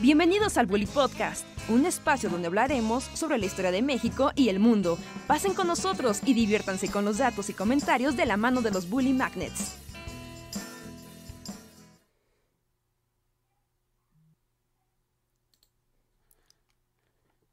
Bienvenidos 0.00 0.56
al 0.56 0.64
Bully 0.64 0.86
Podcast, 0.86 1.44
un 1.68 1.84
espacio 1.84 2.30
donde 2.30 2.46
hablaremos 2.46 3.04
sobre 3.04 3.36
la 3.36 3.44
historia 3.44 3.70
de 3.70 3.82
México 3.82 4.32
y 4.34 4.48
el 4.48 4.58
mundo. 4.58 4.96
Pasen 5.26 5.52
con 5.52 5.66
nosotros 5.66 6.22
y 6.24 6.32
diviértanse 6.32 6.90
con 6.90 7.04
los 7.04 7.18
datos 7.18 7.50
y 7.50 7.52
comentarios 7.52 8.16
de 8.16 8.24
la 8.24 8.38
mano 8.38 8.62
de 8.62 8.70
los 8.70 8.88
Bully 8.88 9.12
Magnets. 9.12 9.76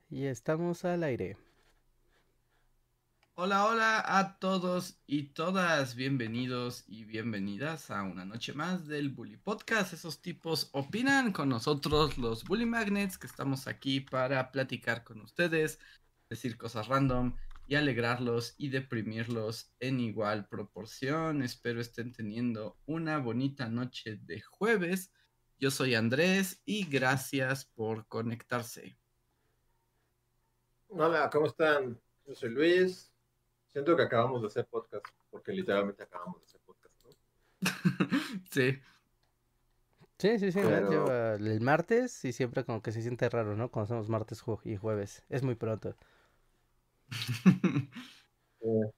Y 0.09 0.23
estamos 0.27 0.85
al 0.85 1.03
aire. 1.03 1.35
Hola, 3.39 3.67
hola 3.67 4.17
a 4.17 4.39
todos 4.39 4.99
y 5.05 5.27
todas, 5.33 5.93
bienvenidos 5.93 6.83
y 6.87 7.03
bienvenidas 7.03 7.91
a 7.91 8.01
una 8.01 8.25
noche 8.25 8.51
más 8.53 8.87
del 8.87 9.09
Bully 9.09 9.37
Podcast. 9.37 9.93
Esos 9.93 10.23
tipos 10.23 10.71
opinan 10.71 11.31
con 11.31 11.47
nosotros, 11.47 12.17
los 12.17 12.43
Bully 12.45 12.65
Magnets, 12.65 13.19
que 13.19 13.27
estamos 13.27 13.67
aquí 13.67 13.99
para 13.99 14.51
platicar 14.51 15.03
con 15.03 15.21
ustedes, 15.21 15.77
decir 16.27 16.57
cosas 16.57 16.87
random 16.87 17.35
y 17.67 17.75
alegrarlos 17.75 18.55
y 18.57 18.69
deprimirlos 18.69 19.71
en 19.79 19.99
igual 19.99 20.47
proporción. 20.47 21.43
Espero 21.43 21.79
estén 21.79 22.13
teniendo 22.13 22.79
una 22.87 23.19
bonita 23.19 23.69
noche 23.69 24.17
de 24.23 24.41
jueves. 24.41 25.11
Yo 25.59 25.69
soy 25.69 25.93
Andrés 25.93 26.59
y 26.65 26.85
gracias 26.87 27.65
por 27.65 28.07
conectarse. 28.07 28.97
Hola, 30.87 31.29
¿cómo 31.31 31.45
están? 31.45 32.01
Yo 32.25 32.33
soy 32.33 32.49
Luis. 32.49 33.13
Siento 33.71 33.95
que 33.95 34.03
acabamos 34.03 34.41
de 34.41 34.47
hacer 34.47 34.65
podcast, 34.65 35.05
porque 35.29 35.51
literalmente 35.51 36.03
acabamos 36.03 36.39
de 36.41 36.45
hacer 36.45 36.61
podcast, 36.65 36.95
¿no? 37.05 37.11
sí. 38.51 38.79
Sí, 40.19 40.39
sí, 40.39 40.51
sí. 40.51 40.59
Pero- 40.63 40.89
lleva 40.89 41.33
el 41.35 41.61
martes 41.61 42.25
y 42.25 42.33
siempre 42.33 42.63
como 42.65 42.81
que 42.81 42.91
se 42.91 43.01
siente 43.01 43.29
raro, 43.29 43.55
¿no? 43.55 43.69
Cuando 43.69 43.85
hacemos 43.85 44.09
martes 44.09 44.43
y 44.63 44.75
jueves. 44.75 45.23
Es 45.29 45.43
muy 45.43 45.55
pronto. 45.55 45.95
Eh, 48.59 48.91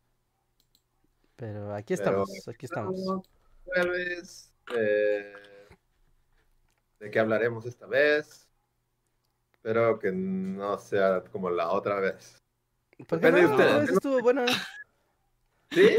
Pero 1.35 1.75
aquí 1.75 1.95
Pero 1.95 2.23
estamos, 2.23 2.47
aquí 2.47 2.65
estamos. 2.65 2.95
Jueves. 3.65 4.53
eh, 4.75 5.33
¿De 6.99 7.11
qué 7.11 7.19
hablaremos 7.19 7.65
esta 7.65 7.85
vez? 7.85 8.47
Espero 9.51 9.99
que 9.99 10.11
no 10.13 10.77
sea 10.79 11.21
como 11.25 11.49
la 11.49 11.71
otra 11.71 11.99
vez. 11.99 12.41
¿Por 13.07 13.19
qué 13.19 13.31
no? 13.31 13.81
Eso 13.81 13.93
estuvo 13.93 14.21
bueno. 14.21 14.45
¿Sí? 15.71 15.95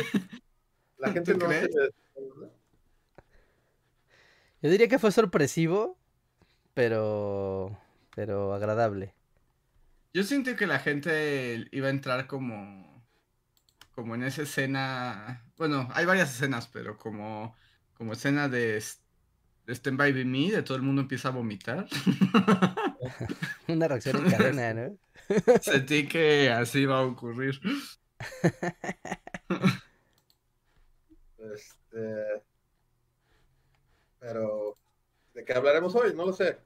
La 0.98 1.12
gente 1.12 1.34
¿Tú 1.34 1.46
no 1.46 1.50
se... 1.50 1.70
Yo 4.62 4.70
diría 4.70 4.88
que 4.88 4.98
fue 4.98 5.10
sorpresivo, 5.10 5.96
pero 6.74 7.78
pero 8.14 8.52
agradable. 8.52 9.14
Yo 10.12 10.24
siento 10.24 10.54
que 10.56 10.66
la 10.66 10.80
gente 10.80 11.68
iba 11.70 11.86
a 11.86 11.90
entrar 11.90 12.26
como, 12.26 13.02
como 13.92 14.14
en 14.14 14.24
esa 14.24 14.42
escena, 14.42 15.44
bueno, 15.56 15.88
hay 15.92 16.04
varias 16.04 16.34
escenas, 16.34 16.66
pero 16.66 16.98
como, 16.98 17.56
como 17.94 18.12
escena 18.12 18.48
de 18.48 18.76
Stand 19.74 19.98
By 19.98 20.12
Me, 20.12 20.24
Me, 20.24 20.50
de 20.52 20.62
todo 20.62 20.76
el 20.76 20.82
mundo 20.82 21.02
empieza 21.02 21.28
a 21.28 21.32
vomitar. 21.32 21.86
Una 23.68 23.88
reacción 23.88 24.24
en 24.24 24.30
cadena, 24.30 24.74
¿no? 24.74 24.96
Sentí 25.62 26.06
que 26.08 26.50
así 26.50 26.84
va 26.86 27.00
a 27.00 27.04
ocurrir. 27.06 27.60
Este... 31.38 32.42
Pero... 34.18 34.74
¿De 35.34 35.44
qué 35.44 35.52
hablaremos 35.54 35.94
hoy? 35.94 36.12
No 36.14 36.26
lo 36.26 36.32
sé. 36.32 36.58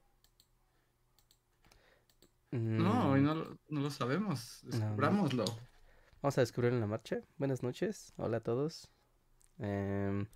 No, 2.50 3.11
hoy 3.11 3.20
Mm, 3.20 3.24
no, 3.24 3.34
lo- 3.34 3.58
no 3.68 3.80
lo 3.80 3.91
sabemos, 3.91 4.61
No, 4.64 4.70
no. 4.70 4.84
descubrámoslo. 4.84 5.44
Vamos 6.22 6.39
a 6.39 6.41
descubrirlo 6.41 6.77
en 6.77 6.80
la 6.80 6.86
marcha. 6.86 7.20
Buenas 7.36 7.62
noches. 7.62 8.12
Hola 8.17 8.39
a 8.39 8.40
todos. 8.40 8.89
Em, 9.58 10.27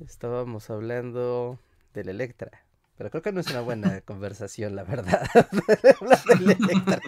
estábamos 0.00 0.70
hablando 0.70 1.58
del 1.94 2.08
Electra. 2.08 2.50
Pero 2.96 3.10
creo 3.10 3.22
que 3.22 3.32
no 3.32 3.40
es 3.40 3.48
una 3.50 3.60
buena 3.60 4.00
conversación, 4.02 4.76
la 4.76 4.84
verdad. 4.84 5.28
Hablar 6.00 6.24
del 6.24 6.50
Electra. 6.60 7.00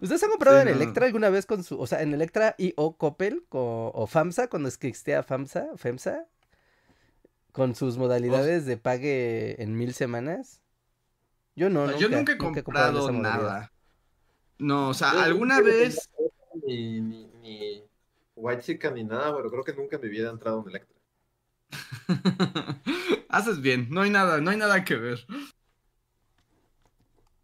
¿Ustedes 0.00 0.22
han 0.22 0.30
comprado 0.30 0.56
Sí, 0.56 0.62
en 0.62 0.68
no. 0.68 0.74
Electra 0.74 1.06
alguna 1.06 1.30
vez 1.30 1.46
con 1.46 1.62
su, 1.62 1.78
o 1.80 1.86
sea, 1.86 2.02
en 2.02 2.14
Electra 2.14 2.54
y 2.58 2.72
o 2.76 2.96
Coppel 2.96 3.44
co- 3.48 3.90
o 3.94 4.06
FAMSA 4.06 4.48
cuando 4.48 4.68
existía 4.68 5.22
FAMSA, 5.22 5.68
FEMSA, 5.76 6.26
con 7.52 7.74
sus 7.74 7.98
modalidades 7.98 8.66
de 8.66 8.76
pague 8.76 9.62
en 9.62 9.76
mil 9.76 9.92
semanas? 9.94 10.60
Yo 11.56 11.68
no, 11.68 11.96
Yo 11.98 12.08
nunca, 12.08 12.34
nunca 12.36 12.60
he 12.60 12.62
comprado 12.62 13.10
nada. 13.12 13.72
No, 14.58 14.90
o 14.90 14.94
sea, 14.94 15.12
Yo 15.14 15.20
alguna 15.20 15.60
vez... 15.60 16.10
Ni, 16.66 17.00
ni, 17.00 17.26
ni 17.42 17.82
White 18.34 18.78
ni 18.92 19.04
nada, 19.04 19.34
pero 19.36 19.50
creo 19.50 19.64
que 19.64 19.72
nunca 19.72 19.96
en 19.96 20.02
mi 20.02 20.08
vida 20.08 20.28
he 20.28 20.32
entrado 20.32 20.62
en 20.62 20.70
Electra. 20.70 20.99
Haces 23.28 23.60
bien, 23.60 23.88
no 23.90 24.02
hay 24.02 24.10
nada, 24.10 24.40
no 24.40 24.50
hay 24.50 24.56
nada 24.56 24.84
que 24.84 24.96
ver. 24.96 25.26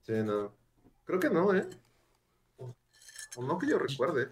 Sí, 0.03 0.13
no. 0.25 0.53
Creo 1.05 1.21
que 1.21 1.31
no, 1.31 1.55
¿eh? 1.55 1.69
O 3.37 3.43
no 3.43 3.59
que 3.59 3.69
yo 3.69 3.79
recuerde. 3.79 4.29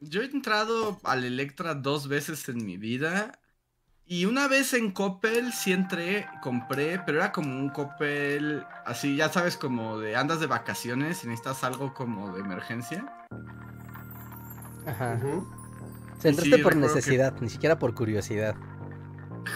Yo 0.00 0.22
he 0.22 0.26
entrado 0.26 1.00
al 1.04 1.24
Electra 1.24 1.74
dos 1.74 2.08
veces 2.08 2.48
en 2.48 2.64
mi 2.64 2.76
vida. 2.76 3.38
Y 4.08 4.24
una 4.26 4.46
vez 4.46 4.72
en 4.72 4.92
Coppel 4.92 5.52
sí 5.52 5.72
entré, 5.72 6.28
compré, 6.40 7.00
pero 7.04 7.18
era 7.18 7.32
como 7.32 7.58
un 7.58 7.70
Coppel, 7.70 8.64
así, 8.84 9.16
ya 9.16 9.30
sabes, 9.30 9.56
como 9.56 9.98
de 9.98 10.14
andas 10.14 10.38
de 10.38 10.46
vacaciones 10.46 11.24
y 11.24 11.26
necesitas 11.26 11.64
algo 11.64 11.92
como 11.92 12.32
de 12.32 12.40
emergencia. 12.40 13.26
Ajá. 14.86 15.18
O 16.16 16.20
sea, 16.20 16.32
sí, 16.32 16.38
entraste 16.38 16.58
por 16.62 16.72
que- 16.72 16.78
necesidad, 16.78 17.40
ni 17.40 17.48
siquiera 17.48 17.78
por 17.78 17.94
curiosidad. 17.94 18.56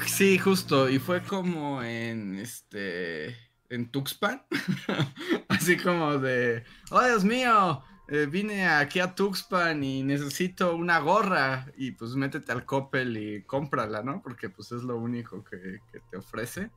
Sí, 0.06 0.38
justo, 0.38 0.88
y 0.88 0.98
fue 0.98 1.22
como 1.22 1.82
en 1.82 2.38
este, 2.38 3.36
en 3.68 3.90
Tuxpan, 3.90 4.42
así 5.48 5.76
como 5.76 6.18
de, 6.18 6.62
oh 6.90 7.04
Dios 7.04 7.24
mío, 7.24 7.82
eh, 8.08 8.26
vine 8.30 8.68
aquí 8.68 9.00
a 9.00 9.14
Tuxpan 9.14 9.82
y 9.82 10.02
necesito 10.04 10.76
una 10.76 10.98
gorra, 11.00 11.66
y 11.76 11.90
pues 11.92 12.14
métete 12.14 12.52
al 12.52 12.64
Coppel 12.64 13.16
y 13.16 13.42
cómprala, 13.44 14.02
¿no? 14.02 14.22
Porque 14.22 14.48
pues 14.48 14.70
es 14.72 14.82
lo 14.82 14.96
único 14.96 15.42
que, 15.44 15.80
que 15.92 16.00
te 16.10 16.16
ofrece. 16.16 16.70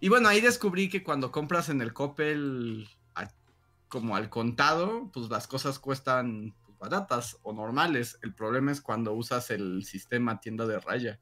Y 0.00 0.08
bueno, 0.08 0.28
ahí 0.28 0.40
descubrí 0.40 0.88
que 0.88 1.02
cuando 1.02 1.30
compras 1.30 1.68
en 1.68 1.80
el 1.80 1.92
Coppel 1.92 2.88
a- 3.14 3.30
como 3.88 4.16
al 4.16 4.30
contado, 4.30 5.10
pues 5.12 5.28
las 5.30 5.46
cosas 5.46 5.78
cuestan 5.78 6.54
baratas 6.78 7.38
o 7.42 7.52
normales. 7.52 8.18
El 8.22 8.34
problema 8.34 8.72
es 8.72 8.80
cuando 8.80 9.12
usas 9.12 9.50
el 9.50 9.84
sistema 9.84 10.40
tienda 10.40 10.66
de 10.66 10.78
raya. 10.80 11.20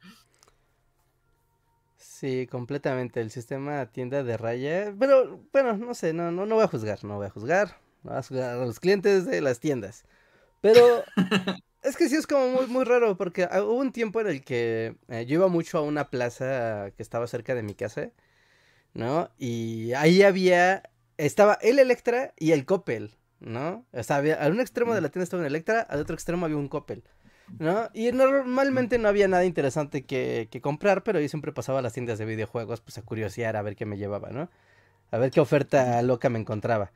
Sí, 1.97 2.47
completamente. 2.47 3.21
El 3.21 3.31
sistema 3.31 3.87
tienda 3.87 4.22
de 4.22 4.37
raya. 4.37 4.95
Pero, 4.99 5.41
bueno, 5.53 5.77
no 5.77 5.95
sé, 5.95 6.12
no, 6.12 6.31
no, 6.31 6.47
no 6.47 6.55
voy 6.56 6.65
a 6.65 6.69
juzgar, 6.69 7.05
no 7.05 7.16
voy 7.16 7.27
a 7.27 7.31
juzgar. 7.31 7.77
No 8.03 8.11
voy 8.11 8.19
a 8.19 8.22
juzgar 8.22 8.50
a 8.50 8.65
los 8.65 8.81
clientes 8.81 9.27
de 9.27 9.41
las 9.41 9.61
tiendas. 9.61 10.05
Pero 10.61 11.05
es 11.83 11.97
que 11.97 12.09
sí 12.09 12.16
es 12.16 12.27
como 12.27 12.49
muy, 12.49 12.66
muy 12.66 12.84
raro, 12.84 13.16
porque 13.16 13.45
ah, 13.50 13.62
hubo 13.62 13.75
un 13.75 13.93
tiempo 13.93 14.21
en 14.21 14.28
el 14.28 14.45
que 14.45 14.97
eh, 15.09 15.27
yo 15.27 15.34
iba 15.34 15.49
mucho 15.49 15.78
a 15.78 15.83
una 15.83 16.11
plaza 16.11 16.91
que 16.97 17.03
estaba 17.03 17.27
cerca 17.27 17.55
de 17.55 17.62
mi 17.62 17.75
casa, 17.75 18.11
¿no? 18.95 19.31
Y 19.39 19.93
ahí 19.93 20.22
había, 20.22 20.83
estaba 21.16 21.55
el 21.62 21.78
Electra 21.78 22.34
y 22.39 22.53
el 22.53 22.65
Coppel, 22.66 23.16
¿no? 23.47 23.87
O 23.93 24.03
sea, 24.03 24.17
había, 24.17 24.43
a 24.43 24.49
un 24.49 24.61
extremo 24.61 24.95
de 24.95 25.01
la 25.01 25.09
tienda 25.09 25.25
estaba 25.25 25.41
un 25.41 25.47
Electra, 25.47 25.81
al 25.81 26.01
otro 26.01 26.15
extremo 26.15 26.45
había 26.45 26.59
un 26.59 26.69
Coppel. 26.69 27.05
¿No? 27.61 27.89
Y 27.95 28.11
normalmente 28.11 28.99
no 28.99 29.07
había 29.07 29.29
nada 29.29 29.45
interesante 29.45 30.05
que, 30.05 30.49
comprar, 30.61 31.05
pero 31.05 31.21
yo 31.21 31.29
siempre 31.29 31.53
pasaba 31.53 31.79
a 31.79 31.83
las 31.83 31.93
tiendas 31.93 32.19
de 32.19 32.25
videojuegos 32.25 32.81
pues 32.81 32.98
a 32.98 33.03
curiosear 33.03 33.54
a 33.57 33.63
ver 33.63 33.77
qué 33.77 33.87
me 33.87 33.97
llevaba, 33.97 34.31
¿no? 34.31 34.51
A 35.13 35.19
ver 35.19 35.31
qué 35.31 35.39
oferta 35.39 36.03
loca 36.03 36.28
me 36.28 36.41
encontraba. 36.41 36.91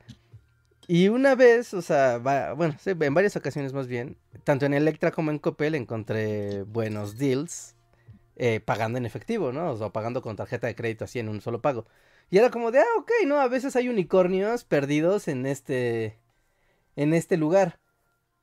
Y 0.87 1.07
una 1.07 1.35
vez, 1.35 1.73
o 1.73 1.81
sea, 1.81 2.17
bueno, 2.17 2.75
en 2.85 3.13
varias 3.13 3.37
ocasiones 3.37 3.71
más 3.71 3.87
bien, 3.87 4.17
tanto 4.43 4.65
en 4.65 4.73
Electra 4.73 5.11
como 5.11 5.31
en 5.31 5.39
Coppel 5.39 5.73
encontré 5.73 6.63
buenos 6.63 7.17
deals 7.17 7.75
eh, 8.35 8.59
pagando 8.59 8.97
en 8.97 9.05
efectivo, 9.05 9.53
¿no? 9.53 9.71
O 9.71 9.77
sea, 9.77 9.89
pagando 9.89 10.21
con 10.21 10.35
tarjeta 10.35 10.67
de 10.67 10.75
crédito 10.75 11.05
así 11.05 11.19
en 11.19 11.29
un 11.29 11.39
solo 11.39 11.61
pago. 11.61 11.85
Y 12.29 12.37
era 12.37 12.49
como 12.49 12.71
de, 12.71 12.79
ah, 12.79 12.85
ok, 12.97 13.11
¿no? 13.25 13.39
A 13.39 13.47
veces 13.47 13.75
hay 13.77 13.87
unicornios 13.87 14.65
perdidos 14.65 15.29
en 15.29 15.45
este, 15.45 16.17
en 16.95 17.13
este 17.13 17.37
lugar. 17.37 17.79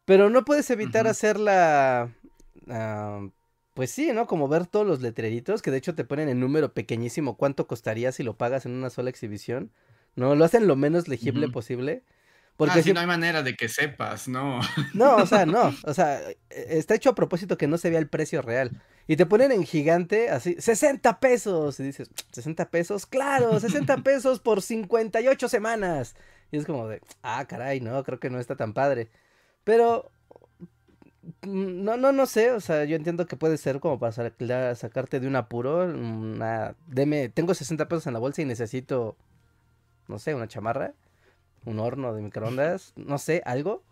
Pero 0.04 0.30
no 0.30 0.44
puedes 0.44 0.70
evitar 0.70 1.06
Ujú. 1.06 1.10
hacer 1.10 1.38
la... 1.38 2.12
ah, 2.68 3.28
pues 3.74 3.90
sí, 3.90 4.12
¿no? 4.12 4.26
Como 4.26 4.48
ver 4.48 4.66
todos 4.66 4.86
los 4.86 5.00
letreritos, 5.02 5.62
que 5.62 5.70
de 5.70 5.78
hecho 5.78 5.94
te 5.94 6.04
ponen 6.04 6.28
en 6.28 6.40
número 6.40 6.74
pequeñísimo 6.74 7.36
cuánto 7.36 7.66
costaría 7.66 8.12
si 8.12 8.22
lo 8.22 8.36
pagas 8.36 8.66
en 8.66 8.72
una 8.72 8.90
sola 8.90 9.10
exhibición. 9.10 9.72
¿No? 10.16 10.34
Lo 10.34 10.44
hacen 10.44 10.66
lo 10.66 10.74
menos 10.76 11.06
legible 11.08 11.48
posible. 11.48 12.02
Ah, 12.06 12.54
Porque 12.56 12.82
sí, 12.82 12.88
si- 12.88 12.92
no 12.92 13.00
hay 13.00 13.06
manera 13.06 13.42
de 13.42 13.54
que 13.54 13.68
sepas, 13.68 14.26
¿no? 14.28 14.60
No, 14.92 15.16
o 15.20 15.26
sea, 15.26 15.46
no. 15.46 15.74
O 15.84 15.94
sea, 15.94 16.20
está 16.50 16.94
hecho 16.94 17.10
a 17.10 17.14
propósito 17.14 17.56
que 17.58 17.68
no 17.68 17.78
se 17.78 17.90
vea 17.90 17.98
el 17.98 18.08
precio 18.08 18.42
real. 18.42 18.72
Y 19.06 19.16
te 19.16 19.26
ponen 19.26 19.52
en 19.52 19.64
gigante, 19.64 20.30
así, 20.30 20.56
60 20.58 21.20
pesos. 21.20 21.78
Y 21.80 21.84
dices, 21.84 22.10
¿60 22.32 22.68
pesos? 22.70 23.06
Claro, 23.06 23.60
60 23.60 24.02
pesos 24.02 24.40
por 24.40 24.60
58 24.62 25.48
semanas. 25.48 26.14
Y 26.50 26.58
es 26.58 26.66
como 26.66 26.88
de, 26.88 27.00
ah, 27.22 27.44
caray, 27.46 27.80
no, 27.80 28.02
creo 28.04 28.18
que 28.20 28.30
no 28.30 28.38
está 28.38 28.56
tan 28.56 28.72
padre. 28.72 29.10
Pero, 29.64 30.10
mm, 31.42 31.84
no, 31.84 31.96
no, 31.96 32.12
no 32.12 32.26
sé, 32.26 32.52
o 32.52 32.60
sea, 32.60 32.84
yo 32.84 32.96
entiendo 32.96 33.26
que 33.26 33.36
puede 33.36 33.58
ser 33.58 33.80
como 33.80 33.98
para 33.98 34.12
sacarte 34.74 35.20
de 35.20 35.26
un 35.26 35.36
apuro. 35.36 35.84
Una, 35.84 36.74
deme, 36.86 37.28
tengo 37.28 37.54
60 37.54 37.88
pesos 37.88 38.06
en 38.06 38.14
la 38.14 38.18
bolsa 38.20 38.42
y 38.42 38.44
necesito, 38.46 39.16
no 40.08 40.18
sé, 40.18 40.34
una 40.34 40.48
chamarra, 40.48 40.94
un 41.64 41.80
horno 41.80 42.14
de 42.14 42.22
microondas, 42.22 42.92
no 42.96 43.18
sé, 43.18 43.42
algo. 43.44 43.82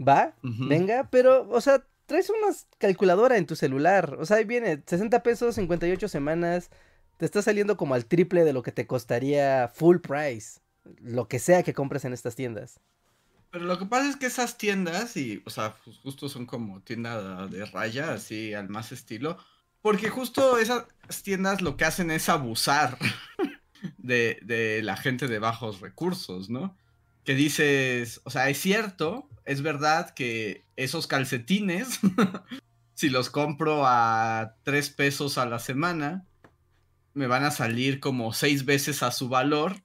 Va, 0.00 0.34
venga, 0.42 1.08
pero, 1.10 1.48
o 1.50 1.60
sea, 1.60 1.84
traes 2.06 2.30
una 2.30 2.54
calculadora 2.78 3.36
en 3.36 3.46
tu 3.46 3.56
celular. 3.56 4.16
O 4.20 4.26
sea, 4.26 4.38
ahí 4.38 4.44
viene, 4.44 4.82
60 4.86 5.22
pesos, 5.22 5.56
58 5.56 6.08
semanas. 6.08 6.70
Te 7.18 7.24
está 7.26 7.42
saliendo 7.42 7.76
como 7.76 7.94
al 7.94 8.06
triple 8.06 8.44
de 8.44 8.52
lo 8.52 8.62
que 8.62 8.72
te 8.72 8.86
costaría 8.86 9.68
full 9.74 9.98
price. 9.98 10.60
Lo 11.00 11.28
que 11.28 11.38
sea 11.38 11.62
que 11.62 11.74
compres 11.74 12.04
en 12.04 12.12
estas 12.12 12.34
tiendas. 12.34 12.80
Pero 13.50 13.64
lo 13.64 13.78
que 13.78 13.86
pasa 13.86 14.08
es 14.10 14.16
que 14.16 14.26
esas 14.26 14.58
tiendas, 14.58 15.16
y, 15.16 15.42
o 15.46 15.50
sea, 15.50 15.74
pues, 15.84 15.98
justo 15.98 16.28
son 16.28 16.46
como 16.46 16.82
tienda 16.82 17.46
de 17.46 17.64
raya, 17.64 18.12
así 18.12 18.52
al 18.52 18.68
más 18.68 18.92
estilo. 18.92 19.38
Porque 19.80 20.10
justo 20.10 20.58
esas 20.58 20.86
tiendas 21.22 21.62
lo 21.62 21.76
que 21.76 21.84
hacen 21.84 22.10
es 22.10 22.28
abusar 22.28 22.98
de, 23.98 24.38
de 24.42 24.82
la 24.82 24.96
gente 24.96 25.28
de 25.28 25.38
bajos 25.38 25.80
recursos, 25.80 26.50
¿no? 26.50 26.76
Que 27.24 27.34
dices, 27.34 28.20
o 28.24 28.30
sea, 28.30 28.48
es 28.50 28.58
cierto, 28.58 29.28
es 29.44 29.62
verdad 29.62 30.10
que 30.10 30.64
esos 30.76 31.06
calcetines, 31.06 32.00
si 32.94 33.08
los 33.08 33.30
compro 33.30 33.86
a 33.86 34.56
tres 34.62 34.90
pesos 34.90 35.38
a 35.38 35.46
la 35.46 35.58
semana, 35.58 36.26
me 37.14 37.26
van 37.26 37.44
a 37.44 37.50
salir 37.50 37.98
como 38.00 38.32
seis 38.32 38.64
veces 38.64 39.02
a 39.02 39.10
su 39.10 39.28
valor, 39.28 39.76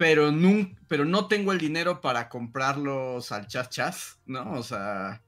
pero, 0.00 0.32
pero 0.88 1.04
no 1.04 1.28
tengo 1.28 1.52
el 1.52 1.58
dinero 1.58 2.00
para 2.00 2.30
comprarlos 2.30 3.32
al 3.32 3.48
chas 3.48 3.68
chas, 3.68 4.18
¿no? 4.24 4.52
O 4.52 4.62
sea, 4.62 5.22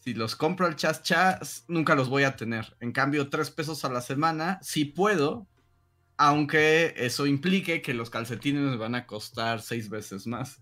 si 0.00 0.12
los 0.12 0.34
compro 0.34 0.66
al 0.66 0.74
chas 0.74 1.04
chas, 1.04 1.64
nunca 1.68 1.94
los 1.94 2.08
voy 2.08 2.24
a 2.24 2.34
tener. 2.34 2.76
En 2.80 2.90
cambio, 2.90 3.28
tres 3.28 3.52
pesos 3.52 3.84
a 3.84 3.88
la 3.88 4.00
semana, 4.00 4.58
sí 4.60 4.86
puedo, 4.86 5.46
aunque 6.16 6.94
eso 6.96 7.28
implique 7.28 7.80
que 7.80 7.94
los 7.94 8.10
calcetines 8.10 8.62
me 8.62 8.76
van 8.76 8.96
a 8.96 9.06
costar 9.06 9.62
seis 9.62 9.88
veces 9.88 10.26
más. 10.26 10.60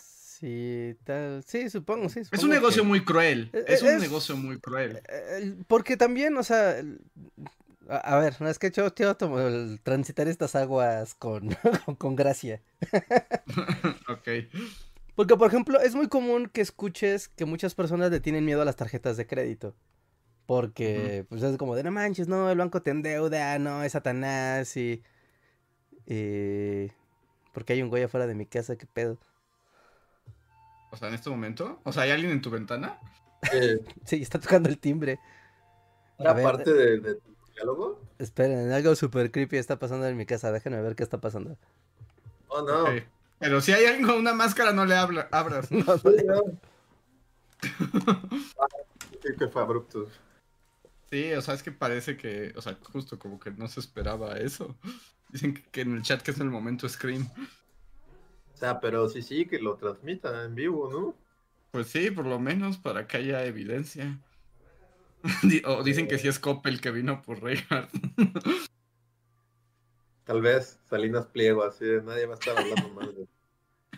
Sí, 0.00 0.96
tal. 1.04 1.44
Sí, 1.46 1.70
supongo, 1.70 2.08
sí. 2.08 2.22
es 2.32 2.42
un 2.42 2.50
negocio 2.50 2.82
muy 2.82 3.04
cruel. 3.04 3.50
E, 3.52 3.64
es, 3.68 3.82
un 3.82 4.00
negocio 4.00 4.36
muy 4.36 4.58
cruel. 4.58 5.00
Porque 5.68 5.96
también, 5.96 6.36
o 6.36 6.42
sea, 6.42 6.82
a, 7.88 8.18
ver, 8.18 8.40
no 8.40 8.48
es 8.48 8.58
que 8.58 8.70
yo 8.70 8.94
quiero 8.94 9.16
transitar 9.82 10.28
estas 10.28 10.54
aguas 10.54 11.14
con, 11.14 11.48
con, 11.98 12.16
gracia. 12.16 12.62
ok. 14.08 14.28
Porque, 15.14 15.36
por 15.36 15.48
ejemplo, 15.48 15.80
es 15.80 15.94
muy 15.94 16.08
común 16.08 16.48
que 16.52 16.60
escuches 16.60 17.28
que 17.28 17.44
muchas 17.44 17.74
personas 17.74 18.10
le 18.10 18.20
tienen 18.20 18.44
miedo 18.44 18.62
a 18.62 18.64
las 18.64 18.76
tarjetas 18.76 19.16
de 19.16 19.26
crédito. 19.26 19.74
Porque, 20.46 21.24
pues 21.28 21.42
es 21.42 21.56
como 21.56 21.74
de 21.74 21.84
no 21.84 21.90
manches, 21.90 22.28
no, 22.28 22.50
el 22.50 22.58
banco 22.58 22.82
te 22.82 22.90
endeuda, 22.90 23.58
no, 23.58 23.82
es 23.82 23.92
Satanás 23.92 24.76
y. 24.76 25.02
y 26.06 26.90
porque 27.52 27.72
hay 27.72 27.82
un 27.82 27.88
güey 27.88 28.02
afuera 28.02 28.26
de 28.26 28.34
mi 28.34 28.44
casa, 28.44 28.76
qué 28.76 28.86
pedo. 28.86 29.18
O 30.90 30.96
sea, 30.96 31.08
en 31.08 31.14
este 31.14 31.30
momento. 31.30 31.80
O 31.84 31.92
sea, 31.92 32.02
¿hay 32.02 32.10
alguien 32.10 32.32
en 32.32 32.42
tu 32.42 32.50
ventana? 32.50 32.98
sí, 34.04 34.22
está 34.22 34.38
tocando 34.38 34.68
el 34.68 34.78
timbre. 34.78 35.18
¿Era 36.18 36.34
parte 36.34 36.72
de, 36.72 37.14
tu 37.14 37.33
diálogo? 37.54 38.00
Esperen, 38.18 38.72
algo 38.72 38.94
súper 38.94 39.30
creepy 39.30 39.56
está 39.56 39.78
pasando 39.78 40.06
en 40.06 40.16
mi 40.16 40.26
casa. 40.26 40.52
Déjenme 40.52 40.80
ver 40.82 40.96
qué 40.96 41.02
está 41.02 41.20
pasando. 41.20 41.56
Oh, 42.48 42.62
no. 42.62 42.84
Pero 43.38 43.60
si 43.60 43.72
hay 43.72 44.00
con 44.02 44.16
una 44.16 44.32
máscara, 44.32 44.72
no 44.72 44.84
le 44.84 44.94
habla, 44.94 45.28
abras. 45.30 45.70
no, 45.72 45.84
no. 45.84 46.58
que 49.38 49.48
fue 49.48 49.62
abrupto. 49.62 50.08
Sí, 51.10 51.32
o 51.32 51.42
sea, 51.42 51.54
es 51.54 51.62
que 51.62 51.72
parece 51.72 52.16
que, 52.16 52.52
o 52.56 52.62
sea, 52.62 52.76
justo 52.92 53.18
como 53.18 53.38
que 53.38 53.50
no 53.50 53.68
se 53.68 53.80
esperaba 53.80 54.36
eso. 54.36 54.76
Dicen 55.28 55.54
que 55.54 55.80
en 55.80 55.94
el 55.94 56.02
chat 56.02 56.22
que 56.22 56.30
es 56.30 56.40
el 56.40 56.50
momento 56.50 56.88
Scream. 56.88 57.28
O 58.52 58.56
sea, 58.56 58.80
pero 58.80 59.08
sí, 59.08 59.22
sí, 59.22 59.46
que 59.46 59.58
lo 59.58 59.76
transmita 59.76 60.44
en 60.44 60.54
vivo, 60.54 60.90
¿no? 60.90 61.14
Pues 61.70 61.88
sí, 61.88 62.10
por 62.10 62.26
lo 62.26 62.38
menos 62.38 62.78
para 62.78 63.06
que 63.06 63.16
haya 63.16 63.44
evidencia. 63.44 64.18
o 65.66 65.82
dicen 65.82 66.06
que 66.06 66.18
sí 66.18 66.28
es 66.28 66.38
Coppel 66.38 66.80
que 66.80 66.90
vino 66.90 67.22
por 67.22 67.42
Reinhardt. 67.42 67.90
Tal 70.24 70.40
vez 70.40 70.78
Salinas 70.88 71.26
Pliego, 71.26 71.64
así 71.64 71.84
de 71.84 72.02
nadie 72.02 72.26
va 72.26 72.34
a 72.34 72.38
estar 72.38 72.56
hablando 72.58 72.88
más 72.90 73.08
de. 73.14 73.26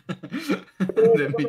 de 1.19 1.29
mi 1.31 1.47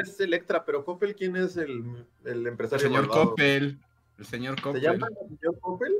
es 0.00 0.20
Electra, 0.20 0.64
pero 0.64 0.84
Coppel, 0.84 1.14
¿quién 1.14 1.36
es 1.36 1.56
el, 1.56 2.06
el 2.24 2.46
empresario? 2.46 2.86
El 2.86 2.92
señor 2.92 3.08
Coppel. 3.08 3.80
El 4.18 4.26
señor 4.26 4.60
Coppel. 4.60 4.80
¿Se 4.80 4.86
llama 4.86 5.08
el 5.08 5.38
señor 5.38 5.60
Coppel? 5.60 5.92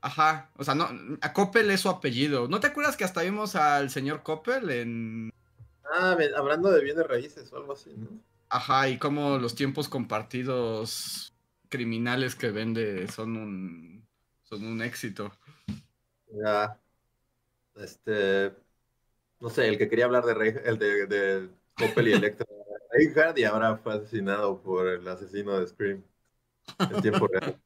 Ajá, 0.00 0.50
o 0.56 0.64
sea, 0.64 0.74
no, 0.74 0.88
a 1.20 1.32
Coppel 1.32 1.70
es 1.70 1.80
su 1.80 1.88
apellido. 1.88 2.48
¿No 2.48 2.60
te 2.60 2.66
acuerdas 2.66 2.96
que 2.96 3.04
hasta 3.04 3.22
vimos 3.22 3.56
al 3.56 3.90
señor 3.90 4.22
Coppel 4.22 4.70
en... 4.70 5.32
Ah, 5.90 6.16
hablando 6.36 6.70
de 6.70 6.82
bienes 6.82 7.06
raíces 7.06 7.52
o 7.52 7.56
algo 7.56 7.72
así, 7.72 7.90
¿no? 7.96 8.08
Ajá, 8.50 8.88
y 8.88 8.98
como 8.98 9.38
los 9.38 9.54
tiempos 9.54 9.88
compartidos 9.88 11.33
criminales 11.74 12.36
que 12.36 12.52
vende 12.52 13.08
son 13.08 13.36
un, 13.36 14.06
son 14.44 14.64
un 14.64 14.80
éxito. 14.80 15.32
Ya, 16.28 16.78
este, 17.74 18.52
no 19.40 19.50
sé, 19.50 19.66
el 19.66 19.76
que 19.76 19.88
quería 19.88 20.04
hablar 20.04 20.24
de, 20.24 20.62
el 20.66 20.78
de, 20.78 21.06
de 21.08 21.48
Coppel 21.76 22.08
y 22.08 22.12
Electra, 22.12 22.46
Reinhardt, 22.92 23.38
y 23.38 23.44
ahora 23.44 23.76
fue 23.76 23.94
asesinado 23.94 24.62
por 24.62 24.86
el 24.86 25.08
asesino 25.08 25.58
de 25.58 25.66
Scream 25.66 26.04
en 26.78 27.02
tiempo 27.02 27.26
real. 27.26 27.60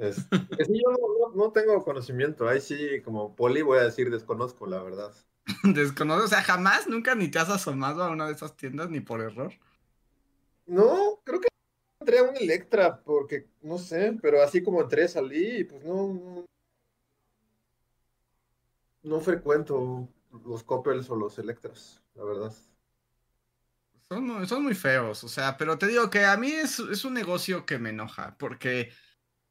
Es, 0.00 0.26
yo 0.30 1.30
no, 1.34 1.52
tengo 1.52 1.84
conocimiento. 1.84 2.48
Ahí 2.48 2.62
sí, 2.62 3.02
como 3.04 3.36
poli, 3.36 3.60
voy 3.60 3.80
a 3.80 3.84
decir 3.84 4.10
desconozco, 4.10 4.66
la 4.66 4.82
verdad. 4.82 5.12
Desconozco, 5.62 6.24
o 6.24 6.28
sea, 6.28 6.42
jamás, 6.42 6.86
nunca 6.86 7.14
ni 7.14 7.28
te 7.28 7.38
has 7.38 7.50
asomado 7.50 8.02
a 8.02 8.08
una 8.08 8.26
de 8.26 8.32
esas 8.32 8.56
tiendas 8.56 8.88
ni 8.88 9.00
por 9.00 9.20
error. 9.20 9.52
No, 10.64 11.20
creo 11.24 11.38
que 11.38 11.47
entré 12.08 12.18
a 12.18 12.30
un 12.30 12.36
Electra 12.36 13.02
porque, 13.04 13.48
no 13.60 13.76
sé, 13.76 14.18
pero 14.22 14.42
así 14.42 14.62
como 14.62 14.80
entré, 14.80 15.06
salí 15.08 15.64
pues 15.64 15.84
no. 15.84 16.46
No 19.02 19.20
frecuento 19.20 20.08
los 20.44 20.64
Coppels 20.64 21.08
o 21.10 21.16
los 21.16 21.38
Electras, 21.38 22.02
la 22.14 22.24
verdad. 22.24 22.52
Son, 24.10 24.48
son 24.48 24.62
muy 24.62 24.74
feos, 24.74 25.22
o 25.22 25.28
sea, 25.28 25.56
pero 25.58 25.76
te 25.76 25.86
digo 25.86 26.08
que 26.08 26.24
a 26.24 26.36
mí 26.38 26.50
es, 26.50 26.78
es 26.78 27.04
un 27.04 27.12
negocio 27.12 27.66
que 27.66 27.78
me 27.78 27.90
enoja, 27.90 28.36
porque 28.38 28.90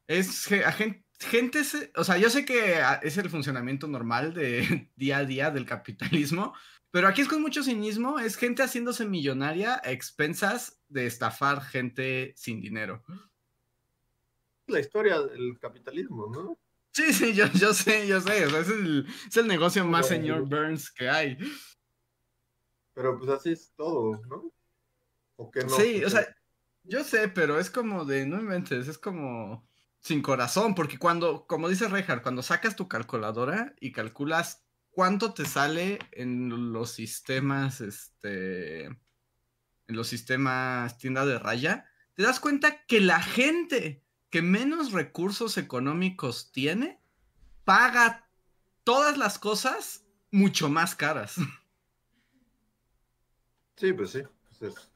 es 0.08 0.46
gente, 0.46 1.04
gente, 1.20 1.62
o 1.94 2.02
sea, 2.02 2.18
yo 2.18 2.28
sé 2.28 2.44
que 2.44 2.80
es 3.02 3.16
el 3.18 3.30
funcionamiento 3.30 3.86
normal 3.86 4.34
de 4.34 4.90
día 4.96 5.18
a 5.18 5.24
día 5.24 5.50
del 5.52 5.64
capitalismo, 5.64 6.54
pero 6.90 7.08
aquí 7.08 7.20
es 7.20 7.28
con 7.28 7.42
mucho 7.42 7.62
cinismo, 7.62 8.18
es 8.18 8.36
gente 8.36 8.62
haciéndose 8.62 9.06
millonaria 9.06 9.80
a 9.84 9.92
expensas 9.92 10.80
de 10.88 11.06
estafar 11.06 11.62
gente 11.62 12.32
sin 12.36 12.60
dinero. 12.60 13.02
La 14.66 14.80
historia 14.80 15.20
del 15.20 15.58
capitalismo, 15.58 16.28
¿no? 16.28 16.58
Sí, 16.92 17.12
sí, 17.12 17.34
yo, 17.34 17.46
yo 17.54 17.74
sé, 17.74 18.06
yo 18.08 18.20
sé, 18.20 18.44
es, 18.44 18.68
el, 18.68 19.06
es 19.28 19.36
el 19.36 19.46
negocio 19.46 19.84
más 19.84 20.08
señor 20.08 20.48
Burns 20.48 20.90
que 20.90 21.08
hay. 21.08 21.38
Pero 22.94 23.18
pues 23.18 23.30
así 23.30 23.52
es 23.52 23.72
todo, 23.76 24.20
¿no? 24.26 24.52
¿O 25.36 25.50
no? 25.54 25.68
Sí, 25.70 26.02
o 26.04 26.10
sea, 26.10 26.26
yo 26.82 27.04
sé, 27.04 27.28
pero 27.28 27.60
es 27.60 27.70
como 27.70 28.04
de, 28.04 28.26
no 28.26 28.40
inventes, 28.40 28.88
es 28.88 28.98
como 28.98 29.68
sin 30.00 30.22
corazón, 30.22 30.74
porque 30.74 30.98
cuando, 30.98 31.46
como 31.46 31.68
dice 31.68 31.86
Reinhardt, 31.86 32.22
cuando 32.22 32.42
sacas 32.42 32.76
tu 32.76 32.88
calculadora 32.88 33.74
y 33.78 33.92
calculas 33.92 34.64
cuánto 34.98 35.32
te 35.32 35.44
sale 35.44 36.00
en 36.10 36.72
los 36.72 36.90
sistemas, 36.90 37.80
este, 37.80 38.86
en 38.86 38.96
los 39.86 40.08
sistemas 40.08 40.98
tienda 40.98 41.24
de 41.24 41.38
raya, 41.38 41.88
te 42.14 42.24
das 42.24 42.40
cuenta 42.40 42.84
que 42.84 43.00
la 43.00 43.22
gente 43.22 44.04
que 44.28 44.42
menos 44.42 44.90
recursos 44.90 45.56
económicos 45.56 46.50
tiene, 46.50 47.00
paga 47.62 48.28
todas 48.82 49.16
las 49.16 49.38
cosas 49.38 50.04
mucho 50.32 50.68
más 50.68 50.96
caras. 50.96 51.36
Sí, 53.76 53.92
pues 53.92 54.10
sí. 54.10 54.22
Pues 54.48 54.62
es 54.62 54.90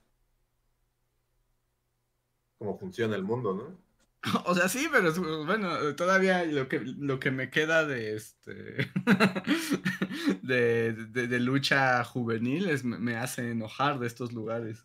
como 2.59 2.76
funciona 2.76 3.14
el 3.14 3.23
mundo, 3.23 3.54
¿no? 3.54 3.78
O 4.46 4.54
sea, 4.54 4.68
sí, 4.68 4.88
pero 4.90 5.12
bueno, 5.44 5.96
todavía 5.96 6.44
lo 6.44 6.68
que, 6.68 6.80
lo 6.80 7.18
que 7.18 7.30
me 7.30 7.50
queda 7.50 7.84
de 7.84 8.14
este 8.14 8.90
de, 10.42 10.92
de, 10.92 11.40
lucha 11.40 12.04
juvenil 12.04 12.68
es, 12.68 12.84
me 12.84 13.16
hace 13.16 13.50
enojar 13.50 13.98
de 13.98 14.06
estos 14.06 14.32
lugares. 14.32 14.84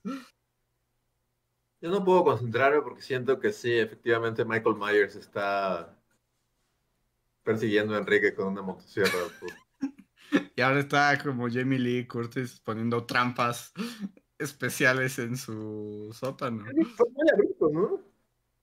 Yo 1.79 1.91
no 1.91 2.03
puedo 2.03 2.23
concentrarme 2.23 2.81
porque 2.81 3.03
siento 3.03 3.39
que 3.39 3.53
sí, 3.53 3.71
efectivamente 3.73 4.43
Michael 4.43 4.75
Myers 4.75 5.15
está 5.15 5.95
persiguiendo 7.43 7.93
a 7.93 7.99
Enrique 7.99 8.33
con 8.33 8.47
una 8.47 8.63
motosierra. 8.63 9.11
pues. 9.39 9.53
Y 10.55 10.61
ahora 10.61 10.79
está 10.79 11.21
como 11.23 11.47
Jamie 11.49 11.79
Lee 11.79 12.07
Curtis 12.07 12.59
poniendo 12.59 13.05
trampas 13.05 13.71
especiales 14.39 15.19
en 15.19 15.37
su 15.37 16.09
sótano. 16.13 16.65
Fue 16.95 17.09
muy 17.11 17.29
abrupto, 17.31 17.69
¿no? 17.71 18.16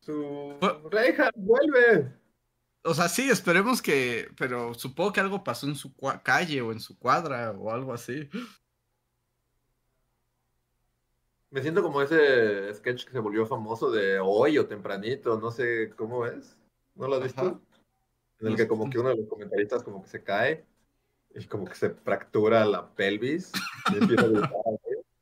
Su 0.04 0.58
reja, 0.90 1.30
vuelve. 1.34 2.12
O 2.82 2.92
sea, 2.92 3.08
sí, 3.08 3.30
esperemos 3.30 3.80
que, 3.80 4.28
pero 4.36 4.74
supongo 4.74 5.12
que 5.12 5.20
algo 5.20 5.42
pasó 5.42 5.66
en 5.66 5.74
su 5.74 5.94
calle 6.22 6.60
o 6.60 6.72
en 6.72 6.80
su 6.80 6.98
cuadra 6.98 7.52
o 7.52 7.70
algo 7.70 7.94
así. 7.94 8.28
Me 11.48 11.62
siento 11.62 11.82
como 11.82 12.02
ese 12.02 12.74
sketch 12.74 13.06
que 13.06 13.12
se 13.12 13.18
volvió 13.18 13.46
famoso 13.46 13.90
de 13.90 14.18
hoy 14.18 14.58
o 14.58 14.66
tempranito, 14.66 15.40
no 15.40 15.50
sé 15.50 15.90
cómo 15.96 16.26
es. 16.26 16.56
¿No 16.94 17.08
lo 17.08 17.16
has 17.16 17.22
visto? 17.22 17.40
Ajá. 17.40 17.60
En 18.40 18.48
el 18.48 18.56
que 18.56 18.68
como 18.68 18.90
que 18.90 18.98
uno 18.98 19.08
de 19.08 19.16
los 19.16 19.28
comentaristas 19.28 19.82
como 19.82 20.02
que 20.02 20.10
se 20.10 20.22
cae 20.22 20.66
y 21.34 21.46
como 21.46 21.64
que 21.64 21.76
se 21.76 21.90
fractura 21.90 22.66
la 22.66 22.94
pelvis 22.94 23.52
y 23.92 23.96
empieza 23.96 24.24
a 24.24 24.28
gritar, 24.28 24.50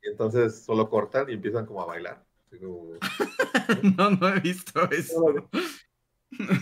y 0.01 0.09
entonces 0.09 0.65
solo 0.65 0.89
cortan 0.89 1.29
y 1.29 1.33
empiezan 1.33 1.65
como 1.65 1.81
a 1.81 1.85
bailar. 1.85 2.25
Como- 2.59 2.93
No, 3.97 4.11
no 4.11 4.27
he 4.29 4.39
visto 4.39 4.89
eso. 4.91 5.49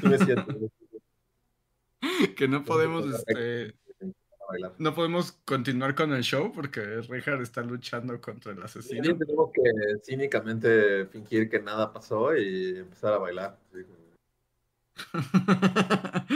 me 0.03 0.17
siento, 0.17 0.55
Que 2.35 2.47
no 2.47 2.63
podemos, 2.63 3.05
este, 3.05 3.75
no 4.79 4.93
podemos 4.93 5.31
continuar 5.45 5.95
con 5.95 6.11
el 6.13 6.23
show 6.23 6.51
porque 6.51 6.81
Richard 7.09 7.41
está 7.41 7.61
luchando 7.61 8.19
contra 8.19 8.51
el 8.51 8.61
asesino. 8.61 9.03
Sí, 9.03 9.13
tenemos 9.17 9.51
que 9.53 9.61
cínicamente 10.03 11.05
fingir 11.07 11.49
que 11.49 11.59
nada 11.61 11.93
pasó 11.93 12.35
y 12.35 12.77
empezar 12.79 13.13
a 13.13 13.17
bailar. 13.19 13.57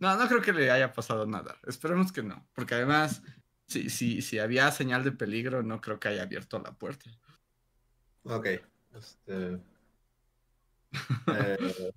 No, 0.00 0.16
no 0.16 0.26
creo 0.28 0.40
que 0.40 0.52
le 0.54 0.70
haya 0.70 0.92
pasado 0.94 1.26
nada. 1.26 1.56
Esperemos 1.66 2.10
que 2.12 2.22
no. 2.22 2.48
Porque 2.54 2.74
además, 2.74 3.22
si, 3.66 3.90
si, 3.90 4.22
si 4.22 4.38
había 4.38 4.70
señal 4.70 5.04
de 5.04 5.12
peligro, 5.12 5.62
no 5.62 5.80
creo 5.82 6.00
que 6.00 6.08
haya 6.08 6.22
abierto 6.22 6.58
la 6.58 6.72
puerta. 6.72 7.10
Ok. 8.24 8.46
Este... 8.94 9.60
eh, 11.34 11.92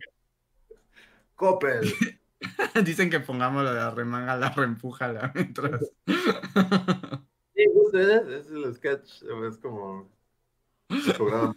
Coppel. 1.35 1.93
Dicen 2.85 3.09
que 3.09 3.19
pongamos 3.19 3.63
la 3.63 3.91
remanga, 3.91 4.35
la 4.35 4.49
reempújala 4.49 5.31
mientras. 5.33 5.81
Sí, 7.55 7.65
justo 7.73 7.99
es, 7.99 8.27
es 8.27 8.51
el 8.51 8.73
sketch. 8.75 9.23
Es 9.47 9.57
como. 9.57 10.11
el 10.89 11.13
programa. 11.13 11.55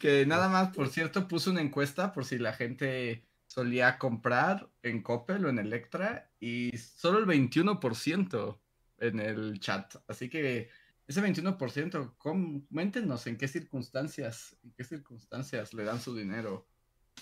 que 0.00 0.26
nada 0.26 0.48
más, 0.48 0.74
por 0.74 0.88
cierto, 0.88 1.28
puse 1.28 1.50
una 1.50 1.60
encuesta 1.60 2.12
por 2.12 2.24
si 2.24 2.38
la 2.38 2.52
gente 2.52 3.24
solía 3.46 3.98
comprar 3.98 4.68
en 4.82 5.02
Coppel 5.02 5.44
o 5.44 5.48
en 5.48 5.58
Electra 5.58 6.30
y 6.40 6.76
solo 6.76 7.18
el 7.18 7.26
21% 7.26 8.58
en 8.98 9.20
el 9.20 9.60
chat. 9.60 9.94
Así 10.08 10.28
que 10.28 10.70
ese 11.06 11.20
21%, 11.22 12.14
coméntenos 12.18 13.26
en 13.26 13.36
qué 13.36 13.48
circunstancias, 13.48 14.56
en 14.62 14.72
qué 14.72 14.84
circunstancias 14.84 15.74
le 15.74 15.84
dan 15.84 16.00
su 16.00 16.14
dinero 16.14 16.66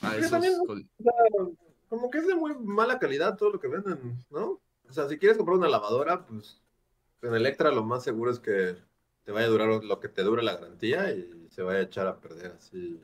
a 0.00 0.16
esos 0.16 0.30
también- 0.30 0.54
col- 0.66 0.88
O 0.98 1.02
sea, 1.02 1.12
como 1.88 2.10
que 2.10 2.18
es 2.18 2.26
de 2.26 2.34
muy 2.34 2.54
mala 2.58 2.98
calidad 2.98 3.36
todo 3.36 3.50
lo 3.50 3.60
que 3.60 3.68
venden, 3.68 4.24
¿no? 4.30 4.60
O 4.88 4.92
sea, 4.92 5.08
si 5.08 5.18
quieres 5.18 5.36
comprar 5.36 5.58
una 5.58 5.68
lavadora, 5.68 6.26
pues 6.26 6.60
en 7.22 7.34
Electra 7.34 7.70
lo 7.70 7.84
más 7.84 8.02
seguro 8.04 8.30
es 8.30 8.38
que 8.40 8.76
te 9.24 9.32
vaya 9.32 9.46
a 9.46 9.50
durar 9.50 9.84
lo 9.84 10.00
que 10.00 10.08
te 10.08 10.22
dure 10.22 10.42
la 10.42 10.54
garantía 10.56 11.12
y 11.12 11.48
se 11.50 11.62
vaya 11.62 11.80
a 11.80 11.82
echar 11.82 12.06
a 12.06 12.20
perder 12.20 12.52
así. 12.52 13.00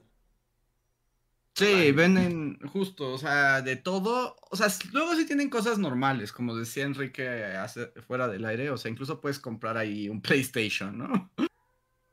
Sí, 1.58 1.92
venden 1.92 2.58
justo, 2.68 3.12
o 3.12 3.18
sea, 3.18 3.62
de 3.62 3.76
todo. 3.76 4.36
O 4.50 4.56
sea, 4.56 4.68
luego 4.92 5.14
sí 5.16 5.26
tienen 5.26 5.50
cosas 5.50 5.78
normales, 5.78 6.32
como 6.32 6.54
decía 6.54 6.84
Enrique 6.84 7.28
hace- 7.28 7.90
fuera 8.06 8.28
del 8.28 8.44
aire. 8.44 8.70
O 8.70 8.76
sea, 8.76 8.90
incluso 8.90 9.20
puedes 9.20 9.38
comprar 9.40 9.76
ahí 9.76 10.08
un 10.08 10.20
PlayStation, 10.22 10.96
¿no? 10.98 11.30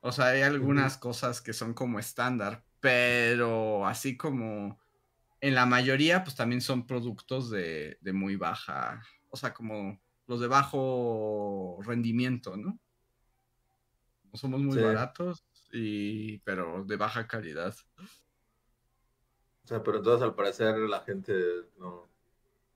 O 0.07 0.11
sea, 0.11 0.27
hay 0.27 0.43
algunas 0.43 0.97
cosas 0.97 1.41
que 1.41 1.51
son 1.51 1.73
como 1.73 1.97
estándar, 1.97 2.63
pero 2.79 3.87
así 3.87 4.15
como 4.15 4.79
en 5.41 5.55
la 5.55 5.65
mayoría, 5.65 6.23
pues 6.23 6.35
también 6.35 6.61
son 6.61 6.85
productos 6.85 7.49
de, 7.49 7.97
de 8.01 8.13
muy 8.13 8.35
baja, 8.35 9.01
o 9.31 9.35
sea, 9.37 9.51
como 9.55 9.99
los 10.27 10.39
de 10.41 10.47
bajo 10.47 11.79
rendimiento, 11.81 12.55
¿no? 12.55 12.79
No 14.31 14.37
somos 14.37 14.61
muy 14.61 14.77
Sí. 14.77 14.83
baratos, 14.83 15.43
y, 15.71 16.37
pero 16.39 16.83
de 16.85 16.97
baja 16.97 17.25
calidad. 17.27 17.75
O 19.65 19.67
sea, 19.67 19.81
pero 19.81 19.97
entonces 19.97 20.21
al 20.21 20.35
parecer 20.35 20.77
la 20.77 20.99
gente 21.01 21.33
no, 21.79 22.07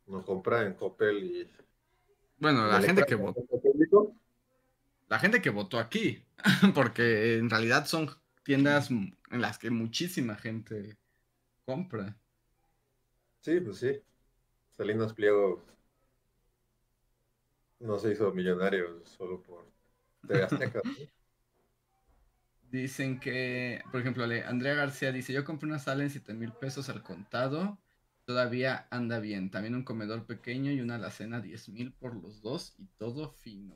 no 0.08 0.26
compra 0.26 0.66
en 0.66 0.74
Coppel 0.74 1.24
y... 1.24 1.48
Bueno, 2.40 2.66
la 2.66 2.78
en 2.78 2.84
gente 2.84 3.04
que 3.06 3.14
votó. 3.14 3.46
La 5.08 5.20
gente 5.20 5.40
que 5.40 5.52
votó 5.52 5.78
aquí, 5.78 6.24
porque 6.74 7.38
en 7.38 7.50
realidad 7.50 7.86
son 7.86 8.10
tiendas 8.44 8.90
en 8.90 9.16
las 9.30 9.60
que 9.60 9.70
muchísima 9.70 10.36
gente 10.36 10.98
compra. 11.64 12.18
Sí, 13.42 13.60
pues 13.60 13.78
sí. 13.78 14.02
Salinas 14.72 15.14
Pliego 15.14 15.62
no 17.80 18.00
se 18.00 18.14
hizo 18.14 18.32
millonario 18.32 19.06
solo 19.06 19.44
por 19.44 19.66
TV 20.28 20.44
Azteca. 20.44 20.82
¿no? 20.84 21.19
Dicen 22.72 23.20
que, 23.20 23.82
por 23.92 24.02
ejemplo, 24.02 24.24
Andrea 24.24 24.76
García 24.76 25.12
dice, 25.12 25.34
yo 25.34 25.44
compré 25.44 25.68
una 25.68 25.80
sala 25.80 26.04
en 26.04 26.10
7 26.10 26.34
mil 26.34 26.52
pesos 26.52 26.90
al 26.90 27.02
contado, 27.02 27.80
todavía 28.26 28.88
anda 28.92 29.20
bien. 29.20 29.50
También 29.50 29.76
un 29.76 29.84
comedor 29.84 30.26
pequeño 30.26 30.72
y 30.72 30.82
una 30.82 30.96
alacena 30.96 31.42
10 31.42 31.70
mil 31.70 31.92
por 31.94 32.16
los 32.16 32.42
dos 32.42 32.76
y 32.78 32.86
todo 32.98 33.32
fino. 33.32 33.76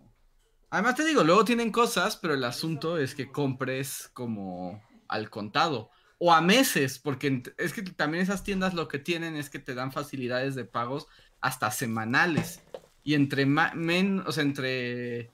Además 0.69 0.95
te 0.95 1.05
digo, 1.05 1.23
luego 1.23 1.45
tienen 1.45 1.71
cosas, 1.71 2.17
pero 2.17 2.33
el 2.33 2.43
asunto 2.43 2.97
es 2.97 3.15
que 3.15 3.31
compres 3.31 4.09
como 4.13 4.81
al 5.07 5.29
contado 5.29 5.91
o 6.17 6.33
a 6.33 6.41
meses, 6.41 6.99
porque 6.99 7.43
es 7.57 7.73
que 7.73 7.81
también 7.81 8.23
esas 8.23 8.43
tiendas 8.43 8.73
lo 8.73 8.87
que 8.87 8.97
tienen 8.97 9.35
es 9.35 9.49
que 9.49 9.59
te 9.59 9.75
dan 9.75 9.91
facilidades 9.91 10.55
de 10.55 10.65
pagos 10.65 11.07
hasta 11.41 11.69
semanales. 11.69 12.61
Y 13.03 13.15
entre 13.15 13.43
entre 13.43 15.31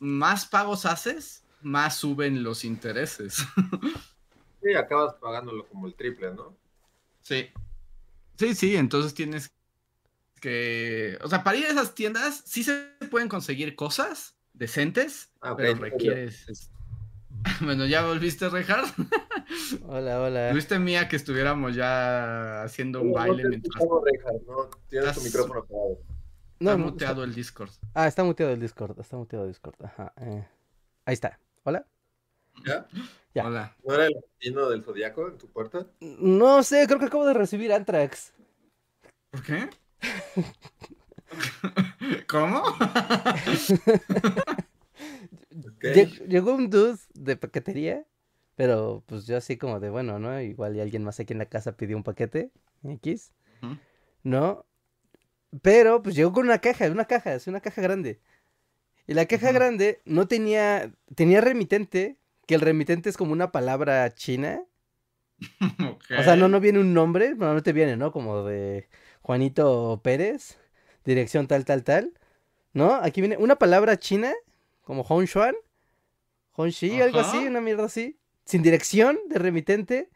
más 0.00 0.46
pagos 0.46 0.84
haces, 0.84 1.44
más 1.62 1.96
suben 1.96 2.42
los 2.42 2.64
intereses. 2.64 3.38
Sí, 4.60 4.74
acabas 4.74 5.14
pagándolo 5.14 5.68
como 5.68 5.86
el 5.86 5.94
triple, 5.94 6.34
¿no? 6.34 6.52
Sí. 7.22 7.48
Sí, 8.36 8.56
sí, 8.56 8.74
entonces 8.74 9.14
tienes 9.14 9.52
que, 10.40 11.16
o 11.22 11.28
sea, 11.28 11.44
para 11.44 11.56
ir 11.56 11.66
a 11.66 11.70
esas 11.70 11.94
tiendas 11.94 12.42
sí 12.44 12.64
se 12.64 12.72
pueden 13.08 13.28
conseguir 13.28 13.76
cosas 13.76 14.36
decentes, 14.54 15.30
Ah, 15.40 15.56
pero 15.56 15.76
no, 15.76 15.82
requieres... 15.82 16.48
es- 16.48 16.70
Bueno, 17.60 17.86
ya 17.86 18.04
volviste, 18.04 18.48
Richard. 18.48 18.86
Hola, 19.86 20.20
hola. 20.20 20.50
Tuviste 20.50 20.76
mía 20.80 21.08
que 21.08 21.14
estuviéramos 21.14 21.76
ya 21.76 22.64
haciendo 22.64 23.00
un 23.00 23.12
No, 23.12 23.14
no 23.14 23.18
baile 23.20 23.42
te 23.44 23.48
mientras 23.50 23.74
Richard, 24.04 24.42
no, 24.44 24.70
tienes 24.88 25.14
tu 25.14 25.20
micrófono 25.20 25.60
apagado. 25.60 25.98
No, 26.58 26.70
está 26.70 26.76
no, 26.78 26.84
muteado 26.90 27.22
el 27.22 27.32
Discord. 27.32 27.70
Ah, 27.94 28.08
está 28.08 28.24
muteado 28.24 28.52
el 28.52 28.58
Discord. 28.60 28.98
Está 28.98 29.16
muteado 29.16 29.44
el 29.44 29.52
Discord. 29.52 29.76
Ajá. 29.84 30.12
eh. 30.20 30.44
Ahí 31.04 31.14
está. 31.14 31.38
Hola. 31.68 31.84
¿Ya? 32.64 32.88
Ya. 33.34 33.46
Hola. 33.46 33.76
¿No 33.84 33.92
era 33.92 34.06
el 34.06 34.16
asesino 34.16 34.70
del 34.70 34.82
Zodíaco 34.82 35.28
en 35.28 35.36
tu 35.36 35.48
puerta? 35.48 35.86
No 36.00 36.62
sé, 36.62 36.86
creo 36.86 36.98
que 36.98 37.04
acabo 37.04 37.26
de 37.26 37.34
recibir 37.34 37.74
Antrax. 37.74 38.32
¿Por 39.30 39.42
qué? 39.42 39.68
¿Cómo? 42.26 42.62
Llegó 46.26 46.54
un 46.54 46.70
dude 46.70 46.96
de 47.12 47.36
paquetería, 47.36 48.06
pero 48.56 49.04
pues 49.04 49.26
yo 49.26 49.36
así 49.36 49.58
como 49.58 49.78
de 49.78 49.90
bueno, 49.90 50.18
¿no? 50.18 50.40
Igual 50.40 50.74
y 50.74 50.80
alguien 50.80 51.04
más 51.04 51.20
aquí 51.20 51.34
en 51.34 51.38
la 51.38 51.50
casa 51.50 51.76
pidió 51.76 51.98
un 51.98 52.02
paquete 52.02 52.50
X. 52.82 53.34
¿no? 54.22 54.64
Pero 55.60 56.02
pues 56.02 56.16
llegó 56.16 56.32
con 56.32 56.46
una 56.46 56.62
caja, 56.62 56.90
una 56.90 57.04
caja, 57.04 57.34
es 57.34 57.46
una 57.46 57.60
caja 57.60 57.82
grande. 57.82 58.22
Y 59.08 59.14
la 59.14 59.24
caja 59.24 59.52
grande 59.52 60.02
no 60.04 60.28
tenía, 60.28 60.92
tenía 61.14 61.40
remitente, 61.40 62.18
que 62.46 62.54
el 62.54 62.60
remitente 62.60 63.08
es 63.08 63.16
como 63.16 63.32
una 63.32 63.50
palabra 63.50 64.14
china. 64.14 64.62
O 66.18 66.22
sea, 66.22 66.36
no, 66.36 66.48
no 66.48 66.60
viene 66.60 66.78
un 66.78 66.94
nombre, 66.94 67.34
no, 67.34 67.54
no 67.54 67.62
te 67.62 67.72
viene, 67.72 67.96
¿no? 67.96 68.12
Como 68.12 68.44
de 68.44 68.88
Juanito 69.22 70.00
Pérez, 70.02 70.58
dirección 71.04 71.46
tal, 71.46 71.64
tal, 71.64 71.84
tal. 71.84 72.12
¿No? 72.72 72.94
Aquí 72.94 73.20
viene 73.20 73.36
una 73.36 73.56
palabra 73.56 73.98
china, 73.98 74.32
como 74.82 75.02
Hongshuan, 75.02 75.54
Hongxi, 76.52 77.00
algo 77.00 77.20
así, 77.20 77.38
una 77.38 77.60
mierda 77.60 77.84
así. 77.84 78.18
Sin 78.44 78.62
dirección 78.62 79.18
de 79.28 79.38
remitente 79.38 80.10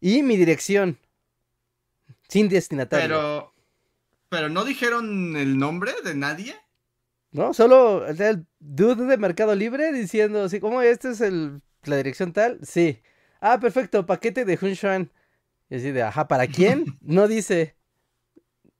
y 0.00 0.22
mi 0.22 0.36
dirección. 0.36 0.98
Sin 2.28 2.48
destinatario. 2.48 3.06
Pero, 3.06 3.52
pero 4.28 4.48
no 4.48 4.64
dijeron 4.64 5.36
el 5.36 5.58
nombre 5.58 5.92
de 6.04 6.14
nadie. 6.14 6.61
¿No? 7.32 7.54
Solo 7.54 8.04
o 8.04 8.14
sea, 8.14 8.30
el 8.30 8.46
dude 8.60 9.06
de 9.06 9.16
Mercado 9.16 9.54
Libre 9.54 9.92
diciendo 9.92 10.44
así 10.44 10.60
como 10.60 10.82
este 10.82 11.10
es 11.10 11.20
el 11.20 11.62
la 11.84 11.96
dirección 11.96 12.32
tal, 12.32 12.58
sí. 12.62 13.00
Ah, 13.40 13.58
perfecto, 13.58 14.06
paquete 14.06 14.44
de 14.44 14.58
Hunshuan. 14.60 15.10
Y 15.68 15.76
así 15.76 15.90
de, 15.90 16.02
ajá, 16.02 16.28
¿para 16.28 16.46
quién? 16.46 16.84
No 17.00 17.28
dice. 17.28 17.76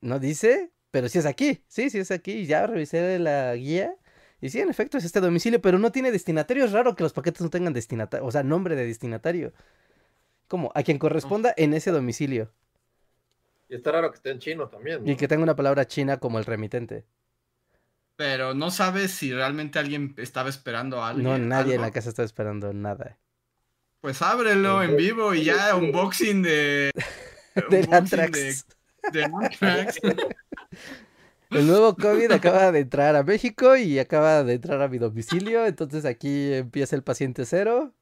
No 0.00 0.18
dice, 0.18 0.72
pero 0.90 1.08
sí 1.08 1.18
es 1.18 1.26
aquí. 1.26 1.64
Sí, 1.68 1.90
sí 1.90 1.98
es 1.98 2.10
aquí. 2.10 2.46
Ya 2.46 2.66
revisé 2.66 3.18
la 3.18 3.54
guía. 3.54 3.94
Y 4.40 4.50
sí, 4.50 4.60
en 4.60 4.68
efecto, 4.68 4.98
es 4.98 5.04
este 5.04 5.20
domicilio, 5.20 5.60
pero 5.60 5.78
no 5.78 5.92
tiene 5.92 6.10
destinatario. 6.10 6.64
Es 6.64 6.72
raro 6.72 6.96
que 6.96 7.04
los 7.04 7.12
paquetes 7.12 7.40
no 7.40 7.50
tengan 7.50 7.72
destinatario, 7.72 8.26
o 8.26 8.30
sea, 8.30 8.42
nombre 8.42 8.74
de 8.74 8.86
destinatario. 8.86 9.52
Como 10.48 10.72
a 10.74 10.82
quien 10.82 10.98
corresponda 10.98 11.54
en 11.56 11.74
ese 11.74 11.92
domicilio. 11.92 12.52
Y 13.68 13.76
está 13.76 13.92
raro 13.92 14.10
que 14.10 14.16
esté 14.16 14.30
en 14.30 14.40
chino 14.40 14.68
también. 14.68 15.04
¿no? 15.04 15.10
Y 15.10 15.16
que 15.16 15.28
tenga 15.28 15.44
una 15.44 15.56
palabra 15.56 15.86
china 15.86 16.18
como 16.18 16.38
el 16.38 16.44
remitente. 16.44 17.04
Pero 18.22 18.54
no 18.54 18.70
sabes 18.70 19.10
si 19.10 19.32
realmente 19.32 19.80
alguien 19.80 20.14
estaba 20.16 20.48
esperando 20.48 21.02
a 21.02 21.08
alguien. 21.08 21.24
No, 21.24 21.38
nadie 21.38 21.74
en 21.74 21.80
la 21.80 21.90
casa 21.90 22.08
está 22.08 22.22
esperando 22.22 22.72
nada. 22.72 23.18
Pues 24.00 24.22
ábrelo 24.22 24.80
en 24.80 24.96
vivo 24.96 25.34
y 25.34 25.42
ya 25.42 25.74
unboxing 25.74 26.40
de. 26.40 26.92
Unboxing 27.56 27.92
Antrax. 27.92 28.66
De, 29.12 29.22
de. 29.22 30.14
El 31.50 31.66
nuevo 31.66 31.96
COVID 31.96 32.30
acaba 32.30 32.70
de 32.70 32.78
entrar 32.78 33.16
a 33.16 33.24
México 33.24 33.74
y 33.74 33.98
acaba 33.98 34.44
de 34.44 34.52
entrar 34.52 34.80
a 34.82 34.86
mi 34.86 34.98
domicilio. 34.98 35.66
Entonces 35.66 36.04
aquí 36.04 36.52
empieza 36.52 36.94
el 36.94 37.02
paciente 37.02 37.44
cero. 37.44 37.92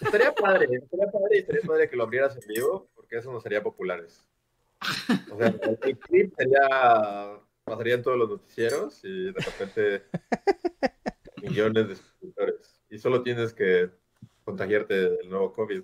Estaría 0.00 0.32
padre, 0.32 0.68
estaría 0.80 1.10
padre 1.10 1.28
y 1.32 1.38
estaría 1.38 1.62
padre 1.62 1.90
que 1.90 1.96
lo 1.96 2.04
abrieras 2.04 2.36
en 2.36 2.46
vivo, 2.46 2.88
porque 2.94 3.16
eso 3.18 3.32
nos 3.32 3.42
sería 3.42 3.64
populares. 3.64 4.24
O 5.32 5.38
sea, 5.38 5.48
el 5.82 5.98
clip 5.98 6.32
sería, 6.38 7.40
pasaría 7.68 7.94
en 7.94 8.02
todos 8.02 8.18
los 8.18 8.28
noticieros 8.28 9.00
y 9.04 9.32
de 9.32 9.40
repente 9.40 10.02
millones 11.42 11.88
de 11.88 11.96
suscriptores. 11.96 12.80
Y 12.90 12.98
solo 12.98 13.22
tienes 13.22 13.52
que 13.52 13.90
contagiarte 14.44 14.94
del 14.94 15.28
nuevo 15.28 15.52
COVID. 15.52 15.82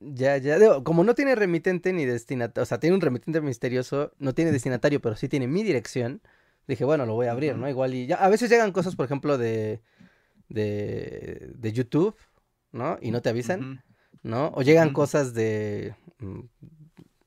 Ya, 0.00 0.38
ya. 0.38 0.58
digo, 0.58 0.82
como 0.82 1.04
no 1.04 1.14
tiene 1.14 1.34
remitente 1.34 1.92
ni 1.92 2.06
destinatario, 2.06 2.62
o 2.62 2.66
sea, 2.66 2.80
tiene 2.80 2.96
un 2.96 3.02
remitente 3.02 3.40
misterioso, 3.40 4.12
no 4.18 4.34
tiene 4.34 4.52
destinatario, 4.52 5.00
pero 5.00 5.16
sí 5.16 5.28
tiene 5.28 5.46
mi 5.46 5.62
dirección. 5.62 6.22
Dije, 6.66 6.84
bueno, 6.84 7.04
lo 7.04 7.14
voy 7.14 7.26
a 7.26 7.32
abrir, 7.32 7.56
¿no? 7.56 7.68
Igual 7.68 7.94
y 7.94 8.06
ya. 8.06 8.16
A 8.16 8.28
veces 8.28 8.48
llegan 8.48 8.72
cosas, 8.72 8.96
por 8.96 9.04
ejemplo, 9.04 9.36
de, 9.36 9.82
de, 10.48 11.52
de 11.54 11.72
YouTube, 11.72 12.16
¿no? 12.72 12.98
Y 13.02 13.10
no 13.10 13.20
te 13.20 13.28
avisan. 13.28 13.82
¿no? 14.22 14.52
O 14.54 14.62
llegan 14.62 14.92
cosas 14.92 15.34
de, 15.34 15.94
mm, 16.18 16.40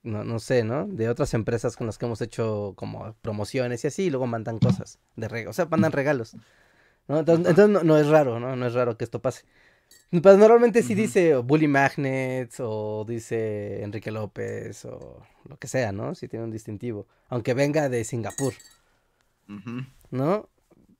no, 0.04 0.24
no 0.24 0.40
sé, 0.40 0.64
¿no? 0.64 0.86
De 0.88 1.10
otras 1.10 1.34
empresas 1.34 1.76
con 1.76 1.88
las 1.88 1.98
que 1.98 2.06
hemos 2.06 2.22
hecho 2.22 2.74
como 2.76 3.16
promociones 3.22 3.84
y 3.84 3.88
así, 3.88 4.04
y 4.04 4.10
luego 4.10 4.28
mandan 4.28 4.60
cosas 4.60 5.00
de 5.16 5.28
regalos, 5.28 5.52
o 5.52 5.54
sea, 5.56 5.66
mandan 5.66 5.92
regalos, 5.92 6.36
¿no? 7.08 7.20
Entonces, 7.20 7.48
entonces 7.50 7.70
no, 7.70 7.84
no 7.84 7.98
es 7.98 8.08
raro, 8.08 8.40
¿no? 8.40 8.56
No 8.56 8.68
es 8.68 8.74
raro 8.74 8.98
que 8.98 9.06
esto 9.06 9.22
pase. 9.22 9.46
Pero 10.10 10.38
normalmente 10.38 10.84
sí 10.84 10.94
dice 10.96 11.36
Bully 11.38 11.68
Magnets 11.68 12.58
o 12.60 13.06
dice 13.08 13.82
Enrique 13.84 14.12
López 14.12 14.86
o 14.86 15.24
lo 15.50 15.58
que 15.58 15.68
sea, 15.68 15.92
¿no? 15.92 16.14
Si 16.16 16.28
tiene 16.28 16.46
un 16.46 16.52
distintivo, 16.52 17.08
aunque 17.30 17.54
venga 17.54 17.90
de 17.90 18.04
Singapur. 18.04 18.54
¿no? 20.12 20.50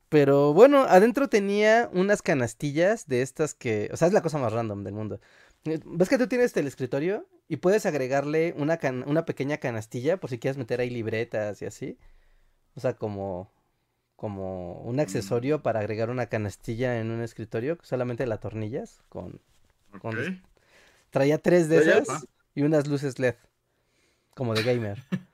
Pero 0.08 0.52
bueno, 0.52 0.84
adentro 0.88 1.28
tenía 1.28 1.88
unas 1.92 2.22
canastillas 2.22 3.06
de 3.06 3.22
estas 3.22 3.54
que, 3.54 3.88
o 3.92 3.96
sea, 3.96 4.08
es 4.08 4.14
la 4.14 4.22
cosa 4.22 4.38
más 4.38 4.52
random 4.52 4.84
del 4.84 4.94
mundo. 4.94 5.20
Eh, 5.64 5.80
¿Ves 5.84 6.08
que 6.08 6.18
tú 6.18 6.26
tienes 6.26 6.56
el 6.56 6.66
escritorio 6.66 7.26
y 7.48 7.56
puedes 7.56 7.86
agregarle 7.86 8.54
una, 8.58 8.76
can- 8.78 9.04
una 9.06 9.24
pequeña 9.24 9.58
canastilla 9.58 10.18
por 10.18 10.30
si 10.30 10.38
quieres 10.38 10.58
meter 10.58 10.80
ahí 10.80 10.90
libretas 10.90 11.62
y 11.62 11.66
así? 11.66 11.98
O 12.76 12.80
sea, 12.80 12.94
como, 12.94 13.50
como 14.16 14.80
un 14.82 15.00
accesorio 15.00 15.62
para 15.62 15.80
agregar 15.80 16.10
una 16.10 16.26
canastilla 16.26 17.00
en 17.00 17.10
un 17.10 17.22
escritorio, 17.22 17.78
solamente 17.82 18.26
la 18.26 18.38
tornillas 18.38 19.02
con... 19.08 19.40
Traía 21.10 21.38
tres 21.38 21.68
de 21.68 21.78
esas 21.78 22.08
pa. 22.08 22.20
y 22.54 22.62
unas 22.62 22.86
luces 22.88 23.18
LED, 23.18 23.36
como 24.34 24.54
de 24.54 24.62
gamer. 24.62 25.02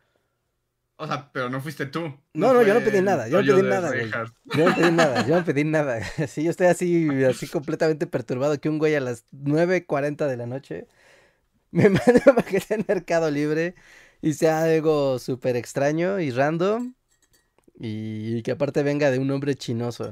O 1.02 1.06
sea, 1.06 1.30
pero 1.32 1.48
no 1.48 1.62
fuiste 1.62 1.86
tú. 1.86 2.12
No, 2.34 2.52
no, 2.52 2.62
yo 2.62 2.74
no 2.74 2.80
pedí 2.80 3.00
nada, 3.00 3.26
yo 3.26 3.40
no 3.40 3.56
pedí 3.56 3.62
nada, 3.62 3.88
güey. 3.88 4.10
Yo 4.54 4.68
no 4.68 4.74
pedí 4.76 4.90
nada, 4.92 5.26
yo 5.26 5.36
no 5.36 5.44
pedí 5.46 5.64
nada. 5.64 6.04
Sí, 6.28 6.44
yo 6.44 6.50
estoy 6.50 6.66
así, 6.66 7.08
así 7.24 7.48
completamente 7.48 8.06
perturbado 8.06 8.60
que 8.60 8.68
un 8.68 8.76
güey 8.78 8.94
a 8.94 9.00
las 9.00 9.24
9.40 9.32 10.26
de 10.26 10.36
la 10.36 10.44
noche 10.44 10.88
me 11.70 11.84
manda 11.88 12.22
un 12.26 12.34
paquete 12.34 12.74
en 12.74 12.84
Mercado 12.86 13.30
Libre 13.30 13.74
y 14.20 14.34
sea 14.34 14.62
algo 14.64 15.18
súper 15.18 15.56
extraño 15.56 16.20
y 16.20 16.30
random 16.32 16.92
y 17.78 18.42
que 18.42 18.50
aparte 18.50 18.82
venga 18.82 19.10
de 19.10 19.18
un 19.20 19.30
hombre 19.30 19.54
chinoso. 19.54 20.10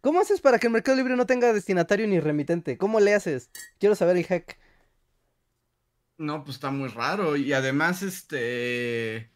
¿Cómo 0.00 0.20
haces 0.20 0.40
para 0.40 0.58
que 0.58 0.68
el 0.68 0.72
Mercado 0.72 0.96
Libre 0.96 1.16
no 1.16 1.26
tenga 1.26 1.52
destinatario 1.52 2.06
ni 2.06 2.18
remitente? 2.18 2.78
¿Cómo 2.78 2.98
le 2.98 3.12
haces? 3.12 3.50
Quiero 3.78 3.94
saber 3.94 4.16
el 4.16 4.24
hack. 4.24 4.58
No, 6.16 6.44
pues 6.44 6.56
está 6.56 6.70
muy 6.70 6.88
raro. 6.88 7.36
Y 7.36 7.52
además, 7.52 8.02
este. 8.02 9.33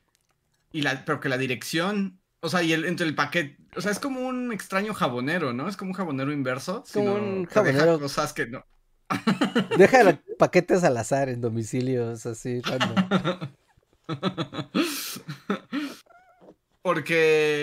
Y 0.72 0.82
la, 0.82 1.04
pero 1.04 1.20
que 1.20 1.28
la 1.28 1.38
dirección. 1.38 2.20
O 2.40 2.48
sea, 2.48 2.62
y 2.62 2.72
el, 2.72 2.84
entre 2.84 3.06
el 3.06 3.14
paquete. 3.14 3.58
O 3.76 3.80
sea, 3.80 3.90
es 3.90 3.98
como 3.98 4.20
un 4.20 4.52
extraño 4.52 4.94
jabonero, 4.94 5.52
¿no? 5.52 5.68
Es 5.68 5.76
como 5.76 5.90
un 5.90 5.96
jabonero 5.96 6.32
inverso. 6.32 6.84
Es 6.86 6.92
como 6.92 7.14
un 7.14 7.46
jabonero. 7.46 7.98
cosas 7.98 8.32
que 8.32 8.46
no. 8.46 8.64
Deja 9.76 10.22
paquetes 10.38 10.84
al 10.84 10.96
azar 10.96 11.28
en 11.28 11.40
domicilios 11.40 12.26
así 12.26 12.60
random. 12.60 12.96
Porque. 16.82 17.62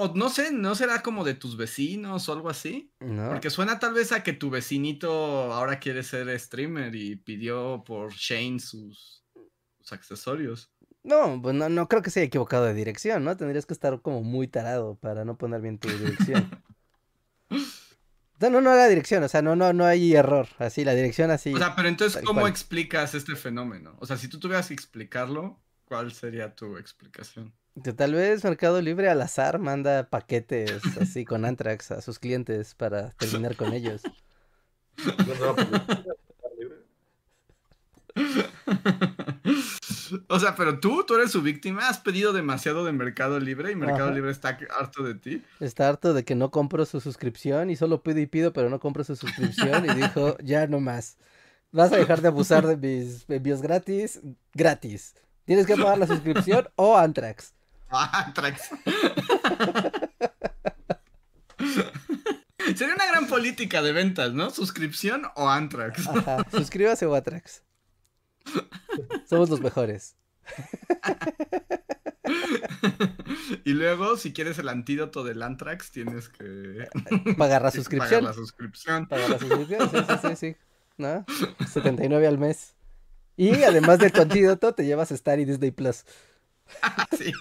O 0.00 0.14
no 0.14 0.28
sé, 0.28 0.52
¿no 0.52 0.76
será 0.76 1.02
como 1.02 1.24
de 1.24 1.34
tus 1.34 1.56
vecinos 1.56 2.28
o 2.28 2.32
algo 2.32 2.48
así? 2.48 2.92
¿No? 3.00 3.30
Porque 3.30 3.50
suena 3.50 3.80
tal 3.80 3.94
vez 3.94 4.12
a 4.12 4.22
que 4.22 4.32
tu 4.32 4.48
vecinito 4.48 5.52
ahora 5.52 5.80
quiere 5.80 6.04
ser 6.04 6.38
streamer 6.38 6.94
y 6.94 7.16
pidió 7.16 7.82
por 7.84 8.12
Shane 8.12 8.60
sus, 8.60 9.24
sus 9.80 9.92
accesorios. 9.92 10.70
No, 11.02 11.40
pues 11.40 11.54
no, 11.54 11.68
no 11.68 11.88
creo 11.88 12.02
que 12.02 12.10
se 12.10 12.20
haya 12.20 12.26
equivocado 12.26 12.64
de 12.64 12.74
dirección, 12.74 13.24
¿no? 13.24 13.36
Tendrías 13.36 13.66
que 13.66 13.72
estar 13.72 14.00
como 14.02 14.22
muy 14.22 14.48
tarado 14.48 14.96
para 14.96 15.24
no 15.24 15.38
poner 15.38 15.60
bien 15.60 15.78
tu 15.78 15.88
dirección. 15.88 16.50
No, 18.40 18.50
no, 18.50 18.60
no 18.60 18.72
la 18.76 18.86
dirección, 18.86 19.24
o 19.24 19.28
sea, 19.28 19.42
no, 19.42 19.56
no, 19.56 19.72
no 19.72 19.84
hay 19.84 20.14
error. 20.14 20.46
Así, 20.58 20.84
la 20.84 20.94
dirección 20.94 21.32
así. 21.32 21.52
O 21.52 21.58
sea, 21.58 21.74
pero 21.74 21.88
entonces, 21.88 22.22
¿cómo 22.24 22.42
cual. 22.42 22.52
explicas 22.52 23.14
este 23.14 23.34
fenómeno? 23.34 23.96
O 23.98 24.06
sea, 24.06 24.16
si 24.16 24.28
tú 24.28 24.38
tuvieras 24.38 24.68
que 24.68 24.74
explicarlo, 24.74 25.58
¿cuál 25.86 26.12
sería 26.12 26.54
tu 26.54 26.76
explicación? 26.76 27.52
Que 27.82 27.92
tal 27.92 28.14
vez 28.14 28.44
Mercado 28.44 28.80
Libre 28.80 29.08
al 29.08 29.20
azar 29.22 29.58
manda 29.58 30.08
paquetes 30.08 30.80
así 31.00 31.24
con 31.24 31.44
Antrax 31.44 31.90
a 31.90 32.00
sus 32.00 32.20
clientes 32.20 32.74
para 32.74 33.10
terminar 33.12 33.56
con 33.56 33.72
ellos. 33.72 34.02
No, 34.98 35.34
no, 35.36 35.54
pues, 35.54 35.68
¿está 35.68 36.48
libre? 36.58 36.78
o 40.28 40.38
sea, 40.38 40.54
pero 40.56 40.80
tú, 40.80 41.04
tú 41.04 41.14
eres 41.14 41.30
su 41.30 41.42
víctima, 41.42 41.88
has 41.88 41.98
pedido 41.98 42.32
demasiado 42.32 42.84
de 42.84 42.92
Mercado 42.92 43.38
Libre 43.40 43.72
y 43.72 43.76
Mercado 43.76 44.06
Ajá. 44.06 44.14
Libre 44.14 44.30
está 44.30 44.58
harto 44.78 45.02
de 45.02 45.14
ti. 45.14 45.42
Está 45.60 45.88
harto 45.88 46.14
de 46.14 46.24
que 46.24 46.34
no 46.34 46.50
compro 46.50 46.84
su 46.86 47.00
suscripción 47.00 47.70
y 47.70 47.76
solo 47.76 48.02
pido 48.02 48.20
y 48.20 48.26
pido, 48.26 48.52
pero 48.52 48.70
no 48.70 48.80
compro 48.80 49.04
su 49.04 49.16
suscripción 49.16 49.84
y 49.84 49.94
dijo, 49.94 50.36
ya 50.42 50.66
no 50.66 50.80
más. 50.80 51.18
Vas 51.70 51.92
a 51.92 51.96
dejar 51.96 52.22
de 52.22 52.28
abusar 52.28 52.66
de 52.66 52.76
mis 52.76 53.28
envíos 53.28 53.60
gratis, 53.60 54.20
gratis. 54.54 55.14
Tienes 55.44 55.66
que 55.66 55.76
pagar 55.76 55.98
la 55.98 56.06
suscripción 56.06 56.68
o 56.76 56.96
Antrax. 56.96 57.52
Ah, 57.90 58.32
Trax. 58.34 58.70
Sería 62.76 62.94
una 62.94 63.06
gran 63.06 63.26
política 63.26 63.82
de 63.82 63.92
ventas, 63.92 64.32
¿no? 64.32 64.50
Suscripción 64.50 65.22
o 65.34 65.48
Antrax. 65.48 66.06
Ajá, 66.06 66.44
suscríbase 66.50 67.06
o 67.06 67.14
Atrax. 67.14 67.62
Somos 69.28 69.50
los 69.50 69.60
mejores. 69.60 70.16
y 73.64 73.72
luego, 73.72 74.16
si 74.16 74.32
quieres 74.32 74.58
el 74.58 74.68
antídoto 74.68 75.24
del 75.24 75.42
Antrax, 75.42 75.90
tienes 75.90 76.28
que 76.28 76.88
Pagar 77.38 77.62
la 77.62 77.70
suscripción. 77.70 78.20
pagar 78.20 78.22
la 78.24 78.32
suscripción. 78.34 79.06
Pagar 79.06 79.30
la 79.30 79.38
suscripción, 79.38 79.90
sí, 79.90 79.96
sí, 80.08 80.28
sí, 80.28 80.36
sí. 80.36 80.56
¿No? 80.96 81.24
79 81.70 82.26
al 82.26 82.38
mes. 82.38 82.74
Y 83.36 83.62
además 83.62 84.00
de 84.00 84.10
tu 84.10 84.20
antídoto, 84.20 84.74
te 84.74 84.84
llevas 84.84 85.12
Star 85.12 85.38
y 85.38 85.44
Disney 85.44 85.70
Plus. 85.70 86.04
Sí. 87.16 87.32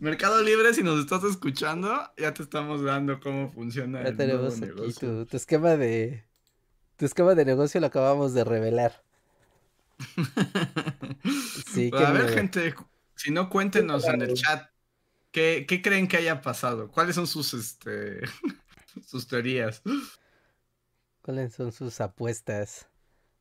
Mercado 0.00 0.42
Libre, 0.42 0.72
si 0.72 0.82
nos 0.82 0.98
estás 1.00 1.24
escuchando, 1.24 1.94
ya 2.16 2.32
te 2.32 2.42
estamos 2.42 2.82
dando 2.82 3.20
cómo 3.20 3.50
funciona 3.50 4.02
Ya 4.02 4.08
el 4.08 4.16
nuevo 4.16 4.48
tenemos 4.48 4.54
aquí 4.62 4.66
negocio. 4.66 5.08
tu, 5.18 5.26
tu 5.26 5.36
esquema 5.36 5.76
de. 5.76 6.24
Tu 6.96 7.04
esquema 7.06 7.34
de 7.34 7.44
negocio 7.44 7.80
lo 7.80 7.86
acabamos 7.86 8.32
de 8.34 8.44
revelar. 8.44 9.02
Sí, 11.72 11.90
a 11.94 12.12
ver, 12.12 12.30
gente, 12.30 12.74
si 13.14 13.30
no, 13.30 13.48
cuéntenos 13.48 14.04
en 14.06 14.22
el 14.22 14.34
chat 14.34 14.70
qué, 15.30 15.66
qué 15.68 15.82
creen 15.82 16.08
que 16.08 16.16
haya 16.16 16.40
pasado. 16.40 16.90
¿Cuáles 16.90 17.14
son 17.14 17.26
sus 17.26 17.52
este 17.54 18.20
sus 19.06 19.28
teorías? 19.28 19.82
¿Cuáles 21.22 21.54
son 21.54 21.72
sus 21.72 22.00
apuestas 22.00 22.88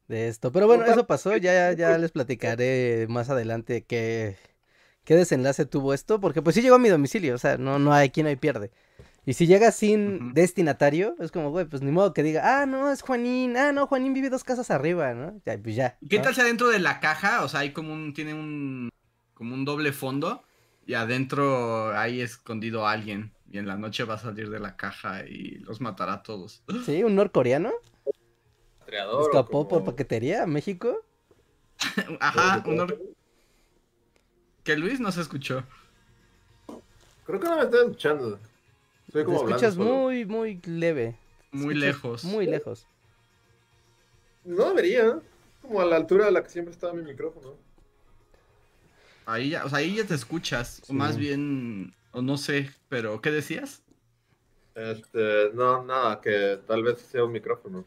de 0.07 0.27
esto? 0.27 0.51
Pero 0.51 0.67
bueno, 0.67 0.85
eso 0.85 1.07
pasó. 1.07 1.37
Ya, 1.37 1.71
ya 1.73 1.97
les 1.97 2.11
platicaré 2.11 3.05
más 3.09 3.29
adelante 3.29 3.85
qué, 3.85 4.37
qué 5.05 5.15
desenlace 5.15 5.65
tuvo 5.65 5.93
esto. 5.93 6.19
Porque 6.19 6.41
pues 6.41 6.55
sí 6.55 6.61
llegó 6.61 6.75
a 6.75 6.79
mi 6.79 6.89
domicilio. 6.89 7.35
O 7.35 7.37
sea, 7.37 7.57
no, 7.57 7.79
no 7.79 7.93
hay 7.93 8.09
quien 8.09 8.25
no 8.25 8.29
hay 8.29 8.35
pierde. 8.35 8.71
Y 9.25 9.33
si 9.33 9.47
llega 9.47 9.71
sin 9.71 10.33
destinatario, 10.33 11.15
es 11.19 11.31
como, 11.31 11.49
güey, 11.49 11.65
pues 11.65 11.81
ni 11.81 11.91
modo 11.91 12.13
que 12.13 12.21
diga, 12.23 12.61
ah, 12.61 12.65
no, 12.65 12.91
es 12.91 13.01
Juanín, 13.01 13.57
ah, 13.57 13.71
no, 13.71 13.87
Juanín 13.87 14.13
vive 14.13 14.29
dos 14.29 14.43
casas 14.43 14.69
arriba, 14.69 15.13
¿no? 15.13 15.41
Ya, 15.45 15.57
pues 15.57 15.75
ya. 15.75 15.97
¿Qué 16.07 16.17
¿no? 16.17 16.23
tal 16.23 16.35
si 16.35 16.41
adentro 16.41 16.69
de 16.69 16.79
la 16.79 16.99
caja, 16.99 17.43
o 17.43 17.49
sea, 17.49 17.61
hay 17.61 17.71
como 17.73 17.91
un, 17.91 18.13
tiene 18.13 18.33
un, 18.35 18.89
como 19.33 19.55
un 19.55 19.65
doble 19.65 19.93
fondo 19.93 20.43
y 20.85 20.93
adentro 20.93 21.97
hay 21.97 22.21
escondido 22.21 22.87
alguien 22.87 23.31
y 23.49 23.57
en 23.57 23.67
la 23.67 23.77
noche 23.77 24.03
va 24.03 24.15
a 24.15 24.19
salir 24.19 24.49
de 24.49 24.59
la 24.59 24.75
caja 24.75 25.25
y 25.25 25.57
los 25.59 25.81
matará 25.81 26.13
a 26.13 26.23
todos? 26.23 26.61
Sí, 26.85 27.03
un 27.03 27.15
norcoreano 27.15 27.71
escapó 29.21 29.67
por 29.67 29.83
paquetería 29.83 30.43
a 30.43 30.45
México. 30.45 31.01
Ajá, 32.19 32.63
un 32.65 32.79
or- 32.79 32.99
que 34.63 34.75
Luis 34.77 34.99
no 34.99 35.11
se 35.11 35.21
escuchó. 35.21 35.63
Creo 37.25 37.39
que 37.39 37.47
no 37.47 37.55
me 37.57 37.63
están 37.63 37.81
escuchando. 37.81 38.39
Estoy 39.15 39.31
Te 39.31 39.37
como 39.37 39.47
escuchas 39.47 39.75
solo. 39.75 39.93
muy, 39.93 40.25
muy 40.25 40.61
leve. 40.65 41.15
Muy 41.51 41.73
lejos. 41.73 42.25
Muy 42.25 42.45
lejos. 42.47 42.85
No 44.43 44.67
debería. 44.67 45.21
Como 45.61 45.79
a 45.79 45.85
la 45.85 45.95
altura 45.95 46.27
a 46.27 46.31
la 46.31 46.43
que 46.43 46.49
siempre 46.49 46.73
estaba 46.73 46.91
mi 46.91 47.01
micrófono. 47.01 47.53
Ahí 49.25 49.51
ya, 49.51 49.63
o 49.63 49.69
sea, 49.69 49.77
ahí 49.79 49.95
ya 49.95 50.05
te 50.05 50.15
escuchas, 50.15 50.81
o 50.89 50.93
más 50.93 51.17
bien, 51.17 51.95
o 52.11 52.21
no 52.21 52.37
sé, 52.37 52.69
pero 52.89 53.21
¿qué 53.21 53.31
decías? 53.31 53.81
Este, 54.75 55.49
no, 55.53 55.83
nada, 55.85 56.19
que 56.19 56.59
tal 56.67 56.83
vez 56.83 56.99
sea 56.99 57.23
un 57.23 57.31
micrófono. 57.31 57.85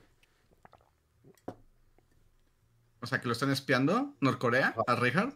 O 3.01 3.07
sea, 3.07 3.21
que 3.21 3.27
lo 3.27 3.33
están 3.33 3.51
espiando, 3.51 4.15
Norcorea, 4.21 4.75
a 4.87 4.97
Richard. 4.97 5.35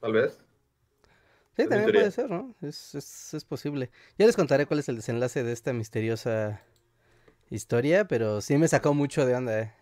Tal 0.00 0.12
vez. 0.12 0.44
Sí, 1.56 1.62
Es 1.62 1.68
mi 1.68 1.70
también 1.70 1.92
puede 1.92 2.10
ser, 2.10 2.30
¿no? 2.30 2.54
Es, 2.62 2.94
es, 2.94 3.34
es 3.34 3.44
posible. 3.44 3.90
Ya 4.18 4.26
les 4.26 4.36
contaré 4.36 4.66
cuál 4.66 4.80
es 4.80 4.88
el 4.88 4.96
desenlace 4.96 5.42
de 5.44 5.52
esta 5.52 5.72
misteriosa 5.72 6.62
historia, 7.50 8.06
pero 8.08 8.40
sí 8.40 8.56
me 8.58 8.68
sacó 8.68 8.94
mucho 8.94 9.26
de 9.26 9.34
onda, 9.34 9.60
eh. 9.60 9.72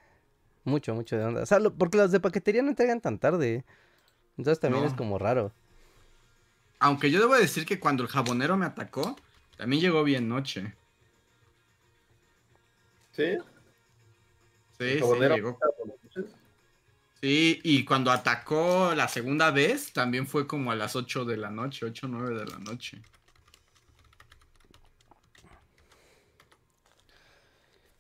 Mucho, 0.65 0.95
mucho 0.95 1.17
de 1.17 1.25
onda. 1.25 1.43
O 1.43 1.47
sea, 1.47 1.59
lo- 1.61 1.75
porque 1.75 1.99
los 1.99 2.13
de 2.13 2.21
paquetería 2.21 2.63
no 2.63 2.71
entregan 2.71 3.01
tan 3.01 3.19
tarde. 3.19 3.65
Entonces 4.39 4.61
también 4.61 4.85
No. 4.85 4.89
es 4.91 4.95
como 4.95 5.19
raro. 5.19 5.53
Aunque 6.81 7.11
yo 7.11 7.21
debo 7.21 7.35
decir 7.37 7.67
que 7.67 7.79
cuando 7.79 8.03
el 8.03 8.09
jabonero 8.09 8.57
me 8.57 8.67
atacó, 8.67 9.17
también 9.57 9.83
llegó 9.83 10.03
bien 10.03 10.29
noche. 10.29 10.75
¿Sí? 13.13 13.39
Sí, 14.79 14.85
¿El 14.85 15.03
sí, 15.05 15.11
llegó. 15.21 15.59
Sí, 17.23 17.61
y 17.65 17.85
cuando 17.85 18.11
atacó 18.11 18.95
la 18.95 19.07
segunda 19.09 19.51
vez, 19.51 19.93
también 19.93 20.27
fue 20.27 20.47
como 20.47 20.73
a 20.73 20.75
las 20.77 20.97
8 20.97 21.25
de 21.27 21.37
la 21.37 21.51
noche, 21.51 21.85
8 21.87 22.07
o 22.07 22.09
9 22.11 22.39
de 22.39 22.47
la 22.47 22.59
noche. 22.59 23.03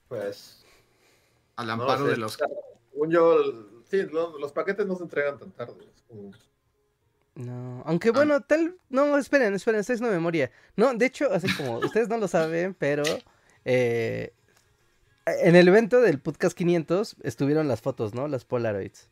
Pues. 0.09 0.65
Al 1.57 1.67
no 1.67 1.73
amparo 1.75 2.05
sé. 2.07 2.11
de 2.13 2.17
los... 2.17 2.39
Según 2.93 3.11
yo, 3.11 3.37
sí, 3.91 4.03
lo- 4.11 4.39
los 4.39 4.53
paquetes 4.53 4.87
no 4.87 4.97
se 4.97 5.05
entregan 5.05 5.39
tan 5.39 5.53
tarde. 5.53 5.75
como- 6.09 6.33
No, 7.35 7.81
Ah. 7.81 7.85
aunque 7.87 8.11
bueno, 8.11 8.41
tal... 8.41 8.77
No, 8.89 9.17
esperen, 9.17 9.55
esperen, 9.55 9.81
esta 9.81 9.93
es 9.93 10.01
una 10.01 10.11
memoria. 10.11 10.51
No, 10.77 10.93
de 10.95 11.07
hecho, 11.07 11.31
así 11.33 11.47
como 11.57 11.79
ustedes 11.95 12.09
no 12.09 12.17
lo 12.19 12.29
saben, 12.29 12.75
pero... 12.75 13.03
eh, 13.65 14.33
en 15.27 15.55
el 15.55 15.69
evento 15.69 16.01
del 16.01 16.19
podcast 16.19 16.57
500 16.57 17.17
estuvieron 17.23 17.69
las 17.69 17.83
fotos, 17.83 18.15
¿no? 18.15 18.27
Las 18.27 18.45
Polaroids. 18.45 19.10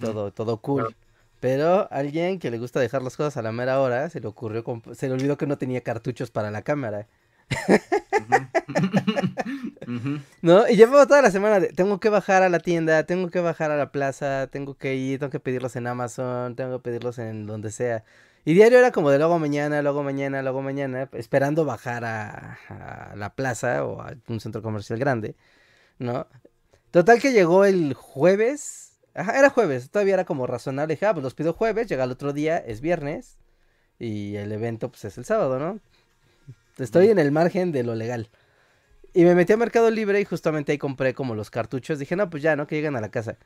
Todo, 0.00 0.32
todo 0.32 0.58
cool. 0.58 0.82
Claro. 0.82 0.96
Pero 1.42 1.88
alguien 1.90 2.38
que 2.38 2.52
le 2.52 2.58
gusta 2.58 2.78
dejar 2.78 3.02
las 3.02 3.16
cosas 3.16 3.36
a 3.36 3.42
la 3.42 3.50
mera 3.50 3.80
hora, 3.80 4.08
se 4.10 4.20
le 4.20 4.28
ocurrió, 4.28 4.62
se 4.94 5.08
le 5.08 5.14
olvidó 5.14 5.36
que 5.36 5.48
no 5.48 5.58
tenía 5.58 5.80
cartuchos 5.80 6.30
para 6.30 6.52
la 6.52 6.62
cámara. 6.62 7.08
¿No? 10.42 10.68
Y 10.68 10.76
llevaba 10.76 11.06
toda 11.06 11.20
la 11.20 11.32
semana 11.32 11.58
de, 11.58 11.72
tengo 11.72 11.98
que 11.98 12.10
bajar 12.10 12.44
a 12.44 12.48
la 12.48 12.60
tienda, 12.60 13.06
tengo 13.06 13.28
que 13.30 13.40
bajar 13.40 13.72
a 13.72 13.76
la 13.76 13.90
plaza, 13.90 14.46
tengo 14.52 14.76
que 14.76 14.94
ir, 14.94 15.18
tengo 15.18 15.30
que 15.30 15.40
pedirlos 15.40 15.74
en 15.74 15.88
Amazon, 15.88 16.54
tengo 16.54 16.78
que 16.78 16.84
pedirlos 16.84 17.18
en 17.18 17.46
donde 17.46 17.72
sea. 17.72 18.04
Y 18.44 18.54
diario 18.54 18.78
era 18.78 18.92
como 18.92 19.10
de 19.10 19.18
luego 19.18 19.40
mañana, 19.40 19.82
luego 19.82 20.04
mañana, 20.04 20.42
luego 20.42 20.62
mañana, 20.62 21.08
esperando 21.12 21.64
bajar 21.64 22.04
a, 22.04 22.58
a 22.68 23.16
la 23.16 23.34
plaza 23.34 23.84
o 23.84 24.00
a 24.00 24.14
un 24.28 24.38
centro 24.38 24.62
comercial 24.62 25.00
grande, 25.00 25.34
¿no? 25.98 26.28
Total 26.92 27.20
que 27.20 27.32
llegó 27.32 27.64
el 27.64 27.94
jueves, 27.94 28.91
ajá, 29.14 29.38
era 29.38 29.50
jueves, 29.50 29.90
todavía 29.90 30.14
era 30.14 30.24
como 30.24 30.46
razonable, 30.46 30.94
dije, 30.94 31.06
ah, 31.06 31.12
pues 31.12 31.24
los 31.24 31.34
pido 31.34 31.52
jueves, 31.52 31.88
llega 31.88 32.04
el 32.04 32.10
otro 32.10 32.32
día, 32.32 32.58
es 32.58 32.80
viernes, 32.80 33.38
y 33.98 34.36
el 34.36 34.52
evento 34.52 34.90
pues 34.90 35.04
es 35.04 35.18
el 35.18 35.24
sábado, 35.24 35.58
¿no? 35.58 35.80
Estoy 36.78 37.08
en 37.08 37.18
el 37.18 37.32
margen 37.32 37.72
de 37.72 37.82
lo 37.82 37.94
legal. 37.94 38.28
Y 39.14 39.24
me 39.24 39.34
metí 39.34 39.52
a 39.52 39.56
Mercado 39.56 39.90
Libre 39.90 40.20
y 40.20 40.24
justamente 40.24 40.72
ahí 40.72 40.78
compré 40.78 41.14
como 41.14 41.34
los 41.34 41.50
cartuchos. 41.50 41.98
Dije, 41.98 42.16
no, 42.16 42.30
pues 42.30 42.42
ya, 42.42 42.56
¿no? 42.56 42.66
Que 42.66 42.76
lleguen 42.76 42.96
a 42.96 43.00
la 43.00 43.10
casa. 43.10 43.36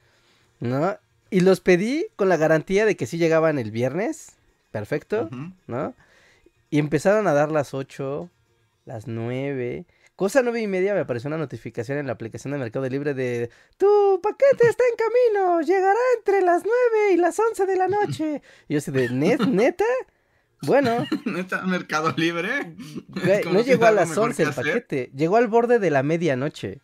¿No? 0.61 0.97
Y 1.29 1.41
los 1.41 1.61
pedí 1.61 2.07
con 2.15 2.29
la 2.29 2.37
garantía 2.37 2.87
de 2.87 2.97
que 2.97 3.07
sí 3.07 3.19
llegaban 3.19 3.59
el 3.59 3.73
viernes. 3.73 4.37
Perfecto. 4.71 5.29
¿no? 5.67 5.95
Y 6.71 6.79
empezaron 6.79 7.27
a 7.27 7.33
dar 7.33 7.51
las 7.51 7.75
8, 7.75 8.31
las 8.85 9.09
9. 9.09 9.87
Cosa 10.17 10.41
nueve 10.43 10.63
y 10.63 10.67
media 10.67 10.95
me 10.95 11.01
apareció 11.01 11.29
una 11.29 11.37
notificación 11.37 11.99
en 11.99 12.07
la 12.07 12.15
aplicación 12.15 12.53
de 12.53 12.59
Mercado 12.59 12.89
Libre 12.89 13.13
de 13.13 13.51
tu 13.77 14.19
paquete 14.23 14.67
está 14.67 14.83
en 14.91 14.97
camino, 14.97 15.61
llegará 15.61 15.99
entre 16.17 16.41
las 16.41 16.63
9 16.65 17.13
y 17.13 17.17
las 17.19 17.39
11 17.39 17.67
de 17.67 17.77
la 17.77 17.87
noche. 17.87 18.43
Y 18.67 18.73
yo 18.73 18.79
así 18.79 18.91
de, 18.91 19.11
¿net, 19.11 19.41
neta? 19.47 19.85
Bueno, 20.63 21.05
¿Neta, 21.27 21.61
Mercado 21.67 22.15
Libre? 22.17 22.75
güey, 23.09 23.45
no 23.45 23.59
si 23.63 23.67
llegó 23.67 23.85
a 23.85 23.91
las 23.91 24.09
mejor 24.09 24.31
11 24.31 24.43
que 24.43 24.49
el 24.49 24.55
paquete, 24.55 25.11
llegó 25.15 25.37
al 25.37 25.49
borde 25.49 25.79
de 25.79 25.91
la 25.91 26.03
medianoche. 26.03 26.81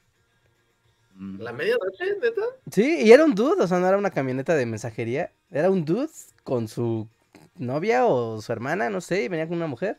Mm. 1.14 1.40
¿La 1.40 1.55
medianoche, 1.55 2.05
neta? 2.21 2.42
Sí, 2.71 2.99
y 3.03 3.12
era 3.12 3.25
un 3.25 3.35
dude, 3.35 3.62
o 3.62 3.66
sea, 3.66 3.79
no 3.79 3.88
era 3.88 3.97
una 3.97 4.11
camioneta 4.11 4.55
de 4.55 4.66
mensajería, 4.66 5.33
era 5.51 5.71
un 5.71 5.87
dude 5.87 6.11
con 6.45 6.68
su 6.68 7.09
novia 7.57 8.05
o 8.05 8.42
su 8.42 8.53
hermana, 8.53 8.90
no 8.90 9.01
sé, 9.01 9.23
y 9.23 9.29
venía 9.29 9.49
con 9.49 9.57
una 9.57 9.68
mujer. 9.68 9.99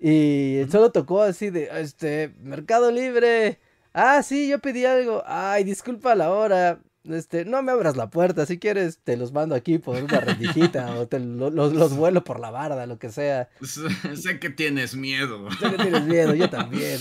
Y 0.00 0.62
solo 0.70 0.92
tocó 0.92 1.22
así 1.22 1.50
de, 1.50 1.68
este, 1.80 2.34
Mercado 2.40 2.90
Libre. 2.90 3.58
Ah, 3.94 4.22
sí, 4.22 4.48
yo 4.48 4.58
pedí 4.58 4.84
algo. 4.84 5.22
Ay, 5.26 5.64
disculpa 5.64 6.14
la 6.14 6.30
hora. 6.30 6.80
Este, 7.04 7.44
no 7.44 7.62
me 7.62 7.70
abras 7.70 7.96
la 7.96 8.10
puerta, 8.10 8.46
si 8.46 8.58
quieres 8.58 8.98
te 9.04 9.16
los 9.16 9.30
mando 9.32 9.54
aquí 9.54 9.78
por 9.78 10.02
una 10.02 10.18
rendijita 10.18 10.92
o 10.98 11.06
te 11.06 11.20
lo- 11.20 11.50
los, 11.50 11.72
los 11.72 11.96
vuelo 11.96 12.24
por 12.24 12.40
la 12.40 12.50
barda, 12.50 12.84
lo 12.86 12.98
que 12.98 13.10
sea. 13.10 13.48
Sé, 14.16 14.40
que 14.40 14.50
tienes 14.50 14.96
miedo. 14.96 15.48
Sé 15.52 15.70
que 15.70 15.76
tienes 15.84 16.02
miedo, 16.04 16.34
yo 16.34 16.50
también. 16.50 16.98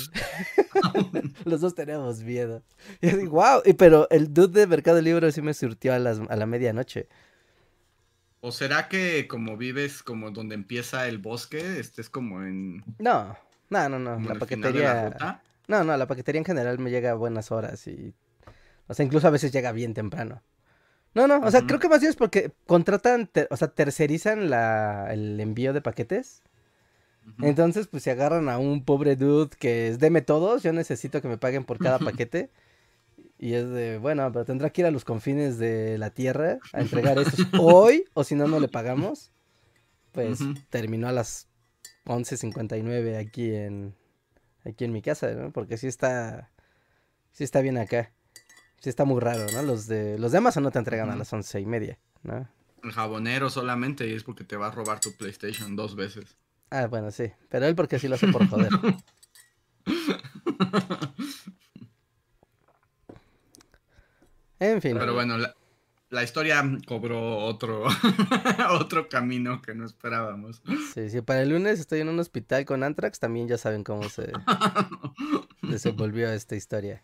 Los 1.45 1.62
dos 1.62 1.73
tenemos 1.75 2.21
miedo. 2.21 2.62
Y 3.01 3.08
así, 3.10 3.25
wow, 3.25 3.62
y, 3.65 3.73
pero 3.73 4.08
el 4.12 4.34
dude 4.34 4.60
de 4.62 4.67
Mercado 4.67 5.01
Libre 5.01 5.31
sí 5.31 5.41
me 5.41 5.53
surtió 5.53 5.93
a, 5.93 5.99
las, 5.99 6.19
a 6.29 6.36
la 6.36 6.45
medianoche. 6.45 7.08
¿O 8.47 8.51
será 8.51 8.88
que 8.89 9.27
como 9.27 9.58
vives 9.58 10.03
como 10.03 10.31
donde 10.31 10.55
empieza 10.55 11.08
el 11.08 11.17
bosque, 11.17 11.79
estés 11.79 12.10
como 12.10 12.43
en, 12.43 12.84
No, 12.99 13.36
no, 13.69 13.89
no, 13.89 13.99
no. 13.99 14.19
La 14.19 14.34
la 14.34 14.39
paquetería. 14.39 15.10
ruta? 15.10 15.41
No, 15.67 15.84
no, 15.84 15.97
la 15.97 16.08
paquetería 16.08 16.39
en 16.39 16.45
general 16.45 16.77
me 16.79 16.91
llega 16.91 17.12
a 17.12 17.15
buenas 17.15 17.51
horas 17.51 17.88
y. 17.88 18.13
O 18.88 18.93
sea, 18.93 19.05
incluso 19.05 19.27
a 19.27 19.31
veces 19.31 19.51
llega 19.51 19.71
bien 19.71 19.93
temprano. 19.93 20.41
No, 21.15 21.27
no, 21.27 21.39
o 21.39 21.49
sea, 21.49 21.62
creo 21.65 21.79
que 21.79 21.89
más 21.89 22.01
bien 22.01 22.10
es 22.12 22.17
porque 22.17 22.51
contratan, 22.67 23.27
ter- 23.27 23.47
o 23.49 23.58
sea, 23.58 23.69
tercerizan 23.69 24.49
la, 24.49 25.08
el 25.12 25.39
envío 25.39 25.73
de 25.73 25.81
paquetes. 25.81 26.43
Entonces, 27.41 27.88
pues 27.88 28.03
se 28.03 28.12
agarran 28.12 28.49
a 28.49 28.60
un 28.60 28.86
pobre 28.86 29.15
dude 29.15 29.49
que 29.58 29.88
es 29.89 29.99
deme 29.99 30.21
todos, 30.21 30.62
yo 30.63 30.73
necesito 30.73 31.21
que 31.21 31.27
me 31.27 31.38
paguen 31.38 31.63
por 31.65 31.79
cada 31.79 31.99
paquete. 31.99 32.49
Y 33.45 33.53
es 33.53 33.69
de, 33.69 33.99
bueno, 33.99 34.31
pero 34.31 34.43
tendrá 34.43 34.71
que 34.71 34.81
ir 34.81 34.88
a 34.88 34.91
los 34.91 35.05
confines 35.05 35.60
de 35.60 35.99
la 35.99 36.10
tierra 36.10 36.58
a 36.73 36.81
entregar 36.81 37.19
estos 37.19 37.45
hoy, 37.60 38.05
o 38.15 38.23
si 38.23 38.34
no, 38.34 38.47
no 38.47 38.60
le 38.60 38.67
pagamos. 38.67 39.31
Pues 40.13 40.39
terminó 40.71 41.08
a 41.08 41.12
las 41.12 41.47
11.59 42.05 43.19
aquí 43.19 43.53
en, 43.53 43.93
aquí 44.65 44.86
en 44.86 44.93
mi 44.93 45.03
casa, 45.03 45.31
¿no? 45.34 45.51
Porque 45.51 45.77
sí 45.77 45.86
está, 45.86 46.49
sí 47.34 47.43
está 47.43 47.62
bien 47.62 47.77
acá. 47.77 48.12
Sí 48.79 48.89
está 48.89 49.05
muy 49.05 49.21
raro, 49.21 49.45
¿no? 49.53 49.62
Los 49.62 49.86
de, 49.86 50.17
los 50.17 50.31
de 50.31 50.39
Amazon 50.39 50.63
no 50.63 50.71
te 50.71 50.79
entregan 50.79 51.12
a 51.12 51.15
las 51.15 51.31
once 51.31 51.62
y 51.62 51.67
media, 51.67 51.99
¿no? 52.23 52.49
El 52.81 52.93
jabonero 52.93 53.51
solamente 53.51 54.08
y 54.08 54.13
es 54.13 54.23
porque 54.23 54.43
te 54.43 54.58
va 54.58 54.69
a 54.69 54.71
robar 54.71 54.99
tu 55.01 55.15
PlayStation 55.15 55.75
dos 55.75 55.95
veces. 55.95 56.36
Ah, 56.71 56.88
bueno, 56.88 57.12
sí. 57.12 57.31
Pero 57.49 57.67
él 57.67 57.75
porque 57.75 57.99
sí 57.99 58.08
lo 58.08 58.15
hace 58.15 58.27
por 58.27 58.47
joder. 58.47 58.71
En 64.71 64.82
fin. 64.82 64.97
Pero 64.97 65.13
bueno, 65.13 65.38
la, 65.38 65.56
la 66.10 66.23
historia 66.23 66.63
cobró 66.88 67.38
otro, 67.38 67.86
otro 68.71 69.10
camino 69.10 69.62
que 69.62 69.73
no 69.75 69.86
esperábamos. 69.86 70.62
Sí, 70.93 71.10
sí, 71.10 71.21
para 71.21 71.41
el 71.41 71.49
lunes 71.49 71.80
estoy 71.80 72.01
en 72.01 72.10
un 72.10 72.19
hospital 72.19 72.65
con 72.65 72.84
Antrax, 72.84 73.19
también 73.19 73.47
ya 73.47 73.58
saben 73.58 73.84
cómo 73.84 74.08
se 74.10 74.32
desenvolvió 75.62 76.30
esta 76.32 76.56
historia. 76.56 77.01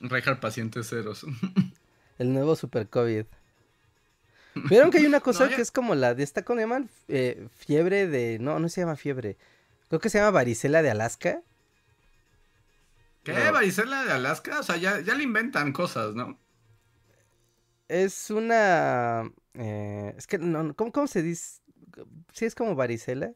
Rejar 0.00 0.40
pacientes 0.40 0.88
ceros. 0.88 1.24
El 2.18 2.32
nuevo 2.32 2.56
Super 2.56 2.88
COVID. 2.88 3.24
¿Vieron 4.68 4.90
que 4.90 4.98
hay 4.98 5.06
una 5.06 5.20
cosa 5.20 5.44
No, 5.44 5.50
ya- 5.50 5.56
que 5.56 5.62
es 5.62 5.70
como 5.72 5.94
la 5.94 6.14
de 6.14 6.22
esta, 6.22 6.44
¿cómo 6.44 6.60
llaman? 6.60 6.90
Eh, 7.08 7.48
fiebre 7.56 8.06
de... 8.06 8.38
No, 8.38 8.58
no 8.58 8.68
se 8.68 8.82
llama 8.82 8.96
fiebre. 8.96 9.38
Creo 9.88 9.98
que 10.00 10.10
se 10.10 10.18
llama 10.18 10.30
varicela 10.30 10.82
de 10.82 10.90
Alaska. 10.90 11.40
¿Qué? 13.24 13.32
No. 13.32 13.52
¿Varicela 13.52 14.04
de 14.04 14.12
Alaska? 14.12 14.60
O 14.60 14.62
sea, 14.62 14.76
ya, 14.76 15.00
ya 15.00 15.14
le 15.14 15.22
inventan 15.22 15.72
cosas, 15.72 16.14
¿no? 16.14 16.38
Es 17.92 18.30
una... 18.30 19.30
eh, 19.54 20.14
es 20.16 20.26
que, 20.26 20.38
no, 20.38 20.74
¿cómo, 20.74 20.92
cómo 20.92 21.06
se 21.06 21.22
dice? 21.22 21.60
Sí, 22.32 22.46
es 22.46 22.54
como 22.54 22.74
varicela. 22.74 23.34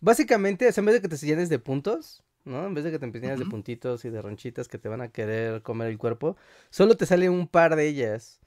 Básicamente, 0.00 0.68
o 0.68 0.72
sea, 0.72 0.82
en 0.82 0.86
vez 0.86 0.96
de 0.96 1.02
que 1.02 1.08
te 1.08 1.16
llenes 1.26 1.48
de 1.48 1.58
puntos, 1.60 2.24
¿no? 2.44 2.66
En 2.66 2.74
vez 2.74 2.84
de 2.84 2.90
que 2.90 2.98
te 2.98 3.20
llenes 3.20 3.38
de 3.38 3.46
puntitos 3.46 4.04
y 4.04 4.10
de 4.10 4.22
ronchitas 4.22 4.68
que 4.68 4.78
te 4.78 4.88
van 4.88 5.00
a 5.02 5.08
querer 5.10 5.62
comer 5.62 5.88
el 5.88 5.98
cuerpo, 5.98 6.36
solo 6.70 6.96
te 6.96 7.06
sale 7.06 7.30
un 7.30 7.46
par 7.48 7.76
de 7.76 7.86
ellas. 7.88 8.40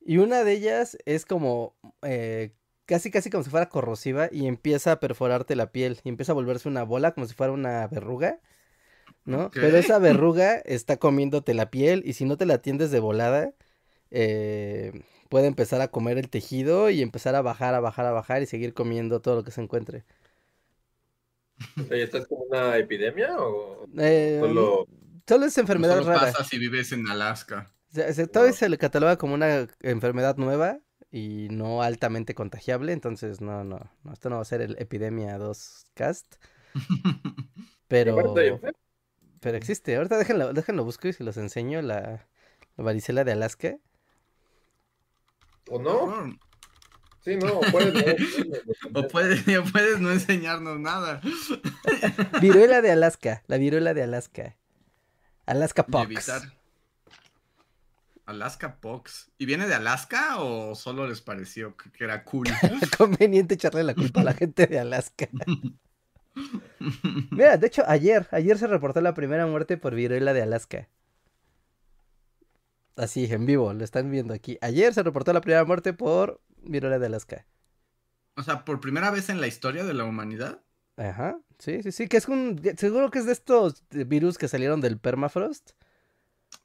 Y 0.00 0.18
una 0.18 0.44
de 0.44 0.52
ellas 0.52 0.98
es 1.06 1.26
como... 1.26 1.76
eh, 2.02 2.54
casi, 2.86 3.10
casi 3.10 3.30
como 3.30 3.44
si 3.44 3.50
fuera 3.50 3.68
corrosiva 3.68 4.28
y 4.32 4.46
empieza 4.48 4.92
a 4.92 5.00
perforarte 5.00 5.56
la 5.56 5.72
piel. 5.72 6.00
Y 6.04 6.08
empieza 6.10 6.32
a 6.32 6.34
volverse 6.36 6.68
una 6.68 6.84
bola 6.84 7.12
como 7.14 7.26
si 7.26 7.34
fuera 7.34 7.52
una 7.52 7.86
verruga. 7.88 8.40
¿no? 9.24 9.50
Pero 9.58 9.76
esa 9.78 9.98
verruga 10.00 10.56
está 10.58 10.96
comiéndote 10.98 11.54
la 11.54 11.70
piel 11.70 12.02
y 12.04 12.12
si 12.14 12.24
no 12.24 12.36
te 12.36 12.46
la 12.46 12.54
atiendes 12.54 12.90
de 12.90 13.00
volada, 13.00 13.54
eh, 14.10 14.92
puede 15.28 15.46
empezar 15.48 15.80
a 15.80 15.88
comer 15.90 16.18
el 16.18 16.30
tejido 16.30 16.90
y 16.90 17.02
empezar 17.02 17.34
a 17.34 17.42
bajar, 17.42 17.74
a 17.74 17.80
bajar, 17.80 18.06
a 18.06 18.12
bajar 18.12 18.42
y 18.42 18.46
seguir 18.46 18.74
comiendo 18.74 19.20
todo 19.22 19.36
lo 19.36 19.44
que 19.44 19.50
se 19.50 19.60
encuentre. 19.62 20.04
¿esta 21.90 22.18
es 22.18 22.26
como 22.26 22.44
una 22.44 22.76
epidemia 22.76 23.36
o 23.38 23.86
Eh, 23.98 24.38
solo... 24.40 24.86
Solo 25.28 25.46
es 25.46 25.58
enfermedad 25.58 25.96
Solo 25.96 26.06
rara. 26.10 26.30
pasa 26.30 26.44
si 26.44 26.58
vives 26.58 26.92
en 26.92 27.08
Alaska. 27.08 27.72
O 27.90 27.94
sea, 27.94 28.12
se- 28.12 28.26
todavía 28.28 28.52
se 28.52 28.68
le 28.68 28.78
cataloga 28.78 29.16
como 29.16 29.34
una 29.34 29.66
enfermedad 29.80 30.36
nueva 30.36 30.80
y 31.10 31.48
no 31.50 31.82
altamente 31.82 32.34
contagiable, 32.34 32.92
entonces 32.92 33.40
no, 33.40 33.64
no, 33.64 33.90
no, 34.04 34.12
esto 34.12 34.28
no 34.28 34.36
va 34.36 34.42
a 34.42 34.44
ser 34.44 34.60
el 34.60 34.76
Epidemia 34.78 35.38
2 35.38 35.86
cast, 35.94 36.36
pero, 37.88 38.44
pero 39.40 39.56
existe. 39.58 39.96
Ahorita 39.96 40.18
déjenlo, 40.18 40.52
déjenlo 40.52 40.84
busco 40.84 41.08
y 41.08 41.12
se 41.12 41.24
los 41.24 41.36
enseño 41.36 41.82
la, 41.82 42.28
la 42.76 42.84
varicela 42.84 43.24
de 43.24 43.32
Alaska. 43.32 43.78
¿O 45.68 45.78
no? 45.80 45.90
Oh, 45.90 46.26
Sí, 47.26 47.34
no, 47.34 47.60
puedes 47.72 47.92
no. 47.92 49.00
O 49.00 49.08
puedes, 49.08 49.44
ya 49.46 49.60
puedes 49.72 49.98
no 49.98 50.12
enseñarnos 50.12 50.78
nada. 50.78 51.20
Viruela 52.40 52.80
de 52.82 52.92
Alaska, 52.92 53.42
la 53.48 53.58
viruela 53.58 53.94
de 53.94 54.04
Alaska. 54.04 54.54
Alaska 55.44 55.84
Pox. 55.84 56.04
evitar. 56.04 56.42
Alaska 58.26 58.76
Pox. 58.80 59.32
¿Y 59.38 59.46
viene 59.46 59.66
de 59.66 59.74
Alaska 59.74 60.36
o 60.38 60.76
solo 60.76 61.08
les 61.08 61.20
pareció 61.20 61.76
que 61.76 61.90
que 61.90 62.04
era 62.04 62.22
cool? 62.22 62.46
Conveniente 62.96 63.54
echarle 63.54 63.82
la 63.82 63.94
culpa 63.94 64.20
a 64.20 64.24
la 64.24 64.34
gente 64.34 64.68
de 64.68 64.78
Alaska. 64.78 65.28
Mira, 67.30 67.56
de 67.56 67.66
hecho, 67.66 67.82
ayer, 67.88 68.28
ayer 68.30 68.56
se 68.56 68.68
reportó 68.68 69.00
la 69.00 69.14
primera 69.14 69.46
muerte 69.46 69.76
por 69.76 69.96
viruela 69.96 70.32
de 70.32 70.42
Alaska. 70.42 70.88
Así, 72.96 73.24
en 73.30 73.46
vivo, 73.46 73.72
lo 73.72 73.84
están 73.84 74.10
viendo 74.10 74.34
aquí. 74.34 74.58
Ayer 74.60 74.92
se 74.94 75.02
reportó 75.02 75.32
la 75.32 75.40
primera 75.40 75.64
muerte 75.64 75.92
por 75.92 76.40
viruela 76.62 76.98
de 76.98 77.06
Alaska. 77.06 77.46
o 78.36 78.42
sea, 78.42 78.64
por 78.64 78.80
primera 78.80 79.10
vez 79.10 79.28
en 79.28 79.40
la 79.42 79.46
historia 79.46 79.84
de 79.84 79.92
la 79.94 80.04
humanidad. 80.04 80.62
Ajá, 80.98 81.38
sí, 81.58 81.82
sí, 81.82 81.92
sí, 81.92 82.08
que 82.08 82.16
es 82.18 82.28
un... 82.28 82.60
Seguro 82.78 83.10
que 83.10 83.18
es 83.18 83.26
de 83.26 83.32
estos 83.32 83.84
virus 83.90 84.38
que 84.38 84.48
salieron 84.48 84.80
del 84.80 84.98
permafrost. 84.98 85.70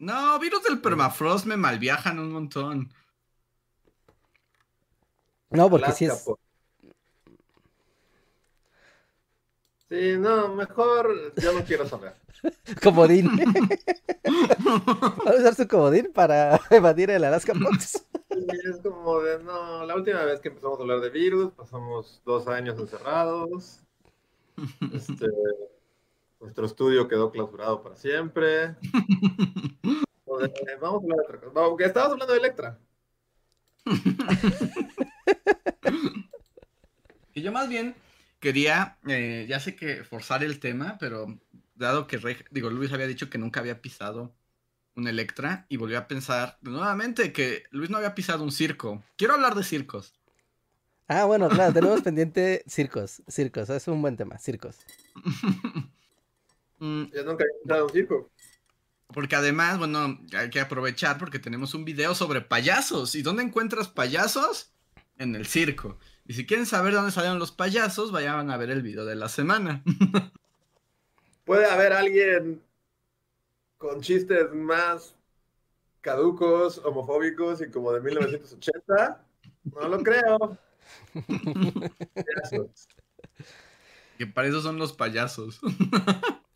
No, 0.08 0.38
virus 0.42 0.64
del 0.66 0.82
permafrost 0.82 1.46
me 1.46 1.56
malviajan 1.56 2.20
un 2.20 2.32
montón. 2.34 2.90
No, 5.50 5.70
porque 5.70 5.92
sí 5.92 6.06
Alaska, 6.06 6.06
es... 6.06 6.24
po- 6.24 6.40
Sí, 9.92 10.18
no, 10.18 10.56
mejor 10.56 11.34
yo 11.36 11.52
no 11.52 11.66
quiero 11.66 11.86
saber. 11.86 12.14
Comodín. 12.82 13.28
¿Va 13.28 15.32
a 15.32 15.36
usar 15.36 15.54
su 15.54 15.68
comodín 15.68 16.14
para 16.14 16.62
evadir 16.70 17.10
el 17.10 17.26
Alaska? 17.26 17.52
Sí, 17.82 18.00
Es 18.70 18.78
como 18.82 19.20
de, 19.20 19.44
no, 19.44 19.86
la 19.86 19.94
última 19.94 20.24
vez 20.24 20.40
que 20.40 20.48
empezamos 20.48 20.80
a 20.80 20.84
hablar 20.84 21.02
de 21.02 21.10
virus, 21.10 21.52
pasamos 21.52 22.22
dos 22.24 22.48
años 22.48 22.80
encerrados. 22.80 23.82
Este, 24.94 25.28
nuestro 26.40 26.68
estudio 26.68 27.10
quedó 27.10 27.30
clausurado 27.30 27.84
para 27.84 27.98
siempre. 27.98 28.78
Vamos 30.26 30.42
a 30.42 31.04
hablar 31.04 31.18
de 31.18 31.24
otra 31.24 31.40
cosa. 31.42 31.52
Vamos, 31.54 31.78
que 31.78 31.84
estabas 31.84 32.14
hablando 32.14 32.32
de 32.32 32.40
Electra. 32.40 32.80
Y 37.34 37.42
yo 37.42 37.54
más 37.54 37.70
bien 37.70 37.96
quería, 38.42 38.98
eh, 39.08 39.46
ya 39.48 39.62
sé 39.62 39.76
que 39.78 40.04
forzar 40.04 40.44
el 40.44 40.60
tema, 40.60 40.98
pero 41.00 41.40
dado 41.76 42.08
que, 42.08 42.20
digo, 42.52 42.70
Luis 42.70 42.92
había 42.92 43.08
dicho 43.08 43.30
que 43.30 43.38
nunca 43.38 43.62
había 43.62 43.82
pisado 43.82 44.36
un 44.96 45.08
Electra 45.08 45.66
y 45.70 45.78
volvió 45.78 45.98
a 45.98 46.08
pensar 46.08 46.58
nuevamente 46.62 47.32
que 47.32 47.64
Luis 47.72 47.90
no 47.90 47.98
había 47.98 48.16
pisado 48.16 48.44
un 48.44 48.52
circo. 48.52 49.02
Quiero 49.18 49.36
hablar 49.36 49.56
de 49.56 49.64
circos. 49.64 50.14
Ah, 51.08 51.26
bueno, 51.26 51.48
claro, 51.50 51.72
tenemos 51.74 52.02
pendiente 52.04 52.64
circos, 52.68 53.22
circos, 53.28 53.70
es 53.70 53.88
un 53.88 54.02
buen 54.02 54.18
tema, 54.18 54.38
circos. 54.38 54.78
Mm, 56.84 57.12
Yo 57.14 57.24
nunca 57.24 57.44
había 57.44 57.58
entrado 57.62 57.84
a 57.84 57.86
un 57.86 57.92
circo. 57.92 58.32
Porque 59.14 59.36
además, 59.36 59.78
bueno, 59.78 60.20
hay 60.34 60.50
que 60.50 60.60
aprovechar 60.60 61.20
porque 61.20 61.38
tenemos 61.38 61.76
un 61.76 61.86
video 61.86 62.16
sobre 62.16 62.42
payasos. 62.42 63.14
¿Y 63.14 63.22
dónde 63.22 63.44
encuentras 63.44 63.88
payasos? 63.88 64.74
En 65.20 65.36
el 65.36 65.46
circo. 65.46 66.00
Y 66.32 66.34
si 66.34 66.46
quieren 66.46 66.66
saber 66.66 66.94
dónde 66.94 67.12
salieron 67.12 67.40
los 67.40 67.52
payasos, 67.52 68.14
vayan 68.14 68.52
a 68.52 68.56
ver 68.56 68.70
el 68.70 68.82
video 68.82 69.04
de 69.04 69.16
la 69.16 69.28
semana. 69.28 69.84
¿Puede 71.44 71.66
haber 71.66 71.92
alguien 71.92 72.62
con 73.78 74.00
chistes 74.00 74.50
más 74.54 75.14
caducos, 76.00 76.78
homofóbicos 76.86 77.62
y 77.62 77.70
como 77.70 77.92
de 77.92 78.00
1980? 78.00 79.26
No 79.74 79.90
lo 79.90 80.02
creo. 80.02 80.58
Que 84.18 84.28
para 84.28 84.48
eso 84.48 84.62
son 84.62 84.78
los 84.78 84.94
payasos. 84.94 85.60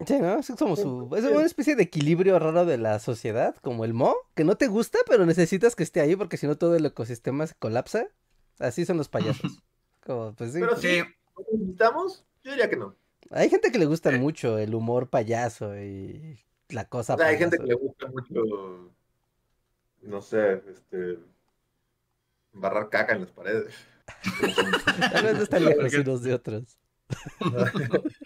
Sí, 0.05 0.19
¿no? 0.19 0.39
Es 0.39 0.53
como 0.57 0.75
su... 0.75 1.09
Es 1.17 1.25
una 1.25 1.45
especie 1.45 1.75
de 1.75 1.83
equilibrio 1.83 2.37
raro 2.37 2.63
de 2.63 2.77
la 2.77 2.99
sociedad, 2.99 3.55
como 3.61 3.83
el 3.83 3.93
mo, 3.93 4.15
que 4.35 4.43
no 4.45 4.55
te 4.55 4.67
gusta, 4.67 4.99
pero 5.07 5.25
necesitas 5.25 5.75
que 5.75 5.83
esté 5.83 5.99
ahí 5.99 6.15
porque 6.15 6.37
si 6.37 6.45
no 6.47 6.57
todo 6.57 6.75
el 6.75 6.85
ecosistema 6.85 7.47
se 7.47 7.55
colapsa. 7.55 8.07
Así 8.59 8.85
son 8.85 8.97
los 8.97 9.09
payasos. 9.09 9.59
Como, 10.05 10.33
pues 10.35 10.53
sí. 10.53 10.59
Pero 10.59 10.75
sí, 10.77 10.87
Sí, 10.87 10.99
¿lo 11.35 11.57
necesitamos? 11.57 12.23
Yo 12.43 12.51
diría 12.51 12.69
que 12.69 12.77
no. 12.77 12.95
Hay 13.31 13.49
gente 13.49 13.71
que 13.71 13.79
le 13.79 13.85
gusta 13.85 14.11
Sí. 14.11 14.19
mucho 14.19 14.57
el 14.59 14.75
humor 14.75 15.09
payaso 15.09 15.75
y 15.75 16.39
la 16.69 16.87
cosa 16.87 17.15
O 17.15 17.17
sea, 17.17 17.27
hay 17.27 17.37
gente 17.37 17.57
que 17.57 17.65
le 17.65 17.73
gusta 17.75 18.07
mucho, 18.07 18.91
no 20.03 20.21
sé, 20.21 20.61
este, 20.71 21.17
barrar 22.53 22.89
caca 22.89 23.15
en 23.15 23.21
las 23.21 23.31
paredes. 23.31 23.73
Tal 25.11 25.23
vez 25.23 25.33
no 25.37 25.41
están 25.43 25.65
lejos 25.69 25.81
Porque- 25.81 25.99
unos 26.01 26.21
de 26.21 26.33
otros. 26.35 26.77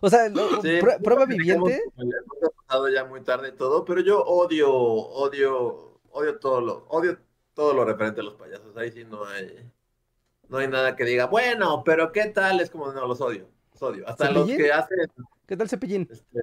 O 0.00 0.10
sea, 0.10 0.28
no, 0.28 0.60
Sí, 0.62 0.68
prue- 0.80 1.00
prueba 1.02 1.24
viviente. 1.26 1.80
ha 1.96 2.50
pasado 2.66 2.88
ya 2.90 3.04
muy 3.04 3.22
tarde 3.22 3.48
y 3.48 3.52
todo, 3.56 3.84
pero 3.84 4.00
yo 4.02 4.22
odio, 4.24 4.70
odio, 4.72 6.00
odio 6.10 6.38
todo 6.38 6.60
lo, 6.60 6.86
odio 6.88 7.18
todo 7.56 7.72
lo 7.72 7.84
referente 7.86 8.20
a 8.20 8.24
los 8.24 8.34
payasos. 8.34 8.76
Ahí 8.76 8.92
sí 8.92 9.04
no 9.04 9.24
hay, 9.24 9.68
no 10.48 10.58
hay 10.58 10.68
nada 10.68 10.94
que 10.94 11.04
diga, 11.04 11.24
bueno, 11.26 11.82
pero 11.84 12.12
¿qué 12.12 12.26
tal? 12.26 12.60
Es 12.60 12.68
como, 12.70 12.92
no, 12.92 13.06
los 13.08 13.20
odio, 13.20 13.48
los 13.72 13.82
odio. 13.82 14.06
Hasta 14.08 14.30
los 14.30 14.46
que 14.46 14.70
hacen, 14.70 14.98
¿Qué 15.46 15.56
tal 15.56 15.68
Cepillín? 15.68 16.06
este, 16.10 16.40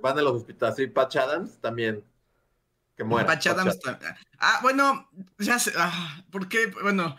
van 0.00 0.18
a 0.18 0.22
los 0.22 0.32
hospitales, 0.32 0.76
sí, 0.76 0.86
Patch 0.86 1.16
Adams 1.16 1.58
también, 1.60 2.02
que 2.96 3.04
muera. 3.04 3.26
Patch 3.26 3.48
Adams 3.48 3.76
Patch 3.76 4.00
ta- 4.00 4.16
Ah, 4.38 4.60
bueno, 4.62 5.08
ya 5.38 5.58
sé. 5.58 5.72
Ah, 5.76 6.24
¿Por 6.30 6.48
qué? 6.48 6.68
Bueno, 6.82 7.14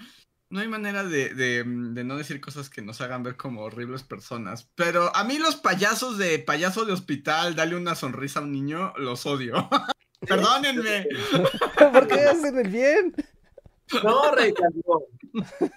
no 0.50 0.60
hay 0.62 0.68
manera 0.68 1.04
de, 1.04 1.34
de, 1.36 1.64
de 1.66 2.04
no 2.04 2.18
decir 2.18 2.42
cosas 2.42 2.70
que 2.70 2.82
nos 2.82 3.00
hagan 3.02 3.22
ver 3.24 3.36
como 3.38 3.62
horribles 3.62 4.02
personas. 4.04 4.70
Pero 4.76 5.16
a 5.16 5.24
mí 5.24 5.38
los 5.38 5.56
payasos 5.58 6.18
de 6.18 6.40
payaso 6.40 6.86
de 6.86 6.94
hospital, 6.94 7.56
dale 7.56 7.76
una 7.76 7.94
sonrisa 7.96 8.40
a 8.40 8.44
un 8.44 8.52
niño, 8.54 8.94
los 8.98 9.26
odio. 9.28 9.70
Perdónenme. 10.28 11.06
¿Por 11.94 12.08
qué 12.08 12.22
hacen 12.22 12.58
el 12.58 12.70
bien? 12.70 13.14
No, 14.04 14.32
Rey, 14.36 14.54
no. 14.86 15.04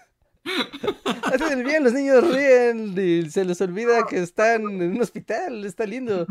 Hacen 1.25 1.63
bien, 1.65 1.85
los 1.85 1.93
niños 1.93 2.27
ríen 2.27 2.95
y 2.97 3.29
se 3.31 3.45
les 3.45 3.61
olvida 3.61 4.07
que 4.07 4.19
están 4.23 4.63
en 4.63 4.93
un 4.95 5.01
hospital, 5.03 5.65
está 5.65 5.85
lindo. 5.85 6.27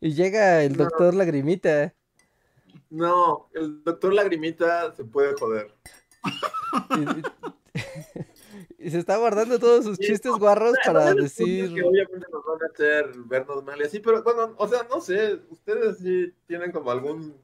Y 0.00 0.14
llega 0.14 0.62
el 0.64 0.76
No. 0.76 0.84
doctor 0.84 1.14
Lagrimita. 1.14 1.94
No, 2.90 3.48
el 3.54 3.82
doctor 3.84 4.14
Lagrimita 4.14 4.94
se 4.94 5.04
puede 5.04 5.34
joder. 5.38 5.72
Y, 8.78 8.86
y 8.86 8.90
se 8.90 8.98
está 8.98 9.16
guardando 9.16 9.58
todos 9.58 9.84
sus 9.84 9.96
Sí, 9.96 10.06
chistes 10.08 10.32
guarros 10.32 10.76
para 10.84 11.14
decir. 11.14 11.72
que 11.72 11.82
obviamente 11.82 12.26
nos 12.32 12.44
van 12.44 12.62
a 12.62 12.72
hacer 12.72 13.12
vernos 13.26 13.64
mal 13.64 13.80
y 13.80 13.84
así, 13.84 14.00
pero 14.00 14.22
bueno, 14.22 14.54
o 14.58 14.66
sea, 14.68 14.86
no 14.90 15.00
sé, 15.00 15.40
ustedes 15.50 15.98
sí 15.98 16.32
tienen 16.46 16.72
como 16.72 16.90
algún 16.90 17.36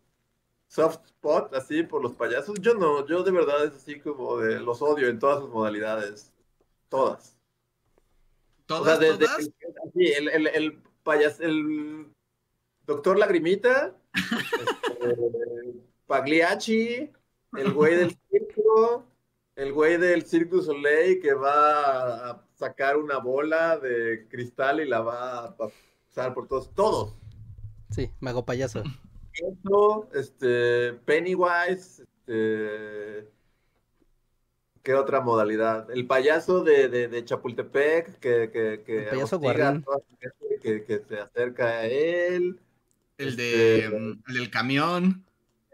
soft 0.73 1.05
spot 1.05 1.55
así 1.55 1.83
por 1.83 2.03
los 2.03 2.15
payasos. 2.17 2.59
Yo 2.61 2.75
no, 2.75 3.07
yo 3.07 3.23
de 3.23 3.31
verdad 3.31 3.65
es 3.65 3.75
así 3.75 4.01
como 4.01 4.39
de 4.39 4.59
los 4.59 4.81
odio 4.81 5.09
en 5.09 5.19
todas 5.19 5.41
sus 5.41 5.51
modalidades. 5.51 6.33
Todas. 6.89 7.37
¿Todas, 8.65 8.99
o 8.99 9.01
sea, 9.01 9.19
todas? 9.19 9.39
el, 9.39 9.53
sí, 9.93 10.13
el, 10.17 10.29
el, 10.29 10.47
el 10.47 10.83
payas, 11.03 11.41
el 11.41 12.11
doctor 12.87 13.19
Lagrimita, 13.19 13.95
este, 14.15 15.75
Pagliacci, 16.07 17.11
el 17.59 17.73
güey 17.73 17.97
del 17.97 18.17
circo, 18.31 19.05
el 19.57 19.73
güey 19.75 19.99
del 19.99 20.25
Cirque 20.25 20.57
du 20.57 20.63
Soleil 20.63 21.21
que 21.21 21.35
va 21.35 22.31
a 22.31 22.47
sacar 22.55 22.97
una 22.97 23.19
bola 23.19 23.79
de 23.79 24.27
cristal 24.31 24.81
y 24.81 24.89
la 24.89 25.01
va 25.01 25.45
a 25.45 25.57
pasar 25.57 26.33
por 26.33 26.49
todos, 26.49 26.75
todos. 26.75 27.15
Sí, 27.91 28.11
mago 28.21 28.47
payaso. 28.47 28.83
Eso, 29.35 30.09
este, 30.15 30.93
Pennywise, 31.05 32.03
este, 32.03 33.29
¿qué 34.83 34.95
otra 34.95 35.21
modalidad? 35.21 35.91
El 35.91 36.07
payaso 36.07 36.63
de, 36.63 36.89
de, 36.89 37.09
de 37.09 37.25
Chapultepec 37.25 38.19
que, 38.19 38.51
que, 38.51 38.83
que 38.85 38.99
El 39.05 39.09
payaso 39.11 39.41
se 41.09 41.21
acerca 41.21 41.67
a 41.67 41.87
él, 41.87 42.61
El, 43.19 43.37
de, 43.37 43.79
este- 43.85 43.97
el 43.97 44.35
del 44.35 44.51
camión. 44.51 45.25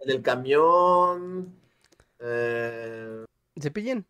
el 0.03 0.07
del 0.09 0.23
camión, 0.23 1.53
eh, 2.21 3.25
Cepillín. 3.61 4.07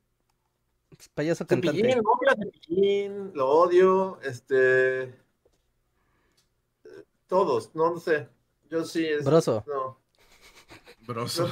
Payaso 1.14 1.46
cantante. 1.46 1.78
Cepillín, 1.78 2.02
no, 2.02 2.10
mira, 2.20 2.34
Cepillín, 2.36 3.30
lo 3.34 3.48
odio, 3.48 4.18
este, 4.22 5.02
eh, 5.04 5.14
todos, 7.26 7.74
no, 7.74 7.90
no 7.92 7.98
sé, 8.00 8.28
yo 8.70 8.84
sí, 8.84 9.06
es, 9.06 9.24
Broso. 9.24 9.64
no. 9.66 9.98
Broso. 11.06 11.50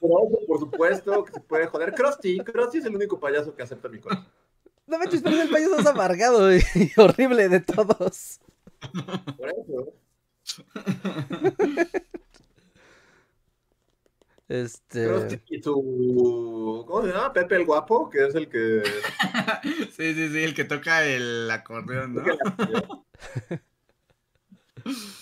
Broso, 0.00 0.38
por 0.46 0.58
supuesto, 0.60 1.24
que 1.24 1.32
se 1.32 1.40
puede 1.40 1.66
joder. 1.66 1.92
Krusty, 1.92 2.38
Krusty 2.38 2.78
es 2.78 2.86
el 2.86 2.96
único 2.96 3.20
payaso 3.20 3.54
que 3.54 3.62
acepta 3.62 3.88
mi 3.88 4.00
corazón. 4.00 4.26
No 4.86 4.98
manches, 4.98 5.22
pero 5.22 5.36
es 5.36 5.42
el 5.42 5.50
payaso 5.50 5.76
más 5.76 5.86
amargado 5.86 6.54
y, 6.54 6.62
y 6.74 6.92
horrible 7.00 7.48
de 7.48 7.60
todos. 7.60 8.40
Por 9.36 9.48
eso. 9.50 9.92
Este. 14.48 15.06
Krusty 15.06 15.40
y 15.48 15.62
su. 15.62 16.84
¿Cómo 16.86 17.02
se 17.02 17.12
llama? 17.12 17.32
Pepe 17.32 17.56
el 17.56 17.64
Guapo, 17.64 18.10
que 18.10 18.26
es 18.26 18.34
el 18.34 18.48
que. 18.48 18.82
sí, 19.90 20.14
sí, 20.14 20.28
sí, 20.28 20.44
el 20.44 20.54
que 20.54 20.64
toca 20.64 21.04
el 21.04 21.50
acordeón, 21.50 22.14
¿no? 22.14 22.24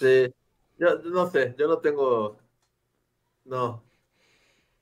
Sí. 0.00 0.34
Yo 0.82 0.98
no 0.98 1.30
sé, 1.30 1.54
yo 1.56 1.68
no 1.68 1.78
tengo. 1.78 2.40
No. 3.44 3.84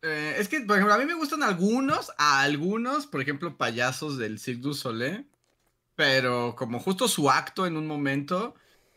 Eh, 0.01 0.37
es 0.39 0.49
que, 0.49 0.63
por 0.63 0.77
ejemplo, 0.77 0.95
a 0.95 0.99
mí 0.99 1.05
me 1.05 1.13
gustan 1.13 1.43
algunos, 1.43 2.11
a 2.17 2.41
algunos, 2.41 3.07
por 3.07 3.21
ejemplo, 3.21 3.59
payasos 3.59 4.17
del 4.17 4.39
Cirque 4.39 4.63
du 4.63 4.73
Soleil, 4.73 5.29
pero 5.97 6.55
como 6.57 6.81
justo 6.81 7.07
su 7.07 7.31
acto 7.31 7.67
en 7.67 7.77
un 7.77 7.87
momento. 7.87 8.55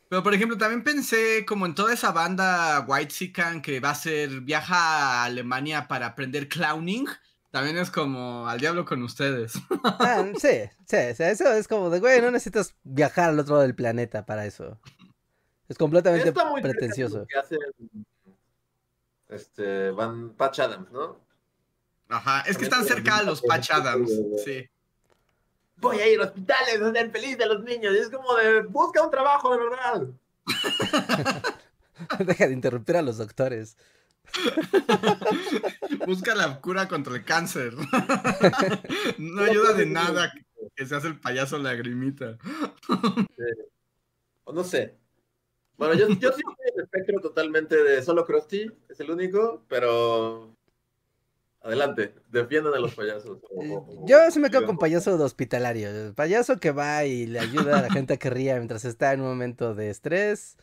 Pero, 0.07 0.23
por 0.23 0.33
ejemplo, 0.33 0.57
también 0.57 0.81
pensé 0.81 1.43
como 1.45 1.65
en 1.65 1.75
toda 1.75 1.93
esa 1.93 2.13
banda 2.13 2.85
White 2.87 3.13
Sican 3.13 3.61
que 3.61 3.81
va 3.81 3.89
a 3.89 3.95
ser, 3.95 4.39
viaja 4.39 4.77
a 4.77 5.23
Alemania 5.25 5.89
para 5.89 6.05
aprender 6.05 6.47
clowning. 6.47 7.07
También 7.51 7.77
es 7.77 7.91
como 7.91 8.47
al 8.47 8.61
diablo 8.61 8.85
con 8.85 9.03
ustedes. 9.03 9.55
Ah, 9.83 10.25
sí, 10.39 10.69
sí, 10.87 10.97
sí, 11.17 11.23
eso 11.23 11.51
es 11.51 11.67
como 11.67 11.89
de, 11.89 11.99
güey, 11.99 12.21
no 12.21 12.31
necesitas 12.31 12.77
viajar 12.83 13.31
al 13.31 13.39
otro 13.39 13.55
lado 13.55 13.63
del 13.63 13.75
planeta 13.75 14.25
para 14.25 14.45
eso. 14.45 14.79
Es 15.67 15.77
completamente 15.77 16.29
Está 16.29 16.45
muy 16.45 16.61
cerca 16.61 16.67
de 16.67 16.73
pretencioso. 16.73 17.19
lo 17.19 17.25
que 17.25 17.37
hacen. 17.37 17.59
Este. 19.29 19.91
Van 19.91 20.29
Patch 20.31 20.59
Adams, 20.59 20.91
¿no? 20.91 21.19
Ajá, 22.09 22.41
es 22.41 22.57
que 22.57 22.65
están 22.65 22.85
cerca 22.85 23.17
a 23.17 23.23
los 23.23 23.41
Patch 23.41 23.71
Adams. 23.71 24.11
Sí. 24.43 24.69
Voy 25.77 25.99
a 25.99 26.07
ir 26.07 26.19
a 26.21 26.25
hospitales 26.25 26.81
a 26.81 26.89
hacer 26.89 27.11
feliz 27.11 27.39
a 27.41 27.45
los 27.47 27.63
niños. 27.63 27.93
Y 27.95 27.97
es 27.97 28.09
como 28.09 28.35
de. 28.35 28.61
Busca 28.63 29.01
un 29.01 29.11
trabajo 29.11 29.51
de 29.51 29.57
verdad. 29.57 30.07
Deja 32.19 32.47
de 32.47 32.53
interrumpir 32.53 32.97
a 32.97 33.01
los 33.01 33.17
doctores. 33.17 33.77
Busca 36.05 36.35
la 36.35 36.59
cura 36.61 36.87
contra 36.87 37.15
el 37.15 37.25
cáncer. 37.25 37.73
no 39.17 39.43
ayuda 39.43 39.73
de 39.73 39.85
nada 39.85 40.31
que 40.75 40.85
se 40.85 40.95
hace 40.95 41.07
el 41.07 41.19
payaso 41.19 41.57
lagrimita. 41.57 42.37
O 44.43 44.53
no 44.53 44.63
sé. 44.63 44.97
Bueno, 45.87 45.99
yo, 45.99 46.07
yo 46.19 46.31
sí 46.31 46.41
estoy 46.47 46.67
en 46.67 46.73
el 46.79 46.83
espectro 46.83 47.19
totalmente 47.21 47.81
de 47.83 48.01
solo 48.01 48.25
Krusty, 48.25 48.71
es 48.89 48.99
el 48.99 49.11
único, 49.11 49.63
pero 49.67 50.55
adelante, 51.61 52.13
defiendan 52.29 52.73
a 52.73 52.79
los 52.79 52.93
payasos. 52.93 53.39
Eh, 53.61 53.79
Yo 54.05 54.31
sí 54.31 54.39
me 54.39 54.49
quedo 54.49 54.65
con 54.65 54.77
payaso 54.77 55.17
de 55.17 55.23
hospitalario. 55.23 55.89
el 55.89 56.13
Payaso 56.13 56.59
que 56.59 56.71
va 56.71 57.05
y 57.05 57.25
le 57.25 57.39
ayuda 57.39 57.79
a 57.79 57.81
la 57.83 57.89
gente 57.89 58.13
a 58.13 58.17
que 58.17 58.29
ría 58.29 58.55
mientras 58.55 58.83
está 58.85 59.13
en 59.13 59.21
un 59.21 59.27
momento 59.27 59.73
de 59.73 59.89
estrés. 59.89 60.57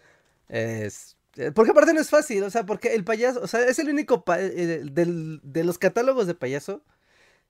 Es... 0.48 1.16
eh, 1.36 1.52
Porque 1.54 1.70
aparte 1.70 1.94
no 1.94 2.00
es 2.00 2.10
fácil, 2.10 2.42
o 2.44 2.50
sea, 2.50 2.66
porque 2.66 2.94
el 2.94 3.04
payaso, 3.04 3.40
o 3.42 3.46
sea, 3.46 3.64
es 3.64 3.78
el 3.78 3.88
único 3.88 4.24
pa- 4.24 4.40
eh, 4.40 4.82
del- 4.84 5.40
de 5.42 5.64
los 5.64 5.78
catálogos 5.78 6.26
de 6.26 6.34
payaso, 6.34 6.82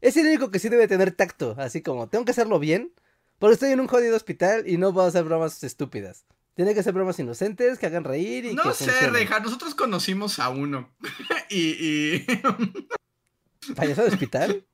es 0.00 0.16
el 0.16 0.26
único 0.26 0.50
que 0.50 0.59
sí 0.61 0.68
debe 0.68 0.88
tener 0.88 1.12
tacto, 1.12 1.54
así 1.59 1.83
como, 1.83 2.09
tengo 2.09 2.24
que 2.24 2.33
hacerlo 2.33 2.59
bien, 2.59 2.92
porque 3.38 3.54
estoy 3.54 3.70
en 3.72 3.80
un 3.80 3.88
jodido 3.88 4.16
hospital 4.16 4.68
y 4.68 4.76
no 4.78 4.92
puedo 4.94 5.06
hacer 5.09 5.24
bromas 5.24 5.62
estúpidas. 5.64 6.24
Tiene 6.61 6.75
que 6.75 6.83
ser 6.83 6.92
bromas 6.92 7.18
inocentes, 7.18 7.79
que 7.79 7.87
hagan 7.87 8.05
reír 8.05 8.44
y 8.44 8.53
No 8.55 8.64
que 8.64 8.75
sé. 8.75 9.09
Reja, 9.09 9.40
nosotros 9.40 9.75
conocimos 9.75 10.38
a 10.38 10.51
uno. 10.51 10.94
y, 11.49 11.70
y... 11.70 12.27
¿Payaso 13.75 14.03
de 14.03 14.09
hospital? 14.09 14.66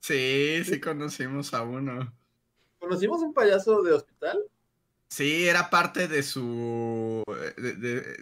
sí, 0.00 0.62
sí 0.66 0.80
conocimos 0.80 1.54
a 1.54 1.62
uno. 1.62 2.12
¿Conocimos 2.78 3.22
un 3.22 3.32
payaso 3.32 3.82
de 3.82 3.94
hospital? 3.94 4.38
Sí, 5.08 5.48
era 5.48 5.70
parte 5.70 6.08
de 6.08 6.22
su... 6.22 7.22
de- 7.56 7.72
de- 7.72 8.16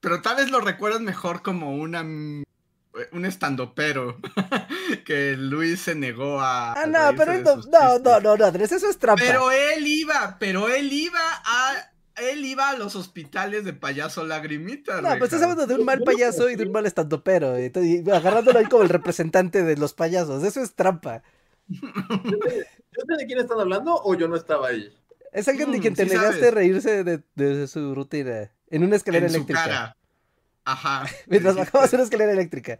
Pero 0.00 0.20
tal 0.20 0.38
vez 0.38 0.50
lo 0.50 0.60
recuerdas 0.60 1.02
mejor 1.02 1.42
como 1.42 1.76
una... 1.76 2.00
un 2.00 3.24
estandopero 3.24 4.18
que 5.06 5.36
Luis 5.36 5.82
se 5.82 5.94
negó 5.94 6.40
a... 6.40 6.72
Ah, 6.72 6.86
no, 6.86 7.14
pero 7.16 7.34
no, 7.38 7.98
no, 8.00 8.20
no, 8.20 8.36
no, 8.36 8.44
Andrés, 8.44 8.72
eso 8.72 8.90
es 8.90 8.98
trampa. 8.98 9.22
Pero 9.24 9.52
él 9.52 9.86
iba, 9.86 10.36
pero 10.40 10.68
él 10.68 10.92
iba 10.92 11.20
a... 11.44 11.86
Él 12.16 12.44
iba 12.44 12.68
a 12.70 12.76
los 12.76 12.96
hospitales 12.96 13.64
de 13.64 13.72
payaso 13.72 14.24
lagrimita. 14.24 15.00
No, 15.00 15.08
pues 15.10 15.24
estás 15.24 15.40
Reja. 15.40 15.52
hablando 15.52 15.66
de 15.66 15.80
un 15.80 15.86
mal 15.86 16.00
payaso 16.04 16.50
y 16.50 16.56
de 16.56 16.64
un 16.64 16.72
mal 16.72 16.86
estandopero. 16.86 17.58
Y, 17.58 17.70
agarrándolo 18.10 18.58
ahí 18.58 18.66
como 18.66 18.82
el 18.82 18.88
representante 18.88 19.62
de 19.62 19.76
los 19.76 19.94
payasos. 19.94 20.42
Eso 20.44 20.60
es 20.60 20.74
trampa. 20.74 21.22
¿Yo 21.68 23.02
sé 23.06 23.16
de 23.18 23.26
quién 23.26 23.38
están 23.38 23.60
hablando 23.60 23.94
o 24.02 24.14
yo 24.14 24.28
no 24.28 24.36
estaba 24.36 24.68
ahí? 24.68 24.92
Es 25.32 25.46
alguien 25.48 25.70
de 25.70 25.78
Mm, 25.78 25.80
quien 25.80 25.94
te 25.94 26.04
sí 26.04 26.10
negaste 26.10 26.28
a 26.36 26.40
sabes. 26.40 26.54
reírse 26.54 27.04
de, 27.04 27.22
de 27.36 27.66
su 27.68 27.94
rutina. 27.94 28.50
En 28.68 28.82
una 28.84 28.96
escalera 28.96 29.26
en 29.26 29.30
su 29.30 29.36
eléctrica. 29.36 29.62
cara. 29.64 29.96
Ajá. 30.64 31.06
Mientras 31.26 31.54
bajabas 31.56 31.92
una 31.92 32.02
escalera 32.02 32.32
eléctrica. 32.32 32.78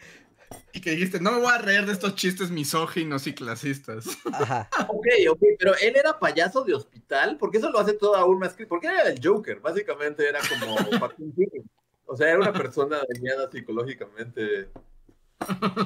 Y 0.72 0.80
que 0.80 0.90
dijiste, 0.92 1.20
no 1.20 1.32
me 1.32 1.38
voy 1.40 1.52
a 1.52 1.58
reír 1.58 1.84
de 1.86 1.92
estos 1.92 2.14
chistes 2.14 2.50
misóginos 2.50 3.26
y 3.26 3.34
clasistas. 3.34 4.06
Ajá. 4.32 4.68
Ok, 4.88 5.06
ok, 5.30 5.40
pero 5.58 5.74
él 5.82 5.96
era 5.96 6.18
payaso 6.18 6.64
de 6.64 6.74
hospital, 6.74 7.36
porque 7.38 7.58
eso 7.58 7.70
lo 7.70 7.78
hace 7.78 7.92
todo 7.94 8.14
aún 8.16 8.38
más... 8.38 8.56
cri- 8.56 8.66
Porque 8.68 8.86
era 8.86 9.08
el 9.08 9.20
Joker, 9.22 9.60
básicamente 9.60 10.28
era 10.28 10.40
como 10.48 10.76
Joaquín 11.00 11.32
Phoenix. 11.34 11.64
O 12.06 12.16
sea, 12.16 12.28
era 12.28 12.38
una 12.38 12.52
persona 12.52 13.00
dañada 13.12 13.50
psicológicamente 13.50 14.70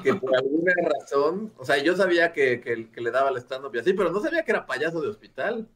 que 0.03 0.15
por 0.15 0.35
alguna 0.37 0.73
razón, 1.01 1.53
o 1.57 1.65
sea, 1.65 1.79
yo 1.79 1.95
sabía 1.97 2.33
que, 2.33 2.61
que, 2.61 2.91
que 2.91 3.01
le 3.01 3.11
daba 3.11 3.31
el 3.31 3.37
stand-up 3.37 3.75
y 3.75 3.79
así, 3.79 3.93
pero 3.93 4.11
no 4.11 4.21
sabía 4.21 4.45
que 4.45 4.51
era 4.53 4.67
payaso 4.67 5.01
de 5.01 5.09
hospital. 5.09 5.69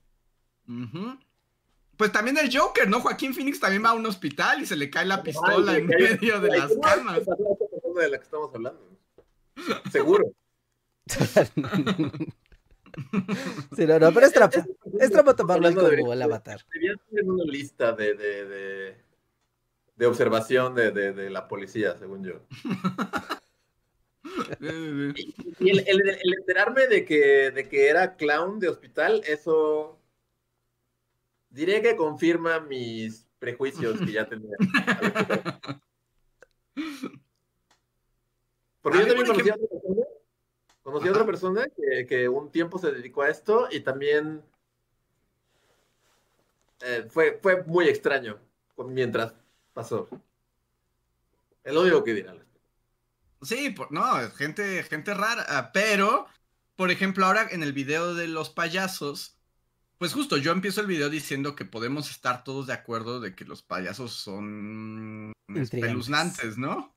Pues 1.97 2.13
también 2.13 2.39
el 2.39 2.57
Joker, 2.57 2.89
¿no? 2.89 3.01
Joaquín 3.01 3.35
Phoenix 3.35 3.59
también 3.61 3.85
va 3.85 3.91
a 3.91 3.95
un 3.95 4.07
hospital 4.07 4.63
y 4.63 4.67
se 4.67 4.77
le 4.77 4.89
cae 4.91 5.05
la 5.05 5.23
pistola 5.23 5.73
Ay, 5.73 5.79
en 5.79 5.87
medio 5.87 6.41
de 6.41 6.49
las 6.49 6.69
¿cómo 6.73 6.89
es 6.89 6.95
camas. 6.95 7.19
De 8.03 8.11
la 8.11 8.19
que 8.19 8.25
estamos 8.25 8.55
hablando? 8.55 8.99
Seguro. 9.91 10.33
Sí, 13.77 13.87
no, 13.87 13.99
no, 14.01 14.13
pero 14.13 14.27
es 14.27 14.33
trampa. 14.33 14.65
Es 14.99 15.11
trampa 15.11 15.37
tomarlo 15.37 15.69
ahí 15.69 15.73
Hablando 15.75 15.91
de- 15.91 16.01
como 16.01 16.13
el 16.15 16.23
avatar. 16.23 16.65
Deberías 16.73 16.99
tener 17.09 17.25
una 17.25 17.45
lista 17.45 17.93
de, 17.93 18.15
de, 18.15 18.45
de, 18.47 18.97
de 19.95 20.07
observación 20.07 20.75
de, 20.75 20.91
de, 20.91 21.13
de 21.13 21.31
la 21.31 21.47
policía, 21.47 21.97
según 21.99 22.25
yo. 22.25 22.41
Y 24.61 25.35
y 25.61 25.71
el, 25.71 25.79
el- 25.87 26.09
el 26.09 26.35
enterarme 26.39 26.87
de 26.89 27.05
que, 27.05 27.51
de 27.53 27.69
que 27.69 27.89
era 27.89 28.17
clown 28.17 28.59
de 28.59 28.69
hospital, 28.69 29.23
eso 29.27 30.01
diré 31.51 31.81
que 31.83 31.95
confirma 31.97 32.59
mis 32.61 33.29
prejuicios 33.39 34.01
que 34.01 34.13
ya 34.13 34.27
tenía. 34.29 34.57
Porque 38.83 38.99
A 38.99 39.01
yo 39.03 39.07
también 39.09 39.27
por 39.27 39.37
conocí 39.37 39.51
a 39.51 39.55
otra 39.55 39.69
persona, 39.69 40.07
conocí 40.83 41.07
a 41.07 41.11
otra 41.11 41.23
Ajá. 41.23 41.31
persona 41.31 41.69
que, 41.69 42.07
que 42.07 42.29
un 42.29 42.51
tiempo 42.51 42.79
se 42.79 42.93
dedicó 42.93 43.23
a 43.23 43.29
esto 43.29 43.69
y 43.71 43.81
también 43.81 44.43
eh, 46.81 47.07
fue, 47.11 47.39
fue 47.43 47.63
muy 47.65 47.89
extraño 47.89 48.39
mientras 48.77 49.35
pasó. 49.75 50.09
Es 51.65 51.75
lo 51.75 51.83
único 51.83 52.05
que 52.05 52.15
dirá. 52.15 52.35
Sí, 53.43 53.71
por- 53.71 53.91
no, 53.93 54.03
gente, 54.31 54.83
gente 54.85 55.15
rara. 55.15 55.45
ah, 55.49 55.71
Pero, 55.73 56.27
por 56.77 56.91
ejemplo, 56.91 57.27
ahora 57.27 57.49
en 57.51 57.63
el 57.63 57.73
video 57.73 58.15
de 58.15 58.29
los 58.29 58.51
payasos, 58.51 59.35
Pues 59.99 60.13
justo, 60.15 60.37
yo 60.37 60.53
empiezo 60.53 60.81
el 60.81 60.87
video 60.87 61.11
diciendo 61.11 61.57
que 61.57 61.65
podemos 61.65 62.09
estar 62.09 62.45
todos 62.45 62.69
de 62.69 62.73
acuerdo 62.73 63.19
de 63.19 63.35
que 63.35 63.45
los 63.45 63.63
payasos 63.63 64.13
son 64.13 65.33
espeluznantes, 65.53 66.57
¿no? 66.57 66.95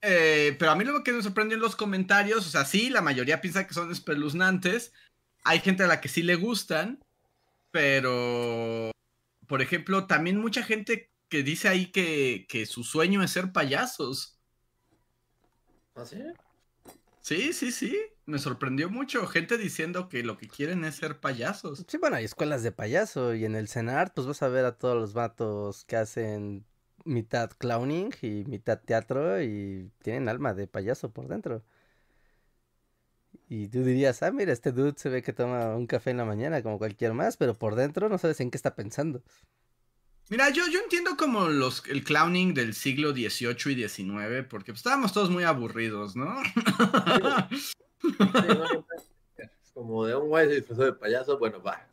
Eh, 0.00 0.56
pero 0.58 0.70
a 0.70 0.76
mí 0.76 0.84
lo 0.84 1.02
que 1.02 1.12
me 1.12 1.22
sorprendió 1.22 1.56
en 1.56 1.62
los 1.62 1.76
comentarios, 1.76 2.46
o 2.46 2.50
sea, 2.50 2.64
sí, 2.64 2.88
la 2.90 3.02
mayoría 3.02 3.40
piensa 3.40 3.66
que 3.66 3.74
son 3.74 3.90
espeluznantes. 3.90 4.92
Hay 5.44 5.60
gente 5.60 5.82
a 5.82 5.86
la 5.88 6.00
que 6.00 6.08
sí 6.08 6.22
le 6.22 6.36
gustan, 6.36 7.00
pero, 7.70 8.90
por 9.46 9.62
ejemplo, 9.62 10.06
también 10.06 10.38
mucha 10.38 10.62
gente 10.62 11.10
que 11.28 11.42
dice 11.42 11.68
ahí 11.68 11.86
que, 11.86 12.46
que 12.48 12.66
su 12.66 12.84
sueño 12.84 13.22
es 13.22 13.32
ser 13.32 13.52
payasos. 13.52 14.38
¿Ah, 15.94 16.04
sí? 16.04 16.22
Sí, 17.20 17.52
sí, 17.52 17.72
sí. 17.72 17.98
Me 18.24 18.38
sorprendió 18.38 18.88
mucho. 18.88 19.26
Gente 19.26 19.58
diciendo 19.58 20.08
que 20.08 20.22
lo 20.22 20.36
que 20.36 20.48
quieren 20.48 20.84
es 20.84 20.96
ser 20.96 21.20
payasos. 21.20 21.84
Sí, 21.88 21.98
bueno, 21.98 22.16
hay 22.16 22.24
escuelas 22.24 22.62
de 22.62 22.72
payaso 22.72 23.34
y 23.34 23.44
en 23.44 23.54
el 23.54 23.68
CENART 23.68 24.14
pues 24.14 24.26
vas 24.26 24.42
a 24.42 24.48
ver 24.48 24.64
a 24.64 24.76
todos 24.76 24.96
los 24.96 25.12
vatos 25.12 25.84
que 25.84 25.96
hacen 25.96 26.64
mitad 27.04 27.50
clowning 27.50 28.10
y 28.22 28.44
mitad 28.46 28.80
teatro 28.80 29.42
y 29.42 29.90
tienen 30.02 30.28
alma 30.28 30.54
de 30.54 30.66
payaso 30.66 31.10
por 31.10 31.28
dentro. 31.28 31.62
Y 33.48 33.68
tú 33.68 33.82
dirías, 33.82 34.22
ah, 34.22 34.30
mira, 34.30 34.52
este 34.52 34.72
dude 34.72 34.94
se 34.96 35.08
ve 35.08 35.22
que 35.22 35.32
toma 35.32 35.74
un 35.74 35.86
café 35.86 36.10
en 36.10 36.18
la 36.18 36.24
mañana 36.26 36.62
como 36.62 36.78
cualquier 36.78 37.14
más, 37.14 37.36
pero 37.36 37.54
por 37.54 37.76
dentro 37.76 38.08
no 38.08 38.18
sabes 38.18 38.40
en 38.40 38.50
qué 38.50 38.58
está 38.58 38.74
pensando. 38.74 39.22
Mira, 40.28 40.50
yo, 40.50 40.64
yo 40.70 40.80
entiendo 40.80 41.16
como 41.16 41.48
los, 41.48 41.82
el 41.88 42.04
clowning 42.04 42.52
del 42.52 42.74
siglo 42.74 43.12
XVIII 43.12 43.72
y 43.72 43.88
XIX, 43.88 44.46
porque 44.48 44.72
pues, 44.72 44.80
estábamos 44.80 45.14
todos 45.14 45.30
muy 45.30 45.44
aburridos, 45.44 46.14
¿no? 46.16 46.36
Sí, 48.00 48.12
no, 48.48 48.64
es 49.38 49.70
como 49.72 50.04
de 50.04 50.14
un 50.14 50.28
güey 50.28 50.48
se 50.48 50.56
disfrazó 50.56 50.84
de 50.84 50.92
payaso, 50.92 51.38
bueno, 51.38 51.62
va. 51.62 51.88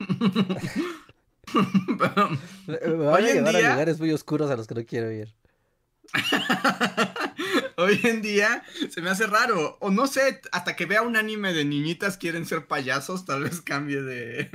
Van 1.54 2.38
Hoy 2.68 3.24
a 3.24 3.28
en 3.30 3.34
llevar 3.36 3.56
a 3.56 3.58
día- 3.58 3.70
lugares 3.72 3.98
muy 3.98 4.12
oscuros 4.12 4.50
a 4.50 4.56
los 4.56 4.66
que 4.66 4.74
no 4.74 4.84
quiero 4.84 5.10
ir. 5.10 5.34
Hoy 7.76 7.98
en 8.04 8.20
día 8.22 8.62
se 8.90 9.00
me 9.00 9.10
hace 9.10 9.26
raro. 9.26 9.76
O 9.80 9.90
no 9.90 10.06
sé, 10.06 10.40
hasta 10.52 10.76
que 10.76 10.86
vea 10.86 11.02
un 11.02 11.16
anime 11.16 11.52
de 11.52 11.64
niñitas 11.64 12.16
quieren 12.18 12.46
ser 12.46 12.66
payasos, 12.66 13.24
tal 13.24 13.44
vez 13.44 13.60
cambie 13.60 14.02
de, 14.02 14.50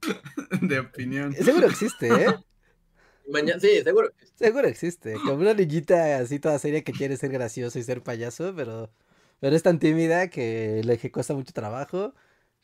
de 0.60 0.78
opinión. 0.78 1.34
Seguro 1.34 1.66
existe, 1.66 2.08
¿eh? 2.08 2.34
Mañana, 3.30 3.60
sí, 3.60 3.82
seguro. 3.82 4.10
Seguro 4.36 4.68
existe. 4.68 5.14
Como 5.14 5.34
una 5.34 5.54
niñita 5.54 6.18
así 6.18 6.38
toda 6.38 6.58
seria 6.58 6.82
que 6.82 6.92
quiere 6.92 7.16
ser 7.16 7.30
gracioso 7.30 7.78
y 7.78 7.82
ser 7.82 8.02
payaso, 8.02 8.54
pero, 8.56 8.90
pero 9.40 9.54
es 9.56 9.62
tan 9.62 9.78
tímida 9.78 10.28
que 10.28 10.80
le 10.84 10.98
cuesta 11.10 11.34
mucho 11.34 11.52
trabajo. 11.52 12.14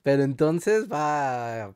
Pero 0.05 0.23
entonces 0.23 0.87
va 0.93 1.65
a, 1.65 1.75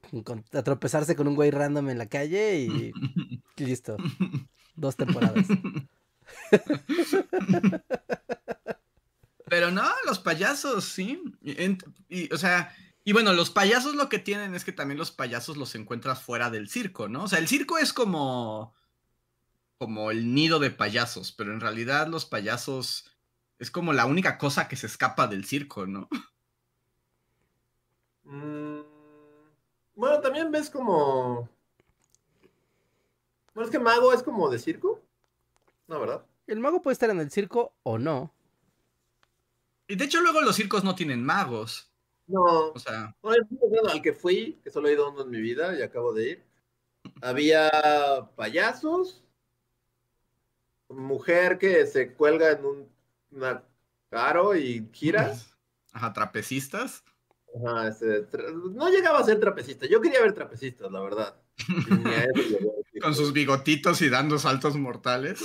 tropezarse 0.62 1.16
con 1.16 1.26
un 1.28 1.34
güey 1.34 1.50
random 1.50 1.88
en 1.88 1.96
la 1.96 2.10
calle 2.10 2.60
y 2.60 2.92
listo. 3.56 3.96
Dos 4.76 4.96
temporadas. 4.96 5.46
Pero 9.46 9.70
no, 9.70 9.88
los 10.04 10.18
payasos, 10.18 10.84
sí. 10.84 11.22
Y, 11.40 12.30
o 12.30 12.36
sea, 12.36 12.70
y 13.02 13.14
bueno, 13.14 13.32
los 13.32 13.48
payasos 13.48 13.94
lo 13.94 14.10
que 14.10 14.18
tienen 14.18 14.54
es 14.54 14.62
que 14.62 14.72
también 14.72 14.98
los 14.98 15.10
payasos 15.10 15.56
los 15.56 15.74
encuentras 15.74 16.20
fuera 16.20 16.50
del 16.50 16.68
circo, 16.68 17.08
¿no? 17.08 17.24
O 17.24 17.28
sea, 17.28 17.38
el 17.38 17.48
circo 17.48 17.78
es 17.78 17.94
como 17.94 18.74
como 19.78 20.10
el 20.10 20.34
nido 20.34 20.58
de 20.58 20.70
payasos, 20.70 21.32
pero 21.32 21.54
en 21.54 21.60
realidad 21.60 22.08
los 22.08 22.26
payasos 22.26 23.10
es 23.58 23.70
como 23.70 23.94
la 23.94 24.04
única 24.04 24.36
cosa 24.36 24.68
que 24.68 24.76
se 24.76 24.86
escapa 24.86 25.28
del 25.28 25.46
circo, 25.46 25.86
¿no? 25.86 26.10
Mm, 28.28 28.80
bueno, 29.94 30.20
también 30.20 30.50
ves 30.52 30.68
como. 30.70 31.48
Bueno, 33.54 33.66
es 33.66 33.70
que 33.70 33.78
mago 33.78 34.12
es 34.12 34.22
como 34.22 34.48
de 34.50 34.58
circo. 34.58 35.00
No, 35.86 35.98
¿verdad? 36.00 36.24
El 36.46 36.60
mago 36.60 36.82
puede 36.82 36.92
estar 36.92 37.10
en 37.10 37.20
el 37.20 37.30
circo 37.30 37.72
o 37.82 37.98
no. 37.98 38.32
Y 39.86 39.96
de 39.96 40.04
hecho 40.04 40.20
luego 40.20 40.42
los 40.42 40.54
circos 40.56 40.84
no 40.84 40.94
tienen 40.94 41.24
magos, 41.24 41.90
No. 42.26 42.72
o 42.72 42.78
sea, 42.78 43.16
bueno, 43.22 43.46
al 43.90 44.02
que 44.02 44.12
fui, 44.12 44.60
que 44.62 44.70
solo 44.70 44.88
he 44.88 44.92
ido 44.92 45.10
uno 45.10 45.22
en 45.22 45.30
mi 45.30 45.40
vida 45.40 45.78
y 45.78 45.80
acabo 45.82 46.12
de 46.12 46.28
ir, 46.30 46.44
había 47.22 47.70
payasos, 48.36 49.24
mujer 50.90 51.56
que 51.58 51.86
se 51.86 52.12
cuelga 52.12 52.50
en 52.50 52.64
un 52.66 52.88
una 53.30 53.62
aro 54.10 54.54
y 54.54 54.88
gira. 54.92 55.34
ajá, 55.92 56.12
trapecistas. 56.12 57.02
Ajá, 57.64 57.88
este, 57.88 58.28
tra- 58.28 58.52
no 58.72 58.88
llegaba 58.90 59.18
a 59.20 59.24
ser 59.24 59.40
trapecista. 59.40 59.86
Yo 59.86 60.00
quería 60.00 60.20
ver 60.20 60.32
trapecistas, 60.34 60.90
la 60.92 61.00
verdad. 61.00 61.34
Con 63.02 63.14
sus 63.14 63.32
bigotitos 63.32 64.00
y 64.02 64.08
dando 64.08 64.38
saltos 64.38 64.76
mortales. 64.76 65.40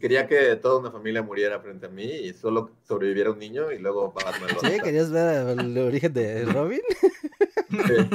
Quería 0.00 0.26
que 0.26 0.54
toda 0.56 0.80
una 0.80 0.90
familia 0.90 1.22
muriera 1.22 1.60
frente 1.60 1.86
a 1.86 1.88
mí 1.88 2.04
y 2.04 2.34
solo 2.34 2.70
sobreviviera 2.86 3.30
un 3.30 3.38
niño 3.38 3.72
y 3.72 3.78
luego 3.78 4.12
Batman 4.12 4.50
lo 4.54 4.60
¿Sí? 4.60 4.78
¿Querías 4.82 5.10
ver 5.10 5.58
el 5.58 5.78
origen 5.78 6.12
de 6.12 6.44
Robin? 6.44 6.80
Sí. 7.70 8.10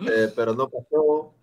Eh, 0.00 0.32
pero 0.34 0.54
no 0.54 0.68
pasó. 0.70 1.34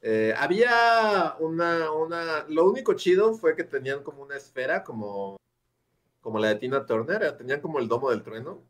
Eh, 0.00 0.34
había 0.36 1.36
una, 1.38 1.92
una. 1.92 2.44
Lo 2.48 2.68
único 2.68 2.94
chido 2.94 3.34
fue 3.34 3.54
que 3.54 3.64
tenían 3.64 4.02
como 4.02 4.22
una 4.22 4.36
esfera, 4.36 4.82
como, 4.82 5.36
como 6.20 6.38
la 6.40 6.48
de 6.48 6.56
Tina 6.56 6.84
Turner. 6.84 7.22
eh, 7.22 7.32
Tenían 7.32 7.60
como 7.60 7.78
el 7.78 7.86
domo 7.88 8.10
del 8.10 8.22
trueno. 8.22 8.60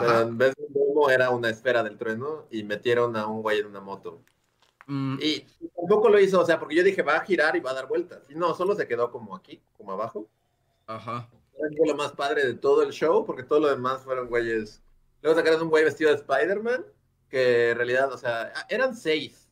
Pero 0.00 0.20
en 0.20 0.38
vez 0.38 0.54
de 0.56 0.62
un 0.64 0.72
domo 0.72 1.10
era 1.10 1.30
una 1.30 1.50
esfera 1.50 1.82
del 1.82 1.96
trueno 1.98 2.46
y 2.50 2.62
metieron 2.64 3.16
a 3.16 3.26
un 3.26 3.42
güey 3.42 3.60
en 3.60 3.66
una 3.66 3.80
moto. 3.80 4.20
Mm, 4.86 5.18
Y 5.20 5.40
tampoco 5.76 6.08
lo 6.10 6.18
hizo, 6.20 6.40
o 6.40 6.44
sea, 6.44 6.58
porque 6.58 6.74
yo 6.76 6.82
dije 6.84 7.02
va 7.02 7.16
a 7.16 7.24
girar 7.24 7.56
y 7.56 7.60
va 7.60 7.70
a 7.70 7.74
dar 7.74 7.88
vueltas. 7.88 8.28
Y 8.28 8.34
no, 8.34 8.54
solo 8.54 8.74
se 8.74 8.86
quedó 8.86 9.10
como 9.10 9.34
aquí, 9.34 9.60
como 9.76 9.92
abajo. 9.92 10.28
Ajá. 10.86 11.28
Fue 11.56 11.86
lo 11.86 11.94
más 11.94 12.12
padre 12.12 12.44
de 12.46 12.54
todo 12.54 12.82
el 12.82 12.90
show, 12.92 13.24
porque 13.24 13.44
todo 13.44 13.60
lo 13.60 13.68
demás 13.68 14.02
fueron 14.02 14.28
güeyes. 14.28 14.82
Luego 15.22 15.38
sacaron 15.38 15.62
un 15.62 15.70
güey 15.70 15.84
vestido 15.84 16.10
de 16.10 16.16
Spider-Man, 16.16 16.84
que 17.30 17.70
en 17.70 17.76
realidad, 17.76 18.12
o 18.12 18.18
sea, 18.18 18.52
eran 18.68 18.94
seis. 18.94 19.48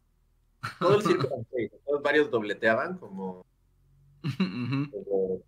Todo 0.78 0.97
el 0.97 1.03
circo 1.03 1.26
eran 1.28 1.47
seis. 1.53 1.70
Todos 1.86 2.03
varios 2.03 2.30
dobleteaban, 2.30 2.99
como. 2.99 3.45
Como- 4.93 5.40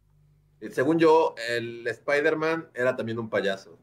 y 0.60 0.70
según 0.70 0.98
yo, 0.98 1.34
el 1.48 1.86
Spider-Man 1.86 2.70
era 2.72 2.96
también 2.96 3.18
un 3.18 3.28
payaso. 3.28 3.78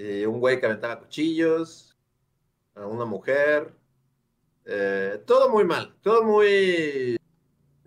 Y 0.00 0.24
un 0.24 0.40
güey 0.40 0.58
que 0.58 0.64
aventaba 0.64 0.98
cuchillos, 0.98 1.94
a 2.74 2.86
una 2.86 3.04
mujer. 3.04 3.74
eh, 4.64 5.22
todo 5.26 5.50
muy 5.50 5.64
mal, 5.64 5.94
todo 6.02 6.22
muy 6.22 7.18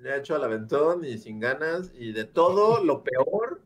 hecho 0.05 0.36
al 0.36 0.43
aventón 0.43 1.03
y 1.05 1.18
sin 1.18 1.39
ganas. 1.39 1.91
Y 1.95 2.11
de 2.11 2.26
todo, 2.26 2.84
lo 2.84 3.03
peor, 3.03 3.61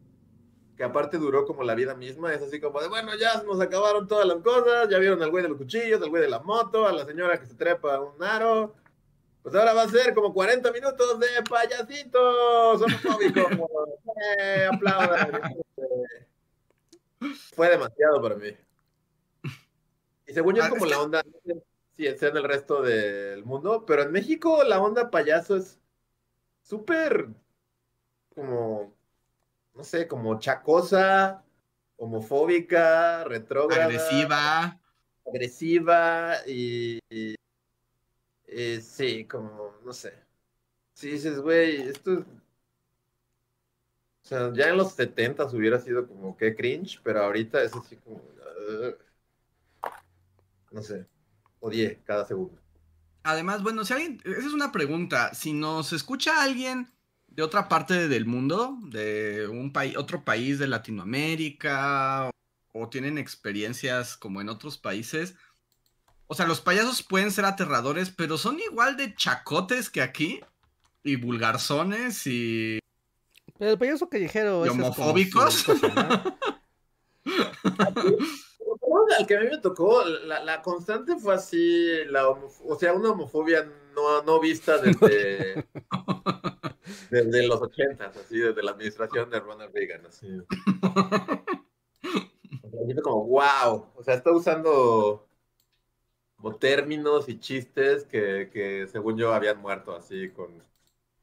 que 0.77 0.83
aparte 0.85 1.17
duró 1.17 1.45
como 1.45 1.63
la 1.63 1.75
vida 1.75 1.93
misma, 1.95 2.33
es 2.33 2.41
así 2.41 2.61
como 2.61 2.79
de, 2.79 2.87
bueno, 2.87 3.11
ya 3.19 3.43
nos 3.43 3.59
acabaron 3.59 4.07
todas 4.07 4.25
las 4.25 4.37
cosas, 4.37 4.87
ya 4.89 4.97
vieron 4.97 5.21
al 5.21 5.31
güey 5.31 5.43
de 5.43 5.49
los 5.49 5.57
cuchillos, 5.57 6.01
al 6.01 6.09
güey 6.09 6.21
de 6.21 6.29
la 6.29 6.39
moto, 6.39 6.87
a 6.87 6.93
la 6.93 7.05
señora 7.05 7.39
que 7.39 7.47
se 7.47 7.55
trepa 7.55 7.95
a 7.95 8.01
un 8.01 8.23
aro. 8.23 8.75
Pues 9.43 9.55
ahora 9.55 9.73
va 9.73 9.83
a 9.83 9.89
ser 9.89 10.13
como 10.13 10.33
40 10.33 10.71
minutos 10.71 11.19
de 11.19 11.27
payasitos 11.49 12.81
homofóbicos. 12.81 13.45
Eh, 14.39 14.67
aplaudan. 14.71 15.57
Fue 17.55 17.69
demasiado 17.69 18.21
para 18.21 18.35
mí. 18.35 18.49
Y 20.27 20.33
según 20.33 20.55
yo 20.55 20.61
es 20.61 20.67
Ah, 20.67 20.71
como 20.71 20.85
la 20.85 21.01
onda, 21.01 21.23
si 21.95 22.17
sea 22.17 22.29
en 22.29 22.37
el 22.37 22.43
resto 22.43 22.81
del 22.81 23.43
mundo, 23.45 23.85
pero 23.85 24.03
en 24.03 24.11
México 24.11 24.63
la 24.63 24.81
onda 24.81 25.09
payaso 25.09 25.55
es 25.55 25.79
súper 26.61 27.29
como, 28.35 28.93
no 29.73 29.83
sé, 29.83 30.07
como 30.07 30.39
chacosa, 30.39 31.43
homofóbica, 31.97 33.23
retrógrada 33.25 33.85
Agresiva. 33.85 34.81
agresiva 35.25 36.35
y, 36.47 36.99
y- 37.09 37.35
y 38.47 38.81
sí, 38.81 39.25
como, 39.25 39.73
no 39.83 39.93
sé. 39.93 40.13
Si 40.93 41.11
dices, 41.11 41.39
güey, 41.41 41.81
esto 41.83 42.13
es... 42.13 42.25
O 44.27 44.29
sea, 44.29 44.51
ya 44.53 44.67
en 44.67 44.75
los 44.75 44.91
70 44.91 45.45
hubiera 45.53 45.79
sido 45.79 46.05
como 46.05 46.35
que 46.35 46.53
cringe, 46.53 46.99
pero 47.01 47.23
ahorita 47.23 47.63
es 47.63 47.73
así 47.73 47.95
como... 47.95 48.17
"Ugh". 48.17 48.97
no 50.71 50.81
sé, 50.83 51.05
odié 51.61 52.01
cada 52.03 52.25
segundo. 52.25 52.61
Además, 53.23 53.63
bueno, 53.63 53.85
si 53.85 53.93
alguien, 53.93 54.21
esa 54.25 54.39
es 54.47 54.53
una 54.53 54.73
pregunta. 54.73 55.33
Si 55.33 55.53
nos 55.53 55.93
escucha 55.93 56.43
alguien 56.43 56.91
de 57.27 57.41
otra 57.41 57.69
parte 57.69 58.09
del 58.09 58.25
mundo, 58.25 58.77
de 58.87 59.47
un 59.47 59.71
país, 59.71 59.95
otro 59.95 60.25
país 60.25 60.59
de 60.59 60.67
Latinoamérica, 60.67 62.29
o 62.73 62.89
tienen 62.89 63.17
experiencias 63.17 64.17
como 64.17 64.41
en 64.41 64.49
otros 64.49 64.77
países, 64.77 65.35
o 66.27 66.35
sea, 66.35 66.45
los 66.45 66.59
payasos 66.59 67.01
pueden 67.01 67.31
ser 67.31 67.45
aterradores, 67.45 68.09
pero 68.09 68.37
son 68.37 68.59
igual 68.59 68.97
de 68.97 69.15
chacotes 69.15 69.89
que 69.89 70.01
aquí, 70.01 70.41
y 71.01 71.15
vulgarzones, 71.15 72.27
y 72.27 72.79
Pero 73.57 73.71
el 73.71 73.77
payaso 73.77 74.09
callejero 74.09 74.65
¿Y 74.65 74.69
homofóbicos? 74.69 75.65
al 79.17 79.27
que 79.27 79.37
a 79.37 79.41
mí 79.41 79.47
me 79.49 79.57
tocó, 79.57 80.03
la, 80.05 80.43
la 80.43 80.61
constante 80.61 81.15
fue 81.17 81.33
así, 81.33 82.05
la 82.09 82.29
o 82.29 82.77
sea, 82.79 82.93
una 82.93 83.11
homofobia 83.11 83.67
no, 83.95 84.21
no 84.23 84.39
vista 84.39 84.77
desde, 84.77 85.65
desde 87.09 87.47
los 87.47 87.61
ochentas, 87.61 88.15
así, 88.15 88.37
desde 88.37 88.63
la 88.63 88.71
administración 88.71 89.29
de 89.29 89.39
Ronald 89.39 89.73
Reagan, 89.73 90.05
así. 90.05 90.27
O 92.63 92.69
sea, 92.69 93.01
como, 93.01 93.25
wow, 93.25 93.87
o 93.95 94.03
sea, 94.03 94.15
está 94.15 94.31
usando 94.31 95.27
como 96.35 96.55
términos 96.57 97.27
y 97.29 97.39
chistes 97.39 98.05
que, 98.05 98.49
que 98.53 98.87
según 98.87 99.17
yo 99.17 99.33
habían 99.33 99.59
muerto 99.59 99.95
así 99.95 100.29
con... 100.29 100.63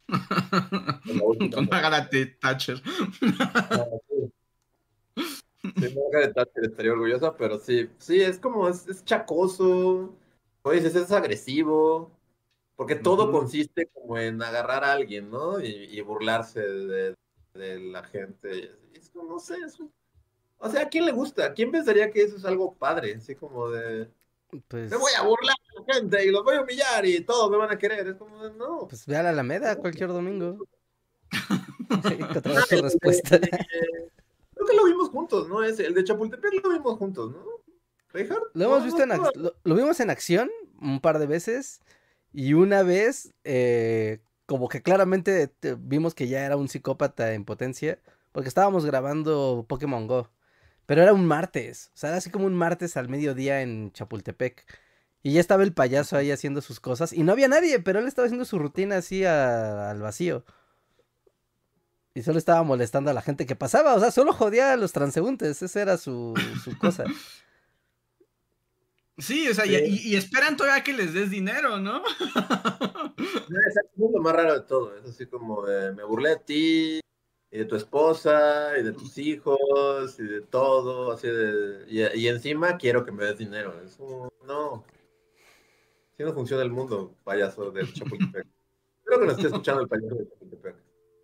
con 1.07 1.39
Con 1.51 1.69
Margaret 1.71 2.39
Thatcher. 2.41 2.81
Sí, 5.81 5.89
Margaret 5.89 6.35
Thatcher 6.35 6.65
estaría 6.67 6.93
orgullosa, 6.93 7.37
pero 7.37 7.59
sí, 7.59 7.91
sí, 7.99 8.21
es 8.21 8.39
como, 8.39 8.69
es, 8.69 8.87
es 8.89 9.05
chacoso, 9.05 10.17
oye, 10.63 10.79
es, 10.79 10.95
es 10.95 11.11
agresivo, 11.13 12.13
porque 12.77 12.95
todo 12.97 13.31
Ujú. 13.31 13.33
consiste 13.33 13.89
como 13.89 14.19
en 14.19 14.43
agarrar 14.43 14.85
a 14.85 14.93
alguien, 14.93 15.31
¿no? 15.31 15.61
Y, 15.61 15.67
y 15.69 16.01
burlarse 16.03 16.61
de, 16.61 17.15
de 17.55 17.81
la 17.81 18.05
gente. 18.05 18.73
Es 18.95 19.11
como, 19.11 19.33
no 19.35 19.39
sé, 19.41 19.57
es 19.67 19.81
un- 19.81 19.93
O 20.59 20.71
sea, 20.71 20.83
¿a 20.85 20.89
quién 20.91 21.07
le 21.07 21.13
gusta? 21.13 21.47
¿A 21.47 21.55
quién 21.55 21.71
pensaría 21.73 22.11
que 22.13 22.23
eso 22.25 22.37
es 22.37 22.45
algo 22.47 22.75
padre? 22.77 23.15
Así 23.17 23.35
como 23.37 23.71
de, 23.71 24.11
Pues, 24.69 24.91
me 24.91 24.97
voy 24.97 25.13
a 25.19 25.23
burlar 25.23 25.57
de 25.69 25.81
la 25.87 25.95
gente 25.95 26.27
y 26.27 26.31
los 26.31 26.45
voy 26.45 26.57
a 26.57 26.63
humillar 26.63 27.05
y 27.07 27.21
todos 27.23 27.51
me 27.51 27.57
van 27.57 27.71
a 27.71 27.79
querer. 27.79 28.07
Es 28.09 28.15
como 28.17 28.37
no. 28.51 28.87
pues 28.89 29.07
ve 29.07 29.17
a 29.17 29.23
la 29.23 29.31
Alameda 29.31 29.77
cualquier 29.77 30.09
domingo. 30.11 30.67
Tu 32.71 32.83
respuesta. 32.83 33.39
Creo 34.55 34.67
que 34.69 34.77
lo 34.77 34.85
vimos 34.85 35.09
juntos, 35.11 35.49
¿no? 35.49 35.63
Ese, 35.63 35.87
el 35.87 35.95
de 35.95 36.05
Chapultepec 36.05 36.63
lo 36.63 36.71
vimos 36.71 36.97
juntos, 36.99 37.33
¿no? 37.33 37.45
¿Reinhardt? 38.13 38.45
Lo 38.55 38.65
hemos 38.67 38.79
No, 38.81 38.85
visto 38.85 39.07
no, 39.07 39.15
en 39.15 39.23
no. 39.23 39.31
lo, 39.35 39.55
lo 39.65 39.75
vimos 39.75 39.99
en 40.01 40.11
acción 40.11 40.51
un 40.81 41.01
par 41.01 41.19
de 41.19 41.27
veces 41.27 41.81
y 42.33 42.55
una 42.55 42.83
vez 42.83 43.33
eh, 43.45 44.21
como 44.47 44.69
que 44.69 44.83
claramente 44.83 45.49
te- 45.49 45.75
vimos 45.79 46.15
que 46.15 46.29
ya 46.29 46.45
era 46.47 46.57
un 46.57 46.69
psicópata 46.69 47.33
en 47.35 47.45
potencia 47.45 47.99
porque 48.33 48.49
estábamos 48.49 48.85
grabando 48.87 49.65
Pokémon 49.69 50.07
Go, 50.07 50.29
pero 50.87 51.03
era 51.03 51.13
un 51.13 51.27
martes, 51.27 51.91
o 51.95 51.97
sea, 51.97 52.11
era 52.11 52.19
así 52.19 52.31
como 52.31 52.47
un 52.47 52.55
martes 52.55 52.97
al 52.97 53.09
mediodía 53.09 53.63
en 53.63 53.93
Chapultepec 53.93 54.65
y 55.23 55.33
ya 55.35 55.41
estaba 55.41 55.63
el 55.63 55.73
payaso 55.73 56.17
ahí 56.17 56.31
haciendo 56.31 56.61
sus 56.61 56.81
cosas 56.81 57.13
y 57.13 57.23
no 57.23 57.33
había 57.33 57.49
nadie, 57.49 57.81
pero 57.81 57.99
él 58.01 58.07
estaba 58.07 58.27
haciendo 58.27 58.45
su 58.45 58.59
rutina 58.59 58.97
así 58.99 59.25
a- 59.25 59.91
al 59.91 60.01
vacío. 60.01 60.45
Y 62.17 62.23
solo 62.23 62.39
estaba 62.39 62.63
molestando 62.63 63.11
a 63.11 63.15
la 63.15 63.23
gente 63.23 63.45
que 63.47 63.57
pasaba, 63.57 63.95
o 63.95 64.01
sea, 64.01 64.11
solo 64.13 64.33
jodía 64.33 64.73
a 64.73 64.77
los 64.77 64.93
transeúntes, 64.93 65.63
esa 65.63 65.83
era 65.83 65.97
su, 65.99 66.35
su 66.63 66.77
cosa. 66.79 67.05
Sí, 69.19 69.49
o 69.49 69.55
sea, 69.55 69.65
y, 69.65 69.77
y- 69.77 70.09
y 70.09 70.17
esperan 70.17 70.57
todavía 70.57 70.83
que 70.83 70.93
les 70.93 71.13
des 71.15 71.31
dinero, 71.31 71.79
¿no? 71.79 72.03
Es 73.17 73.81
lo 73.97 74.21
más 74.21 74.33
raro 74.33 74.55
de 74.55 74.67
todo. 74.67 74.97
Es 74.99 75.09
así 75.09 75.27
como 75.27 75.65
de, 75.65 75.93
me 75.93 76.03
burlé 76.03 76.31
de 76.31 76.37
ti, 76.39 77.01
y 77.55 77.59
de 77.59 77.65
tu 77.67 77.77
esposa, 77.77 78.77
y 78.77 78.83
de 78.83 78.91
tus 78.93 79.17
hijos, 79.17 80.19
y 80.19 80.25
de 80.25 80.41
todo, 80.41 81.13
así 81.13 81.29
de, 81.29 81.85
y, 81.87 82.03
y 82.23 82.27
encima 82.27 82.77
quiero 82.77 83.05
que 83.05 83.13
me 83.13 83.25
des 83.25 83.39
dinero. 83.39 83.81
Es 83.85 83.95
como, 83.95 84.33
no. 84.45 84.85
Así 86.13 86.25
no 86.25 86.33
funciona 86.33 86.65
el 86.65 86.71
mundo, 86.73 87.15
payaso 87.23 87.71
del 87.71 87.93
Chapultepec. 87.93 88.45
Espero 88.99 89.21
que 89.21 89.27
nos 89.27 89.37
esté 89.37 89.47
escuchando 89.47 89.83
el 89.83 89.89
payaso 89.89 90.17
del 90.17 90.29
Chapultepec. 90.31 90.77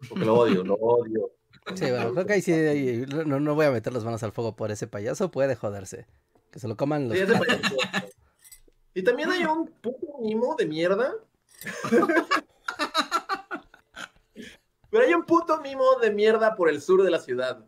Porque 0.08 0.24
lo 0.24 0.34
odio, 0.36 0.62
lo 0.62 0.74
odio. 0.74 1.32
Sí, 1.74 1.90
bueno, 1.90 2.12
creo 2.12 2.26
que 2.26 2.32
ahí 2.34 2.42
sí 2.42 2.52
ahí- 2.52 3.06
no, 3.26 3.40
no 3.40 3.54
voy 3.56 3.66
a 3.66 3.72
meter 3.72 3.92
las 3.92 4.04
manos 4.04 4.22
al 4.22 4.30
fuego 4.30 4.54
por 4.54 4.70
ese 4.70 4.86
payaso, 4.86 5.32
puede 5.32 5.56
joderse. 5.56 6.06
Que 6.52 6.60
se 6.60 6.68
lo 6.68 6.76
coman 6.76 7.08
los 7.08 7.18
Sí. 7.18 7.24
Y 8.94 9.02
también 9.02 9.30
hay 9.30 9.44
un 9.44 9.66
puto 9.66 10.18
mimo 10.20 10.54
de 10.56 10.66
mierda. 10.66 11.12
Pero 14.90 15.04
hay 15.04 15.14
un 15.14 15.24
puto 15.24 15.60
mimo 15.60 15.96
de 16.00 16.10
mierda 16.10 16.54
por 16.56 16.68
el 16.68 16.80
sur 16.80 17.02
de 17.02 17.10
la 17.10 17.18
ciudad. 17.20 17.64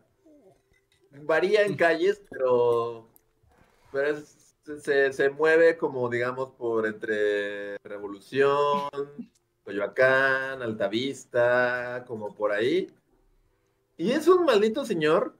Varía 1.21 1.63
en 1.63 1.75
calles, 1.75 2.21
pero, 2.29 3.07
pero 3.91 4.07
es- 4.09 4.55
se, 4.81 5.11
se 5.13 5.29
mueve 5.29 5.77
como, 5.77 6.09
digamos, 6.09 6.51
por 6.51 6.85
entre 6.87 7.77
Revolución, 7.83 8.89
Coyoacán, 9.63 10.61
Altavista, 10.61 12.03
como 12.07 12.33
por 12.33 12.51
ahí. 12.51 12.89
Y 13.97 14.11
es 14.11 14.27
un 14.27 14.45
maldito 14.45 14.85
señor 14.85 15.35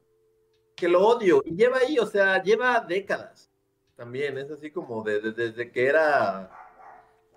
que 0.75 0.87
lo 0.89 1.07
odio. 1.07 1.41
Y 1.45 1.55
lleva 1.55 1.77
ahí, 1.77 1.97
o 1.99 2.05
sea, 2.05 2.41
lleva 2.43 2.79
décadas. 2.81 3.49
También 3.95 4.37
es 4.37 4.51
así 4.51 4.71
como 4.71 5.03
de- 5.03 5.21
de- 5.21 5.31
desde 5.31 5.71
que 5.71 5.87
era 5.87 6.51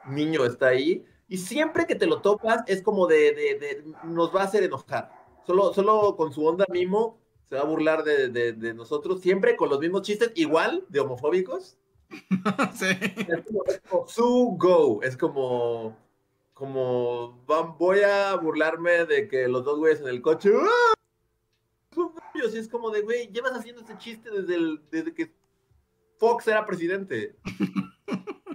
niño 0.06 0.44
está 0.44 0.68
ahí. 0.68 1.04
Y 1.28 1.38
siempre 1.38 1.86
que 1.86 1.94
te 1.96 2.06
lo 2.06 2.20
topas 2.20 2.62
es 2.66 2.82
como 2.82 3.06
de, 3.06 3.32
de- 3.32 3.58
de- 3.58 3.84
nos 4.04 4.34
va 4.34 4.42
a 4.42 4.44
hacer 4.44 4.62
enojar. 4.62 5.10
Solo, 5.46 5.72
solo 5.74 6.16
con 6.16 6.32
su 6.32 6.44
onda 6.46 6.64
mimo 6.70 7.18
se 7.48 7.54
va 7.56 7.62
a 7.62 7.64
burlar 7.64 8.02
de, 8.04 8.28
de- 8.28 8.74
nosotros, 8.74 9.20
siempre 9.20 9.56
con 9.56 9.68
los 9.68 9.78
mismos 9.80 10.02
chistes, 10.02 10.32
igual 10.34 10.84
de 10.88 11.00
homofóbicos. 11.00 11.78
Sí. 12.74 12.86
Es 13.28 13.44
como, 13.46 13.64
es 13.66 13.80
como 13.88 14.06
su 14.08 14.56
go, 14.58 15.02
es 15.02 15.16
como, 15.16 15.96
como 16.54 17.42
van- 17.46 17.76
voy 17.78 18.00
a 18.00 18.34
burlarme 18.36 19.04
de 19.06 19.26
que 19.28 19.48
los 19.48 19.64
dos 19.64 19.78
güeyes 19.78 20.00
en 20.00 20.08
el 20.08 20.22
coche, 20.22 20.50
¡ah! 20.54 20.94
Son 21.92 22.12
novios", 22.14 22.54
y 22.54 22.58
es 22.58 22.68
como 22.68 22.90
de, 22.90 23.00
güey, 23.02 23.28
llevas 23.32 23.52
haciendo 23.52 23.80
este 23.80 23.98
chiste 23.98 24.30
desde, 24.30 24.54
el- 24.54 24.80
desde 24.90 25.12
que 25.14 25.32
Fox 26.18 26.46
era 26.46 26.64
presidente. 26.64 27.36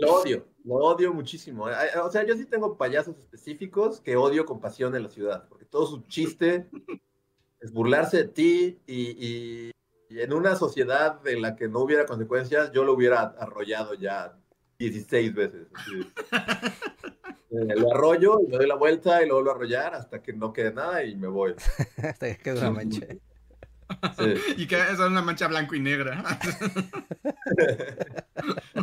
Lo 0.00 0.14
odio, 0.20 0.46
lo 0.64 0.74
odio 0.76 1.12
muchísimo. 1.12 1.66
Ay, 1.66 1.88
ay, 1.94 2.00
O 2.02 2.10
sea, 2.10 2.24
yo 2.26 2.34
sí 2.36 2.44
tengo 2.46 2.76
payasos 2.76 3.16
específicos 3.18 4.00
que 4.00 4.16
odio 4.16 4.44
con 4.44 4.60
pasión 4.60 4.94
en 4.96 5.02
la 5.04 5.08
ciudad, 5.10 5.46
porque 5.48 5.64
todo 5.64 5.86
su 5.86 6.02
chiste 6.08 6.68
es 7.60 7.72
burlarse 7.72 8.18
de 8.18 8.24
ti 8.28 8.78
y, 8.86 9.16
y- 9.18 9.70
y 10.12 10.20
en 10.22 10.32
una 10.32 10.56
sociedad 10.56 11.24
en 11.28 11.40
la 11.40 11.54
que 11.54 11.68
no 11.68 11.78
hubiera 11.80 12.04
consecuencias, 12.04 12.72
yo 12.72 12.82
lo 12.82 12.94
hubiera 12.94 13.20
arrollado 13.38 13.94
ya 13.94 14.36
16 14.78 15.32
veces. 15.34 15.68
Eh, 15.92 16.14
lo 17.76 17.92
arrollo, 17.94 18.40
y 18.40 18.50
le 18.50 18.56
doy 18.58 18.66
la 18.66 18.74
vuelta 18.74 19.22
y 19.22 19.28
lo 19.28 19.34
vuelvo 19.34 19.50
a 19.50 19.54
arrollar 19.54 19.94
hasta 19.94 20.20
que 20.20 20.32
no 20.32 20.52
quede 20.52 20.72
nada 20.72 21.04
y 21.04 21.14
me 21.14 21.28
voy. 21.28 21.54
Hasta 22.02 22.26
que 22.26 22.38
quede 22.42 22.58
una 22.58 22.70
mancha. 22.72 23.06
Sí. 24.18 24.34
Y 24.56 24.66
que 24.66 24.80
es 24.80 24.98
una 24.98 25.22
mancha 25.22 25.46
blanco 25.48 25.74
y 25.76 25.80
negra. 25.80 26.24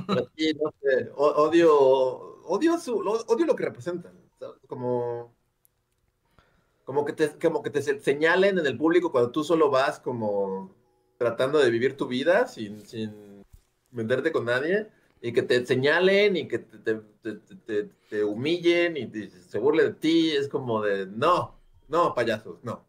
Pero 0.08 0.32
sí, 0.36 0.54
no 0.62 0.74
sé, 0.82 1.12
odio, 1.16 1.76
odio, 2.46 2.78
su, 2.80 2.98
odio 3.00 3.46
lo 3.46 3.56
que 3.56 3.66
representan. 3.66 4.14
¿sabes? 4.40 4.58
Como, 4.68 5.36
como, 6.86 7.06
que 7.06 7.14
te, 7.14 7.30
como 7.40 7.62
que 7.64 7.70
te 7.70 7.82
se- 7.82 8.00
señalen 8.00 8.58
en 8.60 8.66
el 8.66 8.78
público 8.78 9.12
cuando 9.12 9.32
tú 9.32 9.44
solo 9.44 9.70
vas 9.70 10.00
como 10.00 10.74
tratando 11.18 11.60
de 11.60 11.70
vivir 11.72 11.98
tu 11.98 12.08
vida 12.08 12.48
sin, 12.48 12.86
sin 12.86 13.44
venderte 13.92 14.32
con 14.32 14.46
nadie. 14.46 14.88
Y 15.22 15.34
que 15.34 15.42
te 15.42 15.66
señalen 15.66 16.38
y 16.38 16.48
que 16.48 16.60
te, 16.60 16.78
te- 16.78 17.02
te- 17.34 17.56
te- 17.66 17.84
te 18.10 18.24
humillen 18.24 18.98
y 18.98 19.10
se 19.30 19.58
burlen 19.60 19.88
de 19.88 19.94
ti. 19.94 20.32
Es 20.32 20.48
como 20.48 20.82
de, 20.82 21.08
no, 21.08 21.60
no, 21.88 22.14
payasos, 22.14 22.64
no. 22.64 22.86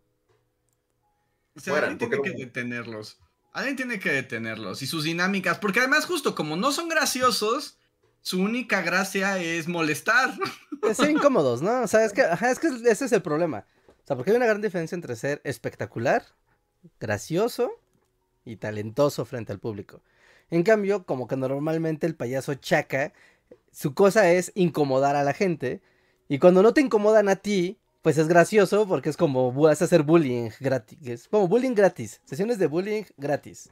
O 1.56 1.60
sea, 1.60 1.72
Fuera, 1.74 1.88
alguien 1.88 2.10
tiene 2.10 2.22
que 2.22 2.44
detenerlos. 2.44 3.18
Alguien 3.58 3.74
tiene 3.74 3.98
que 3.98 4.12
detenerlos 4.12 4.82
y 4.82 4.86
sus 4.86 5.02
dinámicas. 5.02 5.58
Porque 5.58 5.80
además, 5.80 6.06
justo 6.06 6.36
como 6.36 6.56
no 6.56 6.70
son 6.70 6.88
graciosos, 6.88 7.76
su 8.22 8.40
única 8.40 8.82
gracia 8.82 9.38
es 9.38 9.66
molestar. 9.66 10.32
Es 10.88 10.96
ser 10.96 11.10
incómodos, 11.10 11.60
¿no? 11.60 11.82
O 11.82 11.88
sea, 11.88 12.04
es 12.04 12.12
que, 12.12 12.22
ajá, 12.22 12.52
es 12.52 12.60
que 12.60 12.68
ese 12.68 13.06
es 13.06 13.12
el 13.12 13.20
problema. 13.20 13.66
O 13.88 14.06
sea, 14.06 14.14
porque 14.14 14.30
hay 14.30 14.36
una 14.36 14.46
gran 14.46 14.60
diferencia 14.60 14.94
entre 14.94 15.16
ser 15.16 15.40
espectacular, 15.42 16.24
gracioso 17.00 17.72
y 18.44 18.56
talentoso 18.56 19.24
frente 19.24 19.50
al 19.50 19.58
público. 19.58 20.02
En 20.50 20.62
cambio, 20.62 21.04
como 21.04 21.26
que 21.26 21.36
normalmente 21.36 22.06
el 22.06 22.14
payaso 22.14 22.54
chaca, 22.54 23.12
su 23.72 23.92
cosa 23.92 24.30
es 24.30 24.52
incomodar 24.54 25.16
a 25.16 25.24
la 25.24 25.34
gente. 25.34 25.82
Y 26.28 26.38
cuando 26.38 26.62
no 26.62 26.72
te 26.72 26.80
incomodan 26.80 27.28
a 27.28 27.34
ti, 27.34 27.80
pues 28.02 28.18
es 28.18 28.28
gracioso 28.28 28.86
porque 28.86 29.08
es 29.08 29.16
como 29.16 29.52
vas 29.52 29.82
a 29.82 29.84
hacer 29.84 30.02
bullying 30.02 30.50
gratis. 30.60 30.98
Es 31.06 31.28
como 31.28 31.48
bullying 31.48 31.74
gratis. 31.74 32.20
Sesiones 32.24 32.58
de 32.58 32.66
bullying 32.66 33.04
gratis. 33.16 33.70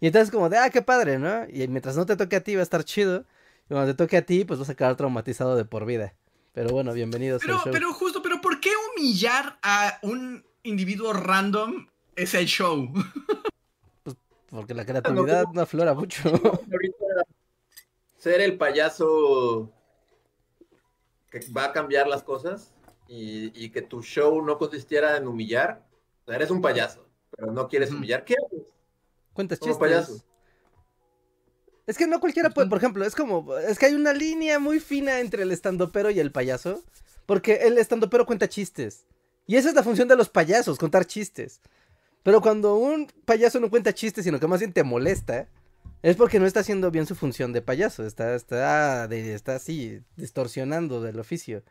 Y 0.00 0.08
entonces 0.08 0.30
como 0.30 0.48
de, 0.48 0.58
ah, 0.58 0.70
qué 0.70 0.82
padre, 0.82 1.18
¿no? 1.18 1.46
Y 1.48 1.66
mientras 1.68 1.96
no 1.96 2.06
te 2.06 2.16
toque 2.16 2.36
a 2.36 2.40
ti 2.42 2.54
va 2.54 2.60
a 2.60 2.64
estar 2.64 2.84
chido. 2.84 3.24
Y 3.66 3.68
cuando 3.68 3.92
te 3.92 3.96
toque 3.96 4.16
a 4.16 4.26
ti, 4.26 4.44
pues 4.44 4.58
vas 4.58 4.68
a 4.68 4.74
quedar 4.74 4.96
traumatizado 4.96 5.56
de 5.56 5.64
por 5.64 5.86
vida. 5.86 6.14
Pero 6.52 6.70
bueno, 6.70 6.92
bienvenidos 6.92 7.40
Pero, 7.40 7.54
al 7.54 7.60
show. 7.64 7.72
pero 7.72 7.92
justo, 7.92 8.20
pero 8.20 8.40
¿por 8.40 8.60
qué 8.60 8.70
humillar 8.90 9.58
a 9.62 9.98
un 10.02 10.44
individuo 10.64 11.12
random 11.12 11.86
es 12.14 12.34
el 12.34 12.46
show? 12.46 12.92
Porque 14.50 14.74
la 14.74 14.84
creatividad 14.84 15.46
no 15.54 15.62
aflora 15.62 15.94
mucho. 15.94 16.28
ahorita 16.28 17.04
ser 18.18 18.42
el 18.42 18.58
payaso 18.58 19.72
que 21.30 21.40
va 21.56 21.64
a 21.64 21.72
cambiar 21.72 22.06
las 22.06 22.22
cosas 22.22 22.70
y, 23.12 23.52
y 23.54 23.68
que 23.68 23.82
tu 23.82 24.02
show 24.02 24.42
no 24.42 24.56
consistiera 24.56 25.18
en 25.18 25.28
humillar. 25.28 25.84
O 26.22 26.26
sea, 26.26 26.36
eres 26.36 26.50
un 26.50 26.62
payaso, 26.62 27.06
pero 27.36 27.52
no 27.52 27.68
quieres 27.68 27.90
humillar. 27.90 28.24
¿Qué 28.24 28.34
haces? 28.34 28.62
Cuentas 29.34 29.58
Como 29.58 29.72
chistes. 29.72 29.78
payaso. 29.78 30.24
Es 31.86 31.98
que 31.98 32.06
no 32.06 32.20
cualquiera 32.20 32.48
puede, 32.48 32.68
por 32.68 32.78
ejemplo, 32.78 33.04
es 33.04 33.14
como, 33.14 33.58
es 33.58 33.78
que 33.78 33.86
hay 33.86 33.94
una 33.94 34.14
línea 34.14 34.58
muy 34.58 34.80
fina 34.80 35.20
entre 35.20 35.42
el 35.42 35.52
estandopero 35.52 36.10
y 36.10 36.20
el 36.20 36.32
payaso, 36.32 36.82
porque 37.26 37.56
el 37.66 37.76
estandopero 37.76 38.24
cuenta 38.24 38.48
chistes. 38.48 39.04
Y 39.46 39.56
esa 39.56 39.68
es 39.68 39.74
la 39.74 39.82
función 39.82 40.08
de 40.08 40.16
los 40.16 40.30
payasos, 40.30 40.78
contar 40.78 41.04
chistes. 41.04 41.60
Pero 42.22 42.40
cuando 42.40 42.76
un 42.76 43.08
payaso 43.26 43.60
no 43.60 43.68
cuenta 43.68 43.92
chistes, 43.92 44.24
sino 44.24 44.40
que 44.40 44.46
más 44.46 44.60
bien 44.60 44.72
te 44.72 44.84
molesta, 44.84 45.48
es 46.02 46.16
porque 46.16 46.38
no 46.38 46.46
está 46.46 46.60
haciendo 46.60 46.90
bien 46.90 47.04
su 47.06 47.14
función 47.14 47.52
de 47.52 47.60
payaso, 47.60 48.06
está, 48.06 48.34
está, 48.36 49.04
está 49.12 49.56
así, 49.56 50.00
distorsionando 50.16 51.02
del 51.02 51.18
oficio. 51.20 51.62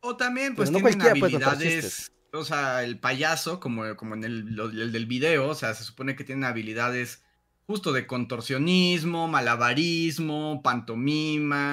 O 0.00 0.16
también, 0.16 0.54
pues, 0.54 0.70
no 0.70 0.78
tienen 0.78 1.02
habilidades, 1.02 2.12
o 2.32 2.44
sea, 2.44 2.84
el 2.84 2.98
payaso, 3.00 3.60
como, 3.60 3.96
como 3.96 4.14
en 4.14 4.24
el, 4.24 4.58
el, 4.58 4.92
del 4.92 5.06
video, 5.06 5.48
o 5.48 5.54
sea, 5.54 5.74
se 5.74 5.84
supone 5.84 6.14
que 6.14 6.24
tienen 6.24 6.44
habilidades 6.44 7.22
justo 7.66 7.92
de 7.92 8.06
contorsionismo, 8.06 9.28
malabarismo, 9.28 10.62
pantomima, 10.62 11.72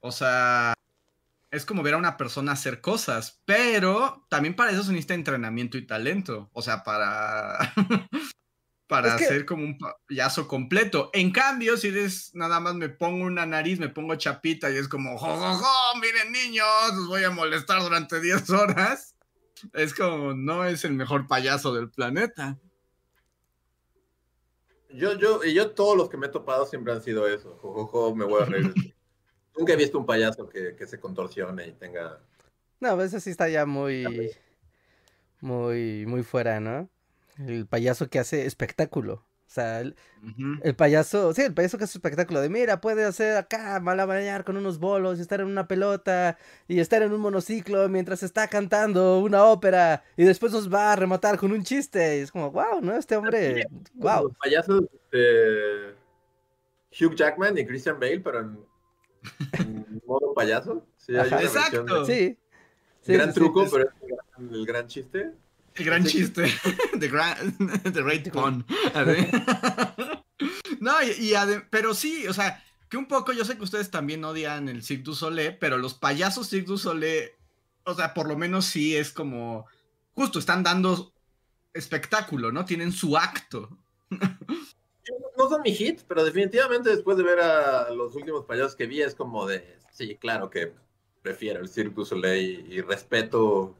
o 0.00 0.12
sea, 0.12 0.74
es 1.50 1.64
como 1.64 1.82
ver 1.82 1.94
a 1.94 1.98
una 1.98 2.16
persona 2.16 2.52
hacer 2.52 2.80
cosas, 2.80 3.40
pero 3.44 4.26
también 4.28 4.54
para 4.54 4.72
eso 4.72 4.82
se 4.82 4.90
necesita 4.90 5.14
entrenamiento 5.14 5.78
y 5.78 5.86
talento, 5.86 6.50
o 6.52 6.60
sea, 6.60 6.82
para 6.82 7.72
para 8.86 9.14
hacer 9.14 9.46
como 9.46 9.64
un 9.64 9.78
payaso 9.78 10.46
completo. 10.46 11.10
En 11.12 11.30
cambio, 11.30 11.76
si 11.76 11.88
eres 11.88 12.34
nada 12.34 12.60
más 12.60 12.74
me 12.74 12.88
pongo 12.88 13.24
una 13.24 13.46
nariz, 13.46 13.78
me 13.78 13.88
pongo 13.88 14.14
chapita 14.16 14.70
y 14.70 14.76
es 14.76 14.88
como, 14.88 15.16
jo, 15.16 15.26
jo, 15.26 15.54
jo, 15.54 15.98
miren 16.00 16.32
niños, 16.32 16.66
los 16.94 17.08
voy 17.08 17.24
a 17.24 17.30
molestar 17.30 17.82
durante 17.82 18.20
10 18.20 18.50
horas. 18.50 19.16
Es 19.72 19.94
como, 19.94 20.34
no 20.34 20.64
es 20.64 20.84
el 20.84 20.92
mejor 20.92 21.26
payaso 21.26 21.74
del 21.74 21.90
planeta. 21.90 22.58
Yo, 24.90 25.18
yo, 25.18 25.42
y 25.42 25.54
yo 25.54 25.70
todos 25.70 25.96
los 25.96 26.08
que 26.08 26.16
me 26.16 26.26
he 26.26 26.30
topado 26.30 26.66
siempre 26.66 26.92
han 26.92 27.02
sido 27.02 27.26
eso. 27.26 27.56
Jo, 27.56 28.14
me 28.14 28.24
voy 28.24 28.42
a 28.42 28.44
reír. 28.44 28.74
Nunca 29.56 29.72
he 29.72 29.76
visto 29.76 29.98
un 29.98 30.06
payaso 30.06 30.48
que, 30.48 30.76
que 30.76 30.86
se 30.86 31.00
contorsione 31.00 31.68
y 31.68 31.72
tenga... 31.72 32.20
No, 32.80 32.90
a 32.90 32.94
veces 32.96 33.22
sí 33.22 33.30
está 33.30 33.48
ya 33.48 33.66
muy, 33.66 34.32
muy, 35.40 36.04
muy 36.06 36.22
fuera, 36.22 36.60
¿no? 36.60 36.90
El 37.38 37.66
payaso 37.66 38.08
que 38.08 38.18
hace 38.18 38.46
espectáculo. 38.46 39.26
O 39.46 39.52
sea, 39.54 39.80
el, 39.80 39.94
payaso, 40.74 41.32
sí, 41.32 41.42
el 41.42 41.54
payaso 41.54 41.78
que 41.78 41.84
hace 41.84 41.98
espectáculo 41.98 42.40
de 42.40 42.48
mira, 42.48 42.80
puede 42.80 43.04
hacer 43.04 43.36
acá 43.36 43.78
malabarear 43.78 44.42
con 44.42 44.56
unos 44.56 44.80
bolos 44.80 45.18
y 45.18 45.22
estar 45.22 45.40
en 45.40 45.46
una 45.46 45.68
pelota 45.68 46.38
y 46.66 46.80
estar 46.80 47.02
en 47.02 47.12
un 47.12 47.20
monociclo 47.20 47.88
mientras 47.88 48.24
está 48.24 48.48
cantando 48.48 49.20
una 49.20 49.44
ópera 49.44 50.02
y 50.16 50.24
después 50.24 50.52
nos 50.52 50.72
va 50.72 50.92
a 50.92 50.96
rematar 50.96 51.38
con 51.38 51.52
un 51.52 51.62
chiste. 51.62 52.18
Y 52.18 52.20
es 52.22 52.32
como, 52.32 52.50
wow, 52.50 52.80
¿no? 52.80 52.96
Este 52.96 53.16
hombre, 53.16 53.66
wow. 53.94 54.24
Los 54.24 54.36
payasos 54.38 54.84
de 55.12 55.94
Hugh 56.90 57.14
Jackman 57.14 57.56
y 57.56 57.64
Christian 57.64 58.00
Bale, 58.00 58.20
pero 58.20 58.40
en, 58.40 58.58
modo 60.06 60.34
payaso. 60.34 60.84
Sí, 60.96 61.14
Exacto. 61.14 62.04
Sí. 62.06 62.36
gran 63.06 63.32
truco, 63.32 63.66
pero 63.70 63.84
es 63.84 64.52
el 64.52 64.66
gran 64.66 64.88
chiste. 64.88 65.32
El 65.74 65.84
gran 65.84 66.04
chiste. 66.04 66.52
The, 66.98 67.08
grand, 67.08 67.92
the 67.92 68.02
Great 68.02 68.30
Pun. 68.30 68.64
no, 70.80 71.02
y, 71.02 71.34
pero 71.70 71.94
sí, 71.94 72.26
o 72.28 72.32
sea, 72.32 72.62
que 72.88 72.96
un 72.96 73.06
poco, 73.06 73.32
yo 73.32 73.44
sé 73.44 73.56
que 73.56 73.64
ustedes 73.64 73.90
también 73.90 74.24
odian 74.24 74.68
el 74.68 74.82
Cirque 74.82 75.02
du 75.02 75.14
Soleil, 75.14 75.58
pero 75.58 75.78
los 75.78 75.94
payasos 75.94 76.48
Cirque 76.48 76.66
du 76.66 76.78
Soleil, 76.78 77.30
o 77.84 77.94
sea, 77.94 78.14
por 78.14 78.28
lo 78.28 78.36
menos 78.36 78.66
sí 78.66 78.96
es 78.96 79.10
como, 79.10 79.66
justo, 80.14 80.38
están 80.38 80.62
dando 80.62 81.12
espectáculo, 81.72 82.52
¿no? 82.52 82.64
Tienen 82.64 82.92
su 82.92 83.16
acto. 83.16 83.76
No 85.36 85.48
son 85.50 85.62
mi 85.62 85.74
hit, 85.74 86.02
pero 86.06 86.24
definitivamente 86.24 86.88
después 86.90 87.16
de 87.16 87.24
ver 87.24 87.40
a 87.40 87.90
los 87.90 88.14
últimos 88.14 88.44
payasos 88.44 88.76
que 88.76 88.86
vi 88.86 89.02
es 89.02 89.16
como 89.16 89.46
de, 89.46 89.78
sí, 89.90 90.16
claro 90.16 90.48
que 90.48 90.72
prefiero 91.22 91.58
el 91.58 91.68
Cirque 91.68 91.96
du 91.96 92.04
Soleil 92.04 92.72
y 92.72 92.80
respeto 92.80 93.76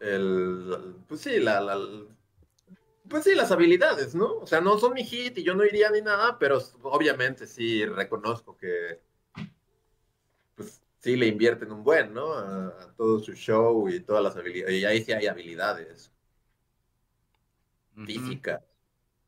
el, 0.00 0.96
pues 1.06 1.20
sí, 1.20 1.40
la, 1.40 1.60
pues 3.08 3.24
sí, 3.24 3.34
las 3.34 3.50
habilidades, 3.50 4.14
¿no? 4.14 4.38
O 4.38 4.46
sea, 4.46 4.60
no 4.60 4.78
son 4.78 4.94
mi 4.94 5.04
hit 5.04 5.38
y 5.38 5.42
yo 5.42 5.54
no 5.54 5.64
iría 5.64 5.90
ni 5.90 6.02
nada, 6.02 6.38
pero 6.38 6.58
obviamente 6.82 7.46
sí 7.46 7.84
reconozco 7.84 8.56
que, 8.56 9.00
pues 10.54 10.82
sí 10.98 11.16
le 11.16 11.26
invierten 11.26 11.72
un 11.72 11.82
buen, 11.82 12.12
¿no? 12.12 12.32
A, 12.32 12.94
todo 12.96 13.18
su 13.20 13.32
show 13.32 13.88
y 13.88 14.00
todas 14.00 14.22
las 14.22 14.36
habilidades, 14.36 14.74
y 14.74 14.84
ahí 14.84 15.02
sí 15.02 15.12
hay 15.12 15.26
habilidades 15.26 16.12
físicas 18.06 18.62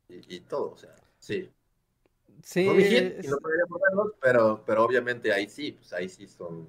y, 0.08 0.40
todo, 0.40 0.72
o 0.72 0.76
sea, 0.76 0.94
sí. 1.18 1.50
Sí. 2.42 2.64
No 2.64 2.74
mi 2.74 2.84
hit, 2.84 3.24
y 3.24 3.28
no 3.28 3.36
podría 3.36 3.64
ponerlos, 3.66 4.12
pero, 4.20 4.64
pero 4.64 4.84
obviamente 4.84 5.32
ahí 5.32 5.48
sí, 5.48 5.72
pues 5.72 5.92
ahí 5.92 6.08
sí 6.08 6.26
son 6.26 6.68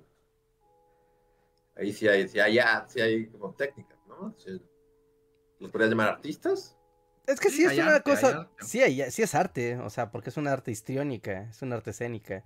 ahí 1.75 1.93
sí 1.93 2.07
hay, 2.07 2.27
sí 2.27 2.39
hay, 2.39 2.59
sí 2.87 3.01
hay 3.01 3.27
como 3.27 3.53
técnicas, 3.53 3.97
¿no? 4.07 4.35
¿Los 5.59 5.71
podrías 5.71 5.91
llamar 5.91 6.09
artistas? 6.09 6.77
Es 7.27 7.39
que 7.39 7.49
sí, 7.49 7.63
es 7.63 7.77
una 7.77 8.01
cosa, 8.01 8.49
sí, 8.59 8.81
sí 9.09 9.21
es 9.21 9.35
arte, 9.35 9.77
o 9.77 9.89
sea, 9.89 10.11
porque 10.11 10.31
es 10.31 10.37
una 10.37 10.51
arte 10.51 10.71
histriónica, 10.71 11.49
es 11.49 11.61
una 11.61 11.75
arte 11.75 11.91
escénica. 11.91 12.43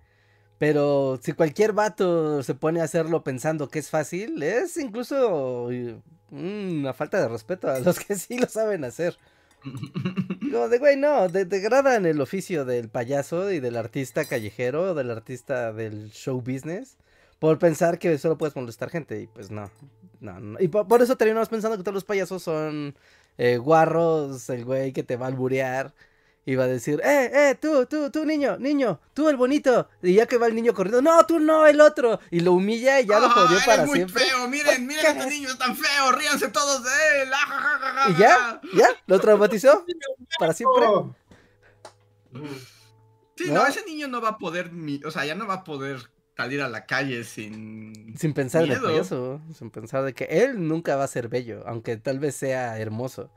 Pero 0.58 1.20
si 1.22 1.34
cualquier 1.34 1.74
vato 1.74 2.44
se 2.44 2.56
pone 2.56 2.82
a 2.82 2.84
hacerlo 2.84 3.24
pensando 3.24 3.70
que 3.70 3.80
es 3.80 3.90
fácil, 3.90 4.42
es 4.44 4.78
incluso 4.78 5.70
mm, 5.70 6.80
una 6.80 6.94
falta 6.94 7.20
de 7.20 7.28
respeto 7.28 7.70
a 7.70 7.80
los 7.80 8.00
que 8.00 8.16
sí 8.16 8.38
lo 8.38 8.48
saben 8.48 8.84
hacer. 8.84 9.18
Como 10.52 10.70
de, 10.70 10.78
güey, 10.78 10.98
no, 10.98 11.28
degradan 11.28 12.06
el 12.06 12.22
oficio 12.22 12.66
del 12.66 12.90
payaso 12.90 13.52
y 13.52 13.60
del 13.60 13.78
artista 13.78 14.26
callejero, 14.26 14.94
del 14.94 15.10
artista 15.10 15.74
del 15.74 16.12
show 16.12 16.42
business 16.42 16.98
por 17.40 17.60
pensar 17.60 18.00
que 18.00 18.18
solo 18.18 18.38
puedes 18.38 18.56
molestar 18.56 18.90
gente 18.90 19.22
y 19.22 19.28
pues 19.28 19.52
no, 19.52 19.70
no, 20.20 20.60
Y 20.60 20.68
por, 20.68 21.02
eso 21.02 21.16
terminamos 21.16 21.50
pensando 21.50 21.78
que 21.78 21.84
todos 21.84 21.96
los 21.96 22.04
payasos 22.04 22.44
son 22.44 22.96
eh, 23.38 23.58
guarros, 23.58 24.50
el 24.50 24.66
güey 24.66 24.94
que 24.94 25.04
te 25.04 25.18
va 25.18 25.26
a 25.26 25.30
alburear 25.30 25.94
y 26.48 26.56
va 26.56 26.66
a 26.66 26.68
decir, 26.68 27.02
eh, 27.04 27.32
eh, 27.34 27.56
tú, 27.60 27.88
tú, 27.88 28.12
tú, 28.12 28.24
niño, 28.24 28.58
niño, 28.58 29.00
tú 29.16 29.30
el 29.30 29.36
bonito. 29.36 29.90
Y 30.04 30.14
ya 30.14 30.28
que 30.28 30.38
va 30.38 30.46
el 30.46 30.54
niño 30.54 30.76
corriendo, 30.76 31.02
no, 31.02 31.26
tú 31.26 31.40
no, 31.40 31.66
el 31.66 31.82
otro. 31.82 32.20
Y 32.30 32.42
lo 32.42 32.54
humilla 32.54 33.02
y 33.02 33.08
ya 33.08 33.20
lo 33.20 33.32
jodió 33.32 33.58
para 33.66 33.86
muy 33.86 33.96
siempre. 33.96 34.24
feo, 34.24 34.48
miren, 34.48 34.86
miren, 34.86 35.18
este 35.18 35.28
niño 35.28 35.50
es 35.50 35.58
tan 35.58 35.76
feo, 35.76 36.12
ríanse 36.12 36.50
todos 36.50 36.84
de 36.84 37.22
él. 37.24 37.30
y 38.10 38.20
ya, 38.20 38.62
ya, 38.76 38.90
lo 39.08 39.20
traumatizó 39.20 39.84
para 40.38 40.54
siempre. 40.54 40.86
Sí, 43.36 43.46
no, 43.50 43.66
ese 43.66 43.84
niño 43.86 44.08
no 44.08 44.22
va 44.22 44.30
a 44.30 44.38
poder, 44.38 44.70
o 45.04 45.10
sea, 45.10 45.26
ya 45.26 45.34
no 45.34 45.48
va 45.48 45.56
a 45.56 45.64
poder 45.64 46.12
salir 46.36 46.62
a 46.62 46.70
la 46.70 46.86
calle 46.86 47.24
sin. 47.24 48.16
Sin 48.18 48.34
pensar 48.34 48.64
en 48.64 48.72
el 48.72 48.82
payaso. 48.82 49.42
Sin 49.58 49.70
pensar 49.70 50.04
de 50.04 50.14
que 50.14 50.26
él 50.26 50.68
nunca 50.68 50.96
va 50.96 51.04
a 51.04 51.08
ser 51.08 51.30
bello, 51.30 51.64
aunque 51.66 51.98
tal 51.98 52.20
vez 52.20 52.36
sea 52.36 52.78
hermoso. 52.80 53.30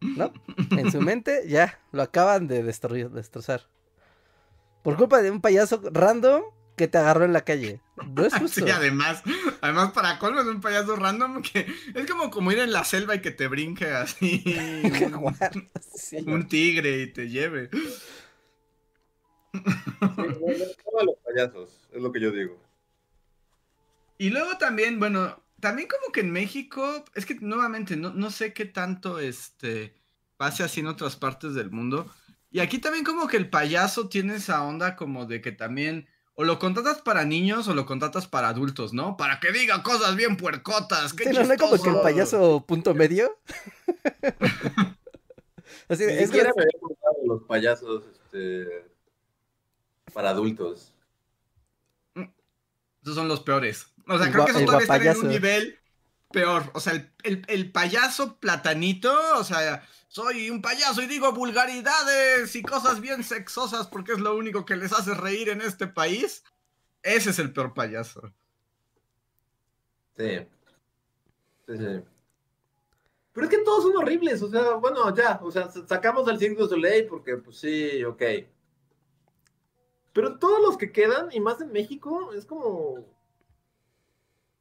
¿No? 0.00 0.32
En 0.72 0.92
su 0.92 1.00
mente 1.00 1.44
ya 1.46 1.80
lo 1.92 2.02
acaban 2.02 2.46
de 2.48 2.62
destrozar. 2.62 3.68
Por 4.82 4.96
culpa 4.96 5.22
de 5.22 5.30
un 5.30 5.40
payaso 5.40 5.80
random 5.90 6.42
que 6.76 6.86
te 6.86 6.98
agarró 6.98 7.24
en 7.24 7.32
la 7.32 7.40
calle. 7.40 7.80
No 8.14 8.24
es 8.24 8.34
justo. 8.38 8.64
Sí, 8.64 8.70
además, 8.70 9.22
además 9.62 9.92
para 9.92 10.18
colmo 10.18 10.40
es 10.40 10.46
un 10.46 10.60
payaso 10.60 10.96
random 10.96 11.42
que 11.42 11.66
es 11.94 12.10
como 12.10 12.30
como 12.30 12.52
ir 12.52 12.58
en 12.58 12.72
la 12.72 12.84
selva 12.84 13.14
y 13.14 13.20
que 13.20 13.30
te 13.30 13.48
brinque 13.48 13.86
así 13.86 14.44
un 16.26 16.46
tigre 16.46 17.00
y 17.00 17.06
te 17.12 17.30
lleve 17.30 17.70
los 19.52 21.16
payasos, 21.24 21.88
es 21.92 22.02
lo 22.02 22.12
que 22.12 22.20
yo 22.20 22.30
digo. 22.30 22.58
Y 24.18 24.30
luego 24.30 24.56
también, 24.58 24.98
bueno, 24.98 25.42
también 25.60 25.88
como 25.88 26.12
que 26.12 26.20
en 26.20 26.30
México, 26.30 27.04
es 27.14 27.26
que 27.26 27.36
nuevamente 27.40 27.96
no, 27.96 28.12
no 28.12 28.30
sé 28.30 28.52
qué 28.52 28.64
tanto 28.64 29.18
este 29.18 29.94
pase 30.36 30.62
así 30.62 30.80
en 30.80 30.86
otras 30.86 31.16
partes 31.16 31.54
del 31.54 31.70
mundo. 31.70 32.10
Y 32.50 32.60
aquí 32.60 32.78
también 32.78 33.04
como 33.04 33.26
que 33.26 33.36
el 33.36 33.50
payaso 33.50 34.08
tiene 34.08 34.36
esa 34.36 34.62
onda 34.64 34.96
como 34.96 35.26
de 35.26 35.40
que 35.40 35.52
también 35.52 36.08
o 36.34 36.44
lo 36.44 36.58
contratas 36.58 37.00
para 37.00 37.24
niños 37.24 37.66
o 37.66 37.74
lo 37.74 37.86
contratas 37.86 38.26
para 38.26 38.48
adultos, 38.48 38.92
¿no? 38.92 39.16
Para 39.16 39.40
que 39.40 39.52
diga 39.52 39.82
cosas 39.82 40.16
bien 40.16 40.36
puercotas. 40.36 41.14
¿Qué 41.14 41.32
no 41.32 41.40
es 41.40 41.58
como 41.58 41.82
que 41.82 41.88
el 41.88 42.00
payaso 42.02 42.64
punto 42.66 42.94
medio. 42.94 43.38
Así, 45.88 46.04
es 46.04 46.30
que... 46.30 46.46
los 47.24 47.42
payasos 47.44 48.04
este, 48.12 48.84
para 50.16 50.30
adultos. 50.30 50.94
Esos 53.02 53.16
son 53.16 53.28
los 53.28 53.40
peores. 53.40 53.92
O 54.08 54.16
sea, 54.16 54.32
creo 54.32 54.46
que 54.46 54.52
eso 54.52 54.64
todavía 54.64 54.84
están 54.84 55.06
en 55.06 55.18
un 55.18 55.28
nivel 55.28 55.78
peor. 56.32 56.70
O 56.72 56.80
sea, 56.80 57.12
el, 57.22 57.70
payaso 57.70 58.38
platanito, 58.38 59.14
o 59.38 59.44
sea, 59.44 59.86
soy 60.08 60.48
un 60.48 60.62
payaso 60.62 61.02
y 61.02 61.06
digo 61.06 61.32
vulgaridades 61.32 62.56
y 62.56 62.62
cosas 62.62 63.02
bien 63.02 63.24
sexosas 63.24 63.88
porque 63.88 64.12
es 64.12 64.18
lo 64.18 64.34
único 64.34 64.64
que 64.64 64.76
les 64.76 64.94
hace 64.94 65.12
reír 65.12 65.50
en 65.50 65.60
este 65.60 65.86
país. 65.86 66.42
Ese 67.02 67.28
es 67.28 67.38
el 67.38 67.52
peor 67.52 67.74
payaso. 67.74 68.32
Sí. 70.16 70.46
Sí, 71.66 71.76
sí. 71.76 72.02
Pero 73.34 73.46
es 73.46 73.50
que 73.50 73.62
todos 73.62 73.82
son 73.82 73.98
horribles, 73.98 74.40
o 74.40 74.48
sea, 74.48 74.76
bueno, 74.76 75.14
ya, 75.14 75.38
o 75.42 75.50
sea, 75.50 75.70
sacamos 75.70 76.26
al 76.26 76.38
Cirque 76.38 76.62
du 76.62 76.66
Soleil 76.66 77.06
porque, 77.06 77.36
pues 77.36 77.58
sí, 77.58 78.02
ok, 78.02 78.22
Pero 80.16 80.38
todos 80.38 80.62
los 80.62 80.78
que 80.78 80.92
quedan, 80.92 81.28
y 81.30 81.40
más 81.40 81.60
en 81.60 81.70
México, 81.72 82.32
es 82.32 82.46
como. 82.46 83.06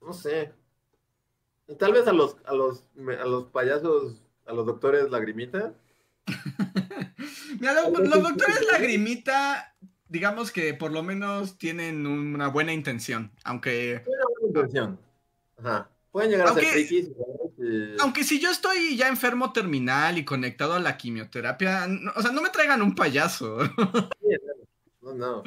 No 0.02 0.12
sé. 0.12 0.52
Tal 1.80 1.94
vez 1.94 2.06
a 2.08 2.12
los, 2.12 2.36
a 2.46 2.54
los, 2.54 2.84
a 3.20 3.24
los 3.26 3.46
payasos, 3.46 4.22
a 4.46 4.52
los 4.52 4.66
doctores 4.66 5.10
lagrimita. 5.10 5.74
Mira, 7.60 7.74
los, 7.90 7.98
los 8.00 8.22
doctores 8.22 8.68
lagrimita, 8.70 9.74
digamos 10.10 10.52
que 10.52 10.74
por 10.74 10.92
lo 10.92 11.04
menos 11.04 11.58
tienen 11.58 12.06
una 12.06 12.50
buena 12.50 12.74
intención, 12.74 13.32
aunque. 13.46 14.04
Una 14.06 14.26
buena 14.40 14.48
intención. 14.48 15.00
Ajá. 15.58 15.90
Pueden 16.12 16.32
llegar 16.32 16.48
Aunque- 16.50 16.68
a 16.68 16.74
ser 16.74 16.86
frikis. 16.86 17.08
y- 17.58 17.96
Aunque 18.02 18.26
si 18.26 18.42
yo 18.42 18.52
estoy 18.52 18.98
ya 18.98 19.08
enfermo 19.08 19.54
terminal 19.54 20.18
y 20.18 20.26
conectado 20.26 20.74
a 20.74 20.80
la 20.82 20.98
quimioterapia, 20.98 21.88
no- 21.88 22.12
o 22.14 22.22
sea, 22.22 22.32
no 22.32 22.42
me 22.42 22.50
traigan 22.50 22.82
un 22.82 22.94
payaso. 22.94 23.58
No, 25.06 25.14
no. 25.14 25.44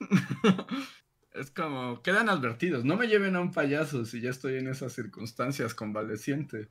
Es 1.34 1.50
como, 1.50 2.02
quedan 2.02 2.28
advertidos, 2.28 2.84
no 2.84 2.94
me 2.98 3.06
lleven 3.06 3.36
a 3.36 3.40
un 3.40 3.52
payaso 3.52 4.04
si 4.04 4.20
ya 4.20 4.28
estoy 4.28 4.58
en 4.58 4.68
esas 4.68 4.92
circunstancias 4.92 5.72
convaleciente. 5.72 6.68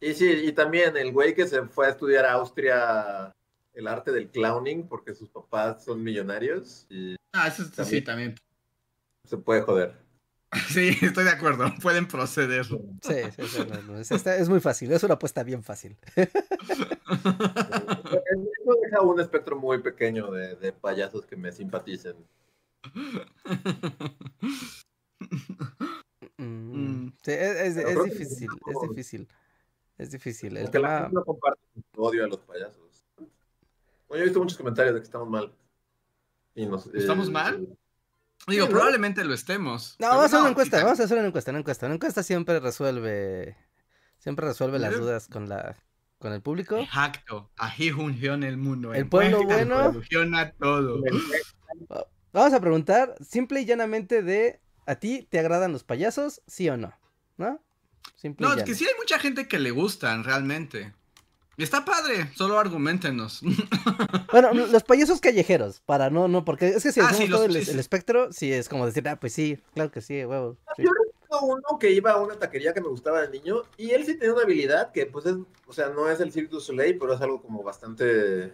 Y 0.00 0.14
sí, 0.14 0.26
y 0.30 0.52
también 0.52 0.96
el 0.96 1.12
güey 1.12 1.34
que 1.34 1.46
se 1.46 1.60
fue 1.66 1.86
a 1.86 1.90
estudiar 1.90 2.24
a 2.24 2.32
Austria 2.32 3.30
el 3.74 3.88
arte 3.88 4.10
del 4.10 4.30
clowning 4.30 4.88
porque 4.88 5.14
sus 5.14 5.28
papás 5.28 5.84
son 5.84 6.02
millonarios 6.02 6.86
y 6.88 7.14
Ah, 7.34 7.48
eso 7.48 7.62
es- 7.64 7.86
sí, 7.86 8.00
también. 8.00 8.36
se 9.24 9.36
puede 9.36 9.60
joder. 9.60 9.94
Sí, 10.70 10.96
estoy 11.02 11.24
de 11.24 11.30
acuerdo, 11.30 11.70
pueden 11.82 12.08
proceder. 12.08 12.64
Sí, 12.64 12.78
sí, 13.36 13.46
sí, 13.48 13.58
no, 13.68 13.82
no, 13.82 13.98
es, 14.00 14.10
es 14.10 14.48
muy 14.48 14.60
fácil, 14.60 14.90
es 14.92 15.02
una 15.02 15.14
apuesta 15.14 15.42
bien 15.42 15.62
fácil. 15.62 15.94
Eso 18.68 18.78
deja 18.82 19.00
un 19.00 19.20
espectro 19.20 19.56
muy 19.56 19.78
pequeño 19.80 20.30
de, 20.32 20.56
de 20.56 20.72
payasos 20.72 21.24
que 21.24 21.36
me 21.36 21.52
simpaticen. 21.52 22.16
Mm, 26.38 26.44
Mm. 27.06 27.12
sí, 27.22 27.30
es, 27.30 27.40
es- 27.40 27.74
Pero 27.76 27.88
es 27.88 27.94
creo 27.94 28.04
que 28.04 28.10
difícil, 28.10 28.48
es 28.66 28.88
difícil. 28.88 29.28
Es 29.96 30.10
difícil. 30.10 30.56
El 30.58 30.64
la 30.64 30.70
tema. 30.70 30.98
gente 31.00 31.14
no 31.14 31.24
comparte 31.24 31.60
odio 31.96 32.24
a 32.24 32.26
los 32.28 32.38
payasos. 32.40 33.04
Bueno, 33.16 33.30
yo 34.10 34.16
he 34.18 34.24
visto 34.24 34.40
muchos 34.40 34.58
comentarios 34.58 34.94
de 34.94 35.00
que 35.00 35.04
estamos 35.04 35.28
mal. 35.28 35.54
Y 36.54 36.66
nos- 36.66 36.86
¿Estamos 36.94 37.28
eh, 37.28 37.32
mal? 37.32 37.58
Digo, 37.60 37.76
Sí, 38.48 38.58
¿no? 38.58 38.68
probablemente 38.68 39.24
lo 39.24 39.32
estemos. 39.34 39.96
No, 39.98 40.08
vamos 40.08 40.24
a 40.24 40.26
hacer 40.26 40.40
una 40.40 40.50
encuesta, 40.50 40.84
vamos 40.84 41.00
a 41.00 41.04
hacer 41.04 41.18
una 41.18 41.26
encuesta, 41.28 41.50
una 41.50 41.60
encuesta. 41.60 41.86
Una 41.86 41.94
encuesta 41.94 42.22
siempre 42.22 42.60
resuelve. 42.60 43.56
Siempre 44.18 44.46
resuelve 44.46 44.78
las 44.78 44.98
dudas 44.98 45.28
con 45.28 45.48
la 45.48 45.76
con 46.26 46.32
el 46.34 46.42
público. 46.42 46.76
Exacto, 46.78 47.50
aquí 47.56 47.90
funciona 47.92 48.48
el 48.48 48.56
mundo. 48.56 48.92
El 48.92 49.08
pueblo 49.08 49.44
bueno. 49.44 49.92
Funciona 49.92 50.50
todo. 50.52 51.00
Vamos 52.32 52.52
a 52.52 52.60
preguntar 52.60 53.14
simple 53.24 53.60
y 53.60 53.64
llanamente 53.64 54.22
de 54.22 54.60
¿a 54.86 54.96
ti 54.96 55.26
te 55.30 55.38
agradan 55.38 55.72
los 55.72 55.84
payasos? 55.84 56.42
¿Sí 56.48 56.68
o 56.68 56.76
no? 56.76 56.92
¿No? 57.38 57.60
Simple 58.16 58.46
No, 58.46 58.54
es 58.54 58.64
que 58.64 58.74
sí 58.74 58.84
hay 58.86 58.94
mucha 58.98 59.18
gente 59.20 59.46
que 59.46 59.58
le 59.60 59.70
gustan, 59.70 60.24
realmente. 60.24 60.92
Y 61.58 61.62
está 61.62 61.84
padre, 61.84 62.28
solo 62.34 62.58
argumentenos. 62.58 63.40
Bueno, 64.32 64.52
los 64.52 64.82
payasos 64.82 65.20
callejeros, 65.20 65.80
para 65.86 66.10
no, 66.10 66.26
no, 66.28 66.44
porque 66.44 66.68
es 66.68 66.82
que 66.82 66.92
si 66.92 67.00
Ah, 67.00 67.04
hacemos 67.04 67.22
sí, 67.24 67.28
los- 67.28 67.38
todo 67.38 67.46
el, 67.46 67.52
sí, 67.54 67.64
sí. 67.66 67.70
el 67.70 67.78
espectro, 67.78 68.30
sí 68.32 68.52
es 68.52 68.68
como 68.68 68.84
decir, 68.84 69.08
ah, 69.08 69.16
pues 69.18 69.32
sí, 69.32 69.58
claro 69.72 69.90
que 69.92 70.00
sí, 70.02 70.24
huevo. 70.24 70.58
sí. 70.76 70.82
Yo 70.82 70.90
uno 71.42 71.78
que 71.80 71.90
iba 71.92 72.12
a 72.12 72.22
una 72.22 72.38
taquería 72.38 72.72
que 72.74 72.80
me 72.80 72.88
gustaba 72.88 73.22
de 73.22 73.28
niño 73.30 73.62
y 73.76 73.90
él 73.92 74.04
sí 74.04 74.18
tenía 74.18 74.34
una 74.34 74.42
habilidad 74.44 74.92
que 74.92 75.06
pues 75.06 75.26
es, 75.26 75.36
o 75.66 75.72
sea, 75.72 75.88
no 75.90 76.08
es 76.10 76.20
el 76.20 76.32
Cirque 76.32 76.50
du 76.50 76.60
Soleil, 76.60 76.98
pero 76.98 77.14
es 77.14 77.20
algo 77.20 77.42
como 77.42 77.62
bastante 77.62 78.52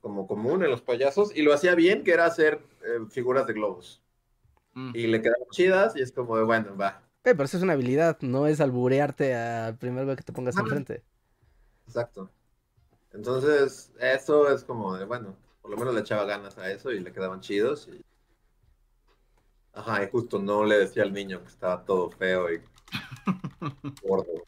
como 0.00 0.26
común 0.26 0.64
en 0.64 0.70
los 0.70 0.82
payasos 0.82 1.34
y 1.36 1.42
lo 1.42 1.52
hacía 1.54 1.74
bien, 1.74 2.04
que 2.04 2.12
era 2.12 2.26
hacer 2.26 2.60
eh, 2.82 3.06
figuras 3.10 3.46
de 3.46 3.52
globos. 3.54 4.02
Mm. 4.74 4.92
Y 4.94 5.06
le 5.08 5.22
quedaban 5.22 5.48
chidas 5.50 5.96
y 5.96 6.02
es 6.02 6.12
como 6.12 6.36
de, 6.38 6.44
bueno, 6.44 6.76
va, 6.76 7.02
Eh, 7.24 7.34
pero 7.34 7.44
eso 7.44 7.56
es 7.58 7.62
una 7.62 7.74
habilidad, 7.74 8.18
no 8.20 8.46
es 8.46 8.60
alburearte 8.60 9.34
al 9.34 9.76
primer 9.78 10.04
güey 10.04 10.16
que 10.16 10.22
te 10.22 10.32
pongas 10.32 10.56
Ajá. 10.56 10.62
enfrente. 10.62 11.04
exacto. 11.86 12.30
Entonces, 13.12 13.92
eso 14.00 14.48
es 14.52 14.64
como 14.64 14.96
de, 14.96 15.04
bueno, 15.04 15.36
por 15.60 15.70
lo 15.70 15.76
menos 15.76 15.94
le 15.94 16.00
echaba 16.00 16.24
ganas 16.24 16.58
a 16.58 16.70
eso 16.70 16.92
y 16.92 17.00
le 17.00 17.12
quedaban 17.12 17.40
chidos 17.40 17.88
y... 17.88 18.00
Ajá, 19.74 20.02
y 20.02 20.10
justo 20.10 20.38
no 20.38 20.64
le 20.64 20.78
decía 20.78 21.02
al 21.02 21.12
niño 21.12 21.42
que 21.42 21.48
estaba 21.48 21.84
todo 21.84 22.10
feo 22.10 22.52
y 22.52 22.60
gordo. 24.02 24.44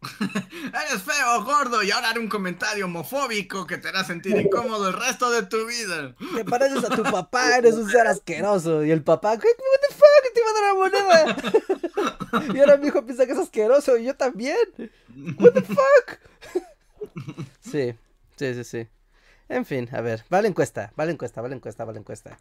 Eres 0.00 1.02
feo, 1.02 1.44
gordo, 1.44 1.82
y 1.82 1.90
ahora 1.92 2.10
haré 2.10 2.18
un 2.18 2.28
comentario 2.28 2.86
homofóbico 2.86 3.66
que 3.66 3.78
te 3.78 3.88
hará 3.88 4.04
sentir 4.04 4.36
incómodo 4.36 4.88
el 4.88 4.94
resto 4.94 5.30
de 5.30 5.44
tu 5.44 5.64
vida. 5.66 6.14
Te 6.34 6.44
pareces 6.44 6.84
a 6.84 6.94
tu 6.94 7.02
papá, 7.04 7.56
eres 7.56 7.74
un 7.74 7.88
ser 7.88 8.06
asqueroso. 8.06 8.84
Y 8.84 8.90
el 8.90 9.02
papá, 9.02 9.38
¿qué? 9.38 9.46
What 9.46 9.80
the 9.88 9.94
fuck? 9.94 10.32
Te 10.34 10.40
iba 10.40 10.50
a 10.50 10.54
dar 10.54 10.64
la 10.64 10.74
moneda. 12.34 12.54
y 12.54 12.58
ahora 12.60 12.76
mi 12.78 12.88
hijo 12.88 13.04
piensa 13.04 13.26
que 13.26 13.32
es 13.32 13.38
asqueroso 13.38 13.96
y 13.96 14.04
yo 14.04 14.16
también. 14.16 14.56
What 15.38 15.52
the 15.52 15.62
fuck? 15.62 16.18
sí, 17.60 17.94
sí, 18.36 18.54
sí, 18.54 18.64
sí. 18.64 18.88
En 19.48 19.64
fin, 19.64 19.88
a 19.92 20.00
ver, 20.00 20.24
va 20.32 20.42
la 20.42 20.48
encuesta, 20.48 20.92
va 20.98 21.04
la 21.04 21.12
encuesta, 21.12 21.42
va 21.42 21.48
la 21.48 21.54
encuesta, 21.54 21.84
va 21.84 21.92
la 21.92 21.98
encuesta. 21.98 22.38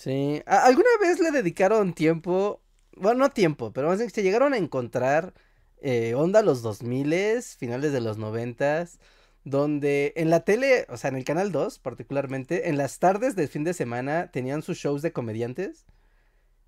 Sí, 0.00 0.42
¿a- 0.46 0.64
¿alguna 0.64 0.88
vez 0.98 1.20
le 1.20 1.30
dedicaron 1.30 1.92
tiempo? 1.92 2.62
Bueno, 2.96 3.18
no 3.20 3.30
tiempo, 3.30 3.70
pero 3.72 3.88
más 3.88 3.98
bien 3.98 4.08
que 4.08 4.14
se 4.14 4.22
llegaron 4.22 4.54
a 4.54 4.56
encontrar 4.56 5.34
eh, 5.82 6.14
onda 6.14 6.40
los 6.42 6.62
2000 6.62 7.12
finales 7.58 7.92
de 7.92 8.00
los 8.00 8.16
90 8.16 8.86
donde 9.44 10.14
en 10.16 10.30
la 10.30 10.40
tele, 10.40 10.86
o 10.88 10.96
sea, 10.96 11.08
en 11.10 11.16
el 11.16 11.24
canal 11.24 11.52
2 11.52 11.78
particularmente, 11.78 12.70
en 12.70 12.78
las 12.78 12.98
tardes 12.98 13.36
del 13.36 13.48
fin 13.48 13.62
de 13.64 13.74
semana 13.74 14.30
tenían 14.30 14.62
sus 14.62 14.78
shows 14.78 15.02
de 15.02 15.12
comediantes. 15.12 15.84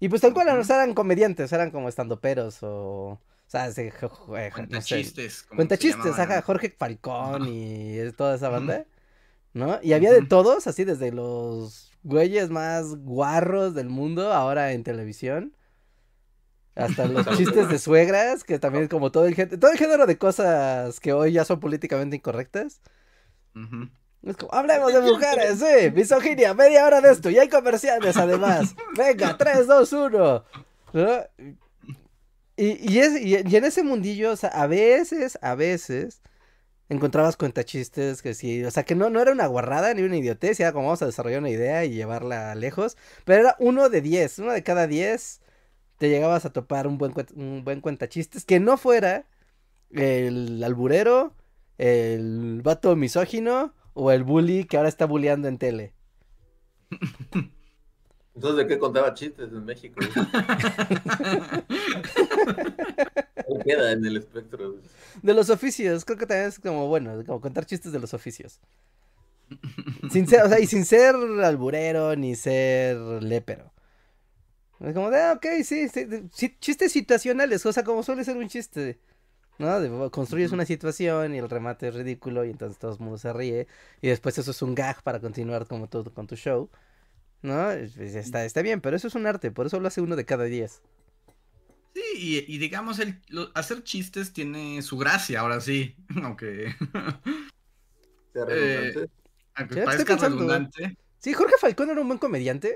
Y 0.01 0.09
pues 0.11 0.21
tal 0.21 0.35
cual, 0.35 0.47
no 0.49 0.61
eran 0.61 0.95
comediantes, 0.95 1.53
eran 1.53 1.71
como 1.71 1.89
estandoperos 1.89 2.63
o... 2.63 2.69
O 3.21 3.21
sea, 3.53 3.73
se- 3.73 3.91
jo- 3.93 4.37
eh, 4.37 4.51
Cuenta 4.53 4.77
no 4.77 4.83
sé, 4.83 5.03
chistes. 5.03 5.45
Cuenta 5.45 5.79
chistes, 5.79 6.19
ajá, 6.19 6.43
Jorge 6.43 6.75
Falcón 6.77 7.47
y 7.49 7.99
toda 8.17 8.37
esa 8.37 8.51
banda, 8.51 8.87
¿no? 9.55 9.81
Y 9.83 9.95
había 9.95 10.13
de 10.13 10.23
todos, 10.23 10.67
así 10.67 10.85
desde 10.85 11.13
los 11.13 11.92
güeyes 12.03 12.51
más 12.51 12.97
guarros 12.97 13.75
del 13.75 13.89
mundo, 13.89 14.33
ahora 14.33 14.73
en 14.73 14.83
televisión, 14.83 15.55
hasta 16.75 17.07
los 17.07 17.27
chistes 17.37 17.69
de 17.69 17.79
suegras, 17.79 18.45
que 18.45 18.59
también 18.59 18.85
es 18.85 18.91
como 18.91 19.13
todo 19.13 19.27
el 19.27 19.35
género, 19.35 19.59
todo 19.59 19.71
el 19.73 19.79
género 19.79 20.07
de 20.07 20.19
cosas 20.19 21.01
que 21.01 21.13
hoy 21.13 21.33
ya 21.33 21.45
son 21.45 21.61
políticamente 21.61 22.17
incorrectas. 22.17 22.81
Ujú. 23.55 23.89
Es 24.23 24.37
como, 24.37 24.55
hablemos 24.55 24.93
de 24.93 25.01
mujeres, 25.13 25.59
sí, 25.59 25.91
misoginia, 25.91 26.55
media 26.55 26.87
hora 26.87 27.01
de 27.01 27.11
esto, 27.13 27.31
y 27.31 27.39
hay 27.39 27.49
comerciales 27.49 28.17
además. 28.17 28.75
Venga, 28.97 29.37
3, 29.37 29.67
2, 29.67 29.93
1. 29.93 30.45
¿No? 30.95 31.09
Y, 32.57 32.93
y, 32.93 32.99
es, 32.99 33.21
y, 33.21 33.37
y 33.49 33.57
en 33.57 33.65
ese 33.65 33.83
mundillo, 33.83 34.33
o 34.33 34.37
sea, 34.37 34.51
a 34.51 34.67
veces, 34.67 35.39
a 35.41 35.55
veces, 35.55 36.23
encontrabas 36.93 37.37
cuentachistes 37.37 38.23
que 38.23 38.35
sí, 38.35 38.65
o 38.65 38.71
sea, 38.71 38.85
que 38.85 38.95
no, 38.95 39.11
no 39.11 39.21
era 39.21 39.33
una 39.33 39.47
guarrada 39.47 39.93
ni 39.95 40.03
una 40.03 40.17
idiotez, 40.17 40.61
era 40.61 40.73
como 40.73 40.87
vamos 40.87 41.03
a 41.03 41.07
desarrollar 41.07 41.41
una 41.41 41.51
idea 41.51 41.85
y 41.85 41.95
llevarla 41.95 42.55
lejos, 42.55 42.97
pero 43.25 43.41
era 43.41 43.57
uno 43.59 43.89
de 43.89 44.01
10, 44.01 44.41
uno 44.41 44.53
de 44.53 44.63
cada 44.63 44.87
10 44.87 45.41
te 45.99 46.11
llegabas 46.11 46.45
a 46.45 46.53
topar 46.53 46.87
un 46.87 46.99
buen, 46.99 47.13
un 47.35 47.65
buen 47.65 47.81
cuentachistes 47.81 48.45
que 48.45 48.61
no 48.61 48.77
fuera 48.77 49.27
el 49.91 50.63
alburero, 50.63 51.35
el 51.79 52.61
vato 52.63 52.97
misógino 52.97 53.75
o 53.95 54.13
el 54.13 54.25
bully 54.25 54.65
que 54.65 54.77
ahora 54.77 54.89
está 54.89 55.07
bulleando 55.07 55.49
en 55.49 55.59
tele. 55.59 55.95
Entonces, 58.35 58.57
¿de 58.57 58.67
qué 58.67 58.79
contaba 58.79 59.15
chistes 59.15 59.51
en 59.51 59.65
México? 59.65 60.01
¿Qué 63.59 63.71
queda 63.71 63.93
en 63.93 64.05
el 64.05 64.17
espectro? 64.17 64.77
De 65.23 65.35
los 65.35 65.51
oficios, 65.51 66.05
creo 66.05 66.19
que 66.19 66.27
también 66.27 66.49
es 66.49 66.59
como 66.59 66.89
bueno, 66.89 67.23
como 67.27 67.41
contar 67.41 67.67
chistes 67.67 67.93
de 67.93 68.01
los 68.01 68.15
oficios. 68.15 68.61
Sin 70.11 70.27
ser, 70.27 70.43
o 70.43 70.49
sea, 70.49 70.61
y 70.61 70.67
sin 70.67 70.85
ser 70.85 71.15
alburero 71.15 72.15
ni 72.17 72.35
ser 72.35 72.97
lépero. 73.23 73.73
Es 74.81 74.95
como 74.95 75.11
de, 75.11 75.21
ah, 75.21 75.33
ok, 75.37 75.47
sí, 75.65 75.89
sí, 75.89 76.57
chistes 76.59 76.91
situacionales, 76.93 77.65
o 77.67 77.73
sea, 77.73 77.85
como 77.85 78.03
suele 78.03 78.25
ser 78.25 78.37
un 78.37 78.49
chiste, 78.49 78.99
¿no? 79.59 79.81
De, 79.81 80.11
construyes 80.11 80.53
una 80.53 80.67
situación 80.67 81.35
y 81.35 81.39
el 81.39 81.51
remate 81.51 81.89
es 81.89 81.95
ridículo 81.95 82.45
y 82.45 82.51
entonces 82.51 82.79
todo 82.79 82.93
el 82.95 83.01
mundo 83.01 83.19
se 83.19 83.33
ríe 83.33 83.69
y 84.03 84.09
después 84.09 84.39
eso 84.39 84.51
es 84.53 84.63
un 84.63 84.75
gag 84.75 85.03
para 85.03 85.21
continuar 85.21 85.67
como 85.67 85.89
todo 85.89 86.13
con 86.15 86.27
tu 86.27 86.37
show, 86.37 86.71
¿no? 87.43 87.73
Es- 87.73 87.97
es- 87.99 88.17
Está, 88.17 88.45
está 88.45 88.63
bien, 88.63 88.81
pero 88.83 88.97
eso 88.97 89.09
es 89.09 89.15
un 89.17 89.27
arte, 89.27 89.51
por 89.53 89.67
eso 89.67 89.81
lo 89.81 89.89
hace 89.89 90.01
uno 90.03 90.17
de 90.17 90.25
cada 90.27 90.45
diez. 90.45 90.83
Sí, 91.95 92.03
y, 92.17 92.55
y 92.55 92.59
digamos, 92.59 92.99
el, 92.99 93.21
lo- 93.29 93.51
hacer 93.55 93.83
chistes 93.85 94.33
tiene 94.33 94.81
su 94.83 94.97
gracia, 94.97 95.41
ahora 95.41 95.61
sí. 95.61 95.95
Aunque, 96.23 96.75
¿Sea 98.33 98.45
redundante? 98.47 99.11
aunque 99.55 99.75
Ya, 99.77 99.85
parezca 99.85 100.17
redundante. 100.17 100.97
Sí, 101.19 101.33
Jorge 101.35 101.55
Falcón 101.61 101.91
era 101.91 102.01
un 102.01 102.07
buen 102.09 102.19
comediante. 102.19 102.75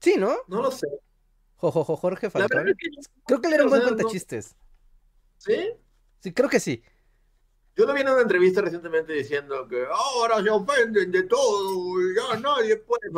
Sí, 0.00 0.16
¿no? 0.18 0.36
No 0.48 0.60
lo 0.62 0.70
sé. 0.70 0.86
Jo, 1.56 1.72
jo, 1.72 1.84
jo, 1.84 1.96
Jorge 1.96 2.28
Falcón. 2.28 2.48
verdad 2.54 2.68
es 2.68 2.76
que 2.76 3.10
Creo 3.26 3.40
que 3.40 3.48
él 3.48 3.54
era 3.54 3.64
un 3.64 3.70
buen 3.70 3.80
no- 3.82 3.88
cuentachistes. 3.88 4.54
sí. 5.38 5.56
Sí, 6.20 6.32
creo 6.32 6.48
que 6.48 6.60
sí. 6.60 6.82
Yo 7.76 7.86
lo 7.86 7.94
vi 7.94 8.00
en 8.00 8.08
una 8.08 8.22
entrevista 8.22 8.60
recientemente 8.60 9.12
diciendo 9.12 9.66
que 9.68 9.84
ahora 9.90 10.42
se 10.42 10.50
ofenden 10.50 11.12
de 11.12 11.22
todo 11.24 12.00
y 12.00 12.14
ya 12.16 12.40
nadie 12.40 12.76
puede. 12.78 13.08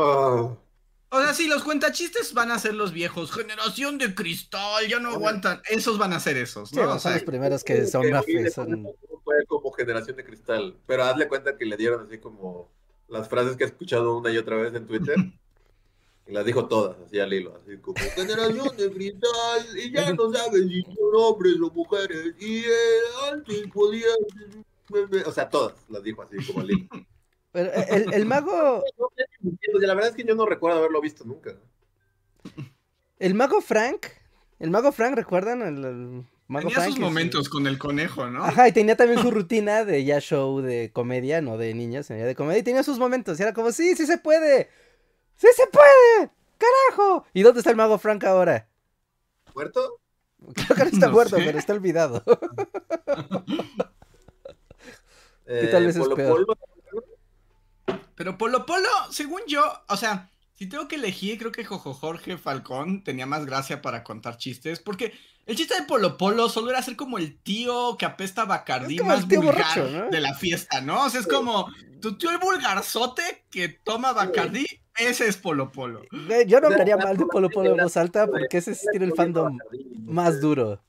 O 1.11 1.23
sea, 1.23 1.33
sí, 1.33 1.49
los 1.49 1.65
cuentachistes 1.65 2.35
van 2.35 2.51
a 2.51 2.59
ser 2.59 2.75
los 2.75 2.93
viejos. 2.93 3.33
Generación 3.33 3.97
de 3.97 4.15
cristal, 4.15 4.87
ya 4.89 4.99
no 4.99 5.11
aguantan. 5.11 5.63
Esos 5.71 5.97
van 5.97 6.13
a 6.13 6.21
ser 6.21 6.37
esos, 6.37 6.73
¿no? 6.75 6.83
O 6.83 6.89
son 6.91 7.01
sea, 7.01 7.13
los 7.15 7.23
primeros 7.23 7.65
que 7.65 7.87
son 7.87 8.03
que 8.03 8.33
le 8.35 8.51
son... 8.51 8.87
fue 9.25 9.47
como 9.47 9.73
generación 9.73 10.17
de 10.17 10.25
cristal. 10.25 10.77
Pero 10.87 11.05
hazle 11.05 11.29
cuenta 11.29 11.57
que 11.57 11.65
le 11.65 11.77
dieron 11.79 12.07
así 12.07 12.19
como 12.19 12.71
las 13.09 13.29
frases 13.29 13.57
que 13.57 13.65
he 13.65 13.67
escuchado 13.67 14.19
una 14.19 14.31
y 14.31 14.37
otra 14.37 14.57
vez 14.57 14.75
en 14.75 14.87
Twitter. 14.87 15.17
Y 16.29 16.33
las 16.33 16.45
dijo 16.45 16.69
todas, 16.69 16.95
así 17.07 17.19
al 17.19 17.33
hilo, 17.33 17.57
así 17.57 17.79
como 17.79 17.97
generación 18.15 18.77
de 18.77 18.93
cristal, 18.93 19.67
y 19.79 19.91
ya 19.91 20.13
no 20.13 20.31
saben 20.31 20.69
si 20.69 20.83
son 20.83 21.15
hombres 21.15 21.55
o 21.59 21.71
mujeres, 21.71 22.35
y 22.39 22.59
eh, 22.59 23.01
antes 23.33 23.67
podían... 23.73 24.19
O 25.25 25.33
sea, 25.33 25.49
todas 25.49 25.73
las 25.89 26.03
dijo 26.03 26.21
así 26.21 26.37
como 26.47 26.61
al 26.61 26.71
hilo. 26.71 26.87
Pero 27.53 27.71
eh, 27.73 27.87
el, 27.91 28.15
el 28.15 28.27
mago, 28.27 28.83
entiendo, 29.43 29.79
La 29.87 29.95
verdad 29.95 30.11
es 30.11 30.17
que 30.17 30.25
yo 30.25 30.35
no 30.35 30.47
recuerdo 30.47 30.79
haberlo 30.79 31.01
visto 31.01 31.25
nunca. 31.25 31.57
el 33.19 33.35
mago 33.35 33.61
Frank, 33.61 34.07
el 34.59 34.71
mago 34.71 34.93
Frank, 34.93 35.17
¿recuerdan? 35.17 35.63
El, 35.63 35.85
el 35.85 36.25
mago 36.47 36.69
tenía 36.69 36.75
Frank, 36.77 36.91
sus 36.91 36.99
momentos 36.99 37.49
con 37.49 37.67
el 37.67 37.79
conejo, 37.79 38.29
¿no? 38.29 38.45
Ajá, 38.45 38.69
y 38.69 38.73
tenía 38.73 38.97
también 38.97 39.21
su 39.21 39.31
rutina 39.31 39.85
de 39.85 40.05
ya 40.05 40.21
show 40.21 40.61
de 40.61 40.91
comedia, 40.93 41.41
no 41.41 41.57
de 41.59 41.75
niños, 41.75 42.09
de 42.09 42.35
comedia, 42.35 42.61
y 42.61 42.65
tenía 42.65 42.83
sus 42.83 42.99
momentos, 42.99 43.39
y 43.39 43.43
era 43.43 43.53
como, 43.55 43.73
sí, 43.73 43.97
sí 43.97 44.07
se 44.07 44.19
puede, 44.19 44.69
sí 45.37 45.49
se 45.55 45.67
puede, 45.69 46.31
carajo. 46.59 47.25
¿Y 47.33 47.43
dónde 47.43 47.61
está 47.61 47.71
el 47.71 47.77
mago 47.77 47.99
Frank 47.99 48.25
ahora? 48.25 48.69
¿Muerto? 49.55 50.01
Creo 50.55 50.77
que 50.77 50.85
no 50.85 50.91
está 50.91 51.07
No 51.07 51.13
muerto, 51.13 51.37
sé. 51.37 51.43
pero 51.45 51.59
está 51.59 51.73
olvidado. 51.73 52.23
Eh, 55.51 55.69
tal 55.71 55.87
vez 55.87 55.97
es 55.97 56.03
Polo 56.03 56.15
peor? 56.15 56.45
Polo, 56.47 56.59
Pero 58.19 58.37
Polo 58.37 58.67
Polo, 58.67 58.89
según 59.13 59.43
yo, 59.47 59.63
o 59.89 59.97
sea, 59.97 60.29
si 60.55 60.69
tengo 60.69 60.89
que 60.89 60.97
elegir, 60.97 61.39
creo 61.39 61.53
que 61.53 61.65
Jojo 61.65 61.95
Jorge 61.95 62.37
Falcón 62.37 63.05
tenía 63.05 63.27
más 63.27 63.47
gracia 63.47 63.81
para 63.81 64.03
contar 64.03 64.39
chistes, 64.39 64.81
porque 64.81 65.13
el 65.47 65.55
chiste 65.55 65.77
de 65.77 65.87
Polo 65.87 66.19
Polo 66.19 66.49
solo 66.49 66.71
era 66.71 66.83
ser 66.83 66.97
como 66.97 67.17
el 67.17 67.39
tío 67.39 67.97
que 67.97 68.07
apesta 68.07 68.43
a 68.43 68.47
Bacardí 68.47 68.97
Es 68.97 69.01
como 69.01 69.13
el 69.13 69.19
más 69.21 69.29
tío 69.29 69.41
vulgar 69.41 69.55
borracho, 69.55 69.89
¿no? 69.89 70.11
de 70.11 70.21
la 70.21 70.35
fiesta, 70.35 70.81
¿no? 70.81 71.05
O 71.05 71.11
sea, 71.11 71.21
es 71.21 71.29
como 71.29 71.73
tu 72.01 72.19
tío 72.19 72.31
el 72.33 72.39
vulgarzote 72.39 73.45
que 73.53 73.69
toma 73.69 74.13
Bacardí, 74.13 74.67
ese 74.97 75.29
es 75.29 75.37
Polo 75.37 75.71
Polo. 75.71 76.03
Yo 76.49 76.61
no 76.61 76.67
hablaría 76.67 76.97
la 76.97 77.05
mal 77.05 77.17
de 77.17 77.25
Polo 77.25 77.47
de 77.47 77.55
Polo 77.55 77.71
en 77.71 77.77
voz 77.77 77.97
alta 77.97 78.27
porque 78.27 78.59
ese 78.59 78.75
sí 78.75 78.85
tiene 78.91 79.07
el 79.07 79.15
fandom 79.15 79.57
más 80.01 80.41
duro. 80.41 80.83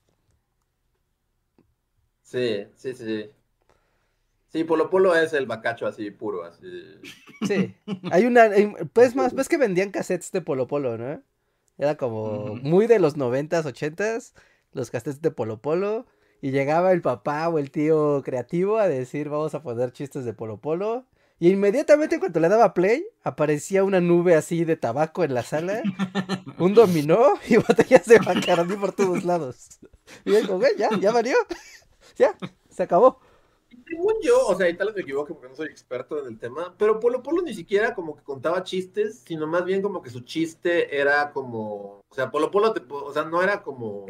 Sí, 2.24 2.66
sí, 2.76 2.96
sí, 2.96 3.30
sí. 4.50 4.64
Polo 4.64 4.90
Polo 4.90 5.16
es 5.16 5.34
el 5.34 5.46
bacacho 5.46 5.88
así 5.88 6.12
puro, 6.12 6.44
así. 6.44 6.68
Sí. 7.48 7.76
Hay 8.12 8.26
una. 8.26 8.44
hay- 8.44 8.72
Pues 8.94 9.16
más, 9.16 9.34
ves 9.34 9.48
que 9.50 9.58
vendían 9.58 9.92
cassettes 9.92 10.32
de 10.32 10.42
Polo 10.42 10.68
Polo, 10.68 10.98
¿no? 10.98 11.22
Era 11.78 11.96
como 11.96 12.56
muy 12.62 12.88
de 12.88 13.00
los 13.00 13.16
noventas, 13.16 13.66
ochentas, 13.66 14.34
los 14.74 14.92
cassettes 14.92 15.22
de 15.22 15.32
Polo 15.32 15.62
Polo. 15.62 16.06
Y 16.42 16.52
llegaba 16.52 16.92
el 16.94 17.02
papá 17.02 17.50
o 17.50 17.60
el 17.60 17.70
tío 17.72 18.22
creativo 18.24 18.78
a 18.78 18.88
decir, 18.88 19.28
vamos 19.30 19.54
a 19.56 19.62
poner 19.62 19.92
chistes 19.92 20.24
de 20.26 20.34
Polo 20.34 20.58
Polo. 20.58 21.06
Y 21.42 21.52
inmediatamente 21.52 22.20
cuando 22.20 22.40
le 22.42 22.50
daba 22.50 22.74
play, 22.74 23.06
aparecía 23.24 23.86
una 23.86 24.02
nube 24.02 24.36
así 24.36 24.66
de 24.66 24.76
tabaco 24.76 25.24
en 25.24 25.34
la 25.34 25.44
sala, 25.44 25.82
un 26.60 26.74
dominó 26.74 27.34
y 27.48 27.56
botellas 27.58 28.06
de 28.08 28.20
Bacardi 28.20 28.76
por 28.76 28.92
todos 28.94 29.24
lados. 29.24 29.80
Y 30.26 30.34
yo 30.34 30.42
como, 30.48 30.60
güey, 30.60 30.72
ya, 30.78 30.90
ya 31.00 31.12
valió. 31.12 31.36
Ya, 32.18 32.36
se 32.70 32.84
acabó. 32.84 33.22
Según 33.88 34.14
yo, 34.22 34.48
o 34.48 34.56
sea, 34.56 34.70
y 34.70 34.76
tal 34.78 34.88
vez 34.88 34.96
me 34.98 35.02
equivoque 35.04 35.34
porque 35.34 35.50
no 35.50 35.56
soy 35.56 35.68
experto 35.68 36.20
en 36.20 36.28
el 36.28 36.40
tema, 36.40 36.76
pero 36.78 37.00
Polo 37.00 37.22
Polo 37.24 37.42
ni 37.42 37.54
siquiera 37.54 37.94
como 37.96 38.16
que 38.16 38.24
contaba 38.24 38.64
chistes, 38.64 39.22
sino 39.26 39.48
más 39.48 39.66
bien 39.66 39.82
como 39.82 40.02
que 40.02 40.10
su 40.10 40.22
chiste 40.22 41.00
era 41.00 41.32
como, 41.32 42.02
o 42.10 42.16
sea, 42.16 42.32
Polo 42.32 42.52
Polo, 42.52 42.74
te- 42.74 42.82
o 42.90 43.14
sea, 43.14 43.24
no 43.26 43.42
era 43.44 43.62
como, 43.64 44.06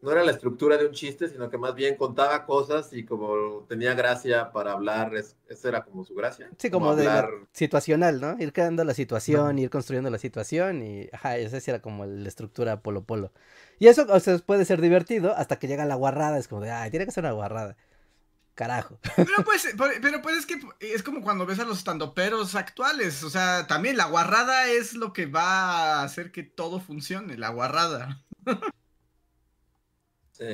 no 0.00 0.12
era 0.12 0.22
la 0.22 0.30
estructura 0.30 0.76
de 0.76 0.86
un 0.86 0.92
chiste, 0.92 1.28
sino 1.28 1.50
que 1.50 1.58
más 1.58 1.74
bien 1.74 1.96
contaba 1.96 2.46
cosas 2.46 2.92
y 2.92 3.04
como 3.04 3.64
tenía 3.68 3.94
gracia 3.94 4.52
para 4.52 4.72
hablar, 4.72 5.14
es, 5.16 5.36
esa 5.48 5.68
era 5.68 5.84
como 5.84 6.04
su 6.04 6.14
gracia. 6.14 6.48
Sí, 6.56 6.70
como 6.70 6.94
de 6.94 7.04
la- 7.04 7.18
hablar. 7.18 7.34
situacional, 7.52 8.20
¿no? 8.20 8.36
Ir 8.38 8.52
creando 8.52 8.84
la 8.84 8.94
situación, 8.94 9.58
ir 9.58 9.70
construyendo 9.70 10.08
la 10.10 10.18
situación 10.18 10.82
y, 10.82 11.08
ajá, 11.12 11.36
esa 11.38 11.60
sí 11.60 11.70
era 11.70 11.80
como 11.82 12.06
la 12.06 12.28
estructura 12.28 12.80
Polo 12.80 13.02
Polo. 13.04 13.32
Y 13.78 13.86
eso, 13.86 14.06
o 14.08 14.20
sea, 14.20 14.38
puede 14.38 14.64
ser 14.64 14.80
divertido 14.80 15.34
hasta 15.36 15.58
que 15.58 15.68
llega 15.68 15.84
la 15.84 15.94
guarrada, 15.94 16.38
es 16.38 16.48
como 16.48 16.62
de, 16.62 16.70
ay, 16.70 16.90
tiene 16.90 17.06
que 17.06 17.12
ser 17.12 17.24
una 17.24 17.32
guarrada. 17.32 17.76
Carajo. 18.54 18.98
Pero 19.14 19.44
pues, 19.44 19.68
pero 20.02 20.20
pues 20.20 20.38
es 20.38 20.46
que 20.46 20.60
es 20.80 21.04
como 21.04 21.22
cuando 21.22 21.46
ves 21.46 21.60
a 21.60 21.64
los 21.64 21.78
estandoperos 21.78 22.56
actuales, 22.56 23.22
o 23.22 23.30
sea, 23.30 23.68
también 23.68 23.96
la 23.96 24.06
guarrada 24.06 24.66
es 24.66 24.94
lo 24.94 25.12
que 25.12 25.26
va 25.26 26.00
a 26.00 26.02
hacer 26.02 26.32
que 26.32 26.42
todo 26.42 26.80
funcione, 26.80 27.36
la 27.38 27.50
guarrada. 27.50 28.24
Sí. 30.32 30.44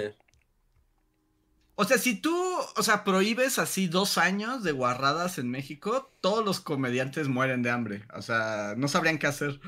O 1.76 1.84
sea, 1.84 1.98
si 1.98 2.20
tú, 2.20 2.34
o 2.76 2.82
sea, 2.82 3.02
prohíbes 3.04 3.58
así 3.58 3.88
dos 3.88 4.16
años 4.16 4.62
de 4.62 4.72
guarradas 4.72 5.38
en 5.38 5.50
México, 5.50 6.12
todos 6.20 6.44
los 6.44 6.60
comediantes 6.60 7.28
mueren 7.28 7.62
de 7.62 7.70
hambre. 7.70 8.04
O 8.14 8.22
sea, 8.22 8.74
no 8.76 8.86
sabrían 8.86 9.18
qué 9.18 9.26
hacer. 9.26 9.60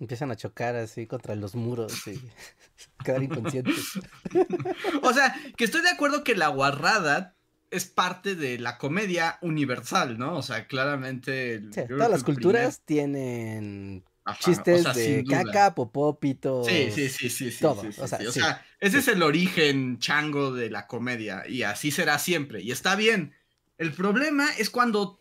Empiezan 0.00 0.30
a 0.30 0.36
chocar 0.36 0.76
así 0.76 1.06
contra 1.06 1.34
los 1.34 1.54
muros 1.54 2.06
y 2.08 2.18
quedar 3.04 3.22
inconscientes. 3.22 3.98
O 5.02 5.12
sea, 5.12 5.34
que 5.56 5.64
estoy 5.64 5.82
de 5.82 5.90
acuerdo 5.90 6.24
que 6.24 6.34
la 6.34 6.48
guarrada 6.48 7.36
es 7.70 7.84
parte 7.84 8.34
de 8.34 8.58
la 8.58 8.78
comedia 8.78 9.38
universal, 9.42 10.18
¿no? 10.18 10.36
O 10.36 10.42
sea, 10.42 10.66
claramente. 10.66 11.60
Sí, 11.72 11.82
todas 11.88 12.10
las 12.10 12.24
culturas 12.24 12.80
tienen 12.84 14.04
o 14.26 14.32
chistes 14.34 14.82
sea, 14.82 14.92
de 14.92 15.24
caca, 15.28 15.74
popó, 15.74 16.18
pito. 16.18 16.64
Sí, 16.64 16.90
sí, 16.90 17.08
sí, 17.08 17.30
sí, 17.30 17.50
sí. 17.50 17.60
todo, 17.60 17.82
sí, 17.82 17.92
sí, 17.92 18.00
o 18.00 18.08
sea. 18.08 18.18
O 18.28 18.32
sea, 18.32 18.66
ese 18.80 18.98
es 18.98 19.08
el 19.08 19.22
origen 19.22 19.98
chango 19.98 20.52
de 20.52 20.70
la 20.70 20.86
comedia 20.86 21.44
y 21.48 21.62
así 21.62 21.90
será 21.90 22.18
siempre. 22.18 22.62
Y 22.62 22.72
está 22.72 22.96
bien. 22.96 23.34
El 23.78 23.92
problema 23.92 24.48
es 24.58 24.70
cuando 24.70 25.18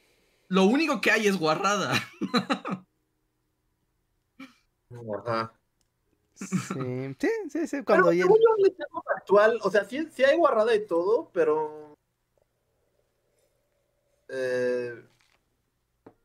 lo 0.47 0.63
único 0.63 1.01
que 1.01 1.11
hay 1.11 1.27
es 1.27 1.37
guarrada. 1.37 1.93
Ajá. 4.91 5.53
Sí, 6.33 6.45
sí, 7.19 7.29
sí, 7.49 7.67
sí, 7.67 7.81
Pero 7.81 8.03
cuando 8.03 8.11
en 8.11 8.19
el 8.21 8.71
stand-up 8.71 9.03
actual, 9.15 9.59
o 9.61 9.69
sea, 9.69 9.83
sí, 9.85 10.07
sí 10.11 10.23
hay 10.23 10.37
guarrada 10.37 10.73
y 10.73 10.85
todo, 10.85 11.29
pero. 11.33 11.97
eh, 14.29 15.03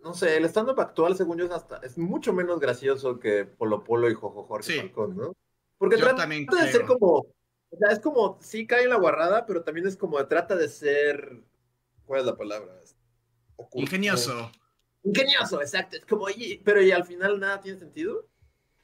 no 0.01 0.15
sé, 0.15 0.37
el 0.37 0.45
stand-up 0.45 0.81
actual, 0.81 1.17
según 1.17 1.39
yo, 1.39 1.47
es 1.47 1.51
hasta 1.51 1.79
es 1.79 1.99
mucho 1.99 2.33
menos 2.33 2.61
gracioso 2.61 3.19
que 3.19 3.45
Polo 3.45 3.83
Polo 3.83 4.11
y 4.11 4.15
Jojo 4.15 4.45
Jorge 4.45 4.73
Sí. 4.73 4.79
Falcón, 4.79 5.17
¿no? 5.17 5.35
Porque 5.79 5.97
Yo 5.97 6.05
trata 6.05 6.23
también 6.23 6.47
de 6.47 6.73
ser 6.73 6.85
como. 6.87 7.27
O 7.71 7.77
sea, 7.77 7.91
es 7.91 7.99
como, 7.99 8.39
sí 8.41 8.67
cae 8.67 8.85
en 8.85 8.91
la 8.91 8.97
guarrada, 8.97 9.47
pero 9.47 9.65
también 9.65 9.87
es 9.89 9.97
como, 9.97 10.25
trata 10.29 10.55
de 10.55 10.69
ser. 10.69 11.43
¿Cuál 12.07 12.21
es 12.21 12.27
la 12.27 12.37
palabra? 12.37 12.73
Oculto. 13.57 13.81
Ingenioso. 13.81 14.53
Ingenioso, 15.03 15.61
exacto. 15.61 15.97
Es 15.97 16.07
como, 16.07 16.27
pero 16.63 16.83
y 16.83 16.93
al 16.93 17.05
final 17.05 17.41
nada 17.41 17.61
tiene 17.61 17.79
sentido. 17.79 18.29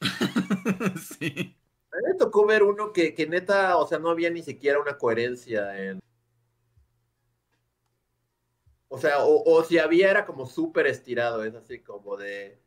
sí. 1.18 1.56
A 1.92 1.96
mí 1.96 2.02
me 2.06 2.14
tocó 2.14 2.46
ver 2.46 2.62
uno 2.62 2.92
que, 2.92 3.14
que 3.14 3.26
neta, 3.26 3.76
o 3.76 3.86
sea, 3.86 3.98
no 3.98 4.10
había 4.10 4.30
ni 4.30 4.42
siquiera 4.42 4.80
una 4.80 4.96
coherencia 4.96 5.76
en. 5.78 6.00
O 8.88 8.98
sea, 8.98 9.18
o, 9.20 9.62
si 9.64 9.78
había 9.78 10.10
era 10.10 10.26
como 10.26 10.46
súper 10.46 10.86
estirado, 10.86 11.44
es 11.44 11.54
así 11.54 11.80
como 11.80 12.16
de. 12.16 12.60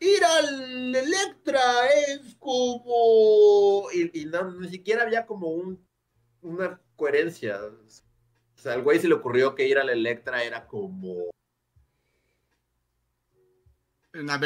Ir 0.00 0.24
al 0.24 0.94
Electra 0.94 1.86
es 2.08 2.34
como. 2.38 3.88
Y, 3.92 4.22
y 4.22 4.24
no, 4.26 4.52
ni 4.52 4.68
siquiera 4.68 5.02
había 5.02 5.26
como 5.26 5.48
un, 5.48 5.86
una 6.42 6.80
coherencia. 6.96 7.58
O 7.64 8.60
sea, 8.60 8.74
al 8.74 8.82
güey 8.82 8.98
se 8.98 9.08
le 9.08 9.14
ocurrió 9.14 9.54
que 9.54 9.66
ir 9.66 9.78
al 9.78 9.90
Electra 9.90 10.44
era 10.44 10.66
como. 10.66 11.30
Na- 14.14 14.38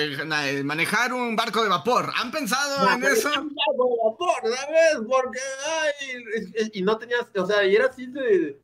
manejar 0.64 1.12
un 1.12 1.35
barco 1.35 1.62
de 1.62 1.69
vapor. 1.69 2.12
¿Han 2.17 2.31
pensado 2.31 2.89
en 2.93 3.03
eso? 3.05 3.31
ya, 3.33 3.43
por 3.77 4.17
favor, 4.17 4.43
¿sabes? 4.43 5.07
Porque, 5.09 5.41
ay, 5.67 6.71
y 6.73 6.83
no 6.83 6.97
tenías, 6.99 7.27
o 7.37 7.47
sea, 7.47 7.64
y 7.64 7.75
era 7.75 7.87
así 7.87 8.07
de... 8.07 8.61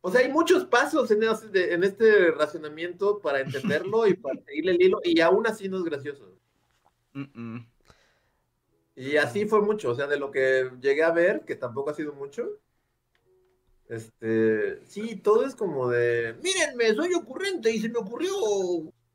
O 0.00 0.10
sea, 0.10 0.20
hay 0.20 0.30
muchos 0.32 0.64
pasos 0.64 1.10
en, 1.10 1.20
de- 1.20 1.74
en 1.74 1.84
este 1.84 2.30
racionamiento 2.32 3.20
para 3.20 3.40
entenderlo 3.40 4.06
y 4.06 4.14
para 4.14 4.40
seguirle 4.42 4.72
el 4.72 4.82
hilo, 4.82 5.00
y 5.04 5.20
aún 5.20 5.46
así 5.46 5.68
no 5.68 5.78
es 5.78 5.84
gracioso. 5.84 6.36
Y 8.96 9.16
así 9.16 9.46
fue 9.46 9.60
mucho, 9.60 9.90
o 9.90 9.94
sea, 9.94 10.06
de 10.08 10.18
lo 10.18 10.30
que 10.30 10.70
llegué 10.80 11.02
a 11.04 11.12
ver, 11.12 11.44
que 11.44 11.54
tampoco 11.54 11.90
ha 11.90 11.94
sido 11.94 12.12
mucho. 12.14 12.48
Este, 13.88 14.84
sí, 14.86 15.16
todo 15.16 15.46
es 15.46 15.54
como 15.54 15.88
de, 15.88 16.34
mírenme, 16.42 16.94
soy 16.94 17.14
ocurrente 17.14 17.70
y 17.70 17.78
se 17.80 17.88
me 17.88 17.98
ocurrió 17.98 18.32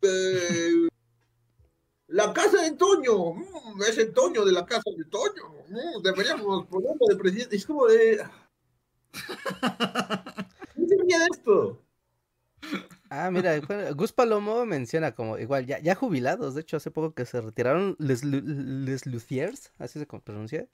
eh, 0.04 0.88
la 2.08 2.34
casa 2.34 2.62
de 2.62 2.72
Toño, 2.72 3.34
mm, 3.34 3.82
es 3.90 3.98
el 3.98 4.14
Toño 4.14 4.46
de 4.46 4.52
la 4.52 4.66
casa 4.66 4.90
de 4.96 5.06
Toño, 5.06 5.56
mm, 5.70 6.02
deberíamos 6.02 6.68
ponerlo 6.68 7.08
de 7.08 7.16
presidente. 7.16 7.56
Es 7.56 7.66
como 7.66 7.88
de, 7.88 8.24
¿Quién 10.76 10.90
se 10.90 10.96
ría 11.04 11.20
de 11.20 11.26
esto? 11.32 11.80
Ah, 13.10 13.30
mira, 13.30 13.60
Gus 13.94 14.12
Palomo 14.12 14.66
menciona 14.66 15.14
como 15.14 15.38
igual, 15.38 15.66
ya, 15.68 15.80
ya 15.80 15.94
jubilados, 15.94 16.56
de 16.56 16.62
hecho, 16.62 16.78
hace 16.78 16.90
poco 16.90 17.14
que 17.14 17.26
se 17.26 17.42
retiraron 17.42 17.96
Les, 18.00 18.24
Les 18.24 19.06
Luthiers, 19.06 19.72
así 19.78 20.00
se 20.00 20.06
pronuncia. 20.06 20.68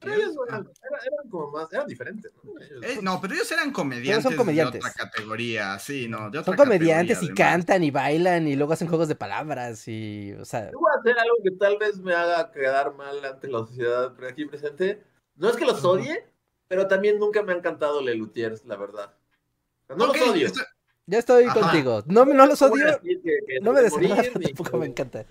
Pero 0.00 0.14
ellos 0.14 0.32
eran, 0.48 0.60
eran- 0.60 1.00
eran 1.06 1.30
como 1.30 1.50
más, 1.50 1.72
eran 1.72 1.86
diferentes, 1.86 2.32
¿no? 2.42 2.52
Ellos- 2.60 2.82
Eh, 2.84 2.98
no, 3.02 3.20
pero 3.20 3.34
ellos 3.34 3.50
eran 3.52 3.70
comediantes, 3.72 4.34
comediantes. 4.36 4.82
de 4.82 4.88
otra 4.90 5.04
categoría, 5.04 5.78
sí, 5.78 6.08
no, 6.08 6.30
de 6.30 6.38
otra 6.38 6.56
Son 6.56 6.56
comediantes 6.56 7.22
y 7.22 7.28
cantan 7.34 7.82
y 7.84 7.90
bailan 7.90 8.46
y 8.48 8.56
luego 8.56 8.72
hacen 8.72 8.88
juegos 8.88 9.08
de 9.08 9.14
palabras 9.16 9.86
y, 9.88 10.32
o 10.40 10.44
sea, 10.44 10.70
Yo 10.70 10.78
voy 10.78 10.90
a 10.96 11.00
hacer 11.00 11.18
algo 11.18 11.34
que 11.42 11.50
tal 11.52 11.76
vez 11.78 11.98
me 11.98 12.14
haga 12.14 12.50
quedar 12.52 12.94
mal 12.94 13.24
ante 13.24 13.48
la 13.48 13.58
sociedad 13.58 14.14
aquí 14.28 14.44
presente. 14.46 15.02
No 15.36 15.48
es 15.50 15.56
que 15.56 15.64
los 15.66 15.84
odie, 15.84 16.26
pero 16.68 16.86
también 16.88 17.18
nunca 17.18 17.42
me 17.42 17.52
han 17.52 17.60
cantado 17.60 18.00
Le 18.00 18.14
Luthiers, 18.14 18.64
la 18.66 18.76
verdad. 18.76 19.14
No 19.96 20.06
los 20.06 20.20
odio. 20.20 20.46
esto- 20.46 20.62
ya 21.06 21.18
estoy 21.18 21.44
Ajá. 21.44 21.60
contigo. 21.60 22.02
No, 22.06 22.24
no 22.24 22.46
los 22.46 22.62
odio, 22.62 22.86
decir 22.86 23.20
que- 23.22 23.38
que 23.46 23.60
no 23.60 23.72
me 23.74 23.82
desagrada, 23.82 24.22
ni 24.38 24.44
tampoco 24.46 24.78
me 24.78 24.86
encanta. 24.86 25.26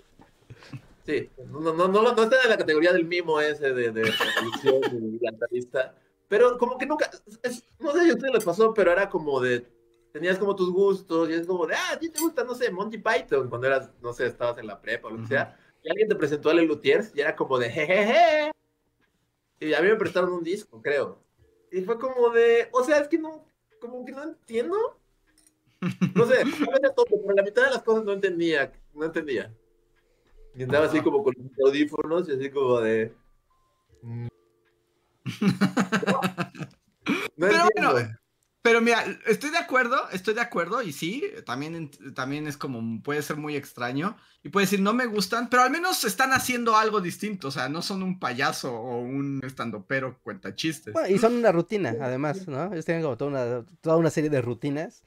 Sí, 1.06 1.30
no, 1.50 1.60
no, 1.60 1.74
no, 1.74 1.88
no, 1.88 2.14
no 2.14 2.24
está 2.24 2.42
en 2.44 2.50
la 2.50 2.58
categoría 2.58 2.94
del 2.94 3.06
mimo 3.06 3.42
ese 3.42 3.74
de, 3.74 3.92
de 3.92 4.04
revolución 4.04 5.20
pero 6.34 6.58
como 6.58 6.78
que 6.78 6.86
nunca, 6.88 7.12
es- 7.44 7.64
no 7.80 7.92
sé 7.92 8.04
si 8.06 8.10
a 8.10 8.14
ustedes 8.14 8.34
les 8.34 8.44
pasó, 8.44 8.74
pero 8.74 8.92
era 8.92 9.08
como 9.10 9.40
de, 9.40 9.68
tenías 10.12 10.40
como 10.40 10.56
tus 10.56 10.72
gustos 10.72 11.30
y 11.30 11.34
es 11.34 11.46
como 11.46 11.68
de, 11.68 11.76
ah, 11.76 11.92
a 11.94 12.00
ti 12.00 12.10
te 12.10 12.20
gusta, 12.20 12.44
no 12.44 12.56
sé, 12.56 12.72
Monty 12.72 12.98
Python, 12.98 13.50
cuando 13.50 13.68
eras, 13.68 13.92
no 14.02 14.14
sé, 14.14 14.26
estabas 14.26 14.58
en 14.58 14.68
la 14.68 14.82
prepa 14.82 15.10
o 15.10 15.12
lo 15.12 15.22
que 15.22 15.28
sea, 15.28 15.56
y 15.84 15.90
alguien 15.90 16.08
te 16.08 16.16
presentó 16.16 16.50
a 16.50 16.54
Le 16.56 16.64
Luthiers 16.64 17.12
y 17.16 17.22
era 17.22 17.36
como 17.36 17.60
de, 17.60 17.70
jejeje, 17.70 18.52
y 19.60 19.74
a 19.74 19.82
mí 19.82 19.88
me 19.90 19.96
prestaron 19.96 20.32
un 20.34 20.44
disco, 20.44 20.82
creo, 20.82 21.20
y 21.72 21.82
fue 21.82 22.00
como 22.00 22.30
de, 22.30 22.68
o 22.72 22.84
sea, 22.84 22.98
es 23.00 23.08
que 23.08 23.18
no, 23.20 23.46
como 23.80 24.04
que 24.06 24.14
no 24.14 24.24
entiendo, 24.24 24.78
no 26.16 26.26
sé, 26.26 26.38
tal 26.38 26.46
vez 26.46 26.80
era 26.80 26.94
tonto, 26.96 27.16
pero 27.22 27.36
la 27.36 27.44
mitad 27.44 27.66
de 27.66 27.72
las 27.72 27.84
cosas 27.84 28.06
no 28.06 28.14
entendía, 28.14 28.72
no 28.94 29.06
entendía. 29.06 29.54
Y 30.56 30.64
andaba 30.64 30.86
así 30.86 31.02
como 31.02 31.24
con 31.24 31.34
los 31.38 31.68
audífonos 31.68 32.30
y 32.30 32.34
así 32.34 32.50
como 32.52 32.80
de. 32.82 33.16
mm. 34.02 34.28
No 37.38 37.48
Pero 37.48 37.64
entiendo. 37.64 37.94
bueno, 37.94 38.10
Pero 38.62 38.82
mira, 38.82 39.04
estoy 39.28 39.50
de 39.52 39.58
acuerdo, 39.58 39.98
estoy 40.12 40.34
de 40.36 40.42
acuerdo 40.42 40.82
y 40.82 40.94
sí, 40.94 41.24
también, 41.46 41.92
también 42.16 42.48
es 42.48 42.58
como, 42.58 43.02
puede 43.04 43.22
ser 43.22 43.38
muy 43.38 43.56
extraño 43.58 44.18
y 44.44 44.50
puede 44.50 44.66
decir, 44.66 44.82
no 44.82 44.94
me 44.94 45.06
gustan, 45.06 45.50
pero 45.50 45.64
al 45.64 45.72
menos 45.72 46.04
están 46.06 46.32
haciendo 46.34 46.76
algo 46.78 47.02
distinto, 47.02 47.50
o 47.50 47.52
sea, 47.52 47.70
no 47.70 47.82
son 47.82 48.04
un 48.04 48.20
payaso 48.20 48.74
o 48.74 49.00
un 49.02 49.42
estandopero 49.46 50.20
cuenta 50.24 50.56
chistes. 50.56 50.94
Bueno, 50.94 51.10
y 51.10 51.18
son 51.20 51.36
una 51.36 51.52
rutina, 51.52 51.98
además, 52.00 52.48
¿no? 52.48 52.72
Ellos 52.72 52.86
tienen 52.86 53.04
como 53.04 53.18
toda 53.18 53.32
una, 53.32 53.66
toda 53.82 53.98
una 53.98 54.10
serie 54.10 54.30
de 54.30 54.42
rutinas 54.42 55.04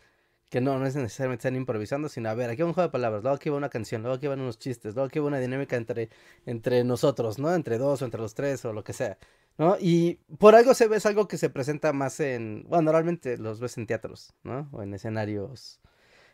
que 0.51 0.61
no, 0.61 0.79
no 0.79 0.87
es 0.87 0.95
necesariamente 0.95 1.41
están 1.41 1.57
improvisando, 1.57 2.09
sino 2.09 2.29
a 2.29 2.35
ver, 2.35 2.51
aquí 2.51 2.63
va 2.63 2.69
un 2.69 2.75
juego 2.75 2.89
de 2.89 2.93
palabras, 2.93 3.23
luego 3.23 3.37
aquí 3.37 3.51
va 3.51 3.57
una 3.57 3.69
canción, 3.69 4.03
luego 4.03 4.17
aquí 4.17 4.27
van 4.29 4.41
unos 4.41 4.59
chistes, 4.59 4.95
luego 4.95 5.09
aquí 5.09 5.19
va 5.19 5.27
una 5.27 5.39
dinámica 5.39 5.77
entre, 5.77 6.09
entre 6.47 6.85
nosotros, 6.85 7.39
¿no? 7.39 7.55
Entre 7.55 7.79
dos 7.79 8.03
o 8.03 8.05
entre 8.05 8.21
los 8.21 8.35
tres 8.35 8.65
o 8.65 8.73
lo 8.73 8.85
que 8.85 8.93
sea, 8.93 9.19
¿no? 9.59 9.77
Y 9.81 10.21
por 10.39 10.55
algo 10.55 10.75
se 10.75 10.87
ve, 10.87 10.97
es 10.97 11.07
algo 11.07 11.27
que 11.27 11.37
se 11.37 11.51
presenta 11.51 11.93
más 11.93 12.21
en, 12.21 12.65
bueno, 12.69 12.83
normalmente 12.83 13.39
los 13.39 13.61
ves 13.61 13.77
en 13.77 13.87
teatros, 13.87 14.35
¿no? 14.45 14.69
O 14.73 14.83
en 14.83 14.95
escenarios 14.95 15.81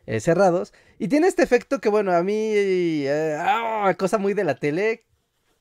eh, 0.06 0.20
cerrados. 0.20 0.74
Y 0.98 1.08
tiene 1.08 1.26
este 1.28 1.42
efecto 1.42 1.80
que, 1.80 1.88
bueno, 1.88 2.12
a 2.12 2.22
mí, 2.22 2.34
eh, 2.34 3.36
ah, 3.38 3.94
cosa 3.98 4.18
muy 4.18 4.34
de 4.34 4.44
la 4.44 4.56
tele, 4.56 5.06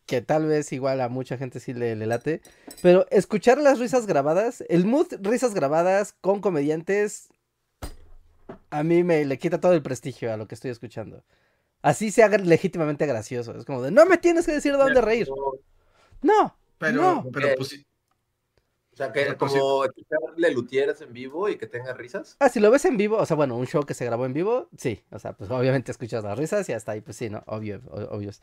que 0.06 0.22
tal 0.22 0.46
vez 0.48 0.74
igual 0.74 1.00
a 1.00 1.08
mucha 1.08 1.38
gente 1.38 1.62
sí 1.62 1.74
le, 1.74 1.96
le 1.96 2.06
late, 2.06 2.42
pero 2.82 3.06
escuchar 3.12 3.60
las 3.60 3.80
risas 3.80 4.08
grabadas, 4.08 4.64
el 4.68 4.86
mood 4.86 5.08
risas 5.22 5.54
grabadas 5.54 6.14
con 6.20 6.42
comediantes, 6.42 7.30
a 8.70 8.84
mí 8.84 9.04
me 9.04 9.26
le 9.26 9.38
quita 9.40 9.60
todo 9.60 9.74
el 9.74 9.82
prestigio 9.82 10.34
a 10.34 10.38
lo 10.38 10.48
que 10.48 10.56
estoy 10.56 10.72
escuchando. 10.72 11.24
Así 11.82 12.12
se 12.12 12.24
haga 12.24 12.38
legítimamente 12.38 13.06
gracioso. 13.08 13.58
Es 13.58 13.66
como 13.66 13.82
de, 13.82 13.92
no 13.92 14.06
me 14.06 14.18
tienes 14.18 14.46
que 14.46 14.52
decir 14.54 14.74
dónde 14.78 15.02
reír. 15.02 15.28
No, 16.22 16.56
pero, 16.78 17.02
no. 17.02 17.26
pero 17.34 17.48
Ok. 17.50 17.54
pues 17.58 17.70
sí, 17.70 17.86
O 18.94 18.98
sea, 18.98 19.12
que 19.12 19.34
pues, 19.34 19.52
como 19.54 19.86
escucharle 19.86 20.52
Luthiers 20.52 21.02
en 21.02 21.14
vivo 21.14 21.50
y 21.50 21.58
que 21.58 21.66
tenga 21.68 21.94
risas. 21.94 22.36
Ah, 22.40 22.50
si 22.50 22.60
lo 22.60 22.70
ves 22.70 22.86
en 22.86 22.98
vivo, 22.98 23.18
o 23.18 23.26
sea, 23.26 23.36
bueno, 23.38 23.56
un 23.58 23.66
show 23.66 23.84
que 23.84 23.94
se 23.94 24.06
grabó 24.06 24.26
en 24.26 24.34
vivo, 24.34 24.70
sí. 24.78 25.04
O 25.12 25.18
sea, 25.20 25.34
pues 25.34 25.50
obviamente 25.50 25.92
escuchas 25.92 26.24
las 26.24 26.38
risas 26.38 26.68
y 26.70 26.74
hasta 26.74 26.92
ahí, 26.92 27.02
pues 27.02 27.18
sí, 27.18 27.30
¿no? 27.30 27.44
Obvio, 27.48 27.82
obvios. 28.12 28.42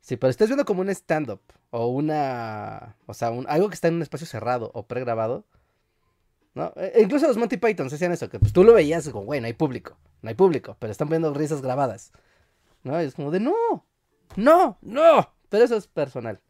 Sí, 0.00 0.16
pero 0.16 0.30
estás 0.30 0.48
viendo 0.48 0.64
como 0.64 0.82
un 0.82 0.90
stand-up 0.90 1.40
o 1.70 1.88
una, 1.88 2.96
o 3.06 3.14
sea, 3.14 3.30
un- 3.30 3.46
algo 3.48 3.68
que 3.68 3.74
está 3.74 3.88
en 3.88 3.94
un 3.94 4.02
espacio 4.02 4.26
cerrado 4.26 4.70
o 4.74 4.86
pregrabado, 4.86 5.44
¿no? 6.56 6.72
E- 6.74 6.90
e 6.96 7.02
incluso 7.02 7.28
los 7.28 7.36
Monty 7.36 7.56
Python 7.58 7.86
hacían 7.86 8.10
eso, 8.10 8.28
que 8.28 8.40
pues 8.40 8.52
tú 8.52 8.64
lo 8.64 8.72
veías 8.74 9.08
como, 9.10 9.24
güey, 9.26 9.40
no 9.40 9.46
hay 9.46 9.52
público, 9.52 9.96
no 10.22 10.28
hay 10.30 10.34
público, 10.34 10.76
pero 10.80 10.90
están 10.90 11.08
viendo 11.08 11.32
risas 11.32 11.62
grabadas, 11.62 12.10
¿no? 12.82 13.00
Y 13.00 13.04
es 13.04 13.14
como 13.14 13.30
de, 13.30 13.38
no, 13.38 13.54
no, 14.34 14.78
no, 14.82 15.34
pero 15.48 15.62
eso 15.64 15.76
es 15.76 15.86
personal. 15.86 16.40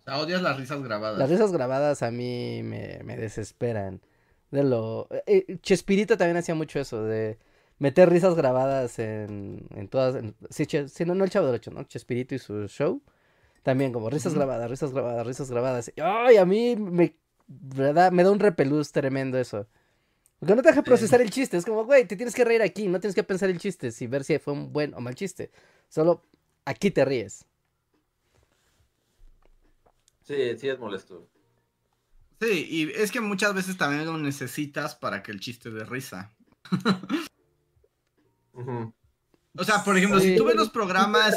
o 0.00 0.02
sea, 0.02 0.18
odias 0.18 0.42
las 0.42 0.58
risas 0.58 0.82
grabadas. 0.82 1.18
Las 1.18 1.30
risas 1.30 1.52
grabadas 1.52 2.02
a 2.02 2.10
mí 2.10 2.62
me, 2.62 3.00
me 3.04 3.16
desesperan. 3.16 4.02
De 4.50 4.62
lo... 4.64 5.08
eh, 5.10 5.22
eh, 5.48 5.58
Chespirito 5.62 6.18
también 6.18 6.36
hacía 6.36 6.54
mucho 6.54 6.78
eso, 6.78 7.04
de 7.04 7.38
meter 7.78 8.10
risas 8.10 8.34
grabadas 8.34 8.98
en, 8.98 9.66
en 9.74 9.88
todas... 9.88 10.14
en- 10.16 10.34
Sí, 10.50 10.66
Che- 10.66 10.88
sí, 10.88 11.06
no, 11.06 11.14
no 11.14 11.24
el 11.24 11.30
Chavo 11.30 11.46
del 11.46 11.54
Ocho, 11.54 11.70
¿no? 11.70 11.84
Chespirito 11.84 12.34
y 12.34 12.38
su 12.38 12.66
show. 12.68 13.00
También 13.62 13.92
como 13.92 14.10
risas 14.10 14.34
grabadas, 14.34 14.68
risas 14.68 14.92
grabadas, 14.92 15.26
risas 15.26 15.50
grabadas. 15.50 15.90
Ay, 16.02 16.36
a 16.36 16.44
mí 16.44 16.76
me, 16.76 17.16
me 17.48 17.92
da, 17.92 18.10
me 18.10 18.22
da 18.24 18.30
un 18.30 18.40
repelús 18.40 18.92
tremendo 18.92 19.38
eso. 19.38 19.66
Porque 20.38 20.54
no 20.56 20.62
te 20.62 20.68
deja 20.68 20.82
procesar 20.82 21.20
el 21.20 21.30
chiste. 21.30 21.56
Es 21.56 21.64
como, 21.64 21.84
güey, 21.84 22.06
te 22.06 22.16
tienes 22.16 22.34
que 22.34 22.44
reír 22.44 22.62
aquí. 22.62 22.88
No 22.88 22.98
tienes 22.98 23.14
que 23.14 23.22
pensar 23.22 23.48
el 23.48 23.58
chiste 23.58 23.92
si 23.92 24.06
ver 24.08 24.24
si 24.24 24.38
fue 24.38 24.54
un 24.54 24.72
buen 24.72 24.92
o 24.94 25.00
mal 25.00 25.14
chiste. 25.14 25.50
Solo 25.88 26.22
aquí 26.64 26.90
te 26.90 27.04
ríes. 27.04 27.44
Sí, 30.22 30.56
sí 30.58 30.68
es 30.68 30.78
molesto. 30.78 31.28
Sí, 32.40 32.66
y 32.68 32.90
es 32.90 33.12
que 33.12 33.20
muchas 33.20 33.54
veces 33.54 33.76
también 33.76 34.04
lo 34.04 34.18
necesitas 34.18 34.96
para 34.96 35.22
que 35.22 35.30
el 35.30 35.38
chiste 35.38 35.70
dé 35.70 35.84
risa. 35.84 36.32
O 39.54 39.64
sea, 39.64 39.84
por 39.84 39.96
ejemplo, 39.96 40.18
Sí. 40.20 40.30
si 40.30 40.36
tú 40.36 40.44
ves 40.44 40.56
los 40.56 40.70
programas. 40.70 41.34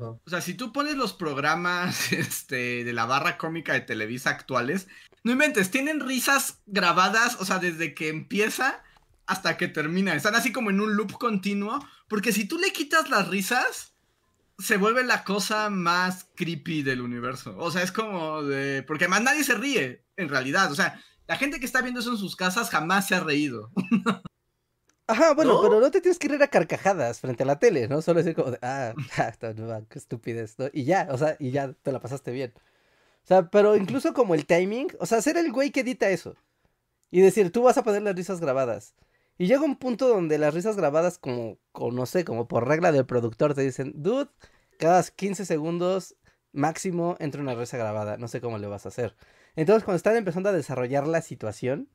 O 0.00 0.30
sea, 0.30 0.40
si 0.40 0.54
tú 0.54 0.72
pones 0.72 0.96
los 0.96 1.12
programas 1.12 2.12
este, 2.12 2.84
de 2.84 2.92
la 2.92 3.06
barra 3.06 3.38
cómica 3.38 3.72
de 3.72 3.80
Televisa 3.80 4.30
actuales, 4.30 4.88
no 5.24 5.32
inventes, 5.32 5.70
tienen 5.70 6.00
risas 6.00 6.62
grabadas, 6.66 7.36
o 7.40 7.44
sea, 7.44 7.58
desde 7.58 7.94
que 7.94 8.08
empieza 8.08 8.82
hasta 9.26 9.56
que 9.56 9.68
termina. 9.68 10.14
Están 10.14 10.34
así 10.34 10.50
como 10.50 10.70
en 10.70 10.80
un 10.80 10.96
loop 10.96 11.12
continuo, 11.12 11.86
porque 12.08 12.32
si 12.32 12.46
tú 12.46 12.58
le 12.58 12.72
quitas 12.72 13.10
las 13.10 13.28
risas, 13.28 13.94
se 14.58 14.76
vuelve 14.76 15.04
la 15.04 15.24
cosa 15.24 15.70
más 15.70 16.26
creepy 16.34 16.82
del 16.82 17.00
universo. 17.00 17.54
O 17.58 17.70
sea, 17.70 17.82
es 17.82 17.92
como 17.92 18.42
de... 18.42 18.82
Porque 18.82 19.04
además 19.04 19.22
nadie 19.22 19.44
se 19.44 19.54
ríe, 19.54 20.04
en 20.16 20.28
realidad. 20.28 20.72
O 20.72 20.74
sea, 20.74 21.00
la 21.28 21.36
gente 21.36 21.60
que 21.60 21.66
está 21.66 21.80
viendo 21.80 22.00
eso 22.00 22.10
en 22.10 22.18
sus 22.18 22.36
casas 22.36 22.70
jamás 22.70 23.06
se 23.06 23.14
ha 23.14 23.20
reído. 23.20 23.70
Ajá, 25.10 25.34
bueno, 25.34 25.54
¿No? 25.54 25.62
pero 25.62 25.80
no 25.80 25.90
te 25.90 26.00
tienes 26.00 26.18
que 26.18 26.28
reír 26.28 26.42
a 26.42 26.48
carcajadas 26.48 27.20
frente 27.20 27.42
a 27.42 27.46
la 27.46 27.58
tele, 27.58 27.88
¿no? 27.88 28.00
Solo 28.02 28.18
decir 28.18 28.34
como 28.36 28.52
de, 28.52 28.58
ah, 28.62 28.94
ja, 29.10 29.28
esta 29.28 29.52
nueva, 29.54 29.82
qué 29.88 29.98
estupidez, 29.98 30.58
¿no? 30.58 30.66
Y 30.72 30.84
ya, 30.84 31.08
o 31.10 31.18
sea, 31.18 31.36
y 31.38 31.50
ya 31.50 31.72
te 31.72 31.92
la 31.92 32.00
pasaste 32.00 32.30
bien. 32.30 32.52
O 33.24 33.26
sea, 33.26 33.50
pero 33.50 33.76
incluso 33.76 34.14
como 34.14 34.34
el 34.34 34.46
timing, 34.46 34.88
o 34.98 35.06
sea, 35.06 35.20
ser 35.22 35.36
el 35.36 35.52
güey 35.52 35.70
que 35.70 35.80
edita 35.80 36.10
eso. 36.10 36.36
Y 37.10 37.20
decir, 37.20 37.50
tú 37.52 37.62
vas 37.62 37.76
a 37.78 37.82
poner 37.84 38.02
las 38.02 38.14
risas 38.16 38.40
grabadas. 38.40 38.94
Y 39.38 39.46
llega 39.46 39.62
un 39.62 39.76
punto 39.76 40.08
donde 40.08 40.38
las 40.38 40.54
risas 40.54 40.76
grabadas, 40.76 41.18
como, 41.18 41.58
como, 41.72 41.92
no 41.92 42.06
sé, 42.06 42.24
como 42.24 42.46
por 42.46 42.68
regla 42.68 42.92
del 42.92 43.06
productor, 43.06 43.54
te 43.54 43.62
dicen, 43.62 43.92
dude, 43.96 44.28
cada 44.78 45.02
15 45.02 45.44
segundos 45.44 46.16
máximo 46.52 47.16
entra 47.20 47.40
una 47.42 47.54
risa 47.54 47.78
grabada. 47.78 48.16
No 48.18 48.28
sé 48.28 48.40
cómo 48.40 48.58
le 48.58 48.66
vas 48.66 48.86
a 48.86 48.90
hacer. 48.90 49.16
Entonces, 49.56 49.84
cuando 49.84 49.96
están 49.96 50.16
empezando 50.16 50.48
a 50.50 50.52
desarrollar 50.52 51.06
la 51.06 51.22
situación, 51.22 51.88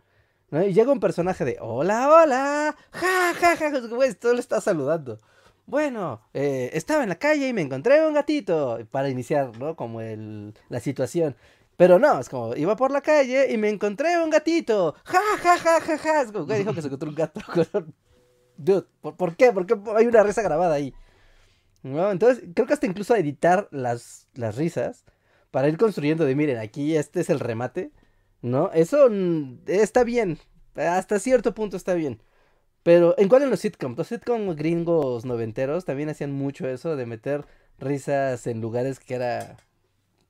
Y 0.63 0.73
llega 0.73 0.91
un 0.91 0.99
personaje 0.99 1.43
de 1.43 1.57
hola, 1.59 2.09
hola, 2.09 2.75
ja, 2.91 3.33
ja, 3.33 3.57
ja, 3.57 3.79
güey, 3.79 4.13
todo 4.13 4.33
le 4.33 4.39
está 4.39 4.61
saludando. 4.61 5.19
Bueno, 5.65 6.21
eh, 6.33 6.69
estaba 6.73 7.03
en 7.03 7.09
la 7.09 7.15
calle 7.15 7.47
y 7.47 7.53
me 7.53 7.61
encontré 7.61 8.05
un 8.07 8.13
gatito 8.13 8.79
para 8.91 9.09
iniciar, 9.09 9.57
¿no? 9.57 9.75
Como 9.75 10.01
el, 10.01 10.53
la 10.69 10.79
situación. 10.79 11.35
Pero 11.75 11.99
no, 11.99 12.19
es 12.19 12.29
como, 12.29 12.55
iba 12.55 12.75
por 12.75 12.91
la 12.91 13.01
calle 13.01 13.51
y 13.51 13.57
me 13.57 13.69
encontré 13.69 14.21
un 14.23 14.29
gatito. 14.29 14.95
Ja, 15.03 15.19
ja, 15.39 15.57
ja, 15.57 15.81
ja, 15.81 15.97
ja. 15.97 16.21
Es 16.21 16.31
como, 16.31 16.45
güey, 16.45 16.59
dijo 16.59 16.73
que 16.73 16.81
se 16.81 16.87
encontró 16.87 17.09
un 17.09 17.15
gato. 17.15 17.41
Dude, 18.57 18.85
¿por, 19.01 19.15
por 19.17 19.35
qué? 19.35 19.51
¿Por 19.51 19.65
qué 19.65 19.75
hay 19.95 20.05
una 20.05 20.23
risa 20.23 20.41
grabada 20.41 20.75
ahí? 20.75 20.93
Entonces, 21.83 22.43
creo 22.53 22.65
que 22.67 22.73
hasta 22.73 22.87
incluso 22.87 23.15
editar 23.15 23.67
las, 23.71 24.27
las 24.33 24.55
risas 24.55 25.05
para 25.51 25.67
ir 25.69 25.77
construyendo 25.77 26.25
de, 26.25 26.35
miren, 26.35 26.57
aquí 26.57 26.95
este 26.95 27.21
es 27.21 27.29
el 27.29 27.39
remate. 27.39 27.91
¿No? 28.45 28.69
Eso 28.73 29.09
mm, 29.09 29.61
está 29.67 30.03
bien. 30.03 30.37
Hasta 30.75 31.19
cierto 31.19 31.53
punto 31.55 31.77
está 31.77 31.93
bien. 31.95 32.21
Pero, 32.83 33.15
¿en 33.17 33.29
cuál 33.29 33.43
en 33.43 33.51
los 33.51 33.61
sitcoms? 33.61 33.97
Los 33.97 34.07
sitcoms 34.07 34.55
gringos 34.55 35.25
noventeros 35.25 35.85
también 35.85 36.09
hacían 36.09 36.31
mucho 36.33 36.67
eso 36.69 36.95
de 36.95 37.05
meter 37.05 37.45
risas 37.79 38.47
en 38.47 38.61
lugares 38.61 38.99
que 38.99 39.15
era. 39.15 39.57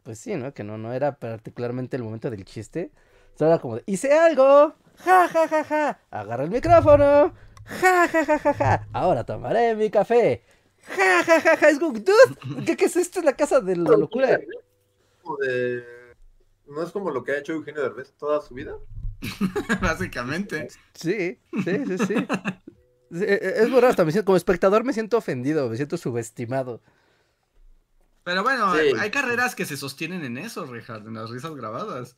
Pues 0.03 0.19
sí, 0.19 0.35
¿no? 0.35 0.53
Que 0.53 0.63
no, 0.63 0.77
no 0.77 0.93
era 0.93 1.19
particularmente 1.19 1.97
el 1.97 2.03
momento 2.03 2.29
del 2.31 2.45
chiste. 2.45 2.91
Solo 3.37 3.51
era 3.51 3.59
como, 3.61 3.77
de, 3.77 3.83
hice 3.87 4.13
algo, 4.13 4.75
ja, 4.97 5.27
ja, 5.29 5.47
ja, 5.47 5.63
ja, 5.65 5.99
agarra 6.11 6.43
el 6.45 6.51
micrófono, 6.51 7.33
ja, 7.65 8.07
ja, 8.07 8.25
ja, 8.25 8.39
ja, 8.39 8.53
ja, 8.53 8.87
ahora 8.93 9.25
tomaré 9.25 9.75
mi 9.75 9.89
café, 9.89 10.43
ja, 10.87 11.23
ja, 11.23 11.41
ja, 11.41 11.57
ja, 11.57 11.69
es 11.69 11.79
como, 11.79 11.99
dude, 11.99 12.65
¿qué, 12.65 12.77
qué 12.77 12.85
es 12.85 12.95
esto? 12.95 13.19
Es 13.19 13.25
la 13.25 13.35
casa 13.35 13.61
de 13.61 13.75
la 13.77 13.97
locura. 13.97 14.37
De- 14.37 15.94
¿No 16.67 16.81
es 16.83 16.91
como 16.91 17.11
lo 17.11 17.23
que 17.23 17.31
ha 17.33 17.37
hecho 17.37 17.53
Eugenio 17.53 17.81
Derbez 17.81 18.13
toda 18.13 18.41
su 18.41 18.53
vida? 18.53 18.75
Básicamente. 19.81 20.67
Sí, 20.93 21.39
sí, 21.63 21.85
sí, 21.85 21.97
sí. 21.99 22.15
Sí, 23.11 23.23
e- 23.23 23.33
e- 23.33 23.53
Es 23.63 23.69
muy 23.69 23.79
raro, 23.79 23.89
hasta 23.89 24.03
me 24.03 24.11
siento- 24.11 24.25
como 24.25 24.37
espectador 24.37 24.83
me 24.83 24.93
siento 24.93 25.17
ofendido, 25.17 25.69
me 25.69 25.75
siento 25.77 25.97
subestimado. 25.97 26.81
Pero 28.23 28.41
bueno, 28.43 28.73
Sí. 28.73 28.79
hay, 28.79 28.93
hay 28.99 29.11
carreras 29.11 29.53
que 29.55 29.65
se 29.65 29.77
sostienen 29.77 30.23
en 30.25 30.37
eso, 30.39 30.65
Richard, 30.65 31.07
en 31.07 31.13
las 31.13 31.29
risas 31.29 31.55
grabadas. 31.55 32.15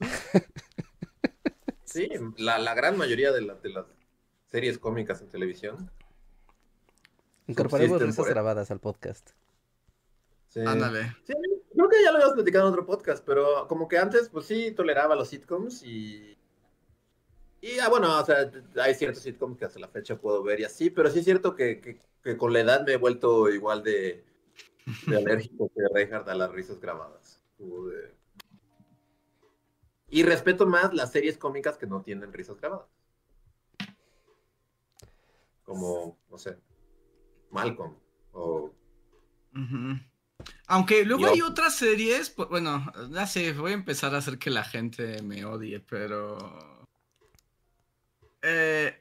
Sí, 1.84 2.10
la, 2.38 2.58
la 2.60 2.74
gran 2.74 2.98
mayoría 2.98 3.32
de, 3.32 3.42
la- 3.42 3.56
de 3.56 3.70
las 3.70 3.86
series 4.50 4.78
cómicas 4.78 5.22
en 5.22 5.30
televisión. 5.30 5.92
Incorporemos 7.48 8.02
risas 8.02 8.26
grabadas 8.28 8.72
al 8.72 8.80
podcast. 8.80 9.32
Sí. 10.58 10.66
Ándale. 10.66 11.16
Sí, 11.24 11.34
creo 11.72 11.88
que 11.88 12.02
ya 12.04 12.10
lo 12.10 12.16
habíamos 12.18 12.34
platicado 12.34 12.68
en 12.68 12.74
otro 12.74 12.86
podcast, 12.88 13.24
pero 13.24 13.68
como 13.68 13.88
que 13.88 14.00
antes, 14.00 14.28
pues 14.30 14.48
sí, 14.48 14.72
toleraba 14.72 15.16
los 15.16 15.28
sitcoms 15.28 15.84
y. 15.84 16.36
Y, 17.62 17.78
ah, 17.80 17.90
bueno, 17.90 18.20
o 18.20 18.26
sea, 18.26 18.52
hay 18.82 18.96
ciertos 18.96 19.22
sitcoms 19.22 19.56
que 19.58 19.66
hasta 19.66 19.80
la 19.80 19.88
fecha 19.88 20.20
puedo 20.20 20.42
ver 20.42 20.60
y 20.62 20.64
así, 20.64 20.90
pero 20.90 21.12
sí 21.12 21.20
es 21.20 21.26
cierto 21.26 21.56
que, 21.56 21.80
que- 21.80 22.00
que 22.24 22.38
con 22.38 22.52
la 22.54 22.62
edad 22.62 22.84
me 22.86 22.94
he 22.94 22.98
vuelto 22.98 23.50
igual 23.50 23.84
de, 23.84 24.26
de 25.06 25.18
alérgico 25.18 25.70
que 25.76 25.82
Reinhardt 25.94 26.28
a 26.28 26.34
las 26.36 26.52
risas 26.52 26.80
grabadas. 26.80 27.40
De- 27.60 28.16
Y 30.10 30.24
respeto 30.24 30.66
más 30.66 30.92
las 30.94 31.12
series 31.12 31.38
cómicas 31.38 31.78
que 31.78 31.86
no 31.86 32.02
tienen 32.02 32.34
risas 32.34 32.58
grabadas. 32.60 32.88
Como, 35.64 36.18
no 36.30 36.38
sé, 36.40 36.58
Malcolm 37.52 37.96
o 38.32 38.72
Ujú. 39.54 40.00
Aunque 40.68 41.06
luego 41.06 41.24
Yo- 41.24 41.32
hay 41.34 41.42
otras 41.42 41.76
series, 41.76 42.30
pues, 42.30 42.50
bueno, 42.50 42.92
ya 43.10 43.26
sé, 43.26 43.54
voy 43.54 43.72
a 43.72 43.76
empezar 43.76 44.14
a 44.14 44.20
hacer 44.20 44.38
que 44.38 44.50
la 44.50 44.64
gente 44.64 45.22
me 45.22 45.46
odie, 45.46 45.80
pero... 45.80 46.86
Eh, 48.42 48.96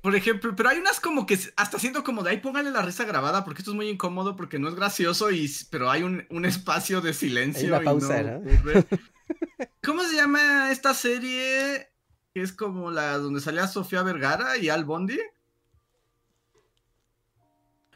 por 0.00 0.14
ejemplo, 0.16 0.54
pero 0.56 0.70
hay 0.70 0.78
unas 0.78 0.98
como 1.00 1.26
que 1.26 1.38
hasta 1.56 1.78
siento 1.78 2.02
como 2.04 2.22
de 2.22 2.30
ahí 2.30 2.36
póngale 2.38 2.70
la 2.70 2.80
risa 2.80 3.04
grabada 3.04 3.44
porque 3.44 3.60
esto 3.60 3.72
es 3.72 3.76
muy 3.76 3.88
incómodo 3.88 4.34
porque 4.34 4.58
no 4.58 4.68
es 4.68 4.74
gracioso 4.74 5.30
y 5.30 5.50
pero 5.70 5.90
hay 5.90 6.02
un, 6.04 6.26
un 6.30 6.46
espacio 6.46 7.02
de 7.02 7.12
silencio. 7.12 7.64
Hay 7.64 7.68
una 7.68 7.82
y 7.82 7.84
pausa, 7.84 8.22
¿no? 8.22 8.36
ocurre. 8.38 8.86
¿Cómo 9.84 10.02
se 10.04 10.16
llama 10.16 10.70
esta 10.70 10.94
serie? 10.94 11.90
Que 12.32 12.40
es 12.40 12.52
como 12.52 12.90
la 12.90 13.18
donde 13.18 13.40
salía 13.42 13.66
Sofía 13.66 14.02
Vergara 14.02 14.56
y 14.56 14.70
Al 14.70 14.86
Bondi. 14.86 15.18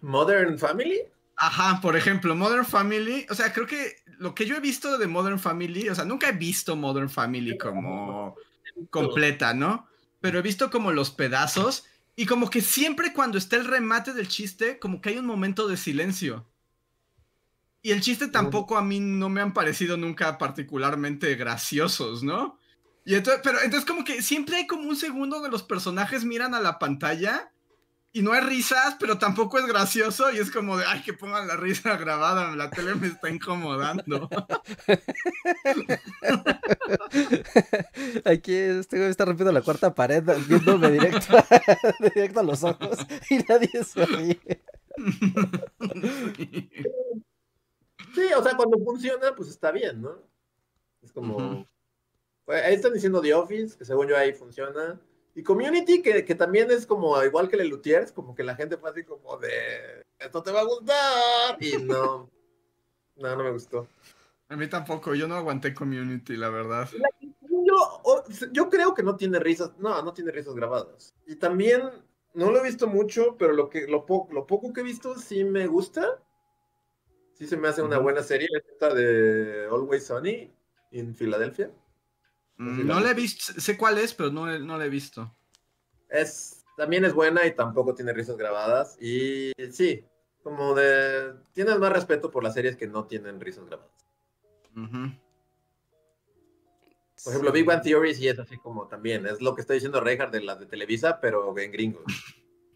Modern 0.03 0.59
Family. 0.59 1.01
Ajá, 1.37 1.81
por 1.81 1.97
ejemplo, 1.97 2.35
Modern 2.35 2.65
Family, 2.65 3.27
o 3.29 3.35
sea, 3.35 3.53
creo 3.53 3.67
que 3.67 3.97
lo 4.19 4.35
que 4.35 4.47
yo 4.47 4.57
he 4.57 4.61
visto 4.61 4.99
de 4.99 5.07
Modern 5.07 5.39
Family, 5.39 5.89
o 5.89 5.95
sea, 5.95 6.05
nunca 6.05 6.29
he 6.29 6.33
visto 6.33 6.77
Modern 6.77 7.11
Family 7.11 7.59
como 7.59 8.37
completa, 8.91 9.53
¿no? 9.53 9.89
Pero 10.21 10.39
he 10.39 10.43
visto 10.43 10.71
como 10.71 10.93
los 10.93 11.11
pedazos 11.11 11.87
y 12.17 12.27
como 12.27 12.51
que 12.51 12.61
siempre 12.61 13.13
cuando 13.13 13.39
está 13.39 13.57
el 13.57 13.65
remate 13.65 14.13
del 14.13 14.29
chiste, 14.29 14.79
como 14.79 15.01
que 15.01 15.11
hay 15.11 15.19
un 15.19 15.27
momento 15.27 15.67
de 15.67 15.77
silencio. 15.77 16.47
Y 17.83 17.91
el 17.91 18.01
chiste 18.01 18.29
tampoco 18.29 18.79
a 18.79 18.83
mí 18.83 19.01
no 19.01 19.29
me 19.29 19.43
han 19.43 19.53
parecido 19.53 19.97
nunca 19.97 20.39
particularmente 20.39 21.35
graciosos, 21.35 22.23
¿no? 22.23 22.59
Y 23.05 23.15
entonces, 23.15 23.43
pero 23.45 23.61
entonces 23.61 23.87
como 23.87 24.05
que 24.05 24.23
siempre 24.23 24.57
hay 24.57 24.67
como 24.67 24.89
un 24.89 24.97
segundo 24.97 25.37
donde 25.37 25.51
los 25.51 25.63
personajes 25.65 26.25
miran 26.25 26.55
a 26.55 26.61
la 26.61 26.79
pantalla 26.79 27.53
y 28.15 28.23
no 28.23 28.33
hay 28.33 28.41
risas, 28.43 28.97
pero 29.01 29.19
tampoco 29.19 29.59
es 29.59 29.67
gracioso 29.67 30.31
y 30.31 30.39
es 30.39 30.53
como 30.53 30.77
de, 30.77 30.85
ay, 30.87 31.03
que 31.03 31.15
pongan 31.15 31.49
la 31.49 31.57
risa 31.57 31.97
grabada, 31.99 32.55
la 32.55 32.71
tele 32.71 32.95
me 32.95 33.09
está 33.09 33.29
incomodando. 33.29 34.31
Aquí 38.25 38.55
este 38.55 38.99
güey 38.99 39.11
está 39.11 39.25
rompiendo 39.25 39.51
la 39.51 39.63
cuarta 39.63 39.97
pared, 39.97 40.23
viéndome 40.47 40.93
directo, 40.93 41.35
directo 42.15 42.39
a 42.39 42.45
los 42.45 42.63
ojos 42.63 42.99
y 43.31 43.39
nadie 43.49 43.83
se 43.83 44.07
ríe. 44.07 44.63
Sí, 48.15 48.33
o 48.37 48.45
sea, 48.45 48.57
cuando 48.57 48.79
funciona, 48.79 49.35
pues 49.35 49.49
está 49.49 49.73
bien, 49.73 50.01
¿no? 50.01 50.23
Es 51.03 51.11
como. 51.11 51.67
Pues, 52.45 52.63
ahí 52.63 52.75
están 52.75 52.93
diciendo 52.93 53.21
The 53.21 53.35
Office, 53.35 53.77
que 53.77 53.85
según 53.85 54.07
yo 54.07 54.17
ahí 54.17 54.33
funciona. 54.33 55.01
Y 55.35 55.43
Community, 55.43 56.01
que, 56.01 56.25
que 56.25 56.35
también 56.35 56.71
es 56.71 56.87
como 56.87 57.23
igual 57.25 57.49
que 57.49 57.57
el 57.57 57.69
Lutiers, 57.69 58.13
como 58.13 58.35
que 58.35 58.45
la 58.45 58.55
gente 58.55 58.77
fue 58.77 58.91
así 58.91 59.05
como 59.05 59.37
de. 59.39 60.05
Esto 60.19 60.43
te 60.43 60.53
va 60.53 60.61
a 60.61 60.65
gustar. 60.65 61.57
Y 61.61 61.77
no. 61.83 62.31
No, 63.17 63.37
no 63.37 63.45
me 63.45 63.51
gustó. 63.51 63.89
A 64.49 64.57
mí 64.57 64.69
tampoco, 64.69 65.15
yo 65.15 65.27
no 65.27 65.35
aguanté 65.37 65.75
community, 65.75 66.37
la 66.37 66.51
verdad. 66.51 66.89
Yo, 67.51 68.25
yo 68.53 68.69
creo 68.71 68.95
que 68.95 69.03
no 69.03 69.17
tiene 69.17 69.39
risas. 69.41 69.73
No, 69.79 70.03
no 70.03 70.13
tiene 70.13 70.31
risas 70.31 70.55
grabadas. 70.55 71.15
Y 71.27 71.37
también. 71.37 71.83
No 72.35 72.51
lo 72.51 72.59
he 72.59 72.65
visto 72.65 72.89
mucho, 72.89 73.37
pero 73.39 73.53
lo, 73.53 73.71
que, 73.71 73.87
lo, 73.87 74.07
po- 74.07 74.29
lo 74.33 74.45
poco 74.45 74.73
que 74.73 74.81
he 74.81 74.85
visto 74.85 75.17
sí 75.17 75.45
me 75.45 75.69
gusta. 75.69 76.21
Sí 77.35 77.47
se 77.47 77.57
me 77.57 77.69
hace 77.69 77.81
una 77.81 77.99
buena 77.99 78.25
serie. 78.25 78.49
Esta 78.73 78.93
de 78.93 79.67
Always 79.71 80.07
Sunny 80.07 80.53
en 80.91 81.15
Filadelfia. 81.15 81.71
Mm, 82.57 82.87
No 82.87 83.01
la 83.01 83.11
he 83.11 83.15
visto, 83.15 83.53
sé 83.61 83.77
cuál 83.77 83.99
es, 83.99 84.15
pero 84.15 84.31
no, 84.31 84.47
no 84.59 84.79
la 84.79 84.85
he 84.87 84.89
visto. 84.89 85.35
Es, 86.09 86.65
también 86.77 87.05
es 87.05 87.13
buena 87.13 87.47
y 87.47 87.55
tampoco 87.55 87.95
tiene 87.95 88.13
risas 88.13 88.37
grabadas. 88.37 88.97
Y 89.01 89.53
sí, 89.73 90.05
como 90.43 90.75
de... 90.75 91.35
Tienes 91.53 91.79
más 91.79 91.93
respeto 91.93 92.31
por 92.31 92.45
las 92.45 92.55
series 92.55 92.77
que 92.77 92.87
no 92.87 93.07
tienen 93.07 93.41
risas 93.41 93.65
grabadas. 93.67 93.93
Por 97.25 97.33
ejemplo, 97.33 97.53
Big 97.53 97.65
Bang 97.65 97.83
Theory 97.83 98.15
sí 98.15 98.29
es 98.29 98.39
así 98.39 98.59
como 98.59 98.87
también. 98.87 99.27
Es 99.27 99.41
lo 99.41 99.55
que 99.55 99.63
está 99.63 99.73
diciendo 99.73 100.01
Reinhardt 100.01 100.33
de 100.33 100.43
las 100.43 100.61
de 100.61 100.67
Televisa, 100.67 101.21
pero 101.21 101.57
en 101.59 101.73
gringos. 101.73 102.05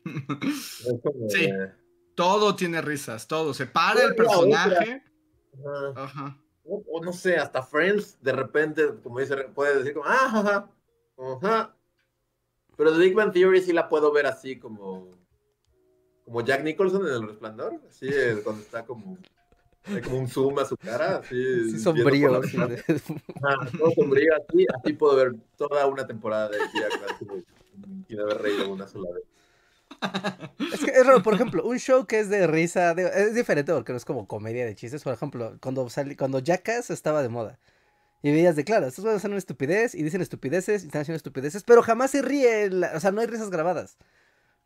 Como 1.02 1.28
Sí. 1.28 1.50
todo 2.14 2.54
tiene 2.56 2.80
risas, 2.80 3.28
todo. 3.28 3.52
Se 3.52 3.66
para 3.66 4.04
el 4.04 4.14
personaje. 4.14 5.02
Ajá. 5.94 6.02
Ajá. 6.04 6.38
O, 6.70 6.82
o 6.86 7.02
no 7.02 7.12
sé, 7.12 7.36
hasta 7.36 7.62
Friends 7.62 8.18
de 8.22 8.32
repente, 8.32 8.86
como 9.02 9.18
dice, 9.20 9.36
puede 9.54 9.78
decir 9.78 9.94
como, 9.94 10.06
ah, 10.06 10.26
ajá, 10.26 10.70
ajá. 11.16 11.74
Pero 12.76 12.92
The 12.92 12.98
Big 12.98 13.14
Bang 13.14 13.32
Theory 13.32 13.60
sí 13.62 13.72
la 13.72 13.88
puedo 13.88 14.12
ver 14.12 14.26
así 14.26 14.58
como, 14.58 15.08
como 16.24 16.42
Jack 16.42 16.62
Nicholson 16.62 17.06
en 17.06 17.14
El 17.14 17.26
Resplandor, 17.28 17.80
así 17.88 18.06
eh, 18.08 18.40
cuando 18.44 18.62
está 18.62 18.84
como, 18.84 19.16
hay 19.86 20.02
como 20.02 20.18
un 20.18 20.28
zoom 20.28 20.58
a 20.58 20.64
su 20.66 20.76
cara, 20.76 21.16
así. 21.16 21.70
Sí, 21.70 21.78
sombrío. 21.78 22.42
sí, 22.42 22.56
de- 22.58 22.84
todo 23.78 23.90
sombrío, 23.92 24.32
así, 24.36 24.66
así 24.78 24.92
puedo 24.92 25.16
ver 25.16 25.34
toda 25.56 25.86
una 25.86 26.06
temporada 26.06 26.50
de 26.50 26.58
Jack 26.58 27.00
así, 27.10 27.26
sin 28.06 28.20
haber 28.20 28.38
reído 28.42 28.68
una 28.68 28.86
sola 28.86 29.10
vez. 29.14 29.24
Es 30.72 30.84
que 30.84 30.90
es 30.90 31.06
raro, 31.06 31.22
por 31.22 31.34
ejemplo, 31.34 31.64
un 31.64 31.78
show 31.78 32.06
que 32.06 32.20
es 32.20 32.28
de 32.28 32.46
risa, 32.46 32.92
es 32.92 33.34
diferente 33.34 33.72
porque 33.72 33.92
no 33.92 33.96
es 33.98 34.04
como 34.04 34.26
comedia 34.28 34.64
de 34.66 34.74
chistes. 34.74 35.02
Por 35.02 35.12
ejemplo, 35.12 35.56
cuando 35.60 35.88
sali- 35.90 36.16
cuando 36.16 36.38
Jackass 36.40 36.90
estaba 36.90 37.22
de 37.22 37.28
moda. 37.28 37.58
Y 38.22 38.32
veías 38.32 38.56
de 38.56 38.64
claro, 38.64 38.86
estos 38.86 39.04
van 39.04 39.14
a 39.14 39.16
hacer 39.18 39.30
una 39.30 39.38
estupidez 39.38 39.94
y 39.94 40.02
dicen 40.02 40.20
estupideces 40.20 40.82
y 40.82 40.86
están 40.86 41.02
haciendo 41.02 41.16
estupideces, 41.16 41.62
pero 41.62 41.82
jamás 41.82 42.10
se 42.10 42.22
ríe, 42.22 42.68
o 42.94 43.00
sea, 43.00 43.12
no 43.12 43.20
hay 43.20 43.28
risas 43.28 43.48
grabadas, 43.50 43.96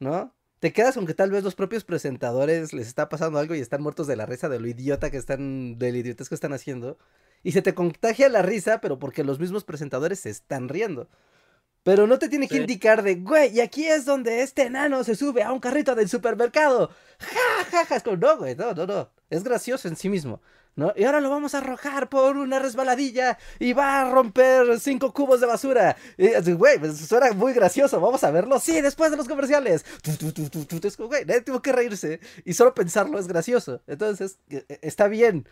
¿no? 0.00 0.34
Te 0.60 0.72
quedas 0.72 0.94
con 0.94 1.06
que 1.06 1.14
tal 1.14 1.30
vez 1.30 1.44
los 1.44 1.54
propios 1.54 1.84
presentadores 1.84 2.72
les 2.72 2.86
está 2.86 3.08
pasando 3.08 3.38
algo 3.38 3.54
y 3.54 3.60
están 3.60 3.82
muertos 3.82 4.06
de 4.06 4.16
la 4.16 4.26
risa 4.26 4.48
de 4.48 4.60
lo 4.60 4.68
idiota 4.68 5.10
que 5.10 5.16
están, 5.18 5.78
del 5.78 5.96
idiotez 5.96 6.28
que 6.28 6.34
están 6.34 6.52
haciendo. 6.52 6.98
Y 7.42 7.52
se 7.52 7.62
te 7.62 7.74
contagia 7.74 8.28
la 8.28 8.42
risa, 8.42 8.80
pero 8.80 8.98
porque 8.98 9.24
los 9.24 9.40
mismos 9.40 9.64
presentadores 9.64 10.20
se 10.20 10.30
están 10.30 10.68
riendo. 10.68 11.08
Pero 11.84 12.06
no 12.06 12.18
te 12.18 12.28
tiene 12.28 12.46
que 12.46 12.54
indicar 12.62 13.02
de, 13.02 13.16
güey, 13.16 13.56
y 13.56 13.60
aquí 13.60 13.86
es 13.86 14.04
donde 14.04 14.42
este 14.42 14.62
enano 14.62 15.02
se 15.02 15.16
sube 15.16 15.42
a 15.42 15.52
un 15.52 15.58
carrito 15.58 15.94
del 15.96 16.08
supermercado. 16.08 16.90
Ja, 17.18 17.64
ja, 17.70 17.84
ja. 17.86 17.96
Es 17.96 18.02
como, 18.04 18.16
no, 18.16 18.36
güey, 18.38 18.54
no, 18.54 18.72
no, 18.72 18.86
no. 18.86 19.10
Es 19.30 19.42
gracioso 19.42 19.88
en 19.88 19.96
sí 19.96 20.08
mismo, 20.08 20.40
¿no? 20.76 20.92
Y 20.94 21.02
ahora 21.04 21.20
lo 21.20 21.28
vamos 21.30 21.54
a 21.54 21.58
arrojar 21.58 22.08
por 22.08 22.36
una 22.36 22.60
resbaladilla 22.60 23.36
y 23.58 23.72
va 23.72 24.00
a 24.02 24.10
romper 24.12 24.78
cinco 24.78 25.12
cubos 25.12 25.40
de 25.40 25.46
basura. 25.48 25.96
Y 26.16 26.28
así, 26.34 26.52
güey, 26.52 26.78
pues 26.78 26.98
suena 26.98 27.32
muy 27.32 27.52
gracioso. 27.52 28.00
Vamos 28.00 28.22
a 28.22 28.30
verlo, 28.30 28.60
sí, 28.60 28.80
después 28.80 29.10
de 29.10 29.16
los 29.16 29.26
comerciales. 29.26 29.84
Es 30.04 30.96
como, 30.96 31.08
güey, 31.08 31.24
nadie 31.24 31.40
tuvo 31.40 31.62
que 31.62 31.72
reírse. 31.72 32.20
Y 32.44 32.52
solo 32.54 32.74
pensarlo 32.74 33.18
es 33.18 33.26
gracioso. 33.26 33.82
Entonces, 33.88 34.38
eh, 34.50 34.64
eh, 34.68 34.78
está 34.82 35.08
bien. 35.08 35.48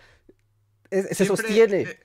Es- 0.90 1.16
se 1.16 1.24
sostiene. 1.26 1.98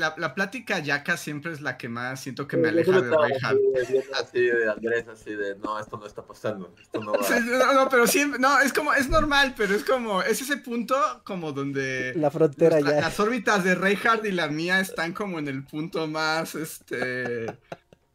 La, 0.00 0.14
la 0.18 0.34
plática 0.34 0.78
yaca 0.80 1.16
siempre 1.16 1.52
es 1.52 1.60
la 1.60 1.76
que 1.78 1.88
más 1.88 2.20
siento 2.20 2.48
que 2.48 2.56
me 2.56 2.68
aleja 2.68 3.00
de 3.00 3.08
Reinhardt. 3.16 3.42
así, 3.42 3.60
de- 3.84 3.92
viendo 3.92 4.16
así 4.16 4.40
de 4.40 4.70
Andrés, 4.70 5.08
así 5.08 5.34
de, 5.34 5.56
no, 5.56 5.78
esto 5.78 5.96
no 5.98 6.06
está 6.06 6.22
pasando, 6.26 6.74
esto 6.80 7.00
no 7.00 7.12
va. 7.12 7.22
Sí, 7.22 7.34
no, 7.44 7.72
no, 7.74 7.88
pero 7.88 8.06
siempre, 8.06 8.40
no, 8.40 8.58
es 8.60 8.72
como, 8.72 8.92
es 8.94 9.08
normal, 9.08 9.54
pero 9.56 9.74
es 9.74 9.84
como, 9.84 10.22
es 10.22 10.40
ese 10.42 10.56
punto 10.56 10.96
como 11.24 11.52
donde 11.52 12.12
La 12.16 12.30
frontera 12.30 12.80
nuestra- 12.80 12.96
ya. 12.96 13.00
las 13.02 13.20
órbitas 13.20 13.62
de 13.62 13.74
Reinhardt 13.76 14.24
y 14.26 14.32
la 14.32 14.48
mía 14.48 14.80
están 14.80 15.12
como 15.12 15.38
en 15.38 15.46
el 15.48 15.64
punto 15.64 16.06
más, 16.08 16.54
este, 16.54 17.46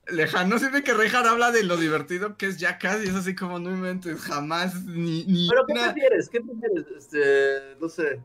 lejano. 0.07 0.59
Siempre 0.59 0.83
que 0.83 0.93
Reinhardt 0.93 1.27
habla 1.27 1.51
de 1.51 1.63
lo 1.63 1.77
divertido 1.77 2.37
que 2.37 2.47
es 2.47 2.57
Jackass 2.57 3.03
y 3.03 3.07
es 3.09 3.15
así 3.15 3.35
como, 3.35 3.59
no 3.59 3.69
inventes, 3.71 4.19
jamás, 4.21 4.83
ni, 4.85 5.23
ni 5.25 5.47
¿Pero 5.49 5.65
qué 5.65 5.73
una- 5.73 5.93
prefieres? 5.93 6.29
¿Qué 6.29 6.41
prefieres? 6.41 6.85
Este, 6.97 7.75
no 7.79 7.89
sé, 7.89 8.21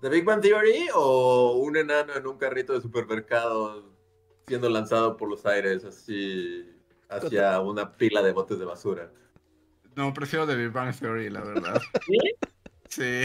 ¿The 0.00 0.08
Big 0.08 0.24
Bang 0.24 0.40
Theory 0.40 0.88
o 0.94 1.54
un 1.54 1.76
enano 1.76 2.14
en 2.14 2.26
un 2.26 2.38
carrito 2.38 2.72
de 2.72 2.80
supermercado 2.80 3.92
siendo 4.46 4.68
lanzado 4.68 5.16
por 5.16 5.28
los 5.28 5.44
aires 5.46 5.84
así 5.84 6.70
hacia 7.08 7.60
una 7.60 7.92
pila 7.96 8.22
de 8.22 8.32
botes 8.32 8.58
de 8.58 8.64
basura? 8.64 9.10
No, 9.96 10.14
prefiero 10.14 10.46
The 10.46 10.54
Big 10.54 10.70
Bang 10.70 10.94
Theory, 10.96 11.30
la 11.30 11.40
verdad. 11.40 11.80
¿Sí? 12.88 13.24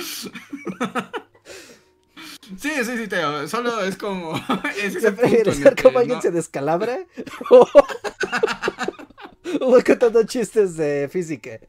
¿Sí? 0.00 0.30
Sí, 2.58 2.70
sí, 2.84 2.96
sí, 2.96 3.06
Teo. 3.06 3.46
Solo 3.46 3.80
es 3.84 3.96
como. 3.96 4.34
Es 4.76 4.96
ese 4.96 5.00
¿Qué 5.00 5.06
punto 5.12 5.20
prefieres 5.20 5.56
en 5.58 5.62
ser 5.62 5.74
el 5.76 5.82
como 5.84 5.98
alguien 6.00 6.16
no- 6.16 6.22
se 6.22 6.32
descalabra? 6.32 7.06
¿O 7.50 7.64
o 9.60 9.78
contando 9.86 10.24
chistes 10.24 10.76
de 10.76 11.08
física? 11.08 11.60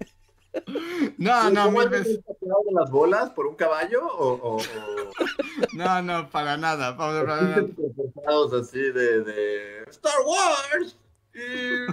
No, 1.18 1.50
no, 1.50 1.66
¿Cómo 1.66 1.80
mil 1.80 1.90
veces. 1.90 2.18
de 2.26 2.74
las 2.74 2.90
bolas 2.92 3.30
por 3.30 3.48
un 3.48 3.56
caballo 3.56 4.06
o, 4.06 4.34
o, 4.34 4.58
o 4.58 4.62
No, 5.74 6.02
no, 6.02 6.30
para 6.30 6.58
nada. 6.58 6.98
para- 6.98 7.26
para- 7.26 7.56
superforzados 7.56 8.54
así 8.68 8.80
de, 8.80 9.22
de 9.24 9.84
Star 9.90 10.14
Wars 10.26 10.98
y 11.34 11.86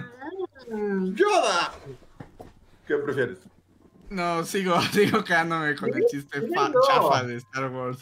Yoda? 1.15 1.71
¿Qué 2.87 2.95
prefieres? 2.95 3.37
No, 4.09 4.43
sigo, 4.43 4.81
sigo 4.91 5.23
quedándome 5.23 5.75
con 5.75 5.93
el 5.95 6.03
chiste 6.07 6.41
fa- 6.53 6.71
chafa 6.87 7.23
de 7.23 7.35
Star 7.37 7.69
Wars. 7.71 7.99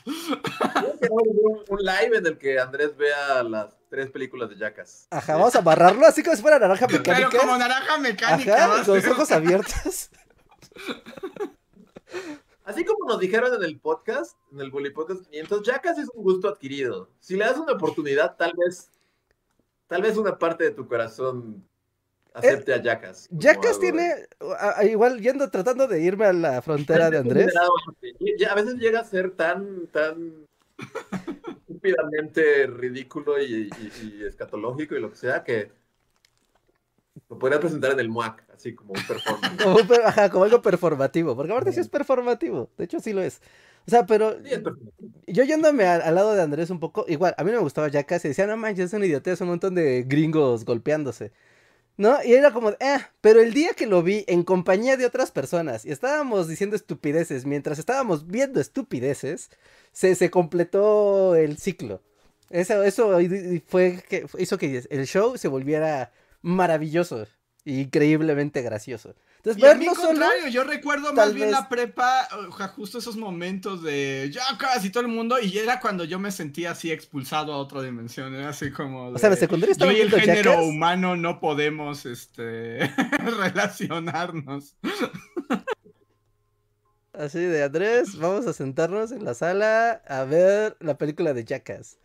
Un, 1.09 1.79
live 1.79 2.17
en 2.17 2.25
el 2.27 2.37
que 2.37 2.59
Andrés 2.59 2.95
vea 2.97 3.43
las 3.43 3.75
tres 3.89 4.09
películas 4.09 4.49
de 4.49 4.55
Jackass. 4.57 5.07
Ajá, 5.11 5.35
vamos 5.35 5.55
a 5.55 5.59
amarrarlo 5.59 6.05
así 6.05 6.23
como 6.23 6.35
si 6.35 6.41
fuera 6.41 6.59
naranja 6.59 6.87
Pero 6.87 6.99
mecánica. 6.99 7.37
como 7.37 7.57
naranja 7.57 7.97
mecánica. 7.97 8.55
Ajá, 8.65 8.83
con 8.85 8.95
los 8.95 9.05
ojos 9.07 9.31
abiertos. 9.31 10.09
Así 12.63 12.83
como 12.83 13.07
nos 13.07 13.19
dijeron 13.19 13.53
en 13.55 13.63
el 13.63 13.79
podcast, 13.79 14.37
en 14.51 14.59
el 14.59 14.71
Bully 14.71 14.89
Podcast 14.89 15.25
500, 15.29 15.63
Jackass 15.63 15.97
es 15.99 16.09
un 16.13 16.23
gusto 16.23 16.49
adquirido. 16.49 17.09
Si 17.21 17.35
le 17.37 17.45
das 17.45 17.57
una 17.57 17.73
oportunidad, 17.73 18.35
tal 18.35 18.53
vez, 18.57 18.89
tal 19.87 20.01
vez 20.01 20.17
una 20.17 20.37
parte 20.37 20.65
de 20.65 20.71
tu 20.71 20.85
corazón 20.87 21.63
acepte 22.33 22.73
a 22.73 22.81
algo 23.71 23.79
de- 23.79 23.79
tiene, 23.79 24.13
a- 24.59 24.79
a- 24.79 24.83
igual 24.85 25.21
yendo, 25.21 25.49
tratando 25.49 25.87
de 25.87 26.01
irme 26.01 26.25
a 26.25 26.33
la 26.33 26.61
frontera 26.61 27.09
de 27.09 27.17
Andrés. 27.19 27.53
A 28.49 28.55
veces 28.55 28.75
llega 28.75 28.99
a 28.99 29.05
ser 29.05 29.31
tan, 29.31 29.87
tan 29.87 30.45
estúpidamente 31.67 32.67
ridículo 32.67 33.41
y, 33.41 33.69
y- 33.69 34.19
y 34.19 34.23
escatológico 34.25 34.95
y 34.95 34.99
lo 34.99 35.09
que 35.09 35.15
sea 35.15 35.43
que 35.43 35.71
lo 37.29 37.39
podrías 37.39 37.59
presentar 37.61 37.91
en 37.91 37.99
el 37.99 38.09
MUAC, 38.09 38.43
así 38.55 38.75
como 38.75 38.93
un 38.93 39.03
performance. 39.05 39.57
Como, 39.63 39.77
un 39.77 39.87
per- 39.87 40.01
ajá, 40.05 40.29
como 40.29 40.43
algo 40.45 40.61
performativo, 40.61 41.35
porque 41.35 41.51
aparte 41.51 41.71
sí 41.73 41.79
es 41.79 41.89
performativo, 41.89 42.69
de 42.77 42.85
hecho 42.85 42.99
sí 42.99 43.13
lo 43.13 43.21
es. 43.21 43.41
O 43.87 43.89
sea, 43.91 44.05
pero 44.05 44.35
Sí, 44.43 44.51
yo 45.27 45.43
yéndome 45.43 45.85
al, 45.85 46.01
al 46.01 46.15
lado 46.15 46.33
de 46.35 46.41
Andrés 46.41 46.69
un 46.69 46.79
poco, 46.79 47.05
igual, 47.07 47.33
a 47.37 47.43
mí 47.43 47.51
no 47.51 47.57
me 47.57 47.63
gustaba 47.63 47.87
Jackass 47.89 48.25
y 48.25 48.29
decía, 48.29 48.47
no 48.47 48.57
manches, 48.57 48.85
es 48.87 48.93
un 48.93 49.03
idiotez, 49.03 49.35
es 49.35 49.41
un 49.41 49.47
montón 49.47 49.75
de 49.75 50.03
gringos 50.07 50.65
golpeándose. 50.65 51.31
¿No? 51.97 52.17
Y 52.23 52.33
era 52.33 52.51
como, 52.53 52.69
eh, 52.71 52.97
pero 53.21 53.41
el 53.41 53.53
día 53.53 53.71
que 53.75 53.87
lo 53.87 54.03
vi 54.03 54.23
en 54.27 54.43
compañía 54.43 54.97
de 54.97 55.05
otras 55.05 55.31
personas 55.31 55.83
y 55.83 55.91
estábamos 55.91 56.47
diciendo 56.47 56.75
estupideces, 56.75 57.45
mientras 57.45 57.79
estábamos 57.79 58.27
viendo 58.27 58.59
estupideces, 58.61 59.49
se, 59.93 60.13
se 60.13 60.29
completó 60.29 61.35
el 61.35 61.57
ciclo. 61.57 62.01
Eso, 62.51 62.83
eso 62.83 63.17
fue 63.67 64.03
que 64.07 64.25
hizo 64.37 64.57
que 64.59 64.83
el 64.89 65.07
show 65.07 65.37
se 65.37 65.47
volviera 65.47 66.11
maravilloso, 66.47 67.27
increíblemente 67.65 68.61
gracioso. 68.61 69.13
Entonces, 69.37 69.61
Y 69.61 69.65
a 69.65 69.75
mí 69.75 69.85
verlo 69.85 69.95
solo. 69.95 70.07
contrario, 70.19 70.47
yo 70.47 70.63
recuerdo 70.63 71.13
más 71.13 71.33
bien 71.33 71.47
vez- 71.47 71.51
la 71.55 71.69
prepa, 71.69 72.27
o 72.49 72.57
sea, 72.57 72.69
justo 72.69 72.97
esos 72.97 73.17
momentos 73.17 73.83
de 73.83 74.29
Jackass 74.33 74.83
y 74.85 74.89
todo 74.89 75.01
el 75.01 75.09
mundo, 75.09 75.39
y 75.39 75.57
era 75.57 75.79
cuando 75.79 76.03
yo 76.05 76.19
me 76.19 76.31
sentía 76.31 76.71
así 76.71 76.91
expulsado 76.91 77.53
a 77.53 77.57
otra 77.57 77.81
dimensión, 77.81 78.33
era 78.33 78.49
así 78.49 78.71
como 78.71 79.09
O 79.09 79.17
sea, 79.17 79.29
la 79.29 79.35
de, 79.35 79.39
secundaria 79.41 79.67
yo 79.69 79.73
estaba 79.73 79.93
y 79.93 80.01
el 80.01 80.09
género 80.11 80.51
Jackass. 80.51 80.65
humano 80.67 81.15
no 81.15 81.39
podemos, 81.39 82.05
este, 82.05 82.79
relacionarnos. 83.37 84.75
Así 87.13 87.39
de 87.39 87.63
Andrés, 87.63 88.17
vamos 88.17 88.45
a 88.47 88.53
sentarnos 88.53 89.11
en 89.11 89.23
la 89.25 89.33
sala 89.33 90.01
a 90.07 90.23
ver 90.23 90.77
la 90.79 90.97
película 90.97 91.33
de 91.33 91.45
Jackass. 91.45 91.97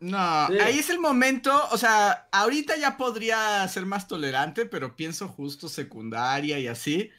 No, 0.00 0.46
Sí. 0.48 0.58
ahí 0.58 0.78
es 0.78 0.88
el 0.90 0.98
momento, 0.98 1.52
o 1.70 1.76
sea, 1.76 2.28
ahorita 2.32 2.76
ya 2.78 2.96
podría 2.96 3.66
ser 3.68 3.84
más 3.86 4.08
tolerante, 4.08 4.64
pero 4.66 4.96
pienso 4.96 5.28
justo 5.28 5.68
secundaria 5.68 6.58
y 6.58 6.66
así. 6.66 7.10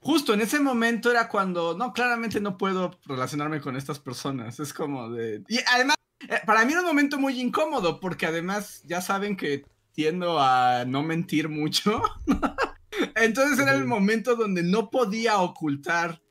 Justo 0.00 0.32
en 0.34 0.40
ese 0.40 0.60
momento 0.60 1.10
era 1.10 1.28
cuando, 1.28 1.76
no, 1.76 1.92
claramente 1.92 2.40
no 2.40 2.56
puedo 2.56 2.98
relacionarme 3.06 3.60
con 3.60 3.76
estas 3.76 3.98
personas. 3.98 4.60
Es 4.60 4.72
como 4.72 5.10
de... 5.10 5.42
Y 5.48 5.58
además, 5.74 5.96
eh, 6.28 6.40
para 6.46 6.64
mí 6.64 6.72
era 6.72 6.82
un 6.82 6.86
momento 6.86 7.18
muy 7.18 7.40
incómodo, 7.40 7.98
porque 7.98 8.26
además 8.26 8.82
ya 8.84 9.00
saben 9.00 9.36
que 9.36 9.64
tiendo 9.92 10.38
a 10.38 10.84
no 10.86 11.02
mentir 11.02 11.48
mucho. 11.48 12.00
Entonces 13.16 13.58
era 13.58 13.74
el 13.74 13.84
momento 13.84 14.36
donde 14.36 14.62
no 14.62 14.90
podía 14.90 15.38
ocultar 15.38 16.22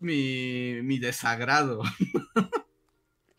mi, 0.00 0.80
mi 0.82 0.98
desagrado. 0.98 1.82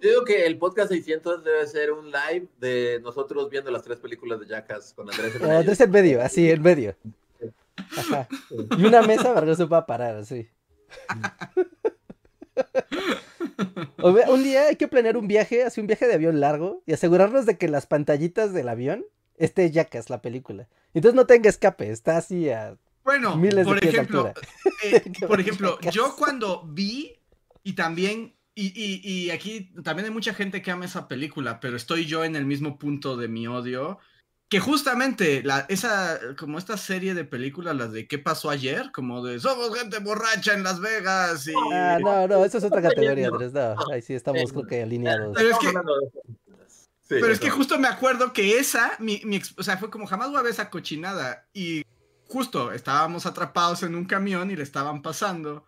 Yo 0.05 0.11
digo 0.11 0.23
que 0.23 0.45
el 0.45 0.59
podcast 0.59 0.89
600 0.89 1.43
debe 1.43 1.65
ser 1.65 1.91
un 1.91 2.11
live 2.11 2.47
de 2.59 2.99
nosotros 3.01 3.49
viendo 3.49 3.71
las 3.71 3.81
tres 3.81 3.97
películas 3.97 4.39
de 4.39 4.45
Jackass 4.45 4.93
con 4.93 5.09
Andrés. 5.09 5.33
en. 5.33 5.49
Andrés 5.49 5.81
en 5.81 5.89
medio, 5.89 6.21
así, 6.21 6.51
en 6.51 6.61
medio. 6.61 6.95
Ajá. 7.97 8.27
Y 8.77 8.85
una 8.85 9.01
mesa 9.01 9.33
para 9.33 9.41
que 9.41 9.47
no 9.47 9.55
se 9.55 9.65
pueda 9.65 9.87
parar, 9.87 10.17
así. 10.17 10.47
Un 14.03 14.43
día 14.43 14.67
hay 14.67 14.75
que 14.75 14.87
planear 14.87 15.17
un 15.17 15.27
viaje, 15.27 15.63
así 15.63 15.81
un 15.81 15.87
viaje 15.87 16.05
de 16.05 16.13
avión 16.13 16.39
largo, 16.39 16.83
y 16.85 16.93
asegurarnos 16.93 17.47
de 17.47 17.57
que 17.57 17.67
las 17.67 17.87
pantallitas 17.87 18.53
del 18.53 18.69
avión 18.69 19.07
esté 19.37 19.71
Jackass, 19.71 20.11
la 20.11 20.21
película. 20.21 20.67
Entonces 20.93 21.15
no 21.15 21.25
tenga 21.25 21.49
escape, 21.49 21.89
está 21.89 22.17
así 22.17 22.47
a... 22.51 22.77
Bueno, 23.03 23.37
Miles 23.37 23.55
de 23.55 23.63
por 23.65 23.79
pies 23.79 23.91
de 23.91 23.97
ejemplo, 23.97 24.27
altura. 24.27 24.47
eh, 24.83 25.03
por 25.27 25.39
ejemplo, 25.39 25.79
yo 25.91 26.15
cuando 26.15 26.61
vi 26.63 27.17
y 27.63 27.73
también 27.73 28.35
y, 28.55 28.67
y- 28.75 29.01
y 29.25 29.29
aquí 29.31 29.71
también 29.83 30.05
hay 30.07 30.11
mucha 30.13 30.33
gente 30.33 30.61
que 30.61 30.71
ama 30.71 30.85
esa 30.85 31.07
película, 31.07 31.59
pero 31.59 31.75
estoy 31.77 32.05
yo 32.05 32.23
en 32.23 32.35
el 32.35 32.45
mismo 32.45 32.79
punto 32.79 33.17
de 33.17 33.27
mi 33.27 33.47
odio. 33.47 33.99
Que 34.47 34.59
justamente 34.59 35.41
la, 35.43 35.65
esa, 35.69 36.19
como 36.37 36.59
esta 36.59 36.77
serie 36.77 37.15
de 37.15 37.25
películas, 37.25 37.75
las 37.75 37.91
de 37.91 38.07
¿Qué 38.07 38.19
pasó 38.19 38.51
ayer? 38.51 38.91
Como 38.91 39.23
de 39.25 39.39
somos 39.39 39.75
gente 39.77 39.97
borracha 39.99 40.53
en 40.53 40.61
Las 40.63 40.79
Vegas 40.79 41.47
y... 41.47 41.53
Ah, 41.73 41.97
no, 41.99 42.27
no, 42.27 42.45
eso 42.45 42.59
es 42.59 42.63
otra 42.63 42.81
categoría. 42.81 43.27
Andrés, 43.29 43.53
no. 43.53 43.75
Ahí 43.91 44.03
sí 44.03 44.13
estamos, 44.13 44.51
creo 44.51 44.67
que 44.67 44.83
alineados. 44.83 45.35
Pero 45.35 45.49
es 45.49 45.57
que-. 45.57 45.73
Sí, 47.07 47.15
Pero 47.21 47.27
es 47.27 47.39
que 47.39 47.49
justo 47.49 47.77
me 47.79 47.87
acuerdo 47.87 48.33
que 48.33 48.57
esa, 48.57 48.93
mi, 48.99 49.21
mi 49.25 49.39
o 49.57 49.63
sea, 49.63 49.77
fue 49.77 49.89
como 49.91 50.07
jamás 50.07 50.29
voy 50.29 50.37
a 50.37 50.43
ver 50.43 50.51
esa 50.51 50.69
cochinada. 50.69 51.47
Y 51.53 51.83
justo 52.27 52.71
estábamos 52.71 53.25
atrapados 53.25 53.83
en 53.83 53.95
un 53.95 54.05
camión 54.05 54.49
y 54.51 54.55
le 54.55 54.63
estaban 54.63 55.01
pasando. 55.01 55.65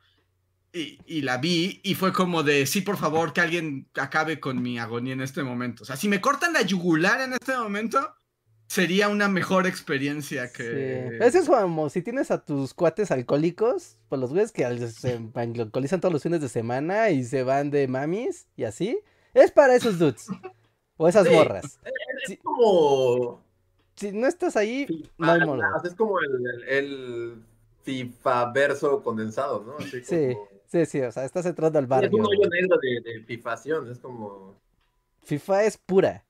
Y, 0.78 1.00
y 1.06 1.22
la 1.22 1.38
vi 1.38 1.80
y 1.84 1.96
fue 1.96 2.14
como 2.14 2.44
de, 2.44 2.66
sí, 2.66 2.82
por 2.82 2.98
favor, 2.98 3.34
que 3.34 3.42
alguien 3.42 3.88
acabe 3.96 4.40
con 4.40 4.62
mi 4.62 4.78
agonía 4.80 5.14
en 5.14 5.22
este 5.22 5.44
momento. 5.44 5.84
O 5.84 5.86
sea, 5.86 5.96
si 5.96 6.08
me 6.08 6.22
cortan 6.22 6.54
la 6.54 6.62
yugular 6.62 7.22
en 7.22 7.34
este 7.34 7.56
momento, 7.58 8.14
sería 8.68 9.08
una 9.10 9.28
mejor 9.30 9.66
experiencia 9.66 10.48
Sí. 10.48 10.54
que... 10.58 11.18
Eso 11.22 11.40
es 11.40 11.48
como 11.48 11.90
si 11.90 12.02
tienes 12.02 12.32
a 12.32 12.44
tus 12.44 12.74
cuates 12.74 13.12
alcohólicos, 13.12 13.98
pues 14.10 14.20
los 14.22 14.32
güeyes 14.32 14.52
que 14.52 14.64
se 14.90 15.20
alcoholizan 15.36 16.02
todos 16.02 16.14
los 16.14 16.24
fines 16.24 16.42
de 16.42 16.50
semana 16.50 17.10
y 17.10 17.24
se 17.24 17.44
van 17.44 17.70
de 17.72 17.88
mamis 17.88 18.48
y 18.56 18.66
así. 18.66 19.00
Es 19.34 19.52
para 19.52 19.76
esos 19.76 19.98
dudes. 20.00 20.28
O 20.98 21.08
esas 21.08 21.28
Sí. 21.28 21.34
morras. 21.34 21.80
Es 22.28 22.38
como. 22.44 23.42
Si 23.96 24.12
no 24.12 24.28
estás 24.28 24.56
ahí, 24.56 24.86
no 25.18 25.32
hay. 25.32 25.40
Es 25.84 25.96
como 25.96 26.20
el, 26.20 26.28
el, 26.46 26.70
el 26.70 27.44
FIFA 27.84 28.52
verso 28.52 29.02
condensado, 29.02 29.64
¿no? 29.64 29.78
Así 29.78 30.04
Sí, 30.04 30.34
como- 30.34 30.57
sí, 30.68 30.86
sí, 30.86 31.02
o 31.02 31.12
sea, 31.12 31.26
estás 31.26 31.46
entrando 31.46 31.80
al 31.80 31.86
Es 31.86 31.90
barrio. 31.90 32.18
un 32.18 32.26
hoyo 32.26 32.50
negro 32.50 32.78
de, 32.82 33.02
de 33.14 33.24
fifación, 33.24 33.90
es 33.92 34.00
como. 34.00 34.56
FIFA 35.24 35.64
es 35.66 35.78
pura. 35.78 36.24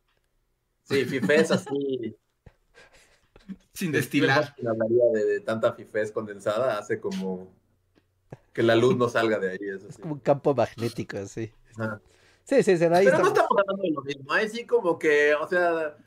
Sí, 0.84 1.06
FIFA 1.06 1.34
es 1.36 1.52
así. 1.52 2.16
Sin 3.74 3.92
destilar. 3.92 4.56
Hablaría 4.68 5.06
de, 5.14 5.26
de 5.26 5.40
tanta 5.42 5.74
fifez 5.74 6.12
condensada, 6.12 6.78
hace 6.80 7.00
como 7.00 7.48
que 8.54 8.64
la 8.64 8.76
luz 8.76 8.98
no 8.98 9.08
salga 9.08 9.38
de 9.38 9.52
ahí, 9.52 9.60
eso 9.62 9.92
sí. 9.92 10.02
Como 10.02 10.16
un 10.16 10.20
campo 10.20 10.56
magnético, 10.56 11.24
sí. 11.28 11.52
Ajá. 11.78 12.02
Sí, 12.44 12.64
sí, 12.64 12.72
ahí 12.72 13.06
Pero 13.06 13.20
no 13.20 13.28
estamos. 13.28 13.52
hablando 13.52 13.84
de 13.84 13.92
lo 13.92 14.02
mismo. 14.02 14.32
Ahí 14.34 14.50
sí 14.50 14.66
como 14.66 14.98
que, 14.98 15.36
o 15.36 15.48
sea, 15.48 15.98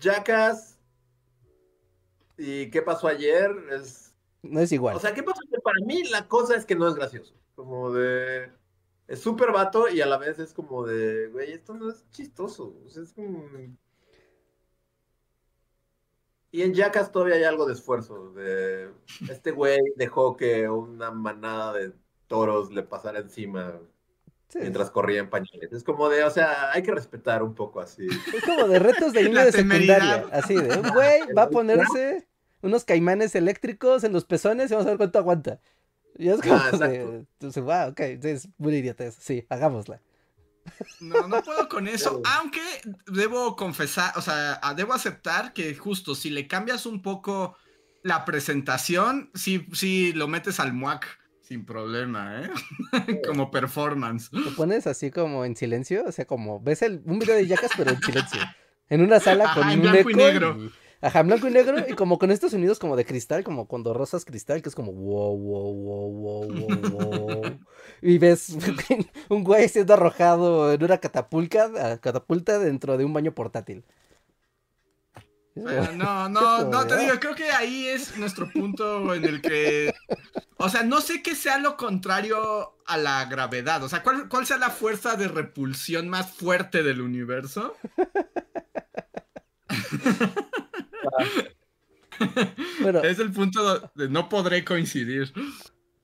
Jackass 0.00 0.76
y 2.36 2.70
qué 2.70 2.82
pasó 2.82 3.06
ayer 3.06 3.50
es... 3.72 4.12
No 4.42 4.60
es 4.60 4.72
igual. 4.72 4.96
O 4.96 5.00
sea, 5.00 5.14
¿qué 5.14 5.22
pasó 5.22 5.40
ayer? 5.46 5.60
Para 5.62 5.78
mí 5.86 6.02
la 6.04 6.26
cosa 6.28 6.56
es 6.56 6.66
que 6.66 6.74
no 6.74 6.88
es 6.88 6.94
gracioso. 6.94 7.32
Como 7.60 7.92
de... 7.92 8.50
Es 9.06 9.20
súper 9.20 9.52
vato 9.52 9.88
y 9.88 10.00
a 10.00 10.06
la 10.06 10.16
vez 10.16 10.38
es 10.38 10.54
como 10.54 10.86
de, 10.86 11.26
güey, 11.28 11.52
esto 11.52 11.74
no 11.74 11.90
es 11.90 12.08
chistoso. 12.10 12.74
O 12.86 12.88
sea, 12.88 13.02
es 13.02 13.12
como... 13.12 13.44
Y 16.52 16.62
en 16.62 16.72
Jackass 16.72 17.12
todavía 17.12 17.34
hay 17.34 17.44
algo 17.44 17.66
de 17.66 17.74
esfuerzo. 17.74 18.32
De... 18.32 18.90
Este 19.28 19.50
güey 19.50 19.78
dejó 19.96 20.36
que 20.36 20.68
una 20.70 21.10
manada 21.10 21.74
de 21.74 21.92
toros 22.28 22.72
le 22.72 22.82
pasara 22.82 23.18
encima 23.18 23.78
Sí. 24.48 24.58
mientras 24.60 24.90
corría 24.90 25.20
en 25.20 25.30
pañales. 25.30 25.72
Es 25.72 25.84
como 25.84 26.08
de, 26.08 26.24
o 26.24 26.30
sea, 26.30 26.72
hay 26.72 26.82
que 26.82 26.90
respetar 26.90 27.42
un 27.44 27.54
poco 27.54 27.80
así. 27.80 28.08
Es 28.34 28.42
como 28.42 28.66
de 28.66 28.80
retos 28.80 29.12
de 29.12 29.28
de 29.28 29.52
secundaria. 29.52 30.26
Así 30.32 30.56
de 30.56 30.76
un 30.76 30.88
güey 30.90 31.20
va 31.38 31.42
a 31.42 31.50
ponerse 31.50 32.26
unos 32.62 32.84
caimanes 32.84 33.36
eléctricos 33.36 34.02
en 34.02 34.12
los 34.12 34.24
pezones 34.24 34.70
y 34.70 34.74
vamos 34.74 34.86
a 34.86 34.90
ver 34.90 34.98
cuánto 34.98 35.18
aguanta. 35.20 35.60
Y 36.20 36.28
es 36.28 36.40
como 36.42 36.54
Ah, 36.54 36.66
de, 36.66 36.74
exacto. 36.74 37.14
entonces, 37.40 37.62
wow, 37.64 37.88
ok, 37.88 38.00
sí, 38.20 38.28
es 38.28 38.48
muy 38.58 38.74
idiota 38.74 39.04
eso. 39.04 39.18
Sí, 39.22 39.46
hagámosla. 39.48 40.02
No, 41.00 41.26
no 41.26 41.42
puedo 41.42 41.66
con 41.68 41.88
eso, 41.88 42.20
aunque 42.36 42.60
debo 43.06 43.56
confesar, 43.56 44.12
o 44.16 44.20
sea, 44.20 44.60
debo 44.76 44.92
aceptar 44.92 45.54
que 45.54 45.74
justo 45.74 46.14
si 46.14 46.28
le 46.28 46.46
cambias 46.46 46.84
un 46.84 47.00
poco 47.00 47.56
la 48.02 48.26
presentación, 48.26 49.30
sí, 49.34 49.66
sí 49.72 50.12
lo 50.12 50.28
metes 50.28 50.60
al 50.60 50.74
MUAC 50.74 51.06
sin 51.40 51.64
problema, 51.64 52.42
¿eh? 52.42 52.50
Como 53.26 53.50
performance. 53.50 54.28
Lo 54.32 54.54
pones 54.56 54.86
así 54.86 55.10
como 55.10 55.44
en 55.46 55.56
silencio, 55.56 56.04
o 56.06 56.12
sea, 56.12 56.26
como 56.26 56.60
ves 56.60 56.82
el, 56.82 57.00
un 57.06 57.18
video 57.18 57.34
de 57.34 57.46
Jackass 57.46 57.72
pero 57.76 57.90
en 57.90 58.02
silencio. 58.02 58.40
En 58.90 59.00
una 59.00 59.20
sala 59.20 59.44
Ajá, 59.44 59.60
con 59.62 59.70
en 59.70 59.80
un 59.80 59.90
blanco 59.90 60.10
y 60.10 60.14
negro. 60.14 60.56
y- 60.60 60.70
ajá, 61.00 61.22
blanco 61.22 61.48
y 61.48 61.50
negro 61.50 61.78
y 61.88 61.94
como 61.94 62.18
con 62.18 62.30
estos 62.30 62.50
sonidos 62.52 62.78
como 62.78 62.96
de 62.96 63.04
cristal, 63.04 63.44
como 63.44 63.66
cuando 63.66 63.94
rozas 63.94 64.24
cristal, 64.24 64.62
que 64.62 64.68
es 64.68 64.74
como 64.74 64.92
wow, 64.92 65.36
wow, 65.36 65.74
wow, 65.74 66.12
wow, 66.12 66.48
wow, 66.48 66.90
wow. 66.90 67.58
Y 68.02 68.18
ves 68.18 68.56
un 69.28 69.44
güey 69.44 69.68
siendo 69.68 69.94
arrojado 69.94 70.72
en 70.72 70.82
una 70.82 70.98
catapulta, 70.98 71.98
catapulta 72.00 72.58
dentro 72.58 72.96
de 72.96 73.04
un 73.04 73.12
baño 73.12 73.34
portátil. 73.34 73.84
Bueno, 75.54 75.92
no, 75.92 76.28
no, 76.30 76.64
no, 76.64 76.86
te 76.86 76.96
digo, 76.98 77.18
creo 77.20 77.34
que 77.34 77.50
ahí 77.50 77.86
es 77.88 78.16
nuestro 78.16 78.48
punto 78.50 79.14
en 79.14 79.24
el 79.24 79.40
que, 79.42 79.92
o 80.56 80.68
sea, 80.68 80.82
no 80.82 81.00
sé 81.00 81.22
qué 81.22 81.34
sea 81.34 81.58
lo 81.58 81.76
contrario 81.76 82.76
a 82.86 82.96
la 82.96 83.24
gravedad, 83.26 83.82
o 83.82 83.88
sea, 83.88 84.02
cuál, 84.02 84.28
cuál 84.28 84.46
sea 84.46 84.58
la 84.58 84.70
fuerza 84.70 85.16
de 85.16 85.28
repulsión 85.28 86.08
más 86.08 86.32
fuerte 86.32 86.82
del 86.82 87.00
universo. 87.00 87.76
Bueno, 92.82 93.00
Es 93.02 93.18
el 93.18 93.32
punto 93.32 93.90
de 93.94 94.08
no 94.08 94.28
podré 94.28 94.64
coincidir. 94.64 95.32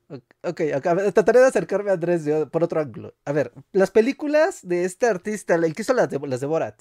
Ok, 0.09 0.23
ok, 0.45 0.61
a 0.87 0.95
ver, 0.95 1.13
trataré 1.13 1.41
de 1.41 1.47
acercarme 1.47 1.91
a 1.91 1.95
Andrés 1.95 2.25
de- 2.25 2.47
por 2.47 2.63
otro 2.65 2.81
ángulo. 2.81 3.15
A 3.25 3.33
ver, 3.33 3.53
las 3.73 3.91
películas 3.91 4.61
de 4.63 4.85
este 4.85 5.07
artista, 5.07 5.57
el 5.57 5.75
que 5.75 5.83
hizo 5.83 5.93
las 5.95 6.09
de, 6.09 6.19
las 6.27 6.41
de 6.41 6.47
Borat. 6.47 6.81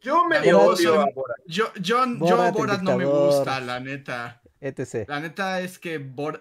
Yo 0.00 0.22
Borat 0.24 0.46
odio 0.54 0.94
son- 0.94 1.08
a 1.08 1.12
Borat. 1.12 1.36
Yo, 1.46 1.64
yo, 1.80 1.96
Borat, 2.06 2.28
yo 2.28 2.46
el 2.46 2.52
Borat 2.52 2.82
no 2.82 2.96
me 2.96 3.04
gusta, 3.04 3.60
la 3.60 3.80
neta. 3.80 4.40
etc. 4.60 5.08
La 5.08 5.20
neta 5.20 5.60
es 5.60 5.78
que 5.78 5.98
Bor- 5.98 6.40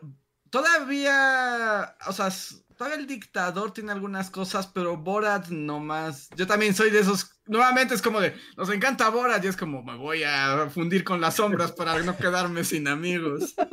todavía, 0.56 1.98
o 2.08 2.14
sea, 2.14 2.30
todavía 2.78 2.98
el 3.00 3.08
dictador 3.08 3.74
tiene 3.74 3.92
algunas 3.92 4.30
cosas, 4.30 4.68
pero 4.68 4.96
Borat 4.96 5.50
no 5.50 5.82
más. 5.82 6.30
Yo 6.38 6.48
también 6.48 6.74
soy 6.74 6.92
de 6.92 7.00
esos. 7.02 7.42
Nuevamente 7.46 7.94
es 7.94 8.02
como 8.02 8.22
de, 8.22 8.34
nos 8.56 8.70
encanta 8.70 9.10
Borat 9.10 9.44
y 9.44 9.48
es 9.48 9.58
como 9.58 9.84
me 9.84 9.98
voy 9.98 10.24
a 10.24 10.70
fundir 10.70 11.04
con 11.04 11.20
las 11.20 11.36
sombras 11.36 11.74
para 11.74 12.02
no 12.04 12.16
quedarme 12.16 12.64
sin 12.64 12.88
amigos. 12.88 13.54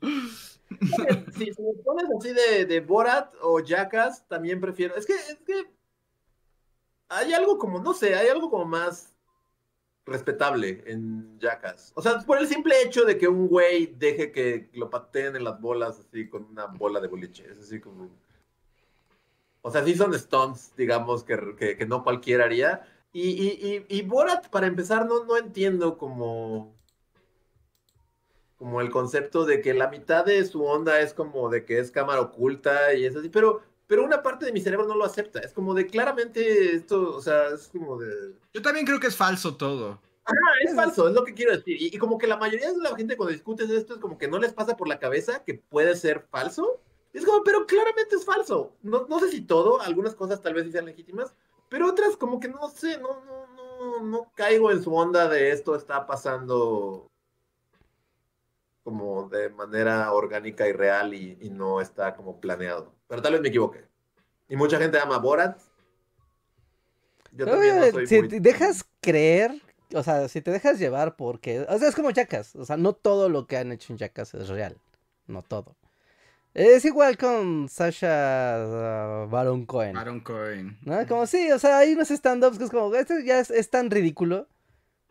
Si, 1.34 1.46
si 1.46 1.62
me 1.62 1.72
pones 1.84 2.06
así 2.18 2.32
de, 2.32 2.66
de 2.66 2.80
Borat 2.80 3.34
o 3.40 3.60
Jackass, 3.60 4.26
también 4.28 4.60
prefiero. 4.60 4.94
Es 4.96 5.04
que, 5.04 5.14
es 5.14 5.38
que 5.46 5.66
hay 7.08 7.32
algo 7.32 7.58
como, 7.58 7.80
no 7.80 7.92
sé, 7.92 8.14
hay 8.14 8.28
algo 8.28 8.50
como 8.50 8.66
más 8.66 9.13
respetable 10.06 10.82
en 10.86 11.38
Jackass. 11.38 11.92
O 11.94 12.02
sea, 12.02 12.18
por 12.20 12.38
el 12.38 12.46
simple 12.46 12.82
hecho 12.82 13.04
de 13.04 13.16
que 13.18 13.28
un 13.28 13.48
güey 13.48 13.86
deje 13.86 14.32
que 14.32 14.68
lo 14.74 14.90
pateen 14.90 15.36
en 15.36 15.44
las 15.44 15.60
bolas 15.60 15.98
así 15.98 16.28
con 16.28 16.44
una 16.44 16.66
bola 16.66 17.00
de 17.00 17.08
boliche. 17.08 17.46
Es 17.50 17.58
así 17.58 17.80
como. 17.80 18.10
O 19.62 19.70
sea, 19.70 19.84
sí 19.84 19.94
son 19.94 20.12
stunts, 20.12 20.74
digamos, 20.76 21.24
que, 21.24 21.56
que, 21.56 21.76
que 21.76 21.86
no 21.86 22.04
cualquiera 22.04 22.44
haría. 22.44 22.86
Y, 23.12 23.30
y, 23.30 23.86
y, 23.88 23.98
y 23.98 24.02
Borat, 24.02 24.48
para 24.50 24.66
empezar, 24.66 25.06
no, 25.06 25.24
no 25.24 25.38
entiendo 25.38 25.96
como 25.96 26.74
como 28.64 28.80
el 28.80 28.90
concepto 28.90 29.44
de 29.44 29.60
que 29.60 29.74
la 29.74 29.88
mitad 29.88 30.24
de 30.24 30.44
su 30.44 30.64
onda 30.64 31.00
es 31.00 31.12
como 31.12 31.50
de 31.50 31.64
que 31.64 31.78
es 31.78 31.90
cámara 31.90 32.22
oculta 32.22 32.94
y 32.94 33.04
es 33.04 33.14
así, 33.14 33.28
pero, 33.28 33.62
pero 33.86 34.04
una 34.04 34.22
parte 34.22 34.46
de 34.46 34.52
mi 34.52 34.60
cerebro 34.60 34.86
no 34.86 34.94
lo 34.94 35.04
acepta. 35.04 35.40
Es 35.40 35.52
como 35.52 35.74
de 35.74 35.86
claramente 35.86 36.74
esto, 36.74 37.16
o 37.16 37.20
sea, 37.20 37.48
es 37.48 37.68
como 37.68 37.98
de... 37.98 38.34
Yo 38.52 38.62
también 38.62 38.86
creo 38.86 39.00
que 39.00 39.08
es 39.08 39.16
falso 39.16 39.56
todo. 39.56 40.00
Ah, 40.26 40.32
es 40.62 40.74
falso, 40.74 41.06
es 41.08 41.14
lo 41.14 41.24
que 41.24 41.34
quiero 41.34 41.56
decir. 41.56 41.80
Y, 41.80 41.94
y 41.94 41.98
como 41.98 42.16
que 42.16 42.26
la 42.26 42.36
mayoría 42.36 42.72
de 42.72 42.78
la 42.78 42.96
gente 42.96 43.16
cuando 43.16 43.32
discutes 43.32 43.68
esto 43.68 43.94
es 43.94 44.00
como 44.00 44.16
que 44.16 44.28
no 44.28 44.38
les 44.38 44.52
pasa 44.52 44.76
por 44.76 44.88
la 44.88 44.98
cabeza 44.98 45.44
que 45.44 45.54
puede 45.54 45.94
ser 45.96 46.26
falso. 46.30 46.80
Es 47.12 47.24
como, 47.24 47.44
pero 47.44 47.66
claramente 47.66 48.16
es 48.16 48.24
falso. 48.24 48.72
No, 48.82 49.06
no 49.08 49.20
sé 49.20 49.30
si 49.30 49.42
todo, 49.42 49.80
algunas 49.80 50.14
cosas 50.14 50.40
tal 50.40 50.54
vez 50.54 50.64
sí 50.64 50.72
sean 50.72 50.86
legítimas, 50.86 51.34
pero 51.68 51.88
otras 51.88 52.16
como 52.16 52.40
que 52.40 52.48
no 52.48 52.68
sé, 52.70 52.98
no, 52.98 53.22
no, 53.24 53.46
no, 53.54 54.02
no 54.02 54.32
caigo 54.34 54.70
en 54.70 54.82
su 54.82 54.94
onda 54.94 55.28
de 55.28 55.50
esto 55.50 55.76
está 55.76 56.06
pasando 56.06 57.10
como 58.84 59.28
de 59.28 59.48
manera 59.48 60.12
orgánica 60.12 60.68
y 60.68 60.72
real 60.72 61.14
y, 61.14 61.38
y 61.40 61.50
no 61.50 61.80
está 61.80 62.14
como 62.14 62.40
planeado. 62.40 62.94
Pero 63.08 63.22
tal 63.22 63.32
vez 63.32 63.40
me 63.42 63.48
equivoque. 63.48 63.84
Y 64.48 64.56
mucha 64.56 64.78
gente 64.78 64.98
ama 64.98 65.18
Borat. 65.18 65.58
Yo 67.32 67.46
también 67.46 67.80
no 67.80 67.90
soy 67.90 68.06
si 68.06 68.20
muy- 68.20 68.28
te 68.28 68.40
dejas 68.40 68.84
creer, 69.00 69.60
o 69.92 70.02
sea, 70.02 70.28
si 70.28 70.40
te 70.40 70.50
dejas 70.52 70.78
llevar 70.78 71.16
porque, 71.16 71.66
o 71.68 71.78
sea, 71.78 71.88
es 71.88 71.94
como 71.96 72.10
Jackass, 72.10 72.54
o 72.54 72.64
sea, 72.64 72.76
no 72.76 72.92
todo 72.92 73.28
lo 73.28 73.46
que 73.46 73.56
han 73.56 73.72
hecho 73.72 73.92
en 73.92 73.98
Jackass 73.98 74.34
es 74.34 74.48
real, 74.48 74.76
no 75.26 75.42
todo. 75.42 75.74
Es 76.52 76.84
igual 76.84 77.18
con 77.18 77.68
Sasha 77.68 79.24
uh, 79.26 79.28
Baron 79.28 79.66
Cohen. 79.66 79.96
Aaron 79.96 80.20
Cohen. 80.20 80.78
¿No? 80.82 81.04
Como 81.08 81.26
sí, 81.26 81.50
o 81.50 81.58
sea, 81.58 81.78
hay 81.78 81.94
unos 81.94 82.12
stand-ups 82.12 82.58
que 82.58 82.64
es 82.64 82.70
como, 82.70 82.94
esto 82.94 83.18
ya 83.18 83.40
es, 83.40 83.50
es 83.50 83.70
tan 83.70 83.90
ridículo 83.90 84.46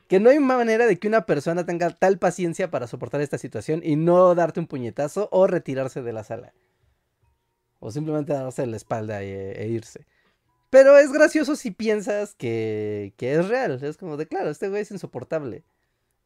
que 0.07 0.19
no 0.19 0.29
hay 0.29 0.39
manera 0.39 0.85
de 0.85 0.97
que 0.99 1.07
una 1.07 1.25
persona 1.25 1.65
tenga 1.65 1.89
tal 1.89 2.19
paciencia 2.19 2.69
para 2.69 2.87
soportar 2.87 3.21
esta 3.21 3.37
situación 3.37 3.81
y 3.83 3.95
no 3.95 4.35
darte 4.35 4.59
un 4.59 4.67
puñetazo 4.67 5.29
o 5.31 5.47
retirarse 5.47 6.01
de 6.01 6.13
la 6.13 6.23
sala. 6.23 6.53
O 7.79 7.91
simplemente 7.91 8.33
darse 8.33 8.65
la 8.65 8.77
espalda 8.77 9.23
e, 9.23 9.51
e 9.61 9.67
irse. 9.67 10.05
Pero 10.69 10.97
es 10.97 11.11
gracioso 11.11 11.55
si 11.55 11.71
piensas 11.71 12.33
que, 12.35 13.13
que 13.17 13.33
es 13.33 13.47
real. 13.47 13.83
Es 13.83 13.97
como 13.97 14.17
de, 14.17 14.27
claro, 14.27 14.49
este 14.49 14.69
güey 14.69 14.81
es 14.81 14.91
insoportable. 14.91 15.63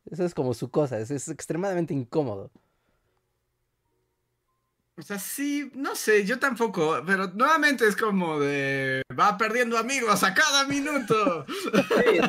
Eso 0.09 0.23
es 0.23 0.33
como 0.33 0.53
su 0.53 0.71
cosa, 0.71 0.99
es, 0.99 1.11
es 1.11 1.27
extremadamente 1.27 1.93
incómodo. 1.93 2.51
O 4.97 5.01
sea, 5.03 5.19
sí, 5.19 5.69
no 5.75 5.95
sé, 5.95 6.25
yo 6.25 6.39
tampoco, 6.39 7.03
pero 7.05 7.27
nuevamente 7.27 7.87
es 7.87 7.95
como 7.95 8.39
de 8.39 9.03
va 9.17 9.37
perdiendo 9.37 9.77
amigos 9.77 10.23
a 10.23 10.33
cada 10.33 10.65
minuto. 10.65 11.45
Sí, 11.73 12.19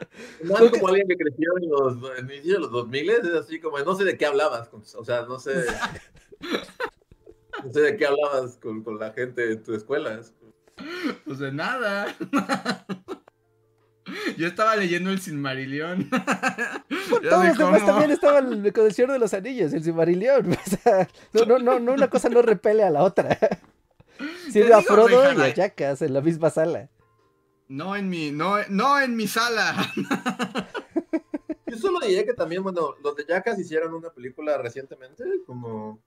no. 0.44 0.58
Es 0.58 0.70
como 0.72 0.88
alguien 0.88 1.08
que 1.08 1.16
creció 1.16 1.50
en 1.60 1.68
los 1.70 2.18
en 2.18 2.26
de 2.28 2.58
los 2.58 2.70
2000, 2.70 3.10
es 3.10 3.24
así 3.34 3.60
como, 3.60 3.78
no 3.78 3.94
sé 3.94 4.04
de 4.04 4.16
qué 4.16 4.26
hablabas, 4.26 4.68
con- 4.68 4.82
o 4.82 5.04
sea, 5.04 5.22
no 5.22 5.38
sé, 5.38 5.54
no 7.64 7.72
sé 7.72 7.80
de 7.80 7.96
qué 7.96 8.06
hablabas 8.06 8.56
con, 8.58 8.82
con 8.82 8.98
la 8.98 9.12
gente 9.12 9.52
en 9.52 9.62
tu 9.62 9.74
escuela. 9.74 10.14
es- 10.20 10.34
Pues 11.24 11.38
de 11.38 11.52
nada. 11.52 12.14
Yo 14.38 14.46
estaba 14.46 14.74
leyendo 14.76 15.10
el 15.10 15.20
Silmarillion. 15.20 16.08
De 16.08 17.28
Todos 17.28 17.44
los 17.46 17.58
demás 17.58 17.84
también 17.84 18.10
estaban 18.10 18.70
con 18.70 18.86
el 18.86 18.94
Señor 18.94 19.12
de 19.12 19.18
los 19.18 19.34
Anillos, 19.34 19.72
el 19.72 19.82
Silmarillion. 19.82 20.50
O 20.66 20.70
sea, 20.82 21.08
no, 21.32 21.44
no, 21.44 21.58
no, 21.58 21.80
no, 21.80 21.92
una 21.92 22.08
cosa 22.08 22.28
no 22.28 22.40
repele 22.42 22.84
a 22.84 22.90
la 22.90 23.02
otra. 23.02 23.36
Sirve 24.50 24.72
a 24.72 24.78
digo, 24.78 24.94
Frodo 24.94 25.32
y 25.32 25.40
a. 25.40 25.54
Jackass 25.54 26.02
en 26.02 26.14
la 26.14 26.20
misma 26.20 26.50
sala. 26.50 26.88
No 27.68 27.94
en 27.96 28.08
mi, 28.08 28.30
no, 28.30 28.56
no 28.68 29.00
en 29.00 29.14
mi 29.14 29.26
sala. 29.26 29.74
Yo 31.66 31.76
solo 31.76 32.00
diría 32.00 32.24
que 32.24 32.32
también, 32.32 32.62
bueno, 32.62 32.94
los 33.02 33.14
de 33.14 33.26
Jackass 33.26 33.58
hicieron 33.58 33.92
una 33.92 34.10
película 34.10 34.56
recientemente, 34.58 35.24
como 35.46 36.02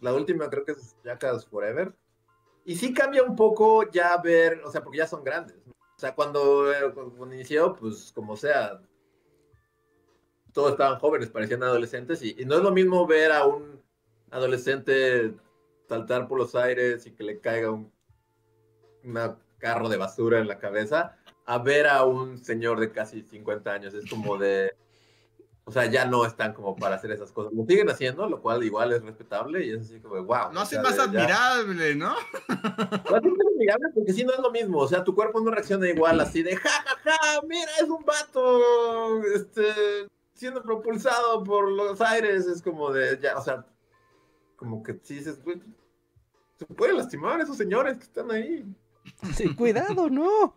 la 0.00 0.12
última 0.12 0.50
creo 0.50 0.64
que 0.64 0.72
es 0.72 0.96
Jackass 1.04 1.46
Forever. 1.46 1.94
Y 2.64 2.74
sí 2.74 2.92
cambia 2.92 3.22
un 3.22 3.36
poco 3.36 3.88
ya 3.90 4.16
ver, 4.18 4.60
o 4.64 4.70
sea, 4.72 4.82
porque 4.82 4.98
ya 4.98 5.06
son 5.06 5.22
grandes. 5.22 5.56
O 5.68 5.98
sea, 5.98 6.14
cuando, 6.14 6.72
eh, 6.72 6.92
cuando 6.92 7.32
inició, 7.32 7.76
pues 7.76 8.12
como 8.12 8.36
sea, 8.36 8.82
todos 10.52 10.72
estaban 10.72 10.98
jóvenes, 10.98 11.30
parecían 11.30 11.62
adolescentes. 11.62 12.20
Y, 12.22 12.34
y 12.36 12.44
no 12.44 12.56
es 12.56 12.62
lo 12.62 12.72
mismo 12.72 13.06
ver 13.06 13.30
a 13.30 13.46
un 13.46 13.80
adolescente 14.30 15.34
saltar 15.88 16.26
por 16.26 16.38
los 16.38 16.56
aires 16.56 17.06
y 17.06 17.12
que 17.12 17.22
le 17.22 17.40
caiga 17.40 17.70
un 17.70 17.92
una 19.06 19.38
carro 19.66 19.88
de 19.88 19.96
basura 19.96 20.38
en 20.38 20.46
la 20.46 20.58
cabeza 20.58 21.16
a 21.46 21.58
ver 21.58 21.86
a 21.86 22.04
un 22.04 22.38
señor 22.38 22.78
de 22.80 22.92
casi 22.92 23.22
50 23.22 23.72
años. 23.72 23.94
Es 23.94 24.08
como 24.10 24.36
de. 24.36 24.72
O 25.64 25.72
sea, 25.72 25.86
ya 25.86 26.04
no 26.04 26.24
están 26.24 26.52
como 26.52 26.76
para 26.76 26.94
hacer 26.94 27.10
esas 27.10 27.32
cosas. 27.32 27.52
Lo 27.52 27.64
siguen 27.64 27.90
haciendo, 27.90 28.28
lo 28.28 28.40
cual 28.40 28.62
igual 28.62 28.92
es 28.92 29.02
respetable 29.02 29.66
y 29.66 29.70
es 29.70 29.80
así 29.80 30.00
como, 30.00 30.22
wow. 30.22 30.52
Lo 30.52 30.60
hacen 30.60 30.80
más 30.80 30.96
admirable, 30.96 31.96
¿no? 31.96 32.14
Lo 32.48 33.16
hacen 33.16 33.32
más 33.36 33.46
admirable 33.52 33.88
porque 33.92 34.12
si 34.12 34.22
no 34.22 34.32
es 34.32 34.38
lo 34.38 34.52
mismo. 34.52 34.78
O 34.78 34.86
sea, 34.86 35.02
tu 35.02 35.12
cuerpo 35.12 35.40
no 35.40 35.50
reacciona 35.50 35.88
igual 35.88 36.20
así 36.20 36.44
de, 36.44 36.54
ja, 36.54 36.70
ja, 36.70 36.96
ja, 37.04 37.40
mira, 37.48 37.70
es 37.82 37.88
un 37.88 38.04
vato, 38.04 39.22
este, 39.34 40.06
siendo 40.34 40.62
propulsado 40.62 41.42
por 41.42 41.68
los 41.72 42.00
aires. 42.00 42.46
Es 42.46 42.62
como 42.62 42.92
de, 42.92 43.18
ya, 43.20 43.36
o 43.36 43.42
sea, 43.42 43.66
como 44.54 44.84
que 44.84 45.00
sí 45.02 45.16
dices, 45.16 45.42
güey, 45.42 45.60
se 46.56 46.66
puede 46.66 46.92
lastimar 46.92 47.40
a 47.40 47.42
esos 47.42 47.56
señores 47.56 47.98
que 47.98 48.04
están 48.04 48.30
ahí. 48.30 48.64
Sí, 49.34 49.54
cuidado, 49.54 50.08
no. 50.08 50.56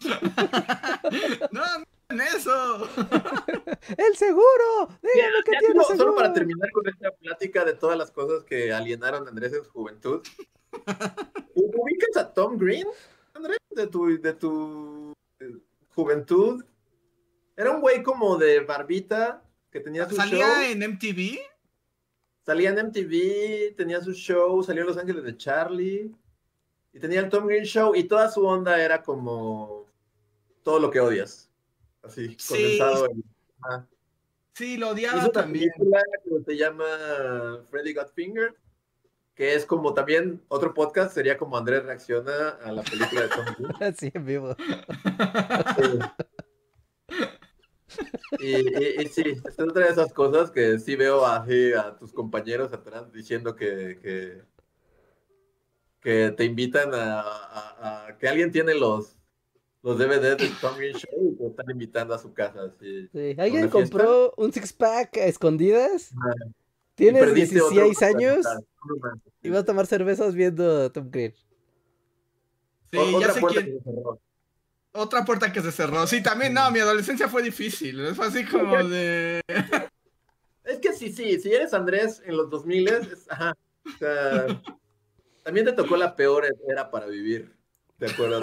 no, 1.52 1.62
en 2.08 2.20
eso. 2.20 2.88
El 3.96 4.16
seguro. 4.16 4.88
Dígame 5.02 5.42
que 5.44 5.58
tiene 5.58 5.84
seguro. 5.84 5.96
Solo 5.96 6.14
para 6.14 6.32
terminar 6.32 6.70
con 6.72 6.88
esta 6.88 7.10
plática 7.12 7.64
de 7.64 7.74
todas 7.74 7.96
las 7.96 8.10
cosas 8.10 8.44
que 8.44 8.72
alienaron 8.72 9.26
a 9.26 9.30
Andrés 9.30 9.52
en 9.52 9.64
su 9.64 9.70
juventud. 9.70 10.22
¿Ubicas 11.54 12.16
a 12.16 12.32
Tom 12.32 12.58
Green, 12.58 12.86
Andrés, 13.34 13.58
de 13.70 13.86
tu, 13.86 14.20
de 14.20 14.32
tu 14.34 15.12
eh, 15.40 15.56
juventud? 15.94 16.64
Era 17.56 17.70
un 17.70 17.80
güey 17.80 18.02
como 18.02 18.36
de 18.36 18.60
barbita 18.60 19.42
que 19.70 19.80
tenía 19.80 20.08
su 20.08 20.16
¿Salía 20.16 20.70
en 20.70 20.80
MTV? 20.80 21.38
Salía 22.44 22.70
en 22.70 22.88
MTV, 22.88 23.76
tenía 23.76 24.00
su 24.02 24.12
show, 24.12 24.62
salió 24.62 24.82
en 24.82 24.88
Los 24.88 24.98
Ángeles 24.98 25.24
de 25.24 25.36
Charlie. 25.36 26.14
Y 26.94 27.00
tenía 27.00 27.20
el 27.20 27.28
Tom 27.28 27.46
Green 27.46 27.64
Show 27.64 27.94
y 27.96 28.04
toda 28.04 28.30
su 28.30 28.46
onda 28.46 28.80
era 28.80 29.02
como 29.02 29.86
todo 30.62 30.78
lo 30.78 30.90
que 30.92 31.00
odias. 31.00 31.50
Así, 32.02 32.36
condensado. 32.48 33.06
En... 33.06 33.24
Sí, 34.52 34.76
lo 34.76 34.90
odiaba 34.90 35.28
también. 35.30 35.70
película 35.76 36.02
que 36.22 36.44
se 36.44 36.56
llama 36.56 36.86
Freddy 37.68 37.92
Got 37.94 38.14
Finger, 38.14 38.54
que 39.34 39.54
es 39.54 39.66
como 39.66 39.92
también 39.92 40.40
otro 40.46 40.72
podcast, 40.72 41.12
sería 41.12 41.36
como 41.36 41.56
Andrés 41.56 41.84
reacciona 41.84 42.50
a 42.62 42.70
la 42.70 42.82
película 42.82 43.22
de 43.22 43.28
Tom 43.28 43.44
Green. 43.58 43.72
Así 43.82 44.12
en 44.14 44.24
vivo. 44.24 44.56
Y, 48.38 48.54
y, 48.54 49.02
y, 49.02 49.08
sí, 49.08 49.22
es 49.44 49.58
otra 49.58 49.86
de 49.86 49.92
esas 49.92 50.12
cosas 50.12 50.50
que 50.50 50.78
sí 50.78 50.94
veo 50.94 51.24
a, 51.24 51.44
a 51.44 51.96
tus 51.96 52.12
compañeros 52.12 52.72
atrás 52.72 53.12
diciendo 53.12 53.56
que, 53.56 53.98
que, 54.00 54.42
que 56.04 56.30
te 56.36 56.44
invitan 56.44 56.94
a, 56.94 57.20
a, 57.22 58.06
a, 58.06 58.18
que 58.18 58.28
alguien 58.28 58.52
tiene 58.52 58.74
los, 58.74 59.16
los 59.82 59.98
DVDs 59.98 60.36
de 60.36 60.50
Tom 60.60 60.76
Green 60.76 60.94
Show 60.94 61.32
y 61.32 61.36
te 61.36 61.46
están 61.46 61.70
invitando 61.70 62.14
a 62.14 62.18
su 62.18 62.34
casa. 62.34 62.70
¿sí? 62.78 63.08
Sí. 63.10 63.34
¿Alguien 63.38 63.70
compró 63.70 64.34
un 64.36 64.52
six 64.52 64.74
pack 64.74 65.16
a 65.16 65.24
escondidas? 65.24 66.12
Ah, 66.14 66.34
Tienes 66.94 67.34
16 67.34 68.02
años 68.02 68.46
y 69.42 69.48
vas 69.48 69.62
a 69.62 69.64
tomar 69.64 69.86
cervezas 69.86 70.34
viendo 70.34 70.92
Tom 70.92 71.10
Green. 71.10 71.34
Sí, 72.92 72.98
o, 72.98 73.20
ya 73.20 73.32
sé 73.32 73.40
quién. 73.40 73.80
Otra 74.92 75.24
puerta 75.24 75.52
que 75.52 75.60
se 75.60 75.72
cerró. 75.72 76.06
Sí, 76.06 76.22
también, 76.22 76.54
no, 76.54 76.70
mi 76.70 76.78
adolescencia 76.78 77.28
fue 77.28 77.42
difícil. 77.42 78.14
Fue 78.14 78.26
así 78.26 78.44
como 78.50 78.76
de. 78.84 79.40
Es 80.64 80.78
que 80.78 80.92
sí, 80.92 81.12
sí, 81.12 81.40
si 81.40 81.52
eres 81.52 81.74
Andrés 81.74 82.22
en 82.24 82.36
los 82.36 82.48
2000, 82.50 82.88
es, 82.88 83.26
ajá. 83.28 83.54
O 83.86 83.98
sea, 83.98 84.46
también 85.44 85.66
te 85.66 85.72
tocó 85.72 85.96
la 85.96 86.16
peor 86.16 86.46
era 86.68 86.90
para 86.90 87.06
vivir. 87.06 87.54
¿Te 87.98 88.10
acuerdas? 88.10 88.42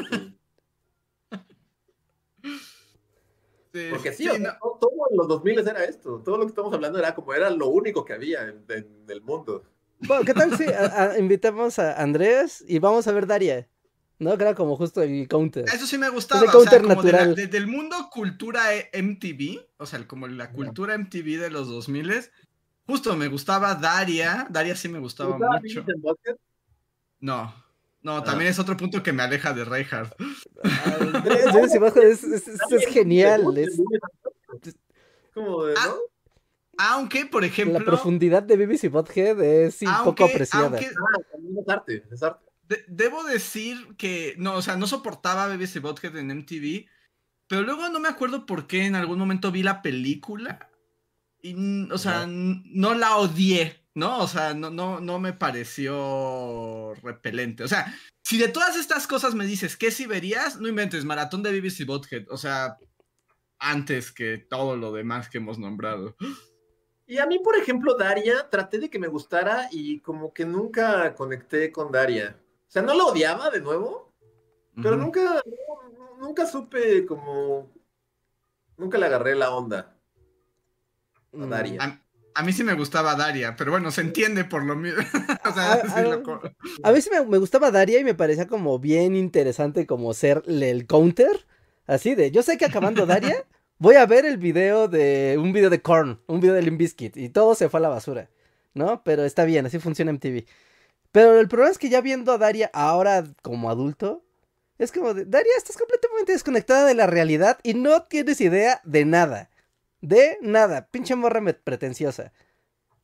Sí, 3.74 3.88
Porque 3.90 4.12
sí, 4.12 4.28
sí 4.28 4.40
no. 4.40 4.52
todo 4.82 4.92
en 5.10 5.18
los 5.18 5.28
2000 5.30 5.60
era 5.60 5.86
esto. 5.86 6.22
Todo 6.26 6.38
lo 6.38 6.44
que 6.44 6.50
estamos 6.50 6.74
hablando 6.74 7.00
era 7.00 7.16
como 7.16 7.34
era 7.34 7.50
lo 7.50 7.68
único 7.68 8.04
que 8.04 8.12
había 8.12 8.44
en, 8.44 8.66
en 8.68 9.06
el 9.08 9.22
mundo. 9.22 9.64
Bueno, 10.00 10.26
¿qué 10.26 10.34
tal 10.34 10.58
si 10.58 10.66
a, 10.66 11.12
a, 11.12 11.18
invitamos 11.18 11.80
a 11.80 12.02
Andrés 12.02 12.66
y 12.68 12.80
vamos 12.80 13.08
a 13.08 13.14
ver 13.14 13.28
Daria? 13.28 13.70
¿no? 14.22 14.38
Que 14.38 14.44
era 14.44 14.56
como 14.56 14.78
justo 14.78 15.02
el 15.02 15.28
counter. 15.28 15.66
Eso 15.66 15.88
sí 15.88 15.98
me 15.98 16.10
gustaba. 16.10 16.44
El 16.44 16.52
counter 16.52 16.82
o 16.82 16.86
sea, 16.86 16.96
natural. 16.96 17.36
De 17.36 17.42
la, 17.42 17.48
de, 17.48 17.48
del 17.48 17.68
mundo 17.68 18.10
cultura 18.12 18.62
MTV, 18.94 19.68
o 19.78 19.86
sea, 19.86 20.08
como 20.08 20.28
la 20.28 20.52
cultura 20.52 20.98
MTV 20.98 21.40
de 21.40 21.50
los 21.50 21.68
2000 21.68 22.30
justo 22.86 23.16
me 23.16 23.28
gustaba 23.28 23.74
Daria. 23.76 24.48
Daria 24.50 24.76
sí 24.76 24.90
me 24.90 25.00
gustaba 25.00 25.38
mucho. 25.38 25.86
No, 27.22 27.54
no, 28.04 28.18
ah. 28.18 28.24
también 28.24 28.50
es 28.50 28.60
otro 28.60 28.76
punto 28.76 29.02
que 29.04 29.14
me 29.14 29.24
aleja 29.24 29.54
de 29.54 29.64
Reinhardt. 29.64 30.16
Andrés, 31.00 31.46
es, 31.56 32.24
es, 32.24 32.48
es, 32.48 32.72
es 32.72 32.86
genial. 32.88 33.58
Es... 33.58 33.80
Como 35.34 35.66
de, 35.66 35.76
¿no? 35.76 35.80
Ah, 36.78 36.96
aunque, 36.96 37.26
por 37.26 37.44
ejemplo. 37.44 37.78
La 37.78 37.86
profundidad 37.86 38.44
de 38.44 38.58
BBC 38.58 38.90
Bothead 38.90 39.40
es 39.42 39.82
un 39.84 40.04
poco 40.04 40.26
apreciada. 40.26 40.66
Aunque, 40.66 40.88
ah, 40.88 41.22
también 41.32 41.58
es 41.60 41.70
arte, 41.70 42.04
es 42.12 42.24
arte. 42.24 42.46
De 42.68 42.84
debo 42.88 43.24
decir 43.24 43.96
que, 43.98 44.36
no, 44.38 44.56
o 44.56 44.62
sea, 44.62 44.78
no 44.78 44.88
soportaba 44.88 45.48
BBC 45.48 45.80
Bothead 45.80 46.18
en 46.18 46.32
MTV, 46.32 46.88
pero 47.48 47.62
luego 47.62 47.90
no 47.90 48.00
me 48.00 48.08
acuerdo 48.08 48.46
por 48.46 48.66
qué 48.66 48.86
en 48.86 48.96
algún 48.96 49.20
momento 49.20 49.52
vi 49.52 49.62
la 49.62 49.82
película 49.82 50.70
y, 51.42 51.92
o 51.92 51.98
sea, 51.98 52.26
no, 52.26 52.64
no 52.66 52.94
la 52.96 53.18
odié, 53.18 53.81
¿no? 53.94 54.20
O 54.20 54.28
sea, 54.28 54.54
no, 54.54 54.70
no, 54.70 55.00
no 55.00 55.20
me 55.20 55.34
pareció 55.34 56.94
repelente. 57.02 57.64
O 57.64 57.68
sea, 57.68 57.94
si 58.24 58.38
de 58.38 58.48
todas 58.48 58.76
estas 58.78 59.08
cosas 59.08 59.36
me 59.36 59.46
dices, 59.46 59.76
¿qué 59.76 59.92
si 59.92 60.06
verías? 60.06 60.60
No 60.60 60.68
inventes, 60.68 61.06
maratón 61.06 61.44
de 61.44 61.52
BBC 61.52 61.86
Bothead, 61.86 62.26
o 62.30 62.38
sea, 62.38 62.78
antes 63.60 64.12
que 64.12 64.38
todo 64.38 64.76
lo 64.76 64.92
demás 64.92 65.30
que 65.30 65.38
hemos 65.38 65.60
nombrado. 65.60 66.16
Y 67.06 67.18
a 67.18 67.26
mí, 67.26 67.40
por 67.40 67.58
ejemplo, 67.58 67.96
Daria, 67.96 68.50
traté 68.50 68.80
de 68.80 68.90
que 68.90 69.00
me 69.00 69.08
gustara 69.08 69.68
y 69.72 70.00
como 70.00 70.34
que 70.34 70.46
nunca 70.46 71.14
conecté 71.14 71.72
con 71.72 71.92
Daria. 71.92 72.40
O 72.68 72.72
sea, 72.72 72.82
no 72.82 72.94
la 72.94 73.04
odiaba 73.04 73.50
de 73.50 73.60
nuevo, 73.60 74.14
pero 74.82 74.96
uh 74.96 74.98
-huh. 74.98 75.02
nunca, 75.02 75.42
nunca 76.20 76.46
supe 76.46 77.06
como, 77.06 77.70
nunca 78.78 78.98
le 78.98 79.08
agarré 79.08 79.36
la 79.36 79.52
onda 79.52 79.98
a 81.34 81.46
Daria. 81.46 81.84
A, 81.84 82.02
a, 82.34 82.44
mí 82.44 82.54
sí 82.54 82.64
me 82.64 82.74
gustaba 82.74 83.16
Daria, 83.16 83.56
pero 83.56 83.72
bueno, 83.72 83.92
se 83.92 84.02
entiende 84.02 84.44
por 84.44 84.64
lo 84.64 84.76
mismo. 84.76 85.02
o 85.46 85.54
sea, 85.54 85.74
a, 85.74 85.82
sí 85.82 85.92
a, 85.96 86.02
lo... 86.04 86.42
a, 86.84 86.92
mí 86.92 87.02
sí 87.02 87.10
me, 87.10 87.26
me, 87.26 87.38
gustaba 87.38 87.72
Daria 87.72 88.00
y 88.00 88.04
me 88.04 88.14
parecía 88.14 88.48
como 88.48 88.80
bien 88.80 89.16
interesante 89.16 89.86
como 89.86 90.14
ser 90.14 90.44
el 90.48 90.88
counter, 90.88 91.46
así 91.88 92.16
de, 92.16 92.32
yo 92.32 92.44
sé 92.44 92.58
que 92.58 92.66
acabando 92.66 93.06
Daria, 93.06 93.46
voy 93.78 93.96
a 93.96 94.06
ver 94.06 94.26
el 94.26 94.38
video 94.38 94.88
de, 94.88 95.38
un 95.40 95.54
video 95.54 95.70
de 95.70 95.82
Korn, 95.82 96.22
un 96.28 96.40
video 96.40 96.56
de 96.56 96.62
Limp 96.62 96.80
Bizkit, 96.80 97.18
y 97.18 97.30
todo 97.30 97.56
se 97.56 97.70
fue 97.70 97.80
a 97.80 97.82
la 97.82 97.90
basura, 97.90 98.30
¿no? 98.74 99.04
Pero 99.04 99.24
está 99.24 99.46
bien, 99.46 99.66
así 99.66 99.80
funciona 99.80 100.12
MTV. 100.14 100.46
Pero 101.12 101.40
el 101.40 101.48
problema 101.48 101.72
es 101.72 101.78
que 101.78 101.90
ya 101.90 102.02
viendo 102.02 102.32
a 102.32 102.38
Daria 102.38 102.70
ahora 102.74 103.26
como 103.42 103.70
adulto, 103.70 104.24
es 104.78 104.92
como, 104.92 105.14
de, 105.14 105.26
Daria, 105.26 105.52
estás 105.58 105.78
completamente 105.78 106.32
desconectada 106.32 106.86
de 106.86 106.96
la 106.96 107.06
realidad 107.06 107.60
y 107.64 107.76
no 107.76 108.04
tienes 108.04 108.42
idea 108.42 108.82
de 108.84 109.06
nada. 109.06 109.50
De 110.02 110.38
nada. 110.42 110.88
Pinche 110.88 111.16
morra 111.16 111.42
pretenciosa. 111.64 112.34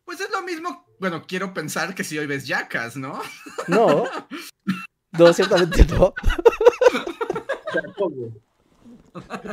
Pues 0.03 0.19
es 0.21 0.29
lo 0.31 0.41
mismo, 0.41 0.85
bueno, 0.99 1.23
quiero 1.27 1.53
pensar 1.53 1.93
que 1.93 2.03
si 2.03 2.17
hoy 2.17 2.27
ves 2.27 2.47
Jackas, 2.47 2.95
¿no? 2.97 3.21
No. 3.67 4.05
No, 5.17 5.33
ciertamente 5.33 5.85
no. 5.85 6.13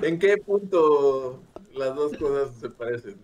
¿En 0.02 0.18
qué 0.18 0.36
punto 0.36 1.42
las 1.72 1.94
dos 1.94 2.16
cosas 2.18 2.54
se 2.60 2.68
parecen? 2.68 3.22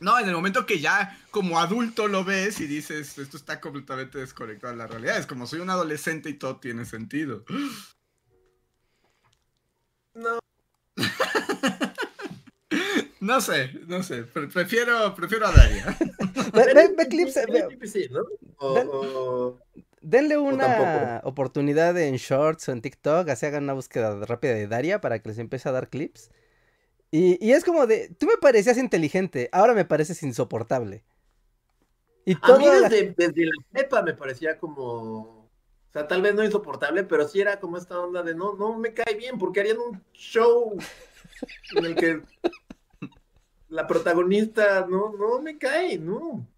No, 0.00 0.18
en 0.18 0.28
el 0.28 0.34
momento 0.34 0.66
que 0.66 0.80
ya 0.80 1.16
como 1.30 1.60
adulto 1.60 2.08
lo 2.08 2.24
ves 2.24 2.60
y 2.60 2.66
dices, 2.66 3.18
esto 3.18 3.36
está 3.36 3.60
completamente 3.60 4.18
desconectado 4.18 4.72
de 4.72 4.78
la 4.78 4.86
realidad. 4.86 5.18
Es 5.18 5.26
como 5.26 5.46
soy 5.46 5.60
un 5.60 5.70
adolescente 5.70 6.28
y 6.28 6.34
todo 6.34 6.56
tiene 6.56 6.86
sentido. 6.86 7.44
No. 10.14 10.40
no 13.20 13.40
sé, 13.40 13.70
no 13.86 14.02
sé. 14.02 14.24
Prefiero, 14.24 15.14
prefiero 15.14 15.46
a 15.46 15.52
Daria. 15.52 15.96
ve, 16.52 17.66
o... 18.58 19.58
denle 20.00 20.38
una 20.38 21.20
oportunidad 21.24 21.98
en 21.98 22.16
Shorts 22.16 22.68
o 22.68 22.72
en 22.72 22.82
TikTok. 22.82 23.28
Así 23.28 23.46
hagan 23.46 23.64
una 23.64 23.72
búsqueda 23.72 24.24
rápida 24.26 24.54
de 24.54 24.66
Daria 24.66 25.00
para 25.00 25.18
que 25.20 25.28
les 25.28 25.38
empiece 25.38 25.68
a 25.68 25.72
dar 25.72 25.88
clips. 25.88 26.30
Y, 27.10 27.38
y, 27.44 27.52
es 27.52 27.64
como 27.64 27.86
de, 27.86 28.08
tú 28.18 28.26
me 28.26 28.36
parecías 28.36 28.76
inteligente, 28.76 29.48
ahora 29.52 29.72
me 29.72 29.84
pareces 29.84 30.22
insoportable. 30.24 31.04
Y 32.24 32.36
a 32.40 32.58
mí 32.58 32.64
desde 32.64 33.06
la... 33.06 33.14
desde 33.16 33.44
la 33.44 33.52
prepa 33.70 34.02
me 34.02 34.14
parecía 34.14 34.58
como, 34.58 34.84
o 35.44 35.50
sea, 35.92 36.08
tal 36.08 36.22
vez 36.22 36.34
no 36.34 36.42
insoportable, 36.42 37.04
pero 37.04 37.28
sí 37.28 37.40
era 37.40 37.60
como 37.60 37.78
esta 37.78 38.00
onda 38.00 38.24
de, 38.24 38.34
no, 38.34 38.54
no 38.54 38.76
me 38.76 38.92
cae 38.94 39.14
bien, 39.14 39.38
porque 39.38 39.60
harían 39.60 39.78
un 39.78 40.02
show 40.12 40.76
en 41.76 41.84
el 41.84 41.94
que 41.94 42.20
la 43.74 43.88
protagonista 43.88 44.86
no, 44.88 45.12
no 45.18 45.42
me 45.42 45.58
cae, 45.58 45.98
no. 45.98 46.48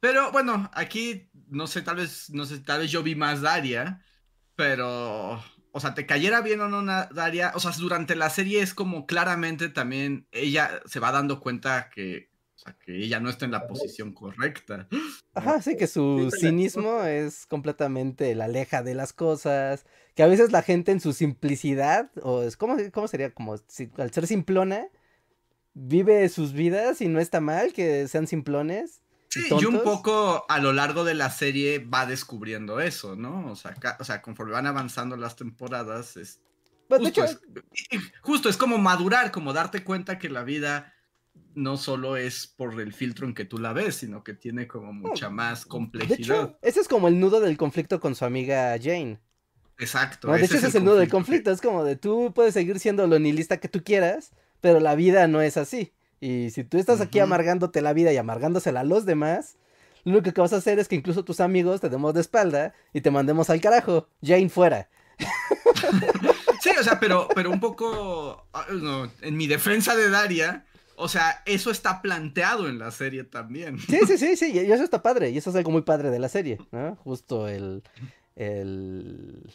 Pero 0.00 0.32
bueno, 0.32 0.70
aquí 0.72 1.28
no 1.50 1.66
sé, 1.66 1.82
tal 1.82 1.96
vez, 1.96 2.30
no 2.30 2.46
sé, 2.46 2.58
tal 2.60 2.80
vez 2.80 2.90
yo 2.90 3.02
vi 3.02 3.14
más 3.14 3.42
Daria, 3.42 4.02
pero, 4.56 5.42
o 5.72 5.80
sea, 5.80 5.94
te 5.94 6.06
cayera 6.06 6.40
bien 6.40 6.60
o 6.62 6.68
no 6.68 6.82
Daria, 7.12 7.52
o 7.54 7.60
sea, 7.60 7.72
durante 7.72 8.16
la 8.16 8.30
serie 8.30 8.62
es 8.62 8.72
como 8.72 9.06
claramente 9.06 9.68
también 9.68 10.26
ella 10.32 10.80
se 10.86 11.00
va 11.00 11.12
dando 11.12 11.38
cuenta 11.38 11.90
que, 11.90 12.30
o 12.56 12.58
sea, 12.58 12.76
que 12.78 12.96
ella 12.96 13.20
no 13.20 13.28
está 13.28 13.44
en 13.44 13.52
la 13.52 13.66
posición 13.66 14.14
correcta. 14.14 14.88
Ajá, 15.34 15.60
sí, 15.60 15.76
que 15.76 15.86
su 15.86 16.30
cinismo 16.30 17.02
es 17.02 17.44
completamente 17.44 18.34
la 18.34 18.46
aleja 18.46 18.82
de 18.82 18.94
las 18.94 19.12
cosas, 19.12 19.84
que 20.14 20.22
a 20.22 20.28
veces 20.28 20.50
la 20.50 20.62
gente 20.62 20.92
en 20.92 21.00
su 21.00 21.12
simplicidad, 21.12 22.10
o 22.22 22.42
es, 22.42 22.56
¿cómo, 22.56 22.76
cómo 22.90 23.06
sería? 23.06 23.34
Como 23.34 23.58
si, 23.68 23.90
al 23.98 24.12
ser 24.12 24.26
simplona, 24.26 24.88
vive 25.78 26.28
sus 26.28 26.52
vidas 26.52 27.00
y 27.00 27.08
no 27.08 27.20
está 27.20 27.40
mal 27.40 27.72
que 27.72 28.08
sean 28.08 28.26
simplones. 28.26 29.00
Sí, 29.30 29.46
y, 29.50 29.64
un 29.66 29.82
poco 29.82 30.46
a 30.48 30.58
lo 30.58 30.72
largo 30.72 31.04
de 31.04 31.14
la 31.14 31.30
serie 31.30 31.78
va 31.80 32.06
descubriendo 32.06 32.80
eso, 32.80 33.14
¿no? 33.14 33.50
O 33.50 33.56
sea, 33.56 33.76
o 33.98 34.04
sea 34.04 34.22
conforme 34.22 34.52
van 34.52 34.66
avanzando 34.66 35.16
las 35.16 35.36
temporadas, 35.36 36.16
es, 36.16 36.40
pues, 36.88 37.02
justo, 37.02 37.24
es, 37.24 37.40
justo 38.22 38.48
es 38.48 38.56
como 38.56 38.78
madurar, 38.78 39.30
como 39.30 39.52
darte 39.52 39.84
cuenta 39.84 40.18
que 40.18 40.30
la 40.30 40.44
vida 40.44 40.94
no 41.54 41.76
solo 41.76 42.16
es 42.16 42.46
por 42.46 42.80
el 42.80 42.94
filtro 42.94 43.26
en 43.26 43.34
que 43.34 43.44
tú 43.44 43.58
la 43.58 43.72
ves, 43.72 43.96
sino 43.96 44.24
que 44.24 44.32
tiene 44.32 44.66
como 44.66 44.92
mucha 44.92 45.28
más 45.28 45.66
complejidad. 45.66 46.16
De 46.16 46.22
hecho, 46.22 46.58
ese 46.62 46.80
es 46.80 46.88
como 46.88 47.08
el 47.08 47.20
nudo 47.20 47.40
del 47.40 47.56
conflicto 47.56 48.00
con 48.00 48.14
su 48.14 48.24
amiga 48.24 48.76
Jane. 48.80 49.20
Exacto. 49.78 50.32
de 50.32 50.44
hecho, 50.44 50.56
ese 50.56 50.68
es 50.68 50.74
el, 50.74 50.84
nudo 50.84 50.96
del 50.96 51.10
conflicto. 51.10 51.50
Es 51.50 51.60
como 51.60 51.84
de 51.84 51.96
tú 51.96 52.32
puedes 52.34 52.54
seguir 52.54 52.80
siendo 52.80 53.06
lo 53.06 53.18
nihilista 53.18 53.58
que 53.58 53.68
tú 53.68 53.84
quieras, 53.84 54.32
pero 54.60 54.80
la 54.80 54.94
vida 54.94 55.26
no 55.26 55.40
es 55.40 55.56
así. 55.56 55.92
Y 56.20 56.50
si 56.50 56.64
tú 56.64 56.78
estás 56.78 57.00
aquí 57.00 57.20
amargándote 57.20 57.80
la 57.80 57.92
vida 57.92 58.12
y 58.12 58.16
amargándosela 58.16 58.80
a 58.80 58.84
los 58.84 59.06
demás, 59.06 59.56
lo 60.04 60.12
único 60.12 60.32
que 60.32 60.40
vas 60.40 60.52
a 60.52 60.56
hacer 60.56 60.78
es 60.78 60.88
que 60.88 60.96
incluso 60.96 61.24
tus 61.24 61.40
amigos 61.40 61.80
te 61.80 61.88
demos 61.88 62.14
de 62.14 62.20
espalda 62.20 62.74
y 62.92 63.00
te 63.00 63.10
mandemos 63.10 63.50
al 63.50 63.60
carajo. 63.60 64.08
Jane 64.22 64.48
fuera. 64.48 64.88
Sí, 66.60 66.70
o 66.78 66.82
sea, 66.82 66.98
pero, 66.98 67.28
pero 67.36 67.50
un 67.50 67.60
poco 67.60 68.48
ah, 68.52 68.66
en 69.22 69.36
mi 69.36 69.46
defensa 69.46 69.94
de 69.94 70.10
Daria, 70.10 70.64
o 70.96 71.08
sea, 71.08 71.42
eso 71.46 71.70
está 71.70 72.02
planteado 72.02 72.68
en 72.68 72.78
la 72.78 72.90
serie 72.90 73.24
también. 73.24 73.78
Sí, 73.78 74.00
sí, 74.06 74.18
sí, 74.18 74.36
sí, 74.36 74.50
y 74.52 74.72
eso 74.72 74.82
está 74.82 75.00
padre, 75.00 75.30
y 75.30 75.38
eso 75.38 75.50
es 75.50 75.56
algo 75.56 75.70
muy 75.70 75.82
padre 75.82 76.10
de 76.10 76.18
la 76.18 76.28
serie, 76.28 76.58
¿no? 76.72 76.96
Justo 76.96 77.48
el, 77.48 77.84
el, 78.34 79.54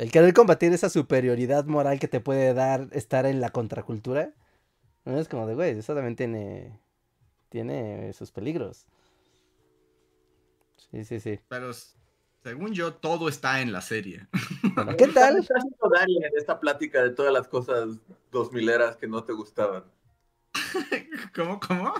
el 0.00 0.10
querer 0.10 0.32
combatir 0.32 0.72
esa 0.72 0.88
superioridad 0.88 1.66
moral 1.66 2.00
que 2.00 2.08
te 2.08 2.20
puede 2.20 2.54
dar 2.54 2.88
estar 2.92 3.26
en 3.26 3.42
la 3.42 3.50
contracultura 3.50 4.32
no 5.04 5.18
es 5.18 5.28
como 5.28 5.46
de, 5.46 5.54
güey, 5.54 5.78
eso 5.78 5.94
también 5.94 6.16
tiene, 6.16 6.80
tiene 7.50 8.12
sus 8.14 8.30
peligros. 8.30 8.86
Sí, 10.90 11.04
sí, 11.04 11.20
sí. 11.20 11.40
Pero 11.48 11.72
según 12.42 12.72
yo, 12.72 12.94
todo 12.94 13.28
está 13.28 13.60
en 13.60 13.72
la 13.72 13.82
serie. 13.82 14.26
¿Qué 14.96 15.08
tal? 15.08 15.34
¿Qué 15.34 15.40
está 15.40 15.56
haciendo 15.56 15.90
Daria 15.92 16.28
en 16.28 16.38
esta 16.38 16.58
plática 16.58 17.02
de 17.02 17.10
todas 17.10 17.32
las 17.32 17.48
cosas 17.48 17.98
dos 18.30 18.52
mileras 18.52 18.96
que 18.96 19.06
no 19.06 19.22
te 19.24 19.34
gustaban? 19.34 19.84
¿Cómo, 21.34 21.60
cómo? 21.60 21.92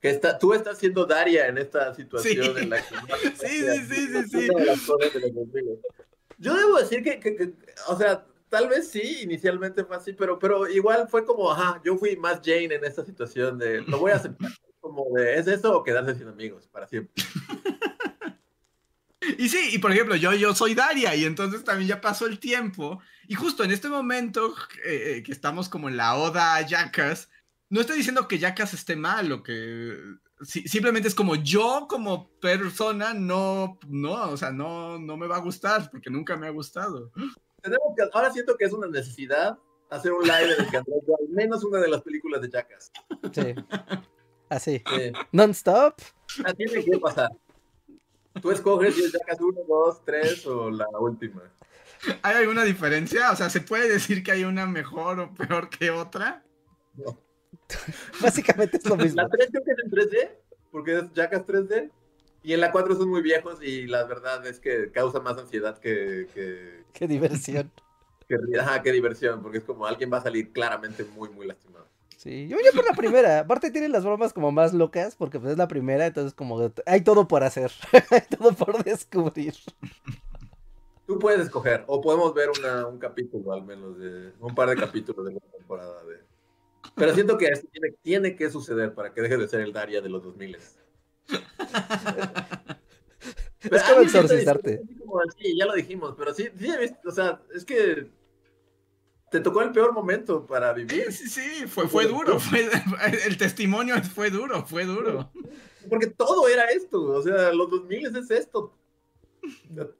Que 0.00 0.10
está, 0.10 0.38
tú 0.38 0.54
estás 0.54 0.78
siendo 0.78 1.04
Daria 1.04 1.46
en 1.46 1.58
esta 1.58 1.94
situación 1.94 2.56
en 2.56 2.70
la 2.70 2.82
que... 2.82 2.94
sí, 3.36 3.60
sí, 3.60 3.84
sí, 3.86 4.06
sí, 4.08 4.28
sí. 4.30 4.48
Yo 6.42 6.54
debo 6.54 6.76
decir 6.76 7.04
que, 7.04 7.20
que, 7.20 7.54
o 7.86 7.96
sea, 7.96 8.26
tal 8.48 8.68
vez 8.68 8.88
sí, 8.88 9.20
inicialmente 9.22 9.84
fue 9.84 9.96
así, 9.96 10.12
pero, 10.12 10.40
pero 10.40 10.68
igual 10.68 11.06
fue 11.08 11.24
como, 11.24 11.52
ajá, 11.52 11.80
yo 11.84 11.96
fui 11.96 12.16
más 12.16 12.40
Jane 12.44 12.74
en 12.74 12.84
esta 12.84 13.04
situación 13.04 13.58
de, 13.58 13.82
lo 13.82 13.98
voy 13.98 14.10
a 14.10 14.16
aceptar, 14.16 14.50
como 14.80 15.06
de, 15.14 15.38
¿es 15.38 15.46
eso 15.46 15.78
o 15.78 15.84
quedarse 15.84 16.16
sin 16.16 16.26
amigos 16.26 16.66
para 16.66 16.88
siempre? 16.88 17.14
Y 19.38 19.48
sí, 19.48 19.70
y 19.72 19.78
por 19.78 19.92
ejemplo, 19.92 20.16
yo, 20.16 20.32
yo 20.34 20.52
soy 20.52 20.74
Daria 20.74 21.14
y 21.14 21.24
entonces 21.24 21.62
también 21.62 21.88
ya 21.88 22.00
pasó 22.00 22.26
el 22.26 22.40
tiempo 22.40 23.00
y 23.28 23.34
justo 23.34 23.62
en 23.62 23.70
este 23.70 23.88
momento 23.88 24.52
eh, 24.84 25.18
eh, 25.18 25.22
que 25.22 25.30
estamos 25.30 25.68
como 25.68 25.88
en 25.88 25.96
la 25.96 26.16
oda 26.16 26.56
a 26.56 26.66
Jackass, 26.66 27.30
no 27.70 27.80
estoy 27.80 27.98
diciendo 27.98 28.26
que 28.26 28.40
Jackass 28.40 28.74
esté 28.74 28.96
mal 28.96 29.30
o 29.30 29.42
que 29.44 29.96
simplemente 30.44 31.08
es 31.08 31.14
como 31.14 31.36
yo 31.36 31.86
como 31.88 32.30
persona 32.40 33.14
no, 33.14 33.78
no, 33.88 34.30
o 34.30 34.36
sea, 34.36 34.50
no, 34.50 34.98
no 34.98 35.16
me 35.16 35.26
va 35.26 35.36
a 35.36 35.40
gustar 35.40 35.90
porque 35.90 36.10
nunca 36.10 36.36
me 36.36 36.46
ha 36.46 36.50
gustado 36.50 37.12
tenemos 37.62 37.94
que, 37.96 38.02
ahora 38.12 38.30
siento 38.30 38.56
que 38.56 38.64
es 38.64 38.72
una 38.72 38.88
necesidad 38.88 39.56
hacer 39.88 40.12
un 40.12 40.22
live 40.22 40.56
que 40.70 40.76
al 40.76 40.84
menos 41.28 41.64
una 41.64 41.78
de 41.78 41.88
las 41.88 42.02
películas 42.02 42.40
de 42.42 42.50
Jackass. 42.50 42.90
Sí. 43.32 43.54
Así. 44.48 44.82
Sí. 44.86 45.12
Non-stop. 45.32 45.94
Ah, 46.44 46.52
tiene 46.54 46.84
que 46.84 46.98
pasar. 46.98 47.30
Tú 48.40 48.50
escoges 48.50 48.94
si 48.94 49.04
es 49.04 49.12
Jackass 49.12 49.40
1, 49.40 49.60
2, 49.68 50.04
3 50.04 50.46
o 50.46 50.70
la 50.70 50.88
última. 50.98 51.42
¿Hay 52.22 52.36
alguna 52.36 52.64
diferencia? 52.64 53.30
O 53.30 53.36
sea, 53.36 53.48
¿se 53.48 53.60
puede 53.60 53.88
decir 53.88 54.22
que 54.22 54.32
hay 54.32 54.44
una 54.44 54.66
mejor 54.66 55.20
o 55.20 55.34
peor 55.34 55.68
que 55.68 55.90
otra? 55.90 56.42
No. 56.94 57.21
Básicamente 58.22 58.76
es 58.76 58.86
lo 58.86 58.96
mismo. 58.96 59.22
La 59.22 59.28
3 59.28 59.48
creo 59.50 59.64
que 59.64 59.70
es 59.72 59.78
en 59.84 59.90
3D, 59.90 60.30
porque 60.70 60.98
es 60.98 61.12
Jackass 61.14 61.46
3D. 61.46 61.90
Y 62.44 62.54
en 62.54 62.60
la 62.60 62.72
4 62.72 62.96
son 62.96 63.08
muy 63.08 63.22
viejos 63.22 63.62
y 63.62 63.86
la 63.86 64.04
verdad 64.04 64.44
es 64.46 64.58
que 64.58 64.90
causa 64.90 65.20
más 65.20 65.38
ansiedad 65.38 65.78
que... 65.78 66.26
que... 66.34 66.82
Qué 66.92 67.06
diversión. 67.06 67.70
Que, 68.26 68.36
ajá, 68.58 68.82
qué 68.82 68.90
diversión, 68.90 69.42
porque 69.42 69.58
es 69.58 69.64
como 69.64 69.86
alguien 69.86 70.12
va 70.12 70.18
a 70.18 70.22
salir 70.22 70.52
claramente 70.52 71.04
muy, 71.04 71.28
muy 71.28 71.46
lastimado. 71.46 71.86
Sí, 72.22 72.46
yo 72.46 72.56
voy 72.56 72.64
por 72.72 72.84
la 72.84 72.96
primera. 72.96 73.40
Aparte 73.40 73.72
tiene 73.72 73.88
las 73.88 74.04
bromas 74.04 74.32
como 74.32 74.52
más 74.52 74.72
locas, 74.72 75.16
porque 75.16 75.40
pues 75.40 75.52
es 75.52 75.58
la 75.58 75.66
primera, 75.66 76.06
entonces 76.06 76.32
como 76.32 76.72
hay 76.86 77.00
todo 77.00 77.26
por 77.26 77.42
hacer, 77.42 77.72
hay 78.10 78.22
todo 78.38 78.52
por 78.52 78.84
descubrir. 78.84 79.54
Tú 81.04 81.18
puedes 81.18 81.40
escoger, 81.40 81.82
o 81.88 82.00
podemos 82.00 82.32
ver 82.32 82.48
una, 82.56 82.86
un 82.86 82.98
capítulo 82.98 83.52
al 83.52 83.64
menos, 83.64 83.98
de 83.98 84.32
un 84.38 84.54
par 84.54 84.68
de 84.68 84.76
capítulos 84.76 85.26
de 85.26 85.34
la 85.34 85.40
temporada. 85.40 86.04
De... 86.04 86.20
Pero 86.94 87.14
siento 87.14 87.38
que 87.38 87.48
tiene, 87.70 87.96
tiene 88.02 88.36
que 88.36 88.50
suceder 88.50 88.94
para 88.94 89.12
que 89.12 89.22
deje 89.22 89.36
de 89.36 89.48
ser 89.48 89.60
el 89.60 89.72
Daria 89.72 90.00
de 90.00 90.08
los 90.08 90.22
2000 90.22 90.56
es 93.70 93.82
como 93.84 94.00
exorcizarte. 94.00 94.82
Sí, 95.38 95.56
ya 95.56 95.66
lo 95.66 95.74
dijimos, 95.74 96.14
pero 96.16 96.34
sí, 96.34 96.48
sí, 96.58 96.68
o 97.04 97.10
sea, 97.10 97.40
es 97.54 97.64
que 97.64 98.10
te 99.30 99.40
tocó 99.40 99.62
el 99.62 99.72
peor 99.72 99.92
momento 99.92 100.46
para 100.46 100.72
vivir. 100.72 101.12
Sí, 101.12 101.28
sí, 101.28 101.66
fue, 101.66 101.88
fue 101.88 102.06
duro, 102.06 102.38
fue, 102.38 102.68
el 103.26 103.36
testimonio 103.36 104.02
fue 104.02 104.30
duro, 104.30 104.64
fue 104.66 104.84
duro. 104.84 105.30
Porque 105.88 106.06
todo 106.08 106.48
era 106.48 106.64
esto, 106.66 107.02
o 107.02 107.22
sea, 107.22 107.52
los 107.52 107.70
2000 107.70 108.16
es 108.16 108.30
esto. 108.30 108.76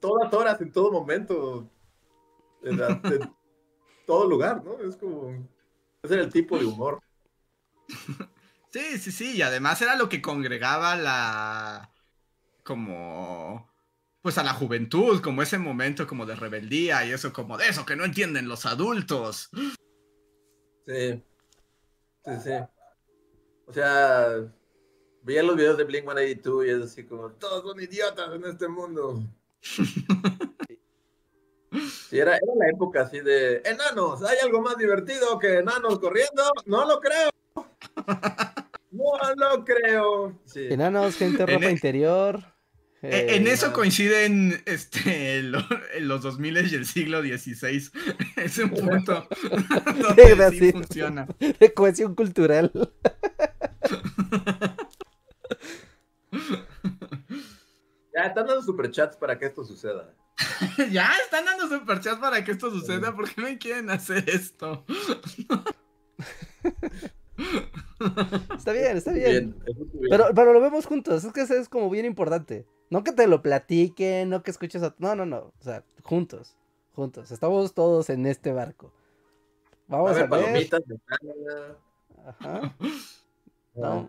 Todas 0.01 0.33
horas, 0.33 0.61
en 0.61 0.73
todo 0.73 0.93
momento, 0.93 1.69
en, 2.63 2.81
en 2.81 3.35
todo 4.07 4.29
lugar, 4.29 4.63
¿no? 4.65 4.81
Es 4.81 4.97
como, 4.97 5.49
ese 6.03 6.15
era 6.15 6.23
el 6.25 6.33
tipo 6.33 6.59
de 6.59 6.65
humor. 6.65 7.01
Sí, 8.71 8.99
sí, 8.99 9.13
sí, 9.13 9.37
y 9.37 9.43
además 9.43 9.83
era 9.83 9.97
lo 9.97 10.09
que 10.09 10.23
congregaba 10.23 10.97
la... 10.97 11.93
como... 12.63 13.71
pues 14.23 14.39
a 14.39 14.43
la 14.43 14.55
juventud, 14.55 15.21
como 15.21 15.43
ese 15.43 15.59
momento 15.59 16.07
como 16.07 16.25
de 16.25 16.37
rebeldía 16.37 17.05
y 17.05 17.13
eso 17.13 17.33
como 17.33 17.59
de 17.59 17.69
eso 17.69 17.85
que 17.85 17.97
no 17.97 18.05
entienden 18.05 18.49
los 18.49 18.65
adultos. 18.65 19.51
Sí, 20.87 21.23
sí, 22.25 22.33
sí. 22.43 22.51
O 23.67 23.73
sea, 23.73 24.29
veía 25.23 25.43
los 25.43 25.57
videos 25.57 25.77
de 25.77 25.87
Blink-182 25.87 26.67
y 26.67 26.71
es 26.71 26.83
así 26.83 27.05
como, 27.05 27.31
todos 27.33 27.63
son 27.63 27.81
idiotas 27.81 28.35
en 28.35 28.45
este 28.45 28.69
mundo. 28.69 29.23
Sí, 32.13 32.19
era, 32.19 32.37
era 32.37 32.55
la 32.59 32.69
época 32.69 33.01
así 33.05 33.21
de, 33.21 33.63
enanos, 33.65 34.23
¿hay 34.23 34.37
algo 34.45 34.61
más 34.61 34.77
divertido 34.77 35.39
que 35.39 35.61
enanos 35.61 35.99
corriendo? 35.99 36.43
No 36.67 36.85
lo 36.87 37.01
creo. 37.01 37.31
No 38.91 39.35
lo 39.35 39.65
creo. 39.65 40.39
Enanos, 40.55 41.17
gente 41.17 41.47
ropa 41.47 41.65
e- 41.65 41.71
interior. 41.71 42.45
E- 43.01 43.37
en 43.37 43.47
eso 43.47 43.73
coinciden 43.73 44.63
este, 44.67 45.43
los 46.01 46.23
2000 46.23 46.71
y 46.71 46.75
el 46.75 46.85
siglo 46.85 47.23
XVI. 47.23 47.91
Es 48.37 48.59
un 48.59 48.69
punto 48.73 49.27
donde 50.15 50.51
sí, 50.51 50.71
funciona. 50.71 51.27
De 51.39 51.73
cohesión 51.73 52.15
cultural. 52.15 52.71
Ya 58.15 58.25
están 58.25 58.47
dando 58.47 58.63
superchats 58.63 59.17
para 59.17 59.39
que 59.39 59.47
esto 59.47 59.65
suceda. 59.65 60.15
ya 60.91 61.11
están 61.25 61.45
dando 61.45 61.69
superchats 61.69 62.19
para 62.19 62.45
que 62.45 62.53
esto 62.53 62.71
suceda. 62.71 63.15
¿Por 63.15 63.33
qué 63.33 63.41
no 63.41 63.59
quieren 63.59 63.91
hacer 63.91 64.29
esto? 64.29 64.85
Está 68.57 68.73
bien, 68.73 68.97
está 68.97 69.13
bien. 69.13 69.57
Pero, 70.11 70.27
pero 70.35 70.53
lo 70.53 70.61
vemos 70.61 70.87
juntos, 70.87 71.25
es 71.25 71.33
que 71.33 71.43
eso 71.43 71.55
es 71.55 71.69
como 71.69 71.89
bien 71.91 72.05
importante. 72.05 72.67
No 72.91 73.05
que 73.05 73.13
te 73.13 73.27
lo 73.27 73.43
platiquen, 73.43 74.29
no 74.29 74.43
que 74.43 74.51
escuches 74.51 74.83
a... 74.83 74.95
No, 74.99 75.15
no, 75.15 75.25
no. 75.25 75.53
O 75.59 75.63
sea, 75.63 75.85
juntos, 76.03 76.57
juntos. 76.95 77.31
Estamos 77.31 77.75
todos 77.75 78.11
en 78.11 78.27
este 78.27 78.53
barco. 78.53 78.93
Vamos 79.89 80.17
a 80.17 80.27
ver. 80.27 80.71
Ajá. 82.27 82.77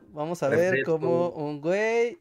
vamos 0.09 0.43
a 0.43 0.49
ver 0.49 0.83
cómo 0.83 1.29
un 1.29 1.61
güey 1.61 2.17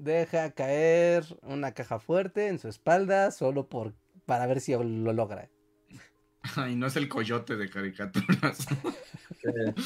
deja 0.00 0.50
caer 0.52 1.24
una 1.42 1.72
caja 1.72 1.98
fuerte 1.98 2.48
en 2.48 2.58
su 2.58 2.68
espalda 2.68 3.30
solo 3.30 3.68
por 3.68 3.94
para 4.24 4.46
ver 4.46 4.60
si 4.60 4.72
lo 4.72 5.12
logra. 5.12 5.50
Ay, 6.56 6.74
no 6.74 6.86
es 6.86 6.96
el 6.96 7.08
coyote 7.08 7.56
de 7.56 7.68
caricaturas. 7.68 8.66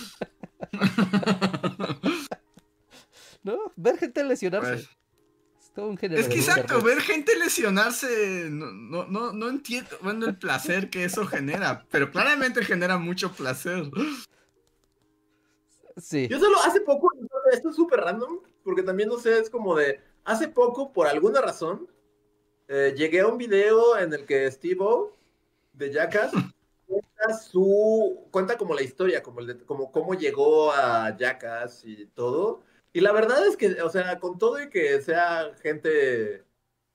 no, 3.42 3.72
ver 3.76 3.98
gente 3.98 4.24
lesionarse. 4.24 4.70
Pues, 4.70 4.88
es 5.60 5.72
todo 5.72 5.88
un 5.88 5.96
género 5.96 6.20
es 6.20 6.28
que 6.28 6.36
exacto, 6.36 6.80
ver 6.82 7.00
gente 7.00 7.36
lesionarse, 7.36 8.48
no, 8.50 8.70
no, 8.70 9.06
no, 9.06 9.32
no 9.32 9.48
entiendo, 9.48 9.90
bueno, 10.02 10.26
el 10.26 10.38
placer 10.38 10.90
que 10.90 11.04
eso 11.04 11.26
genera, 11.26 11.84
pero 11.90 12.12
claramente 12.12 12.64
genera 12.64 12.98
mucho 12.98 13.32
placer. 13.32 13.90
Sí. 15.96 16.28
Yo 16.28 16.38
solo 16.38 16.60
hace 16.62 16.80
poco, 16.80 17.10
esto 17.52 17.70
es 17.70 17.76
súper 17.76 18.00
random, 18.00 18.40
porque 18.64 18.82
también 18.82 19.08
no 19.08 19.18
sé, 19.18 19.38
es 19.38 19.50
como 19.50 19.76
de, 19.76 20.00
hace 20.24 20.48
poco, 20.48 20.92
por 20.92 21.06
alguna 21.06 21.40
razón, 21.40 21.88
eh, 22.68 22.94
llegué 22.96 23.20
a 23.20 23.28
un 23.28 23.38
video 23.38 23.98
en 23.98 24.12
el 24.14 24.26
que 24.26 24.50
Steve-O, 24.50 25.12
de 25.72 25.92
Jackass, 25.92 26.32
cuenta 26.86 27.34
su, 27.34 28.28
cuenta 28.30 28.56
como 28.56 28.74
la 28.74 28.82
historia, 28.82 29.22
como, 29.22 29.40
el 29.40 29.46
de- 29.48 29.64
como 29.64 29.92
cómo 29.92 30.14
llegó 30.14 30.72
a 30.72 31.16
Jackass 31.16 31.84
y 31.84 32.06
todo. 32.06 32.62
Y 32.92 33.00
la 33.00 33.12
verdad 33.12 33.46
es 33.46 33.56
que, 33.56 33.82
o 33.82 33.90
sea, 33.90 34.18
con 34.20 34.38
todo 34.38 34.62
y 34.62 34.70
que 34.70 35.00
sea 35.02 35.52
gente 35.62 36.44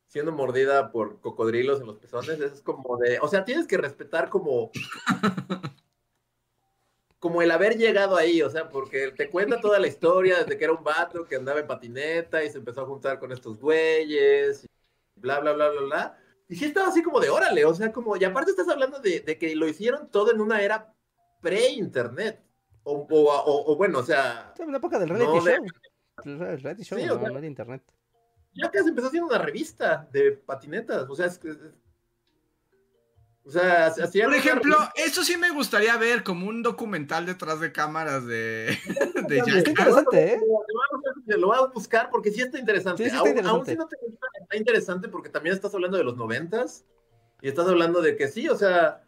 siendo 0.07 0.31
mordida 0.31 0.91
por 0.91 1.19
cocodrilos 1.21 1.81
en 1.81 1.87
los 1.87 1.97
pezones, 1.99 2.39
es 2.39 2.61
como 2.61 2.97
de, 2.97 3.19
o 3.21 3.27
sea, 3.27 3.45
tienes 3.45 3.67
que 3.67 3.77
respetar 3.77 4.29
como 4.29 4.71
como 7.19 7.41
el 7.41 7.51
haber 7.51 7.77
llegado 7.77 8.15
ahí, 8.15 8.41
o 8.41 8.49
sea, 8.49 8.69
porque 8.69 9.11
te 9.11 9.29
cuenta 9.29 9.59
toda 9.59 9.77
la 9.79 9.87
historia 9.87 10.39
desde 10.39 10.57
que 10.57 10.63
era 10.63 10.73
un 10.73 10.83
vato 10.83 11.25
que 11.25 11.35
andaba 11.35 11.59
en 11.59 11.67
patineta 11.67 12.43
y 12.43 12.49
se 12.49 12.57
empezó 12.59 12.81
a 12.81 12.85
juntar 12.85 13.19
con 13.19 13.31
estos 13.31 13.59
güeyes, 13.59 14.63
y 14.63 14.67
bla, 15.19 15.39
bla, 15.41 15.51
bla, 15.53 15.69
bla, 15.69 15.81
bla. 15.81 16.17
Y 16.47 16.55
sí 16.55 16.65
estaba 16.65 16.87
así 16.87 17.03
como 17.03 17.19
de 17.19 17.29
órale, 17.29 17.65
o 17.65 17.73
sea, 17.75 17.91
como, 17.91 18.15
y 18.17 18.23
aparte 18.23 18.51
estás 18.51 18.69
hablando 18.69 18.99
de, 18.99 19.19
de 19.19 19.37
que 19.37 19.55
lo 19.55 19.67
hicieron 19.67 20.09
todo 20.09 20.31
en 20.31 20.39
una 20.41 20.61
era 20.61 20.93
pre-internet. 21.41 22.41
O, 22.83 23.05
o, 23.09 23.23
o- 23.29 23.71
o 23.71 23.75
bueno, 23.75 23.99
o 23.99 24.03
sea, 24.03 24.53
en 24.57 24.71
la 24.71 24.77
época 24.77 24.97
del 24.97 25.09
reality 25.09 25.27
No, 25.27 25.41
show. 25.41 25.65
El 26.25 26.39
re- 26.39 26.53
el 26.53 26.61
reality 26.61 26.83
show, 26.83 26.97
Sí, 26.97 27.05
no, 27.05 27.19
sea- 27.19 27.29
no 27.29 27.41
de 27.41 27.47
internet. 27.47 27.83
ya 28.53 28.71
casi 28.71 28.89
empezó 28.89 29.07
haciendo 29.07 29.27
una 29.27 29.37
revista 29.37 30.07
de 30.11 30.31
patinetas, 30.31 31.07
o 31.09 31.15
sea, 31.15 31.25
es 31.27 31.37
que... 31.37 31.49
es- 31.49 31.57
o 33.49 33.51
sea, 33.51 33.91
Por 33.95 34.35
ejemplo, 34.35 34.77
eso 34.93 35.23
sí 35.23 35.35
me 35.35 35.49
gustaría 35.49 35.97
ver 35.97 36.23
como 36.23 36.45
un 36.45 36.61
documental 36.61 37.25
detrás 37.25 37.59
de 37.59 37.71
cámaras 37.71 38.23
de, 38.27 38.77
de 39.27 39.37
Está 39.39 39.51
Jackass. 39.51 39.67
interesante, 39.69 40.33
¿eh? 40.33 40.39
Lo 41.25 41.47
voy 41.47 41.57
a 41.57 41.61
buscar 41.73 42.11
porque 42.11 42.29
sí 42.29 42.41
está 42.41 42.59
interesante. 42.59 43.05
Sí, 43.05 43.09
sí 43.09 43.15
está 43.15 43.27
aún, 43.27 43.47
aún 43.47 43.59
interesante. 43.61 43.71
si 43.71 43.77
no 43.77 43.87
te 43.87 43.97
gusta, 44.05 44.27
está 44.39 44.55
interesante 44.55 45.07
porque 45.09 45.29
también 45.29 45.55
estás 45.55 45.73
hablando 45.73 45.97
de 45.97 46.03
los 46.03 46.15
noventas 46.15 46.85
y 47.41 47.47
estás 47.47 47.67
hablando 47.67 48.03
de 48.03 48.15
que 48.15 48.27
sí, 48.27 48.47
o 48.49 48.55
sea, 48.55 49.03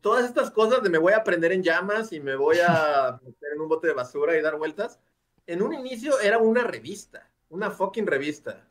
todas 0.00 0.24
estas 0.24 0.50
cosas 0.50 0.82
de 0.82 0.90
me 0.90 0.98
voy 0.98 1.12
a 1.12 1.22
prender 1.22 1.52
en 1.52 1.62
llamas 1.62 2.12
y 2.12 2.18
me 2.18 2.34
voy 2.34 2.58
a 2.66 3.20
meter 3.24 3.52
en 3.54 3.60
un 3.60 3.68
bote 3.68 3.86
de 3.86 3.94
basura 3.94 4.36
y 4.36 4.42
dar 4.42 4.56
vueltas, 4.56 4.98
en 5.46 5.62
un 5.62 5.72
inicio 5.72 6.18
era 6.18 6.38
una 6.38 6.64
revista, 6.64 7.30
una 7.48 7.70
fucking 7.70 8.08
revista. 8.08 8.68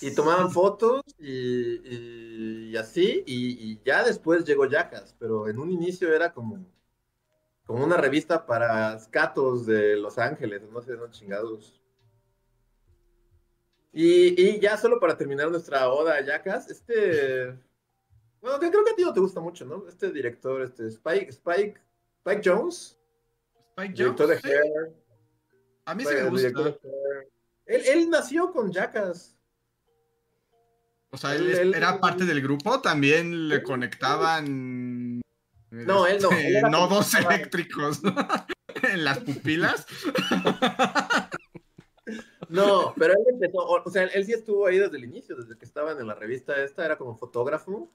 Y 0.00 0.14
tomaban 0.14 0.50
fotos 0.50 1.02
y, 1.18 1.28
y- 1.30 2.70
y 2.70 2.76
así, 2.76 3.22
y, 3.26 3.72
y 3.72 3.80
ya 3.84 4.02
después 4.04 4.44
llegó 4.44 4.64
Jackass, 4.66 5.14
pero 5.18 5.48
en 5.48 5.58
un 5.58 5.70
inicio 5.70 6.12
era 6.14 6.32
como, 6.32 6.64
como 7.66 7.84
una 7.84 7.96
revista 7.98 8.46
para 8.46 8.98
scatos 8.98 9.66
de 9.66 9.96
Los 9.96 10.16
Ángeles, 10.18 10.62
no 10.72 10.80
sé, 10.80 10.92
no 10.96 11.10
chingados. 11.10 11.78
Y, 13.92 14.40
y 14.40 14.58
ya 14.60 14.78
solo 14.78 14.98
para 14.98 15.16
terminar 15.18 15.50
nuestra 15.50 15.90
oda 15.90 16.14
a 16.16 16.22
Jackass, 16.24 16.70
este, 16.70 17.48
bueno, 18.40 18.58
creo 18.58 18.84
que 18.84 18.92
a 18.92 18.96
ti 18.96 19.02
no 19.02 19.12
te 19.12 19.20
gusta 19.20 19.40
mucho, 19.40 19.66
¿no? 19.66 19.86
Este 19.86 20.10
director, 20.10 20.62
este 20.62 20.86
Spike, 20.88 21.28
Spike, 21.28 21.78
Spike 22.24 22.42
Jones, 22.42 22.98
Spike 23.76 23.92
director 23.92 24.26
de 24.28 24.40
sí, 24.40 24.48
Hair, 24.48 24.92
a 25.84 25.94
mí 25.94 26.02
sí 26.04 26.08
Spike- 26.08 26.22
me 26.24 26.30
gusta. 26.30 26.78
Él, 27.66 27.82
él 27.86 28.10
nació 28.10 28.50
con 28.50 28.72
Jackass. 28.72 29.31
O 31.12 31.18
sea, 31.18 31.34
él, 31.34 31.42
él- 31.46 31.50
es- 31.52 31.58
él- 31.60 31.74
era 31.74 32.00
parte 32.00 32.24
del 32.24 32.40
grupo, 32.42 32.80
también 32.80 33.48
le 33.48 33.62
conectaban 33.62 35.20
No, 35.70 36.06
él 36.06 36.18
no, 36.20 36.30
este, 36.30 36.58
él 36.58 36.62
nodos 36.70 37.14
eléctricos 37.14 38.00
en 38.82 39.04
las 39.04 39.18
pupilas. 39.18 39.86
No, 42.48 42.92
pero 42.98 43.14
él 43.14 43.24
empezó, 43.32 43.58
o 43.60 43.90
sea, 43.90 44.02
él 44.04 44.26
sí 44.26 44.32
estuvo 44.32 44.66
ahí 44.66 44.76
desde 44.78 44.98
el 44.98 45.04
inicio, 45.04 45.34
desde 45.36 45.56
que 45.56 45.64
estaban 45.64 45.98
en 45.98 46.06
la 46.06 46.14
revista 46.14 46.62
esta, 46.62 46.84
era 46.84 46.98
como 46.98 47.16
fotógrafo. 47.16 47.90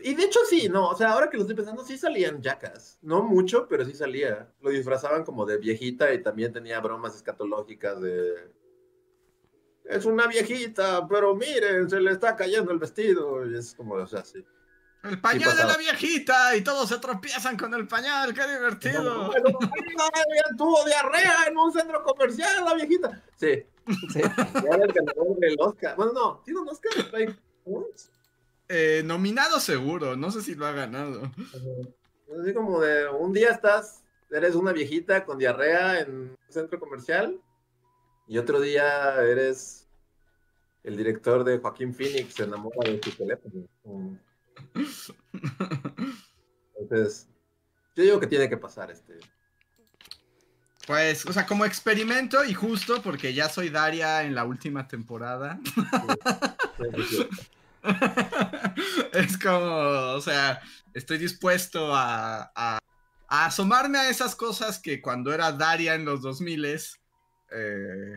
Y 0.00 0.14
de 0.14 0.22
hecho 0.24 0.38
sí, 0.48 0.68
no, 0.68 0.90
o 0.90 0.96
sea, 0.96 1.10
ahora 1.12 1.28
que 1.28 1.36
lo 1.36 1.42
estoy 1.42 1.56
pensando, 1.56 1.84
sí 1.84 1.98
salían 1.98 2.40
Jackass. 2.40 2.98
No 3.02 3.22
mucho, 3.24 3.66
pero 3.66 3.84
sí 3.84 3.94
salía. 3.94 4.52
Lo 4.60 4.70
disfrazaban 4.70 5.24
como 5.24 5.44
de 5.46 5.58
viejita 5.58 6.12
y 6.14 6.22
también 6.22 6.52
tenía 6.52 6.78
bromas 6.80 7.16
escatológicas 7.16 8.00
de... 8.00 8.34
Es 9.88 10.04
una 10.04 10.26
viejita, 10.26 11.08
pero 11.08 11.34
miren, 11.34 11.88
se 11.88 11.98
le 12.00 12.12
está 12.12 12.36
cayendo 12.36 12.70
el 12.72 12.78
vestido. 12.78 13.44
Y 13.50 13.56
es 13.56 13.74
como, 13.74 13.94
o 13.94 14.06
sea, 14.06 14.22
sí. 14.24 14.44
El 15.02 15.20
pañal 15.20 15.56
de 15.56 15.64
la 15.64 15.76
viejita 15.76 16.54
y 16.56 16.60
todos 16.62 16.88
se 16.88 16.98
tropiezan 16.98 17.56
con 17.56 17.72
el 17.72 17.86
pañal, 17.86 18.34
qué 18.34 18.46
divertido. 18.46 19.32
Ay, 19.32 20.42
tuvo 20.58 20.84
diarrea 20.84 21.46
en 21.46 21.56
un 21.56 21.72
centro 21.72 22.02
comercial, 22.02 22.64
la 22.64 22.74
viejita. 22.74 23.22
Sí, 23.36 23.64
Sí. 24.12 24.20
ya 24.20 24.74
el 24.74 24.92
ganador 24.92 25.36
del 25.38 25.56
Oscar. 25.58 25.96
Bueno, 25.96 26.12
no, 26.12 26.42
¿tiene 26.44 26.60
un 26.60 26.68
Oscar? 26.68 26.92
Eh, 28.68 29.02
nominado 29.06 29.60
seguro, 29.60 30.14
no 30.16 30.30
sé 30.30 30.42
si 30.42 30.54
lo 30.54 30.66
ha 30.66 30.72
ganado. 30.72 31.22
Así 32.42 32.52
como 32.52 32.80
de 32.80 33.08
un 33.08 33.32
día 33.32 33.50
estás, 33.50 34.02
eres 34.30 34.54
una 34.54 34.72
viejita 34.72 35.24
con 35.24 35.38
diarrea 35.38 36.00
en 36.00 36.10
un 36.10 36.36
centro 36.50 36.78
comercial 36.78 37.40
y 38.28 38.38
otro 38.38 38.60
día 38.60 39.14
eres 39.22 39.86
el 40.84 40.96
director 40.96 41.42
de 41.44 41.58
Joaquín 41.58 41.92
Phoenix, 41.94 42.34
se 42.34 42.44
enamora 42.44 42.88
de 42.90 43.00
su 43.02 43.10
teléfono. 43.12 43.66
Entonces, 46.78 47.28
yo 47.96 48.02
digo 48.04 48.20
que 48.20 48.26
tiene 48.26 48.48
que 48.48 48.56
pasar 48.56 48.90
este. 48.90 49.18
Pues, 50.86 51.26
o 51.26 51.32
sea, 51.32 51.44
como 51.46 51.64
experimento 51.66 52.44
y 52.44 52.54
justo 52.54 53.02
porque 53.02 53.34
ya 53.34 53.48
soy 53.50 53.68
Daria 53.68 54.22
en 54.22 54.34
la 54.34 54.44
última 54.44 54.88
temporada. 54.88 55.60
es 59.12 59.36
como, 59.38 59.66
o 60.14 60.20
sea, 60.20 60.60
estoy 60.94 61.18
dispuesto 61.18 61.94
a, 61.94 62.50
a- 62.54 62.78
a 63.30 63.44
asomarme 63.44 63.98
a 63.98 64.08
esas 64.08 64.34
cosas 64.34 64.78
que 64.78 65.02
cuando 65.02 65.34
era 65.34 65.52
Daria 65.52 65.94
en 65.94 66.06
los 66.06 66.22
2000 66.22 66.64
eh, 67.52 68.16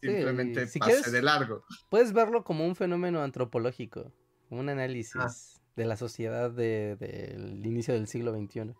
simplemente 0.00 0.66
si 0.66 0.78
pasé 0.78 0.92
quieres- 0.92 1.12
de 1.12 1.22
largo. 1.22 1.64
Puedes 1.88 2.12
verlo 2.12 2.44
como 2.44 2.66
un 2.66 2.74
fenómeno 2.76 3.22
antropológico, 3.22 4.12
como 4.48 4.60
un 4.60 4.68
análisis 4.68 5.16
Ah. 5.16 5.30
de 5.76 5.84
la 5.84 5.96
sociedad 5.96 6.50
de- 6.50 6.96
del 6.96 7.64
inicio 7.64 7.94
del 7.94 8.06
siglo 8.06 8.32
XXI. 8.32 8.74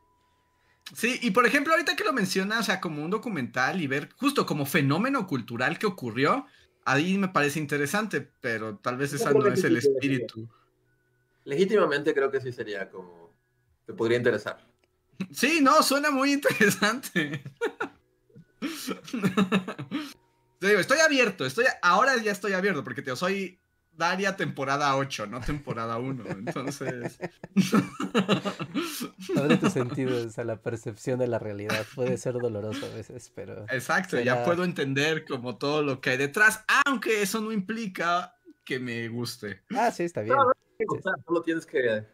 Sí, 0.95 1.19
y 1.23 1.31
por 1.31 1.47
ejemplo, 1.47 1.73
ahorita 1.73 1.97
que 1.97 2.05
lo 2.05 2.13
mencionas, 2.13 2.61
o 2.61 2.63
sea, 2.65 2.81
como 2.81 3.03
un 3.05 3.11
documental 3.11 3.81
y 3.81 3.87
ver 3.87 4.11
justo 4.17 4.45
como 4.45 4.67
fenómeno 4.67 5.27
cultural 5.27 5.79
que 5.79 5.87
ocurrió, 5.87 6.45
ahí 6.85 7.17
me 7.19 7.29
parece 7.29 7.61
interesante, 7.61 8.21
pero 8.41 8.77
tal 8.79 8.97
vez 8.97 9.13
esa 9.13 9.33
no 9.33 9.47
es 9.47 9.63
el 9.65 9.77
espíritu. 9.77 10.49
Legítimamente 11.45 12.13
creo 12.15 12.31
que 12.31 12.41
sí 12.41 12.53
sería 12.53 12.91
como. 12.91 13.33
Te 13.87 13.93
podría 13.95 14.19
interesar. 14.19 14.59
Sí, 15.31 15.61
no, 15.63 15.83
suena 15.83 16.11
muy 16.11 16.33
interesante. 16.33 17.43
Te 20.59 20.69
digo, 20.69 20.79
estoy 20.79 20.99
abierto, 21.01 21.45
estoy, 21.45 21.65
ahora 21.83 22.17
ya 22.23 22.31
estoy 22.31 22.53
abierto, 22.53 22.85
porque 22.85 23.03
te 23.03 23.17
soy 23.17 23.59
Daria 23.95 24.37
temporada 24.37 24.97
8, 24.97 25.27
no 25.27 25.41
temporada 25.41 25.99
1. 25.99 26.25
Entonces. 26.31 27.19
Abre 29.37 29.57
tus 29.59 29.73
sentidos 29.73 30.39
a 30.39 30.45
la 30.45 30.63
percepción 30.63 31.19
de 31.19 31.27
la 31.27 31.39
realidad. 31.39 31.85
Puede 31.95 32.17
ser 32.17 32.35
doloroso 32.35 32.87
a 32.87 32.95
veces, 32.95 33.31
pero... 33.35 33.67
Exacto, 33.71 34.21
ya 34.21 34.45
puedo 34.45 34.65
entender 34.65 35.27
como 35.27 35.59
todo 35.59 35.83
lo 35.83 36.01
que 36.01 36.11
hay 36.11 36.17
detrás, 36.17 36.65
aunque 36.87 37.23
eso 37.23 37.41
no 37.41 37.53
implica 37.53 38.35
que 38.65 38.79
me 38.79 39.09
guste. 39.09 39.63
Ah, 39.75 39.91
sí, 39.91 40.05
está 40.05 40.23
bien. 40.23 40.37
que 40.79 40.85
gustar, 40.87 41.15
solo 41.27 41.43
tienes 41.43 41.67
que 41.67 42.07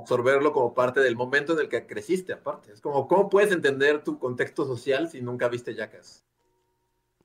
absorberlo 0.00 0.52
como 0.52 0.74
parte 0.74 1.00
del 1.00 1.16
momento 1.16 1.52
en 1.52 1.60
el 1.60 1.68
que 1.68 1.86
creciste, 1.86 2.32
aparte. 2.32 2.72
Es 2.72 2.80
como, 2.80 3.06
¿cómo 3.08 3.28
puedes 3.28 3.52
entender 3.52 4.02
tu 4.02 4.18
contexto 4.18 4.66
social 4.66 5.08
si 5.08 5.20
nunca 5.22 5.48
viste 5.48 5.74
Jackass? 5.74 6.24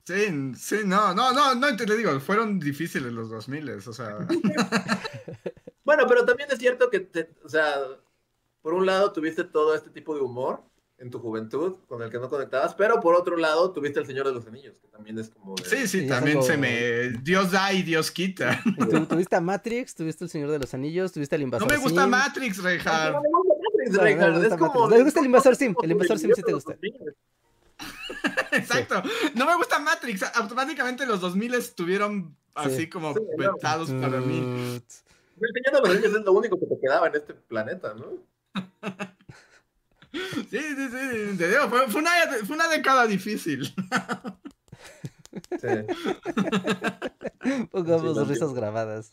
Sí, 0.06 0.54
sí, 0.56 0.78
no, 0.86 1.14
no, 1.14 1.32
no, 1.34 1.54
no, 1.54 1.76
te 1.76 1.86
le 1.86 1.96
digo, 1.96 2.20
fueron 2.20 2.60
difíciles 2.60 3.12
los 3.14 3.30
2000, 3.30 3.70
o 3.70 3.94
sea, 3.94 4.18
Bueno, 5.84 6.06
pero 6.08 6.26
también 6.26 6.50
es 6.52 6.58
cierto 6.60 6.90
que, 6.90 7.00
te- 7.00 7.36
o 7.44 7.50
sea, 7.50 7.76
por 8.62 8.74
un 8.74 8.86
lado 8.86 9.12
tuviste 9.14 9.44
todo 9.44 9.76
este 9.76 9.90
tipo 9.90 10.16
de 10.16 10.22
humor 10.22 10.64
en 11.00 11.10
tu 11.10 11.20
juventud 11.20 11.78
con 11.88 12.02
el 12.02 12.10
que 12.10 12.20
no 12.20 12.30
conectabas, 12.30 12.76
pero 12.76 13.00
por 13.00 13.16
otro 13.16 13.38
lado 13.38 13.72
tuviste 13.72 14.00
El 14.02 14.06
Señor 14.06 14.28
de 14.28 14.34
los 14.34 14.46
Anillos, 14.48 14.76
que 14.82 14.88
también 14.90 15.18
es 15.18 15.30
como... 15.30 15.56
de- 15.56 15.64
Sí, 15.64 15.88
sí, 15.88 16.02
Sí, 16.02 16.08
también 16.08 16.38
algo- 16.38 16.48
se 16.48 16.58
me... 16.58 17.10
Dios 17.24 17.52
da 17.52 17.72
y 17.74 17.84
Dios 17.84 18.12
quita. 18.12 18.62
Tu- 18.78 19.06
Tuviste 19.06 19.36
a 19.36 19.42
Matrix, 19.42 19.96
tuviste 19.96 20.24
el 20.26 20.30
Señor 20.30 20.52
de 20.52 20.60
los 20.60 20.74
Anillos, 20.74 21.12
tuviste 21.14 21.36
el 21.36 21.42
No 21.44 21.46
Invasor 21.48 21.70
me 21.70 21.78
gusta 21.78 22.02
Sim. 22.02 22.10
Matrix, 22.12 22.58
No, 22.58 22.64
Reinhardt. 22.64 23.14
no 23.14 23.22
me 23.22 23.30
gusta 23.30 23.54
Matrix, 23.64 23.92
No, 23.92 23.98
no 23.98 24.04
me 24.04 24.04
Reinhardt, 24.04 24.34
gusta 24.38 24.48
es 24.56 24.60
como- 24.60 24.68
Matrix. 24.74 24.90
No 24.90 24.98
me 24.98 25.04
gusta 25.04 25.20
el 25.22 25.26
Invasor 25.26 25.52
como- 25.54 25.60
Sim, 25.60 25.70
el 25.70 25.76
como 25.76 25.92
Invasor 25.92 26.20
Sim 26.20 26.32
sí 26.36 26.42
te 26.44 26.54
gusta. 26.54 26.78
Exacto. 28.52 29.04
No 29.36 29.46
me 29.46 29.56
gusta 29.56 29.80
Matrix. 29.80 30.24
Automáticamente 30.36 31.06
los 31.06 31.22
2000 31.22 31.54
estuvieron 31.56 32.36
así 32.56 32.90
como 32.90 33.14
Sí, 33.14 33.20
no. 33.38 33.54
vetados 33.54 33.90
para 33.92 34.20
mí. 34.20 34.40
El 34.40 35.54
Señor 35.54 35.74
de 35.76 35.80
los 35.82 35.90
Anillos 35.92 36.14
es 36.20 36.26
lo 36.26 36.34
único 36.34 36.60
que 36.60 36.66
te 36.66 36.80
quedaba 36.82 37.08
en 37.08 37.16
este 37.16 37.34
planeta, 37.34 37.94
¿no? 37.94 38.18
Sí, 40.12 40.60
sí, 40.60 40.88
sí. 40.90 41.38
Te 41.38 41.48
digo, 41.50 41.70
fue, 41.70 41.88
fue 41.88 42.02
una, 42.02 42.12
fue 42.46 42.56
una 42.56 42.68
década 42.68 43.06
difícil. 43.08 43.66
Sí. 45.62 45.68
Pongamos 47.72 48.18
Sí, 48.18 48.24
risas 48.34 48.54
grabadas. 48.54 49.12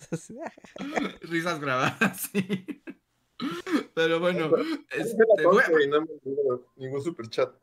Risas 1.22 1.60
grabadas, 1.60 2.20
sí. 2.32 2.82
Pero 3.94 4.18
bueno, 4.20 4.50
Es 4.90 5.08
este, 5.08 5.24
voy- 5.44 5.62
no 5.88 6.06
ningún 6.76 7.02
super 7.02 7.28
chat. 7.28 7.54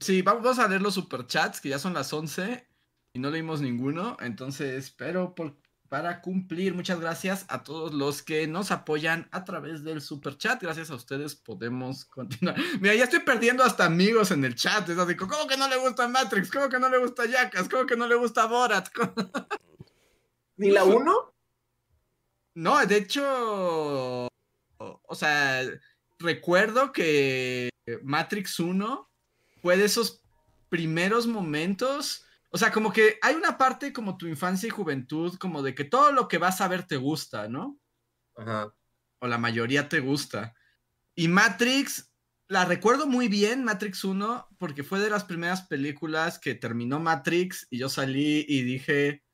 sí, 0.00 0.22
vamos 0.22 0.42
vamos 0.42 0.58
a 0.58 0.68
leer 0.68 0.80
los 0.80 0.94
superchats, 0.94 1.60
que 1.60 1.68
ya 1.68 1.78
son 1.78 1.92
las 1.92 2.10
11 2.12 2.66
y 3.12 3.18
no 3.18 3.30
leímos 3.30 3.60
ninguno. 3.60 4.16
Entonces, 4.20 4.90
pero 4.90 5.34
por, 5.34 5.54
para 5.92 6.22
cumplir, 6.22 6.72
muchas 6.72 6.98
gracias 6.98 7.44
a 7.48 7.62
todos 7.64 7.92
los 7.92 8.22
que 8.22 8.46
nos 8.46 8.70
apoyan 8.70 9.28
a 9.30 9.44
través 9.44 9.84
del 9.84 10.00
superchat. 10.00 10.62
Gracias 10.62 10.90
a 10.90 10.94
ustedes 10.94 11.34
podemos 11.34 12.04
continuar. 12.06 12.56
Mira, 12.80 12.94
ya 12.94 13.04
estoy 13.04 13.20
perdiendo 13.20 13.62
hasta 13.62 13.84
amigos 13.84 14.30
en 14.30 14.42
el 14.46 14.54
chat. 14.54 14.88
Es 14.88 14.96
así, 14.96 15.14
¿cómo 15.16 15.46
que 15.46 15.58
no 15.58 15.68
le 15.68 15.76
gusta 15.76 16.08
Matrix? 16.08 16.50
¿Cómo 16.50 16.70
que 16.70 16.78
no 16.78 16.88
le 16.88 16.96
gusta 16.96 17.26
Jackass? 17.26 17.68
¿Cómo 17.68 17.84
que 17.84 17.98
no 17.98 18.08
le 18.08 18.14
gusta 18.14 18.46
Borat? 18.46 18.88
¿Cómo- 18.94 19.12
¿Ni 20.56 20.70
la 20.70 20.84
uno? 20.84 21.34
No, 22.54 22.86
de 22.86 22.96
hecho, 22.96 24.28
o 24.78 25.14
sea, 25.14 25.60
recuerdo 26.18 26.90
que 26.90 27.68
Matrix 28.02 28.60
1 28.60 29.10
fue 29.60 29.76
de 29.76 29.84
esos 29.84 30.22
primeros 30.70 31.26
momentos, 31.26 32.24
o 32.52 32.58
sea, 32.58 32.70
como 32.70 32.92
que 32.92 33.18
hay 33.22 33.34
una 33.34 33.56
parte 33.56 33.92
como 33.92 34.18
tu 34.18 34.26
infancia 34.26 34.66
y 34.66 34.70
juventud, 34.70 35.36
como 35.38 35.62
de 35.62 35.74
que 35.74 35.84
todo 35.84 36.12
lo 36.12 36.28
que 36.28 36.36
vas 36.36 36.60
a 36.60 36.68
ver 36.68 36.86
te 36.86 36.98
gusta, 36.98 37.48
¿no? 37.48 37.78
Ajá. 38.36 38.74
O 39.20 39.26
la 39.26 39.38
mayoría 39.38 39.88
te 39.88 40.00
gusta. 40.00 40.54
Y 41.14 41.28
Matrix, 41.28 42.12
la 42.48 42.66
recuerdo 42.66 43.06
muy 43.06 43.28
bien, 43.28 43.64
Matrix 43.64 44.04
1, 44.04 44.48
porque 44.58 44.82
fue 44.82 45.00
de 45.00 45.08
las 45.08 45.24
primeras 45.24 45.62
películas 45.62 46.38
que 46.38 46.54
terminó 46.54 47.00
Matrix 47.00 47.66
y 47.70 47.78
yo 47.78 47.88
salí 47.88 48.44
y 48.46 48.62
dije, 48.62 49.24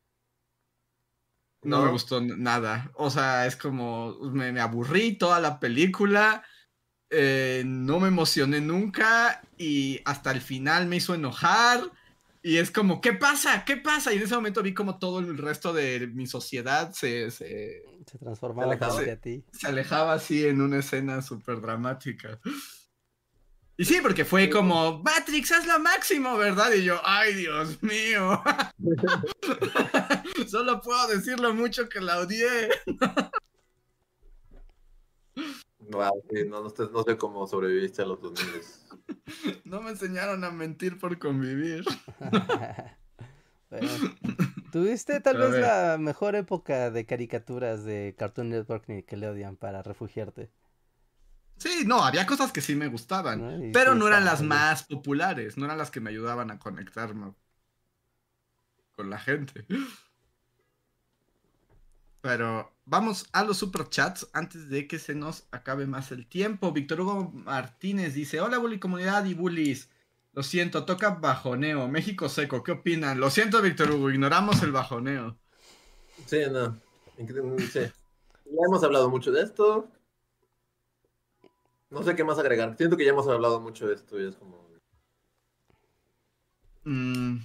no, 1.62 1.84
me 1.84 1.90
gustó 1.90 2.20
nada. 2.20 2.92
O 2.94 3.10
sea, 3.10 3.46
es 3.46 3.56
como, 3.56 4.16
me, 4.32 4.52
me 4.52 4.60
aburrí 4.60 5.18
toda 5.18 5.40
la 5.40 5.58
película, 5.58 6.44
eh, 7.10 7.64
no 7.66 7.98
me 7.98 8.08
emocioné 8.08 8.60
nunca 8.60 9.42
y 9.56 10.00
hasta 10.04 10.30
el 10.30 10.40
final 10.40 10.86
me 10.86 10.96
hizo 10.96 11.14
enojar. 11.16 11.80
Y 12.48 12.56
es 12.56 12.70
como, 12.70 13.02
¿qué 13.02 13.12
pasa? 13.12 13.62
¿Qué 13.66 13.76
pasa? 13.76 14.10
Y 14.10 14.16
en 14.16 14.22
ese 14.22 14.34
momento 14.34 14.62
vi 14.62 14.72
como 14.72 14.98
todo 14.98 15.18
el 15.18 15.36
resto 15.36 15.74
de 15.74 16.06
mi 16.06 16.26
sociedad 16.26 16.92
se, 16.94 17.30
se, 17.30 17.84
Se 18.10 18.16
transformaba 18.16 18.72
Alejado. 18.72 18.94
frente 18.94 19.12
a 19.12 19.20
ti. 19.20 19.44
se 19.52 19.66
alejaba 19.66 20.14
así 20.14 20.46
en 20.46 20.62
una 20.62 20.78
escena 20.78 21.20
súper 21.20 21.60
dramática. 21.60 22.40
Y 23.76 23.84
sí, 23.84 23.98
porque 24.00 24.24
fue 24.24 24.48
como, 24.48 25.02
Matrix 25.02 25.50
es 25.50 25.66
lo 25.66 25.78
máximo, 25.78 26.38
¿verdad? 26.38 26.72
Y 26.72 26.84
yo, 26.84 26.98
ay, 27.04 27.34
Dios 27.34 27.82
mío. 27.82 28.42
Solo 30.48 30.80
puedo 30.80 31.06
decir 31.08 31.38
lo 31.38 31.52
mucho 31.52 31.86
que 31.86 32.00
la 32.00 32.18
odié. 32.18 32.70
No, 35.80 36.10
sí, 36.30 36.44
no, 36.48 36.62
no, 36.62 36.70
sé, 36.70 36.84
no 36.90 37.02
sé 37.02 37.18
cómo 37.18 37.46
sobreviviste 37.46 38.00
a 38.00 38.06
los 38.06 38.22
2000. 38.22 38.87
No 39.64 39.80
me 39.82 39.90
enseñaron 39.90 40.44
a 40.44 40.50
mentir 40.50 40.98
por 40.98 41.18
convivir. 41.18 41.84
Bueno, 43.70 44.00
Tuviste 44.70 45.20
tal 45.20 45.36
Pero 45.36 45.48
vez 45.48 45.58
la 45.58 45.96
mejor 45.98 46.34
época 46.36 46.90
de 46.90 47.06
caricaturas 47.06 47.84
de 47.84 48.14
Cartoon 48.18 48.50
Network 48.50 48.84
ni 48.88 48.96
Nickelodeon 48.96 49.56
para 49.56 49.82
refugiarte. 49.82 50.50
Sí, 51.58 51.82
no, 51.86 52.02
había 52.04 52.26
cosas 52.26 52.52
que 52.52 52.60
sí 52.60 52.74
me 52.76 52.86
gustaban, 52.88 53.48
pero 53.72 53.94
sí, 53.94 53.98
no 53.98 54.06
eran 54.08 54.24
las 54.24 54.40
bien. 54.40 54.48
más 54.48 54.84
populares, 54.84 55.56
no 55.56 55.64
eran 55.66 55.78
las 55.78 55.90
que 55.90 56.00
me 56.00 56.10
ayudaban 56.10 56.50
a 56.50 56.58
conectarme 56.58 57.34
con 58.94 59.10
la 59.10 59.18
gente. 59.18 59.66
Pero 62.28 62.70
vamos 62.84 63.26
a 63.32 63.42
los 63.42 63.56
superchats 63.56 64.28
antes 64.34 64.68
de 64.68 64.86
que 64.86 64.98
se 64.98 65.14
nos 65.14 65.48
acabe 65.50 65.86
más 65.86 66.12
el 66.12 66.26
tiempo. 66.26 66.72
Víctor 66.72 67.00
Hugo 67.00 67.30
Martínez 67.32 68.12
dice: 68.12 68.38
Hola, 68.42 68.58
Bully 68.58 68.78
Comunidad 68.78 69.24
y 69.24 69.32
Bullies. 69.32 69.88
Lo 70.34 70.42
siento, 70.42 70.84
toca 70.84 71.08
bajoneo. 71.08 71.88
México 71.88 72.28
seco, 72.28 72.62
¿qué 72.62 72.72
opinan? 72.72 73.18
Lo 73.18 73.30
siento, 73.30 73.62
Víctor 73.62 73.92
Hugo, 73.92 74.10
ignoramos 74.10 74.62
el 74.62 74.72
bajoneo. 74.72 75.38
Sí, 76.26 76.40
no. 76.52 76.78
Sí. 77.16 77.80
Ya 77.80 78.62
hemos 78.66 78.84
hablado 78.84 79.08
mucho 79.08 79.32
de 79.32 79.44
esto. 79.44 79.88
No 81.88 82.02
sé 82.02 82.14
qué 82.14 82.24
más 82.24 82.38
agregar. 82.38 82.76
Siento 82.76 82.98
que 82.98 83.06
ya 83.06 83.12
hemos 83.12 83.26
hablado 83.26 83.58
mucho 83.58 83.88
de 83.88 83.94
esto 83.94 84.20
y 84.20 84.28
es 84.28 84.36
como. 84.36 84.68
Mm, 86.84 87.38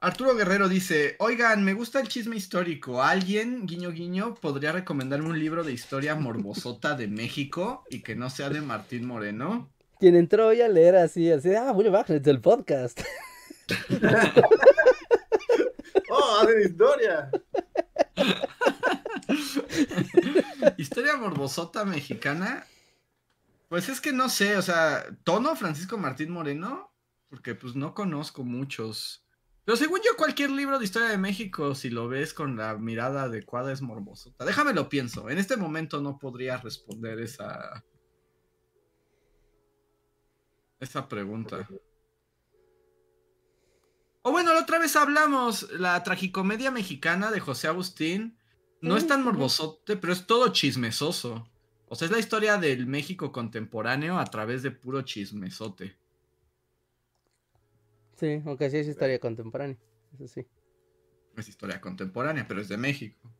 Arturo 0.00 0.34
Guerrero 0.34 0.68
dice, 0.68 1.16
oigan, 1.18 1.64
me 1.64 1.72
gusta 1.72 2.00
el 2.00 2.08
chisme 2.08 2.36
histórico. 2.36 3.02
¿Alguien, 3.02 3.66
guiño 3.66 3.90
guiño, 3.90 4.34
podría 4.34 4.72
recomendarme 4.72 5.30
un 5.30 5.38
libro 5.38 5.64
de 5.64 5.72
historia 5.72 6.14
morbosota 6.14 6.94
de 6.94 7.08
México 7.08 7.84
y 7.88 8.02
que 8.02 8.14
no 8.14 8.28
sea 8.28 8.50
de 8.50 8.60
Martín 8.60 9.06
Moreno? 9.06 9.70
Quien 9.98 10.14
entró 10.14 10.48
hoy 10.48 10.60
a 10.60 10.68
leer 10.68 10.96
así, 10.96 11.32
así, 11.32 11.54
ah, 11.54 11.72
Bully 11.72 11.88
Magnets 11.90 12.24
del 12.24 12.42
podcast. 12.42 13.00
¡Oh, 16.10 16.40
hacen 16.42 16.60
historia! 16.60 17.30
historia 20.76 21.16
morbosota 21.16 21.86
mexicana. 21.86 22.66
Pues 23.68 23.88
es 23.88 24.02
que 24.02 24.12
no 24.12 24.28
sé, 24.28 24.58
o 24.58 24.62
sea, 24.62 25.06
tono 25.24 25.56
Francisco 25.56 25.96
Martín 25.96 26.30
Moreno, 26.30 26.92
porque 27.28 27.54
pues 27.54 27.74
no 27.74 27.94
conozco 27.94 28.44
muchos. 28.44 29.25
Pero 29.66 29.76
según 29.76 29.98
yo, 29.98 30.16
cualquier 30.16 30.50
libro 30.50 30.78
de 30.78 30.84
historia 30.84 31.08
de 31.08 31.18
México, 31.18 31.74
si 31.74 31.90
lo 31.90 32.06
ves 32.06 32.32
con 32.32 32.56
la 32.56 32.78
mirada 32.78 33.24
adecuada, 33.24 33.72
es 33.72 33.82
morbosota. 33.82 34.44
Déjame 34.44 34.72
lo 34.72 34.88
pienso. 34.88 35.28
En 35.28 35.38
este 35.38 35.56
momento 35.56 36.00
no 36.00 36.18
podría 36.20 36.56
responder 36.58 37.18
esa. 37.18 37.84
Esa 40.78 41.08
pregunta. 41.08 41.68
O 44.22 44.30
bueno, 44.30 44.54
la 44.54 44.60
otra 44.60 44.78
vez 44.78 44.94
hablamos, 44.94 45.68
la 45.72 46.00
tragicomedia 46.04 46.70
mexicana 46.70 47.32
de 47.32 47.40
José 47.40 47.66
Agustín. 47.66 48.38
No 48.80 48.96
es 48.96 49.08
tan 49.08 49.24
morbosote, 49.24 49.96
pero 49.96 50.12
es 50.12 50.28
todo 50.28 50.52
chismesoso. 50.52 51.44
O 51.88 51.96
sea, 51.96 52.06
es 52.06 52.12
la 52.12 52.20
historia 52.20 52.56
del 52.58 52.86
México 52.86 53.32
contemporáneo 53.32 54.20
a 54.20 54.26
través 54.26 54.62
de 54.62 54.70
puro 54.70 55.02
chismesote. 55.02 55.96
Sí, 58.16 58.42
aunque 58.44 58.70
sí 58.70 58.78
es 58.78 58.88
historia 58.88 59.18
contemporánea. 59.18 59.78
Eso 60.14 60.26
sí. 60.26 60.46
Es 61.36 61.48
historia 61.48 61.80
contemporánea, 61.80 62.46
pero 62.48 62.60
es 62.60 62.68
de 62.68 62.78
México. 62.78 63.30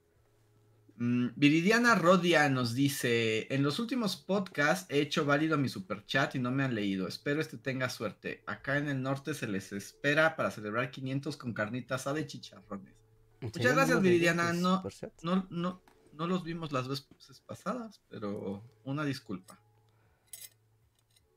Mm, 0.99 1.29
Viridiana 1.37 1.95
Rodia 1.95 2.49
nos 2.49 2.75
dice: 2.75 3.53
En 3.53 3.63
los 3.63 3.79
últimos 3.79 4.17
podcasts 4.17 4.87
he 4.91 5.01
hecho 5.01 5.25
válido 5.25 5.59
mi 5.59 5.69
superchat 5.69 6.35
y 6.35 6.39
no 6.39 6.51
me 6.51 6.65
han 6.65 6.75
leído. 6.75 7.09
Espero 7.09 7.41
este 7.41 7.59
tenga 7.59 7.89
suerte. 7.89 8.43
Acá 8.47 8.79
en 8.79 8.89
el 8.89 9.03
norte 9.03 9.35
se 9.35 9.47
les 9.47 9.73
espera 9.73 10.37
para 10.37 10.51
celebrar 10.51 10.91
500 10.91 11.37
con 11.37 11.53
carnitas 11.55 12.03
asada 12.03 12.21
y 12.21 12.27
chicharrones. 12.27 12.95
Sí, 13.41 13.63
gracias, 13.63 14.01
Viridiana, 14.01 14.53
no-. 14.53 14.83
No, 15.23 15.47
no, 15.51 15.83
no 16.13 16.27
los 16.27 16.45
vimos 16.45 16.73
las 16.73 16.89
veces 16.89 17.41
pasadas, 17.47 18.03
pero 18.09 18.63
una 18.85 19.05
disculpa. 19.05 19.59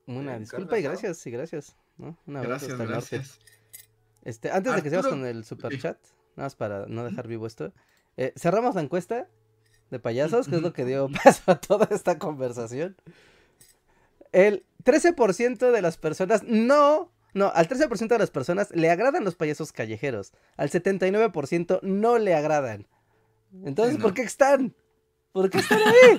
Una 0.07 0.39
disculpa 0.39 0.79
y 0.79 0.81
gracias, 0.81 1.25
y 1.27 1.31
gracias. 1.31 1.77
¿No? 1.99 2.17
Una 2.25 2.41
Gracias, 2.41 2.77
gracias. 2.77 3.39
Este, 4.23 4.51
antes 4.51 4.75
de 4.75 4.81
que 4.81 4.89
sigamos 4.89 5.11
con 5.11 5.25
el 5.25 5.45
super 5.45 5.79
chat, 5.79 5.97
nada 6.35 6.47
más 6.47 6.55
para 6.55 6.85
no 6.87 7.03
dejar 7.03 7.27
vivo 7.27 7.45
esto, 7.45 7.73
eh, 8.17 8.33
cerramos 8.35 8.75
la 8.75 8.81
encuesta 8.81 9.27
de 9.91 9.99
payasos, 9.99 10.47
que 10.47 10.55
es 10.55 10.61
lo 10.61 10.73
que 10.73 10.85
dio 10.85 11.09
paso 11.23 11.43
a 11.51 11.59
toda 11.59 11.87
esta 11.91 12.17
conversación. 12.17 12.95
El 14.31 14.65
13% 14.83 15.71
de 15.71 15.81
las 15.81 15.97
personas 15.97 16.43
no, 16.43 17.11
no, 17.33 17.51
al 17.53 17.67
13% 17.67 18.07
de 18.07 18.19
las 18.19 18.31
personas 18.31 18.69
le 18.71 18.89
agradan 18.89 19.23
los 19.23 19.35
payasos 19.35 19.71
callejeros, 19.71 20.33
al 20.57 20.69
79% 20.69 21.79
no 21.81 22.17
le 22.17 22.35
agradan. 22.35 22.87
Entonces. 23.63 23.97
¿por 23.97 24.13
qué 24.13 24.21
están? 24.21 24.75
¿Por 25.31 25.49
qué 25.49 25.59
están 25.59 25.79
ahí? 25.79 26.17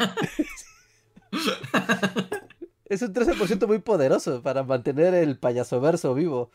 Es 2.91 3.03
un 3.03 3.15
13% 3.15 3.69
muy 3.69 3.79
poderoso 3.79 4.43
para 4.43 4.65
mantener 4.65 5.15
el 5.15 5.39
payaso 5.39 5.81
verso 5.81 6.13
vivo. 6.13 6.51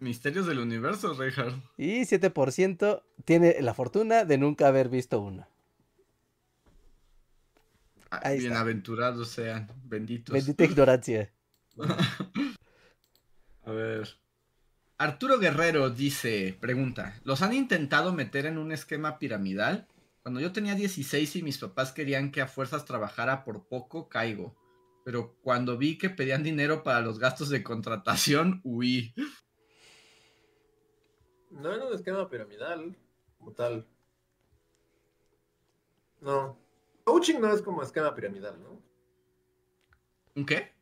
Misterios 0.00 0.44
del 0.46 0.58
universo, 0.58 1.14
Reinhardt. 1.14 1.54
Y 1.78 2.00
7% 2.00 3.02
tiene 3.24 3.56
la 3.60 3.72
fortuna 3.72 4.24
de 4.24 4.38
nunca 4.38 4.66
haber 4.66 4.88
visto 4.88 5.20
uno. 5.20 5.46
Ah, 8.10 8.20
Ahí 8.24 8.38
está. 8.38 8.48
Bienaventurados 8.48 9.28
sean, 9.28 9.70
benditos. 9.84 10.32
Bendita 10.32 10.64
ignorancia. 10.72 11.30
A 13.64 13.70
ver. 13.70 14.18
Arturo 14.98 15.38
Guerrero 15.38 15.90
dice, 15.90 16.56
pregunta, 16.60 17.20
¿los 17.22 17.42
han 17.42 17.52
intentado 17.52 18.12
meter 18.12 18.46
en 18.46 18.58
un 18.58 18.72
esquema 18.72 19.20
piramidal? 19.20 19.86
Cuando 20.22 20.40
yo 20.40 20.50
tenía 20.50 20.74
16 20.74 21.36
y 21.36 21.42
mis 21.44 21.58
papás 21.58 21.92
querían 21.92 22.32
que 22.32 22.40
a 22.40 22.48
fuerzas 22.48 22.84
trabajara 22.84 23.44
por 23.44 23.68
poco, 23.68 24.08
caigo. 24.08 24.56
Pero 25.06 25.36
cuando 25.40 25.78
vi 25.78 25.96
que 25.96 26.10
pedían 26.10 26.42
dinero 26.42 26.82
para 26.82 27.00
los 27.00 27.20
gastos 27.20 27.48
de 27.48 27.62
contratación, 27.62 28.60
huí. 28.64 29.14
No 31.48 31.72
era 31.72 31.86
un 31.86 31.94
esquema 31.94 32.28
piramidal, 32.28 32.96
como 33.38 33.52
tal. 33.52 33.86
No. 36.20 36.58
Coaching 37.04 37.38
no 37.38 37.52
es 37.52 37.62
como 37.62 37.84
esquema 37.84 38.16
piramidal, 38.16 38.60
¿no? 38.60 38.82
¿Un 40.34 40.44
qué? 40.44 40.74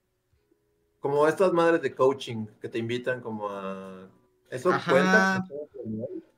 Como 1.01 1.29
estas 1.29 1.53
madres 1.53 1.83
de 1.83 1.95
coaching 1.95 2.47
que 2.63 2.71
te 2.71 2.79
invitan 2.79 3.21
como 3.21 3.51
a... 3.51 4.09
¿Eso 4.55 4.71
Ajá. 4.71 4.93
cuenta? 4.93 5.45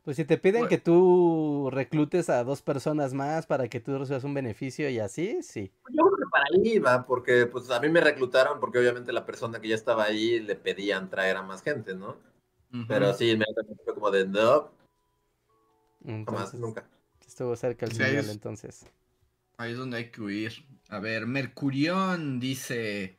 Pues 0.02 0.16
si 0.16 0.24
te 0.24 0.38
piden 0.38 0.62
Bueno. 0.62 0.68
que 0.70 0.78
tú 0.78 1.68
reclutes 1.70 2.30
a 2.30 2.43
dos 2.44 2.62
personas 2.62 3.12
más 3.12 3.47
para 3.47 3.68
que 3.68 3.78
tú 3.78 3.98
recibas 3.98 4.24
un 4.24 4.32
beneficio 4.32 4.88
y 4.88 4.98
así, 5.01 5.43
sí. 5.43 5.70
Yo 5.90 6.05
creo 6.06 6.16
que 6.16 6.30
para 6.30 6.44
ahí 6.55 6.78
va, 6.78 7.05
porque 7.06 7.44
pues 7.47 7.70
a 7.70 7.78
mí 7.80 7.90
me 7.90 8.01
reclutaron 8.01 8.59
porque 8.59 8.78
obviamente 8.78 9.12
la 9.12 9.26
persona 9.26 9.60
que 9.60 9.68
ya 9.68 9.74
estaba 9.74 10.05
ahí 10.05 10.40
le 10.40 10.56
pedían 10.56 11.10
traer 11.10 11.36
a 11.36 11.43
más 11.43 11.62
gente, 11.62 11.94
¿no? 11.94 12.16
Ujú. 12.72 12.84
Pero 12.88 13.12
sí, 13.12 13.32
inmediatamente 13.32 13.82
fue 13.84 13.94
como 13.94 14.10
de 14.10 14.26
no, 14.26 14.72
jamás, 16.24 16.55
nunca. 16.55 16.88
estuvo 17.26 17.55
cerca 17.56 17.84
el 17.84 17.93
Sí, 17.93 17.98
señal 17.98 18.24
es- 18.24 18.30
entonces. 18.30 18.86
Ahí 19.59 19.72
es 19.72 19.78
donde 19.78 19.98
hay 19.98 20.10
que 20.10 20.20
huir. 20.22 20.52
A 20.88 21.01
ver, 21.01 21.26
Mercurión 21.26 22.40
dice: 22.40 23.18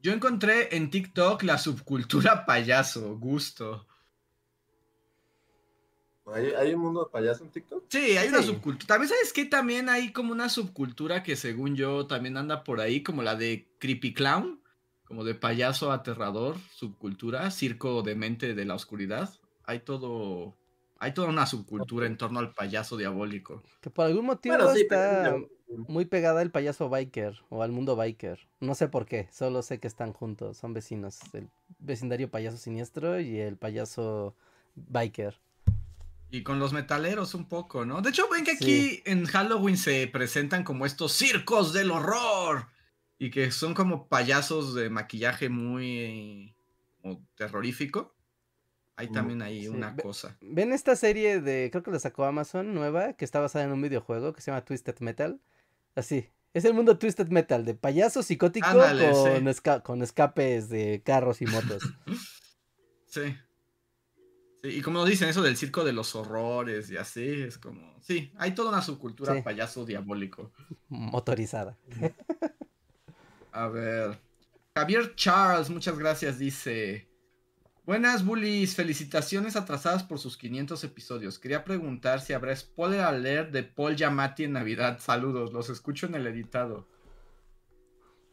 Yo 0.00 0.12
encontré 0.12 0.74
en 0.76 0.90
TikTok 0.90 1.42
la 1.42 1.58
subcultura 1.58 2.46
payaso, 2.46 3.16
gusto. 3.18 3.86
¿Hay, 6.26 6.52
hay 6.52 6.74
un 6.74 6.82
mundo 6.82 7.04
de 7.04 7.10
payaso 7.10 7.44
en 7.44 7.50
TikTok? 7.50 7.84
Sí, 7.88 8.16
hay 8.16 8.28
una 8.28 8.42
subcultura. 8.42 8.86
También 8.86 9.08
sabes 9.08 9.32
que 9.32 9.46
también 9.46 9.88
hay 9.88 10.12
como 10.12 10.32
una 10.32 10.48
subcultura 10.48 11.22
que 11.22 11.34
según 11.36 11.74
yo 11.74 12.06
también 12.06 12.36
anda 12.36 12.62
por 12.62 12.80
ahí, 12.80 13.02
como 13.02 13.22
la 13.22 13.34
de 13.34 13.68
Creepy 13.78 14.14
Clown, 14.14 14.60
como 15.04 15.24
de 15.24 15.34
payaso 15.34 15.90
aterrador, 15.90 16.56
subcultura, 16.72 17.50
circo 17.50 18.02
de 18.02 18.14
mente 18.14 18.54
de 18.54 18.64
la 18.64 18.74
oscuridad. 18.76 19.28
Hay 19.64 19.80
todo, 19.80 20.54
hay 21.00 21.12
toda 21.14 21.28
una 21.28 21.46
subcultura 21.46 22.06
en 22.06 22.16
torno 22.16 22.38
al 22.38 22.52
payaso 22.52 22.96
diabólico. 22.96 23.62
Que 23.80 23.90
por 23.90 24.06
algún 24.06 24.26
motivo 24.26 24.54
Bueno, 24.54 24.72
sí, 24.72 24.82
está 24.82 25.22
pero... 25.24 25.48
muy 25.88 26.04
pegada 26.04 26.42
al 26.42 26.52
payaso 26.52 26.88
biker 26.88 27.40
o 27.48 27.64
al 27.64 27.72
mundo 27.72 27.96
biker. 27.96 28.46
No 28.60 28.76
sé 28.76 28.86
por 28.86 29.06
qué, 29.06 29.28
solo 29.32 29.62
sé 29.62 29.80
que 29.80 29.88
están 29.88 30.12
juntos, 30.12 30.58
son 30.58 30.74
vecinos. 30.74 31.18
El 31.32 31.48
vecindario 31.80 32.30
payaso 32.30 32.56
siniestro 32.56 33.18
y 33.18 33.40
el 33.40 33.56
payaso 33.56 34.36
biker. 34.76 35.40
Y 36.30 36.42
con 36.42 36.58
los 36.58 36.72
metaleros 36.72 37.34
un 37.34 37.48
poco, 37.48 37.84
¿no? 37.84 38.02
De 38.02 38.10
hecho, 38.10 38.28
ven 38.28 38.44
que 38.44 38.52
aquí 38.52 39.02
en 39.04 39.24
Halloween 39.26 39.76
se 39.76 40.06
presentan 40.06 40.62
como 40.64 40.86
estos 40.86 41.12
circos 41.12 41.72
del 41.72 41.90
horror. 41.90 42.66
Y 43.18 43.30
que 43.30 43.50
son 43.50 43.74
como 43.74 44.08
payasos 44.08 44.74
de 44.74 44.88
maquillaje 44.90 45.48
muy 45.48 46.54
como 47.02 47.26
terrorífico. 47.34 48.14
Hay 48.96 49.08
Mm, 49.08 49.12
también 49.12 49.42
ahí 49.42 49.62
sí. 49.62 49.68
una 49.68 49.90
Ve- 49.90 50.02
cosa. 50.02 50.36
¿Ven 50.40 50.72
esta 50.72 50.94
serie 50.96 51.40
de, 51.40 51.68
creo 51.70 51.82
que 51.82 51.90
la 51.90 51.98
sacó 51.98 52.24
Amazon, 52.24 52.74
nueva, 52.74 53.14
que 53.14 53.24
está 53.24 53.40
basada 53.40 53.64
en 53.64 53.72
un 53.72 53.82
videojuego 53.82 54.32
que 54.32 54.40
se 54.40 54.50
llama 54.50 54.64
Twisted 54.64 54.98
Metal? 55.00 55.40
Así. 55.94 56.28
Es 56.54 56.64
el 56.64 56.74
mundo 56.74 56.98
Twisted 56.98 57.28
Metal, 57.28 57.64
de 57.64 57.74
payaso 57.74 58.22
psicótico 58.22 58.66
Ándale, 58.66 59.10
con, 59.10 59.14
sí. 59.36 59.44
esca- 59.46 59.82
con 59.82 60.02
escapes 60.02 60.68
de 60.68 61.02
carros 61.04 61.42
y 61.42 61.46
motos. 61.46 61.82
Sí. 63.06 63.36
Sí, 64.62 64.68
y 64.68 64.82
como 64.82 65.04
dicen 65.06 65.28
eso 65.28 65.42
del 65.42 65.56
circo 65.56 65.84
de 65.84 65.92
los 65.92 66.14
horrores 66.14 66.90
y 66.90 66.96
así, 66.96 67.24
es 67.42 67.56
como... 67.58 67.98
Sí, 68.02 68.32
hay 68.36 68.52
toda 68.54 68.70
una 68.70 68.82
subcultura 68.82 69.34
Sí. 69.34 69.42
payaso 69.42 69.84
diabólico. 69.86 70.52
motorizada. 70.88 71.78
A 73.52 73.68
ver. 73.68 74.18
Javier 74.76 75.14
Charles, 75.16 75.70
muchas 75.70 75.98
gracias, 75.98 76.38
dice. 76.38 77.08
Buenas 77.84 78.24
bullies, 78.24 78.76
felicitaciones 78.76 79.56
atrasadas 79.56 80.04
por 80.04 80.18
sus 80.18 80.36
500 80.36 80.84
episodios. 80.84 81.38
Quería 81.38 81.64
preguntar 81.64 82.20
si 82.20 82.32
habrá 82.34 82.54
spoiler 82.54 83.00
alert 83.00 83.50
de 83.50 83.64
Paul 83.64 83.96
Giamatti 83.96 84.44
en 84.44 84.52
Navidad. 84.52 84.98
Saludos, 85.00 85.52
los 85.52 85.70
escucho 85.70 86.06
en 86.06 86.14
el 86.14 86.26
editado. 86.26 86.86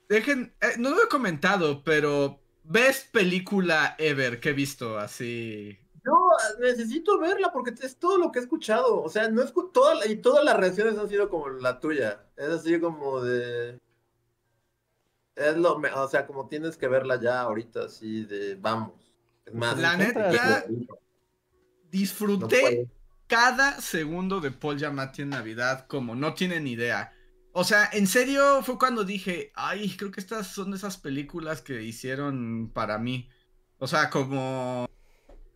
Dejen, 0.10 0.54
eh, 0.62 0.76
no 0.78 0.92
lo 0.92 1.04
he 1.04 1.08
comentado, 1.08 1.84
pero 1.84 2.40
best 2.64 3.12
película 3.12 3.96
ever 3.98 4.40
que 4.40 4.50
he 4.50 4.54
visto 4.54 5.00
así. 5.00 5.78
Yo 6.08 6.30
necesito 6.60 7.20
verla 7.20 7.52
porque 7.52 7.74
es 7.82 7.98
todo 7.98 8.18
lo 8.18 8.32
que 8.32 8.40
he 8.40 8.42
escuchado. 8.42 9.04
O 9.04 9.10
sea, 9.10 9.30
no 9.30 9.42
es 9.42 9.54
toda, 9.74 10.08
y 10.08 10.16
todas 10.16 10.46
las 10.46 10.56
reacciones 10.56 10.98
han 10.98 11.10
sido 11.10 11.30
como 11.30 11.50
la 11.50 11.80
tuya. 11.82 12.26
Es 12.38 12.48
así 12.48 12.80
como 12.80 13.22
de. 13.22 13.78
Es 15.36 15.58
lo, 15.58 15.76
o 15.76 16.08
sea, 16.08 16.26
como 16.26 16.48
tienes 16.48 16.78
que 16.78 16.88
verla 16.88 17.20
ya 17.20 17.42
ahorita, 17.42 17.86
así 17.86 18.24
de 18.24 18.56
vamos. 18.56 18.94
Es 19.46 19.54
más, 19.54 19.78
La 19.78 19.98
neta, 19.98 20.66
no 20.70 20.98
Disfruté 21.92 22.90
cada 23.28 23.80
segundo 23.82 24.40
de 24.40 24.52
Paul 24.52 24.78
Giamatti 24.78 25.22
en 25.22 25.30
Navidad 25.30 25.86
como 25.88 26.16
no 26.16 26.34
tienen 26.34 26.68
idea. 26.68 27.14
O 27.52 27.64
sea, 27.64 27.90
en 27.92 28.08
serio 28.08 28.62
fue 28.64 28.78
cuando 28.78 29.04
dije, 29.04 29.52
ay, 29.56 29.96
creo 29.98 30.12
que 30.12 30.20
estas 30.20 30.48
son 30.48 30.72
de 30.72 30.78
esas 30.78 30.98
películas 30.98 31.62
que 31.62 31.82
hicieron 31.82 32.72
para 32.74 32.98
mí. 32.98 33.30
O 33.80 33.88
sea, 33.88 34.10
como... 34.10 34.88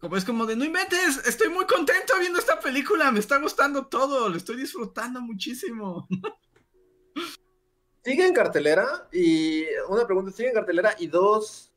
Como 0.01 0.17
es 0.17 0.25
como 0.25 0.47
de, 0.47 0.55
no 0.55 0.65
inventes, 0.65 1.21
estoy 1.27 1.49
muy 1.49 1.65
contento 1.67 2.13
viendo 2.19 2.39
esta 2.39 2.59
película, 2.59 3.11
me 3.11 3.19
está 3.19 3.37
gustando 3.37 3.85
todo, 3.85 4.27
lo 4.29 4.35
estoy 4.35 4.57
disfrutando 4.57 5.21
muchísimo. 5.21 6.07
Sigue 8.03 8.25
en 8.25 8.33
cartelera 8.33 9.07
y 9.13 9.63
una 9.87 10.07
pregunta, 10.07 10.31
sigue 10.31 10.49
en 10.49 10.55
cartelera 10.55 10.95
y 10.97 11.05
dos, 11.05 11.71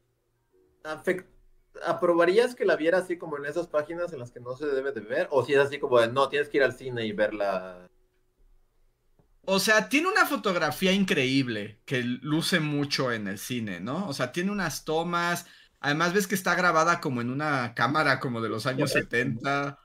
¿aprobarías 1.84 2.54
que 2.54 2.64
la 2.64 2.76
viera 2.76 2.96
así 2.96 3.18
como 3.18 3.36
en 3.36 3.44
esas 3.44 3.66
páginas 3.66 4.10
en 4.14 4.20
las 4.20 4.30
que 4.30 4.40
no 4.40 4.56
se 4.56 4.64
debe 4.68 4.92
de 4.92 5.02
ver? 5.02 5.28
O 5.30 5.44
si 5.44 5.52
es 5.52 5.58
así 5.58 5.78
como 5.78 6.00
de, 6.00 6.08
no, 6.08 6.30
tienes 6.30 6.48
que 6.48 6.56
ir 6.56 6.62
al 6.62 6.72
cine 6.72 7.04
y 7.04 7.12
verla. 7.12 7.90
O 9.44 9.58
sea, 9.58 9.90
tiene 9.90 10.08
una 10.08 10.24
fotografía 10.24 10.92
increíble 10.92 11.82
que 11.84 12.02
luce 12.02 12.58
mucho 12.58 13.12
en 13.12 13.28
el 13.28 13.38
cine, 13.38 13.80
¿no? 13.80 14.08
O 14.08 14.14
sea, 14.14 14.32
tiene 14.32 14.50
unas 14.50 14.86
tomas. 14.86 15.44
Además, 15.84 16.14
ves 16.14 16.26
que 16.26 16.34
está 16.34 16.54
grabada 16.54 16.98
como 17.02 17.20
en 17.20 17.28
una 17.28 17.74
cámara 17.74 18.18
como 18.18 18.40
de 18.40 18.48
los 18.48 18.64
años 18.64 18.90
70. 18.90 19.78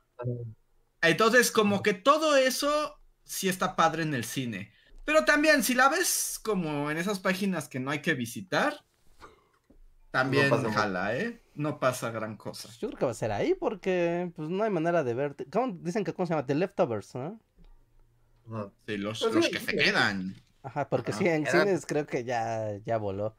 Entonces, 1.01 1.51
como 1.51 1.83
que 1.83 1.93
todo 1.93 2.37
eso 2.37 2.97
sí 3.25 3.49
está 3.49 3.75
padre 3.75 4.03
en 4.03 4.13
el 4.13 4.23
cine. 4.23 4.71
Pero 5.03 5.25
también, 5.25 5.61
si 5.61 5.73
la 5.73 5.89
ves 5.89 6.39
como 6.41 6.89
en 6.89 6.97
esas 6.97 7.19
páginas 7.19 7.67
que 7.67 7.81
no 7.81 7.91
hay 7.91 7.99
que 8.01 8.13
visitar, 8.13 8.85
también 10.11 10.49
No 10.49 10.71
jala, 10.71 11.17
¿eh? 11.17 11.43
No 11.53 11.81
pasa 11.81 12.11
gran 12.11 12.37
cosa. 12.37 12.69
Yo 12.79 12.87
creo 12.87 12.97
que 12.99 13.05
va 13.05 13.11
a 13.11 13.15
ser 13.15 13.33
ahí 13.33 13.53
porque 13.53 14.31
pues 14.37 14.47
no 14.47 14.63
hay 14.63 14.69
manera 14.69 15.03
de 15.03 15.13
ver. 15.13 15.35
¿Cómo 15.51 15.77
dicen 15.81 16.05
que 16.05 16.13
cómo 16.13 16.25
se 16.27 16.33
llama? 16.33 16.45
The 16.45 16.55
Leftovers, 16.55 17.13
¿no? 17.13 17.41
Sí, 18.87 18.95
los, 18.97 19.19
Pues 19.19 19.35
los 19.35 19.49
que 19.49 19.59
se 19.59 19.75
quedan. 19.75 20.33
Ajá, 20.63 20.87
porque 20.87 21.11
Ajá. 21.11 21.19
sí, 21.19 21.27
en 21.27 21.45
Era- 21.45 21.63
cines 21.65 21.85
creo 21.85 22.07
que 22.07 22.23
ya, 22.23 22.77
ya 22.85 22.97
voló. 22.97 23.35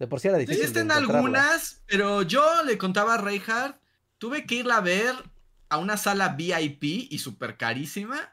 De 0.00 0.06
por 0.06 0.18
sí 0.18 0.28
era 0.28 0.38
difícil. 0.38 0.64
encontrarla. 0.64 0.94
algunas, 0.94 1.82
pero 1.86 2.22
yo 2.22 2.42
le 2.64 2.78
contaba 2.78 3.14
a 3.14 3.18
Reinhardt, 3.18 3.76
tuve 4.16 4.46
que 4.46 4.54
irla 4.56 4.78
a 4.78 4.80
ver 4.80 5.14
a 5.68 5.76
una 5.76 5.98
sala 5.98 6.30
VIP 6.30 6.82
y 7.10 7.18
súper 7.18 7.58
carísima, 7.58 8.32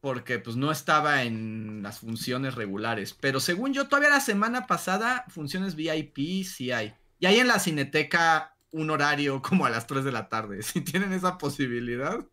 porque 0.00 0.38
pues 0.38 0.56
no 0.56 0.72
estaba 0.72 1.22
en 1.24 1.82
las 1.82 1.98
funciones 1.98 2.54
regulares. 2.54 3.12
Pero 3.12 3.40
según 3.40 3.74
yo, 3.74 3.88
todavía 3.88 4.08
la 4.08 4.20
semana 4.20 4.66
pasada, 4.66 5.26
funciones 5.28 5.74
VIP 5.76 6.44
sí 6.46 6.72
hay. 6.72 6.94
Y 7.18 7.26
hay 7.26 7.40
en 7.40 7.48
la 7.48 7.58
cineteca 7.58 8.56
un 8.70 8.88
horario 8.88 9.42
como 9.46 9.66
a 9.66 9.70
las 9.70 9.86
3 9.86 10.02
de 10.02 10.12
la 10.12 10.30
tarde. 10.30 10.62
Si 10.62 10.80
tienen 10.80 11.12
esa 11.12 11.36
posibilidad. 11.36 12.24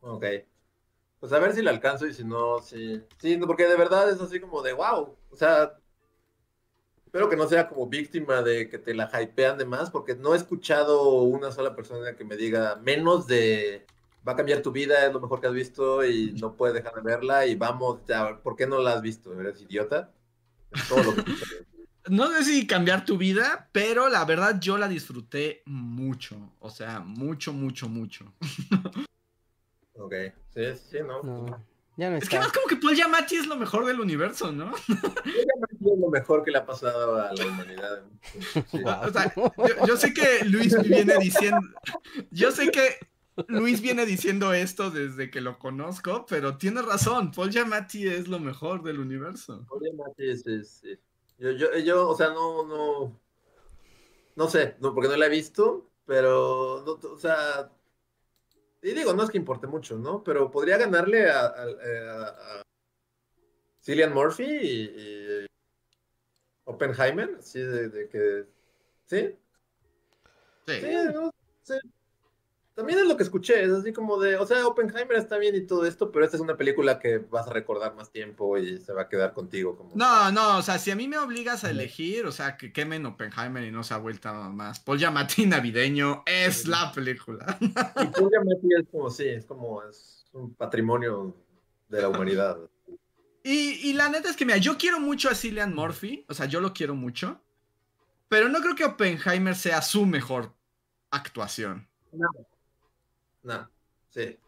Ok. 0.00 0.24
Pues 1.18 1.32
a 1.32 1.38
ver 1.38 1.54
si 1.54 1.62
la 1.62 1.70
alcanzo 1.70 2.06
y 2.06 2.12
si 2.12 2.24
no, 2.24 2.60
sí. 2.60 3.00
Sí, 3.16 3.38
no, 3.38 3.46
porque 3.46 3.66
de 3.66 3.76
verdad 3.76 4.10
es 4.10 4.20
así 4.20 4.38
como 4.38 4.60
de 4.60 4.74
wow. 4.74 5.16
O 5.30 5.36
sea, 5.36 5.78
espero 7.12 7.28
que 7.28 7.36
no 7.36 7.46
sea 7.46 7.68
como 7.68 7.86
víctima 7.86 8.40
de 8.40 8.70
que 8.70 8.78
te 8.78 8.94
la 8.94 9.10
hypean 9.12 9.58
de 9.58 9.66
más, 9.66 9.90
porque 9.90 10.14
no 10.16 10.32
he 10.32 10.36
escuchado 10.38 11.20
una 11.24 11.52
sola 11.52 11.76
persona 11.76 12.16
que 12.16 12.24
me 12.24 12.38
diga 12.38 12.76
menos 12.76 13.26
de 13.26 13.84
va 14.26 14.32
a 14.32 14.36
cambiar 14.36 14.62
tu 14.62 14.72
vida, 14.72 15.04
es 15.04 15.12
lo 15.12 15.20
mejor 15.20 15.38
que 15.38 15.46
has 15.46 15.52
visto 15.52 16.02
y 16.06 16.32
no 16.40 16.56
puedes 16.56 16.74
dejar 16.74 16.94
de 16.94 17.02
verla 17.02 17.44
y 17.44 17.54
vamos, 17.54 18.00
ya, 18.08 18.38
¿por 18.42 18.56
qué 18.56 18.66
no 18.66 18.80
la 18.80 18.94
has 18.94 19.02
visto? 19.02 19.38
¿Eres 19.38 19.60
idiota? 19.60 20.10
Es 20.70 20.88
todo 20.88 21.02
lo 21.02 21.14
que 21.14 21.20
escucho. 21.32 21.56
no 22.08 22.30
sé 22.30 22.44
si 22.44 22.66
cambiar 22.66 23.04
tu 23.04 23.18
vida, 23.18 23.68
pero 23.72 24.08
la 24.08 24.24
verdad 24.24 24.58
yo 24.58 24.78
la 24.78 24.88
disfruté 24.88 25.62
mucho. 25.66 26.54
O 26.60 26.70
sea, 26.70 27.00
mucho, 27.00 27.52
mucho, 27.52 27.90
mucho. 27.90 28.32
Ok, 29.94 30.14
sí, 30.54 30.62
sí, 30.90 30.98
no. 31.06 31.22
No, 31.22 31.64
ya 32.02 32.10
no 32.10 32.16
Es 32.16 32.28
que 32.28 32.38
más 32.38 32.52
como 32.52 32.66
que 32.66 32.76
Paul 32.76 32.94
Giamatti 32.94 33.36
es 33.36 33.46
lo 33.46 33.56
mejor 33.56 33.86
del 33.86 34.00
universo, 34.00 34.50
¿no? 34.52 34.72
Es 35.24 35.98
lo 35.98 36.08
mejor 36.08 36.44
que 36.44 36.50
le 36.50 36.58
ha 36.58 36.66
pasado 36.66 37.16
a 37.16 37.32
la 37.32 37.46
humanidad. 37.46 38.02
Sí. 38.70 38.82
O 38.84 39.12
sea, 39.12 39.32
yo, 39.34 39.86
yo 39.86 39.96
sé 39.96 40.14
que 40.14 40.44
Luis 40.44 40.80
viene 40.82 41.16
diciendo. 41.18 41.60
Yo 42.30 42.52
sé 42.52 42.70
que 42.70 42.98
Luis 43.48 43.80
viene 43.80 44.06
diciendo 44.06 44.52
esto 44.52 44.90
desde 44.90 45.30
que 45.30 45.40
lo 45.40 45.58
conozco, 45.58 46.24
pero 46.28 46.56
tiene 46.56 46.82
razón. 46.82 47.32
Paul 47.32 47.50
Giamatti 47.50 48.06
es 48.06 48.28
lo 48.28 48.38
mejor 48.38 48.82
del 48.82 49.00
universo. 49.00 49.66
Obviamente 49.68 50.30
es. 50.30 50.82
Yo, 51.38 51.50
yo, 51.50 51.76
yo, 51.78 52.08
o 52.08 52.16
sea, 52.16 52.28
no, 52.28 52.64
no, 52.64 53.20
no 54.36 54.48
sé, 54.48 54.76
no, 54.80 54.94
porque 54.94 55.08
no 55.08 55.16
la 55.16 55.26
he 55.26 55.30
visto, 55.30 55.90
pero, 56.06 56.84
no, 56.86 57.10
o 57.10 57.18
sea, 57.18 57.72
y 58.82 58.92
digo, 58.92 59.12
no 59.14 59.22
es 59.22 59.30
que 59.30 59.38
importe 59.38 59.66
mucho, 59.66 59.96
¿no? 59.98 60.22
Pero 60.24 60.50
podría 60.50 60.76
ganarle 60.78 61.30
a, 61.30 61.40
a, 61.46 61.62
a- 61.64 62.58
a 62.58 62.62
Cillian 63.80 64.12
Murphy 64.12 64.44
y, 64.44 64.82
y 65.42 65.46
Oppenheimer, 66.64 67.36
así 67.38 67.60
de, 67.60 67.88
de 67.88 68.08
que, 68.08 68.44
¿sí? 69.06 69.36
Sí. 70.66 70.72
Sí, 70.80 70.94
no, 71.12 71.30
sí. 71.62 71.74
También 72.74 73.00
es 73.00 73.06
lo 73.06 73.18
que 73.18 73.22
escuché, 73.22 73.62
es 73.62 73.70
así 73.70 73.92
como 73.92 74.18
de, 74.18 74.36
o 74.36 74.46
sea, 74.46 74.66
Oppenheimer 74.66 75.18
está 75.18 75.36
bien 75.36 75.54
y 75.54 75.66
todo 75.66 75.84
esto, 75.84 76.10
pero 76.10 76.24
esta 76.24 76.38
es 76.38 76.40
una 76.40 76.56
película 76.56 76.98
que 76.98 77.18
vas 77.18 77.46
a 77.46 77.52
recordar 77.52 77.94
más 77.94 78.10
tiempo 78.10 78.56
y 78.56 78.78
se 78.78 78.94
va 78.94 79.02
a 79.02 79.08
quedar 79.08 79.34
contigo. 79.34 79.76
Como... 79.76 79.94
No, 79.94 80.32
no, 80.32 80.56
o 80.56 80.62
sea, 80.62 80.78
si 80.78 80.90
a 80.90 80.96
mí 80.96 81.06
me 81.06 81.18
obligas 81.18 81.64
a 81.64 81.70
elegir, 81.70 82.24
o 82.24 82.32
sea, 82.32 82.56
que 82.56 82.72
quemen 82.72 83.04
Oppenheimer 83.04 83.62
y 83.64 83.70
no 83.70 83.82
se 83.82 83.92
ha 83.92 83.98
vuelto 83.98 84.32
más. 84.32 84.80
Paul 84.80 84.98
Giamatti 84.98 85.44
navideño 85.46 86.22
es 86.24 86.66
la 86.66 86.90
película. 86.92 87.58
Y 87.60 87.68
Paul 87.68 88.30
Giamatti 88.30 88.68
es 88.78 88.88
como, 88.90 89.10
sí, 89.10 89.28
es 89.28 89.44
como, 89.44 89.82
es 89.82 90.24
un 90.32 90.54
patrimonio 90.54 91.36
de 91.90 92.00
la 92.00 92.08
humanidad. 92.08 92.56
Y, 93.44 93.90
y 93.90 93.92
la 93.92 94.08
neta 94.08 94.30
es 94.30 94.36
que, 94.36 94.46
mira, 94.46 94.56
yo 94.56 94.78
quiero 94.78 94.98
mucho 94.98 95.28
a 95.28 95.34
Cillian 95.34 95.74
Murphy, 95.74 96.24
o 96.26 96.32
sea, 96.32 96.46
yo 96.46 96.62
lo 96.62 96.72
quiero 96.72 96.94
mucho, 96.94 97.38
pero 98.28 98.48
no 98.48 98.60
creo 98.60 98.74
que 98.74 98.86
Oppenheimer 98.86 99.54
sea 99.54 99.82
su 99.82 100.06
mejor 100.06 100.54
actuación. 101.10 101.86
No, 102.12 102.28
no, 103.42 103.70
sí, 104.10 104.38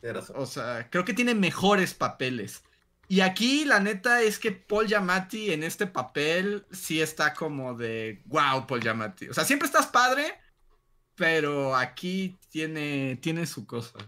tienes 0.00 0.16
razón. 0.16 0.36
O 0.38 0.46
sea, 0.46 0.88
creo 0.90 1.04
que 1.04 1.14
tiene 1.14 1.34
mejores 1.34 1.94
papeles. 1.94 2.62
Y 3.08 3.20
aquí 3.20 3.64
la 3.64 3.80
neta 3.80 4.22
es 4.22 4.38
que 4.38 4.52
Paul 4.52 4.86
Giamatti 4.86 5.52
en 5.52 5.62
este 5.62 5.86
papel 5.86 6.64
sí 6.70 7.02
está 7.02 7.34
como 7.34 7.74
de, 7.74 8.22
wow, 8.26 8.66
Paul 8.66 8.80
Giamatti. 8.80 9.28
O 9.28 9.34
sea, 9.34 9.44
siempre 9.44 9.66
estás 9.66 9.86
padre, 9.86 10.32
pero 11.14 11.76
aquí 11.76 12.38
tiene, 12.48 13.18
tiene 13.20 13.46
su 13.46 13.66
cosa. 13.66 13.98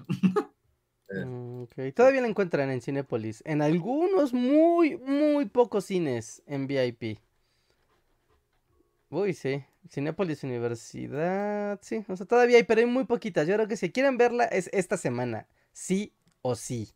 Mm, 1.11 1.63
ok. 1.63 1.75
Todavía 1.95 2.23
la 2.23 2.29
encuentran 2.29 2.71
en 2.71 2.81
Cinépolis. 2.81 3.43
En 3.45 3.63
algunos 3.63 4.33
muy, 4.33 4.97
muy 4.97 5.45
pocos 5.47 5.85
cines 5.85 6.43
en 6.47 6.67
VIP. 6.67 7.21
Uy, 9.15 9.33
sí. 9.33 9.65
Cinépolis 9.89 10.43
Universidad. 10.43 11.79
Sí, 11.83 12.05
o 12.09 12.17
sea, 12.17 12.27
todavía 12.27 12.57
hay, 12.57 12.65
pero 12.65 12.81
hay 12.81 12.87
muy 12.87 13.05
poquitas. 13.05 13.47
Yo 13.47 13.55
creo 13.55 13.69
que 13.69 13.77
si 13.77 13.93
quieren 13.93 14.17
verla 14.17 14.45
es 14.45 14.69
esta 14.73 14.97
semana. 14.97 15.47
Sí 15.73 16.15
o 16.43 16.57
sí. 16.57 16.93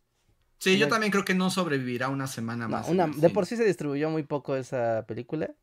Sí, 0.59 0.77
yo 0.79 0.89
también 0.89 1.13
creo 1.13 1.25
que 1.25 1.35
no 1.35 1.51
sobrevivirá 1.51 2.09
una 2.09 2.27
semana 2.27 2.67
No, 2.67 2.79
más. 2.79 2.89
una, 2.89 3.07
de 3.07 3.31
por 3.31 3.47
sí 3.47 3.57
se 3.57 3.65
distribuyó 3.65 4.11
muy 4.11 4.25
poco 4.25 4.57
esa 4.57 5.05
película. 5.07 5.55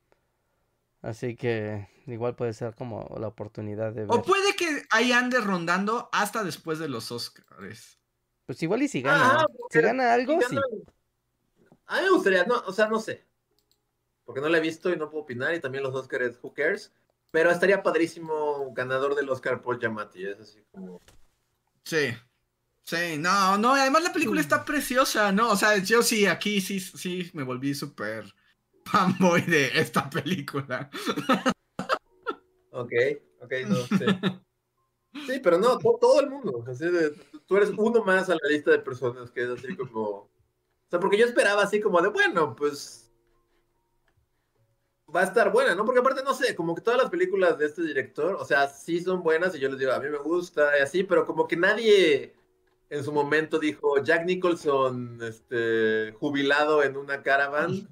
Así 1.02 1.36
que 1.36 1.90
igual 2.08 2.36
puede 2.36 2.54
ser 2.54 2.74
como 2.74 3.16
la 3.20 3.28
oportunidad 3.28 3.92
de 3.92 4.06
ver. 4.06 4.12
O 4.12 4.22
puede 4.22 4.56
que 4.56 4.84
ahí 4.92 5.12
ande 5.12 5.42
rondando 5.42 6.10
hasta 6.14 6.44
después 6.44 6.80
de 6.80 6.88
los 6.88 7.12
Oscars. 7.12 8.00
Pues 8.46 8.64
igual 8.64 8.84
y 8.84 8.88
si 8.88 9.02
gana. 9.02 9.26
Ajá, 9.26 9.40
si 9.40 9.56
porque 9.60 9.82
gana 9.82 10.14
algo, 10.14 10.40
sí. 10.48 10.56
A 11.88 11.98
mí 11.98 12.04
me 12.04 12.10
gustaría, 12.12 12.46
no, 12.46 12.56
o 12.66 12.72
sea, 12.72 12.88
no 12.88 13.00
sé. 13.00 13.26
Porque 14.26 14.42
no 14.42 14.50
la 14.50 14.58
he 14.58 14.62
visto 14.62 14.90
y 14.92 14.98
no 14.98 15.10
puedo 15.10 15.24
opinar, 15.24 15.54
y 15.54 15.60
también 15.62 15.84
los 15.84 15.96
Oscars, 15.96 16.38
who 16.42 16.54
cares. 16.54 16.92
Pero 17.32 17.52
estaría 17.52 17.84
padrísimo 17.84 18.72
ganador 18.74 19.16
del 19.16 19.30
Oscar 19.30 19.62
Paul 19.62 19.80
Giamatti, 19.80 20.26
es 20.26 20.40
así 20.40 20.64
como... 20.72 21.02
Sí. 21.84 22.10
Sí, 22.84 23.18
no, 23.18 23.58
no, 23.58 23.74
además 23.74 24.04
la 24.04 24.14
película 24.14 24.40
está 24.42 24.64
preciosa, 24.64 25.32
¿no? 25.32 25.52
O 25.52 25.56
sea, 25.56 25.78
yo 25.78 26.04
sí, 26.04 26.26
aquí 26.28 26.62
sí, 26.62 26.80
sí 26.80 27.30
me 27.34 27.42
volví 27.44 27.74
súper 27.74 28.26
fanboy 28.86 29.42
de 29.42 29.72
esta 29.80 30.08
película. 30.10 30.90
Ok, 32.72 32.92
ok, 33.42 33.54
no 33.68 33.76
sé. 33.98 34.06
Sí, 35.26 35.40
pero 35.42 35.58
no, 35.58 35.78
to- 35.78 35.98
todo 36.00 36.20
el 36.20 36.30
mundo. 36.30 36.64
así 36.68 36.86
de- 36.86 37.12
tú 37.48 37.58
eres 37.58 37.72
uno 37.78 38.04
más 38.04 38.30
a 38.30 38.34
la 38.36 38.50
lista 38.50 38.72
de 38.72 38.80
personas 38.80 39.32
que 39.32 39.44
es 39.44 39.50
así 39.50 39.76
como. 39.76 40.02
O 40.02 40.30
sea, 40.90 41.00
porque 41.00 41.18
yo 41.18 41.26
esperaba 41.26 41.64
así 41.64 41.80
como 41.80 42.02
de, 42.02 42.10
bueno, 42.10 42.56
pues. 42.56 43.05
Va 45.16 45.22
a 45.22 45.26
estar 45.26 45.52
buena, 45.52 45.76
¿no? 45.76 45.86
Porque 45.86 46.00
aparte, 46.00 46.24
no 46.24 46.34
sé, 46.34 46.56
como 46.56 46.76
que 46.76 46.82
todas 46.82 47.00
las 47.00 47.10
películas 47.10 47.58
de 47.58 47.68
este 47.68 47.84
director, 47.84 48.36
o 48.36 48.44
sea, 48.44 48.68
sí 48.68 49.00
son 49.00 49.24
buenas 49.24 49.56
y 49.56 49.60
yo 49.60 49.70
les 49.70 49.80
digo, 49.80 49.94
a 49.94 50.00
mí 50.00 50.10
me 50.10 50.18
gusta 50.18 50.78
y 50.78 50.82
así, 50.82 51.04
pero 51.04 51.26
como 51.26 51.48
que 51.48 51.56
nadie 51.56 52.36
en 52.90 53.04
su 53.04 53.12
momento 53.12 53.58
dijo, 53.60 53.98
Jack 54.04 54.26
Nicholson, 54.26 55.20
este, 55.24 56.14
jubilado 56.20 56.84
en 56.84 56.98
una 56.98 57.24
caravan, 57.24 57.88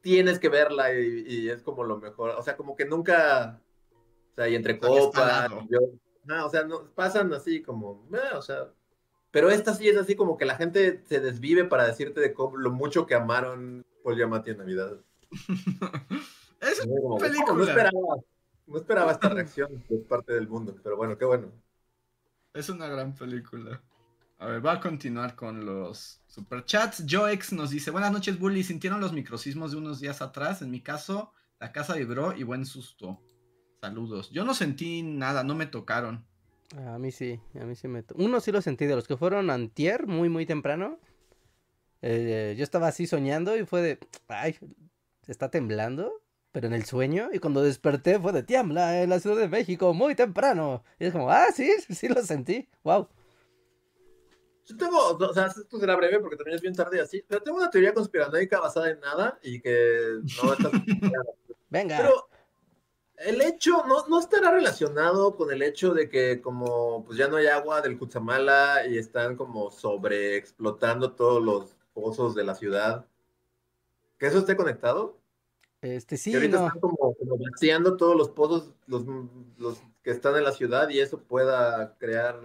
tienes 0.00 0.38
que 0.38 0.48
verla 0.48 0.94
y, 0.94 1.24
y 1.26 1.48
es 1.50 1.62
como 1.62 1.84
lo 1.84 1.98
mejor. 1.98 2.30
O 2.30 2.42
sea, 2.42 2.56
como 2.56 2.76
que 2.76 2.84
nunca, 2.84 3.60
o 4.32 4.34
sea, 4.34 4.48
y 4.48 4.54
entre 4.54 4.78
copas, 4.78 5.50
y 5.50 5.72
yo, 5.72 5.80
o 6.44 6.50
sea, 6.50 6.64
no, 6.64 6.90
pasan 6.94 7.32
así 7.32 7.62
como, 7.62 8.08
eh, 8.12 8.36
o 8.36 8.42
sea, 8.42 8.72
pero 9.30 9.50
esta 9.50 9.74
sí 9.74 9.88
es 9.88 9.96
así 9.96 10.14
como 10.14 10.36
que 10.38 10.46
la 10.46 10.56
gente 10.56 11.02
se 11.04 11.20
desvive 11.20 11.64
para 11.64 11.86
decirte 11.86 12.20
de 12.20 12.32
cómo, 12.32 12.56
lo 12.56 12.70
mucho 12.70 13.06
que 13.06 13.14
amaron 13.14 13.84
Paul 14.02 14.16
Giamatti 14.16 14.50
en 14.50 14.58
Navidad. 14.58 14.96
Es 16.60 16.84
yo 16.84 16.90
como, 17.02 17.18
película. 17.18 17.54
No, 17.54 17.64
esperaba, 17.64 17.90
no 18.66 18.76
esperaba 18.78 19.12
esta 19.12 19.28
reacción 19.28 19.84
de 19.88 19.98
parte 19.98 20.32
del 20.32 20.48
mundo, 20.48 20.74
pero 20.82 20.96
bueno, 20.96 21.16
qué 21.18 21.24
bueno. 21.24 21.52
Es 22.54 22.68
una 22.70 22.88
gran 22.88 23.14
película. 23.14 23.82
A 24.38 24.46
ver, 24.46 24.64
va 24.64 24.72
a 24.72 24.80
continuar 24.80 25.34
con 25.36 25.64
los 25.64 26.20
superchats. 26.26 27.04
Joex 27.08 27.52
nos 27.52 27.70
dice, 27.70 27.90
buenas 27.90 28.12
noches, 28.12 28.38
Bully. 28.38 28.64
¿Sintieron 28.64 29.00
los 29.00 29.12
microsismos 29.12 29.72
de 29.72 29.76
unos 29.78 30.00
días 30.00 30.22
atrás? 30.22 30.62
En 30.62 30.70
mi 30.70 30.80
caso, 30.80 31.32
la 31.60 31.72
casa 31.72 31.94
vibró 31.94 32.34
y 32.36 32.42
buen 32.42 32.64
susto. 32.66 33.20
Saludos. 33.80 34.30
Yo 34.30 34.44
no 34.44 34.54
sentí 34.54 35.02
nada, 35.02 35.44
no 35.44 35.54
me 35.54 35.66
tocaron. 35.66 36.24
A 36.86 36.98
mí 36.98 37.12
sí, 37.12 37.38
a 37.60 37.64
mí 37.64 37.76
sí 37.76 37.86
me... 37.88 38.02
to- 38.02 38.14
Uno 38.18 38.40
sí 38.40 38.50
lo 38.50 38.60
sentí, 38.60 38.86
de 38.86 38.96
los 38.96 39.06
que 39.06 39.16
fueron 39.16 39.50
antier, 39.50 40.06
muy, 40.06 40.28
muy 40.28 40.46
temprano. 40.46 40.98
eh, 42.02 42.54
yo 42.58 42.64
estaba 42.64 42.88
así 42.88 43.06
soñando 43.06 43.56
y 43.56 43.64
fue 43.64 43.82
de, 43.82 43.98
ay, 44.28 44.58
está 45.26 45.50
temblando, 45.50 46.22
pero 46.52 46.66
en 46.66 46.74
el 46.74 46.84
sueño. 46.84 47.28
Y 47.32 47.38
cuando 47.38 47.62
desperté 47.62 48.18
fue 48.18 48.32
de, 48.32 48.42
tiembla 48.42 49.02
en 49.02 49.10
la 49.10 49.20
Ciudad 49.20 49.36
de 49.36 49.48
México, 49.48 49.92
muy 49.94 50.14
temprano. 50.14 50.82
Y 50.98 51.06
es 51.06 51.12
como, 51.12 51.30
ah, 51.30 51.46
sí, 51.54 51.70
sí 51.90 52.08
lo 52.08 52.22
sentí, 52.22 52.68
wow. 52.82 53.08
Yo 54.66 54.76
tengo, 54.76 54.98
o 54.98 55.34
sea, 55.34 55.46
esto 55.46 55.78
será 55.78 55.94
breve 55.94 56.18
porque 56.18 56.36
también 56.36 56.56
es 56.56 56.62
bien 56.62 56.74
tarde 56.74 56.96
y 56.96 57.00
así, 57.00 57.24
pero 57.28 57.40
tengo 57.40 57.58
una 57.58 57.70
teoría 57.70 57.94
conspiranoica 57.94 58.58
basada 58.58 58.90
en 58.90 58.98
nada 58.98 59.38
y 59.42 59.60
que 59.60 60.18
no 60.42 60.52
está 60.52 60.70
Venga. 61.70 61.98
Pero 61.98 62.28
el 63.18 63.40
hecho 63.42 63.84
no, 63.86 64.06
no 64.08 64.18
estará 64.18 64.50
relacionado 64.50 65.36
con 65.36 65.52
el 65.52 65.62
hecho 65.62 65.94
de 65.94 66.08
que 66.08 66.40
como 66.40 67.04
pues 67.04 67.16
ya 67.16 67.28
no 67.28 67.36
hay 67.36 67.46
agua 67.46 67.80
del 67.80 67.98
Cutzamala 67.98 68.86
y 68.86 68.98
están 68.98 69.36
como 69.36 69.70
sobreexplotando 69.70 71.12
todos 71.12 71.42
los 71.42 71.76
pozos 71.94 72.34
de 72.34 72.44
la 72.44 72.54
ciudad. 72.54 73.06
¿Que 74.18 74.26
eso 74.26 74.38
esté 74.38 74.56
conectado? 74.56 75.22
Este 75.80 76.16
sí, 76.16 76.30
que 76.30 76.36
ahorita 76.38 76.58
no. 76.58 76.66
están 76.66 76.80
como, 76.80 76.96
como 77.16 77.38
vaciando 77.38 77.96
todos 77.96 78.16
los 78.16 78.30
pozos, 78.30 78.74
los, 78.86 79.04
los 79.58 79.82
que 80.02 80.10
están 80.10 80.36
en 80.36 80.44
la 80.44 80.52
ciudad 80.52 80.88
y 80.88 81.00
eso 81.00 81.22
pueda 81.26 81.96
crear 81.98 82.40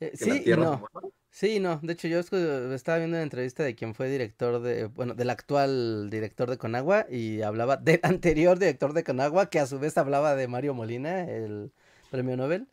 Eh, 0.00 0.14
que 0.16 0.16
sí 0.16 0.44
la 0.46 0.56
no. 0.56 0.88
Sí, 1.30 1.60
no, 1.60 1.78
de 1.82 1.92
hecho 1.92 2.08
yo 2.08 2.20
estaba 2.20 2.98
viendo 2.98 3.16
una 3.16 3.22
entrevista 3.22 3.62
de 3.62 3.74
quien 3.74 3.94
fue 3.94 4.08
director 4.08 4.60
de, 4.62 4.86
bueno, 4.86 5.14
del 5.14 5.28
actual 5.28 6.08
director 6.10 6.48
de 6.48 6.56
Conagua 6.56 7.06
y 7.10 7.42
hablaba 7.42 7.76
del 7.76 8.00
anterior 8.04 8.58
director 8.58 8.94
de 8.94 9.04
Conagua 9.04 9.50
que 9.50 9.60
a 9.60 9.66
su 9.66 9.78
vez 9.78 9.98
hablaba 9.98 10.34
de 10.34 10.48
Mario 10.48 10.72
Molina, 10.74 11.24
el 11.30 11.72
premio 12.10 12.36
Nobel, 12.38 12.68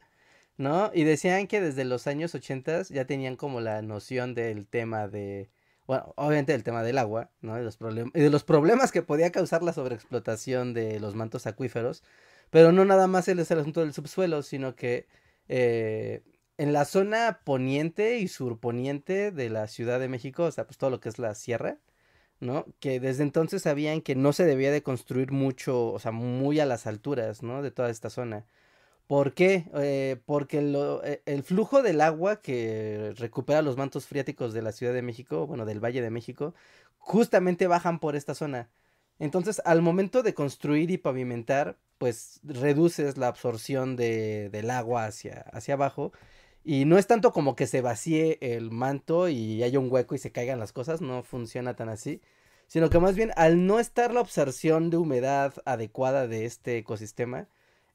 ¿no? 0.58 0.92
Y 0.94 1.04
decían 1.06 1.48
que 1.48 1.62
desde 1.62 1.86
los 1.86 2.08
años 2.08 2.36
80 2.36 2.84
ya 2.90 3.06
tenían 3.06 3.38
como 3.38 3.62
la 3.62 3.82
noción 3.84 4.36
del 4.36 4.68
tema 4.68 5.08
de, 5.10 5.50
bueno, 5.88 6.14
obviamente 6.18 6.52
del 6.54 6.64
tema 6.64 6.84
del 6.84 6.98
agua, 6.98 7.32
¿no? 7.42 7.62
Y, 7.62 7.66
y 8.14 8.22
de 8.22 8.30
los 8.30 8.44
problemas 8.44 8.92
que 8.92 9.02
podía 9.02 9.32
causar 9.32 9.64
la 9.64 9.74
sobreexplotación 9.74 10.74
de 10.74 11.00
los 11.00 11.16
mantos 11.16 11.48
acuíferos, 11.48 12.04
pero 12.50 12.72
no 12.72 12.86
nada 12.86 13.08
más 13.08 13.28
el, 13.28 13.40
es 13.40 13.52
el 13.52 13.60
asunto 13.60 13.82
del 13.82 13.94
subsuelo, 13.94 14.44
sino 14.44 14.76
que... 14.76 15.08
eh, 15.48 16.24
en 16.58 16.72
la 16.72 16.86
zona 16.86 17.42
poniente 17.44 18.20
y 18.20 18.28
surponiente 18.28 19.32
de 19.32 19.50
la 19.50 19.68
Ciudad 19.68 20.00
de 20.00 20.08
México, 20.08 20.44
o 20.46 20.52
sea, 20.52 20.66
pues 20.66 20.78
todo 20.78 20.92
lo 20.92 21.00
que 21.00 21.10
es 21.10 21.18
la 21.20 21.34
sierra, 21.36 21.80
¿no? 22.40 22.66
Que 22.80 23.00
desde 23.00 23.24
entonces 23.24 23.64
sabían 23.64 24.02
que 24.02 24.16
no 24.16 24.34
se 24.34 24.46
debía 24.46 24.72
de 24.72 24.84
construir 24.84 25.32
mucho, 25.32 25.88
o 25.92 26.00
sea, 26.00 26.12
muy 26.12 26.60
a 26.60 26.66
las 26.66 26.88
alturas, 26.88 27.42
¿no? 27.44 27.62
De 27.64 27.72
toda 27.72 27.90
esta 27.90 28.10
zona. 28.10 28.46
¿Por 29.08 29.34
qué? 29.34 29.66
Eh, 29.76 30.22
porque 30.26 30.62
lo- 30.62 31.04
e- 31.04 31.22
el 31.26 31.44
flujo 31.44 31.82
del 31.82 32.02
agua 32.02 32.42
que 32.42 33.14
recupera 33.18 33.62
los 33.62 33.78
mantos 33.78 34.08
freáticos 34.08 34.54
de 34.54 34.62
la 34.62 34.72
Ciudad 34.72 34.94
de 34.94 35.02
México, 35.02 35.46
bueno, 35.46 35.66
del 35.66 35.84
Valle 35.84 36.02
de 36.02 36.10
México, 36.10 36.54
justamente 36.98 37.68
bajan 37.68 38.00
por 38.00 38.16
esta 38.16 38.34
zona. 38.34 38.70
Entonces, 39.20 39.62
al 39.66 39.82
momento 39.82 40.24
de 40.24 40.34
construir 40.34 40.90
y 40.90 40.98
pavimentar, 40.98 41.78
pues 41.98 42.40
reduces 42.44 43.18
la 43.18 43.28
absorción 43.28 43.96
de- 43.96 44.50
del 44.50 44.70
agua 44.72 45.06
hacia, 45.06 45.42
hacia 45.54 45.76
abajo. 45.76 46.12
Y 46.64 46.86
no 46.86 46.98
es 46.98 47.08
tanto 47.08 47.32
como 47.34 47.56
que 47.56 47.68
se 47.68 47.82
vacíe 47.82 48.38
el 48.42 48.72
manto 48.72 49.28
y 49.30 49.64
haya 49.64 49.80
un 49.80 49.92
hueco 49.92 50.16
y 50.16 50.18
se 50.18 50.32
caigan 50.32 50.60
las 50.60 50.72
cosas, 50.74 51.02
no 51.02 51.24
funciona 51.24 51.76
tan 51.76 51.90
así. 51.90 52.22
Sino 52.68 52.90
que 52.90 53.00
más 53.00 53.16
bien 53.16 53.32
al 53.36 53.68
no 53.68 53.80
estar 53.80 54.14
la 54.14 54.22
absorción 54.22 54.90
de 54.90 54.98
humedad 54.98 55.54
adecuada 55.66 56.28
de 56.28 56.46
este 56.46 56.78
ecosistema, 56.78 57.48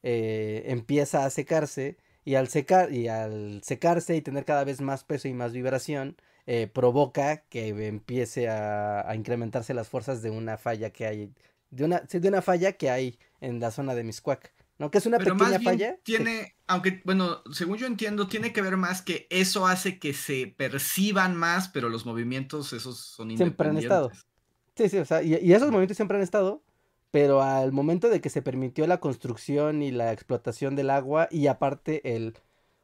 eh, 0.03 0.63
empieza 0.67 1.25
a 1.25 1.29
secarse 1.29 1.97
y 2.25 2.35
al 2.35 2.47
secar 2.49 2.93
y 2.93 3.07
al 3.07 3.61
secarse 3.63 4.15
y 4.15 4.21
tener 4.21 4.45
cada 4.45 4.63
vez 4.63 4.81
más 4.81 5.03
peso 5.03 5.27
y 5.27 5.33
más 5.33 5.53
vibración 5.53 6.17
eh, 6.45 6.67
provoca 6.67 7.45
que 7.49 7.69
empiece 7.87 8.49
a, 8.49 9.07
a 9.09 9.15
incrementarse 9.15 9.73
las 9.73 9.89
fuerzas 9.89 10.21
de 10.21 10.31
una 10.31 10.57
falla 10.57 10.91
que 10.91 11.05
hay 11.07 11.33
de 11.69 11.85
una 11.85 12.05
sí, 12.07 12.19
de 12.19 12.27
una 12.29 12.41
falla 12.41 12.73
que 12.73 12.89
hay 12.89 13.17
en 13.41 13.59
la 13.59 13.71
zona 13.71 13.95
de 13.95 14.03
Miscuac 14.03 14.53
no 14.77 14.91
que 14.91 14.97
es 14.99 15.05
una 15.05 15.17
Pero 15.17 15.35
pequeña 15.35 15.37
más 15.37 15.59
bien 15.59 15.61
falla 15.63 15.99
sí. 16.05 16.23
tiene, 16.23 16.55
aunque, 16.67 17.01
bueno, 17.05 17.41
según 17.51 17.77
yo 17.77 17.87
entiendo, 17.87 18.27
tiene 18.27 18.53
que 18.53 18.61
ver 18.61 18.77
más 18.77 19.01
que 19.01 19.27
eso 19.29 19.67
hace 19.67 19.99
que 19.99 20.13
se 20.13 20.47
perciban 20.47 21.35
más, 21.35 21.67
pero 21.69 21.89
los 21.89 22.05
movimientos 22.05 22.73
esos 22.73 22.97
son 22.99 23.31
Siempre 23.35 23.69
han 23.69 23.77
estado. 23.77 24.11
independientes. 24.11 24.27
Sí, 24.75 24.89
sí, 24.89 24.97
o 24.97 25.05
sea, 25.05 25.21
y, 25.23 25.35
y 25.35 25.53
esos 25.53 25.71
momentos 25.71 25.97
siempre 25.97 26.17
han 26.17 26.23
estado, 26.23 26.63
pero 27.11 27.41
al 27.41 27.71
momento 27.71 28.09
de 28.09 28.21
que 28.21 28.29
se 28.29 28.41
permitió 28.41 28.87
la 28.87 28.99
construcción 28.99 29.81
y 29.81 29.91
la 29.91 30.11
explotación 30.13 30.75
del 30.75 30.89
agua 30.89 31.27
y 31.31 31.47
aparte 31.47 32.15
el 32.15 32.35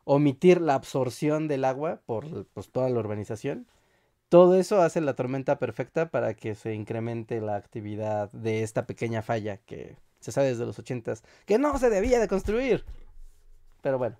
omitir 0.03 0.61
la 0.61 0.75
absorción 0.75 1.47
del 1.47 1.65
agua 1.65 2.01
por 2.05 2.45
pues, 2.47 2.69
toda 2.71 2.89
la 2.89 2.99
urbanización, 2.99 3.67
todo 4.29 4.55
eso 4.59 4.81
hace 4.81 5.01
la 5.01 5.15
tormenta 5.15 5.59
perfecta 5.59 6.09
para 6.11 6.33
que 6.35 6.55
se 6.55 6.73
incremente 6.73 7.41
la 7.41 7.55
actividad 7.55 8.31
de 8.31 8.63
esta 8.63 8.85
pequeña 8.87 9.21
falla 9.21 9.57
que 9.57 9.97
se 10.19 10.31
sabe 10.31 10.47
desde 10.49 10.65
los 10.65 10.79
ochentas 10.79 11.23
que 11.45 11.59
no 11.59 11.77
se 11.77 11.89
debía 11.89 12.19
de 12.19 12.27
construir. 12.27 12.85
Pero 13.81 13.97
bueno, 13.97 14.17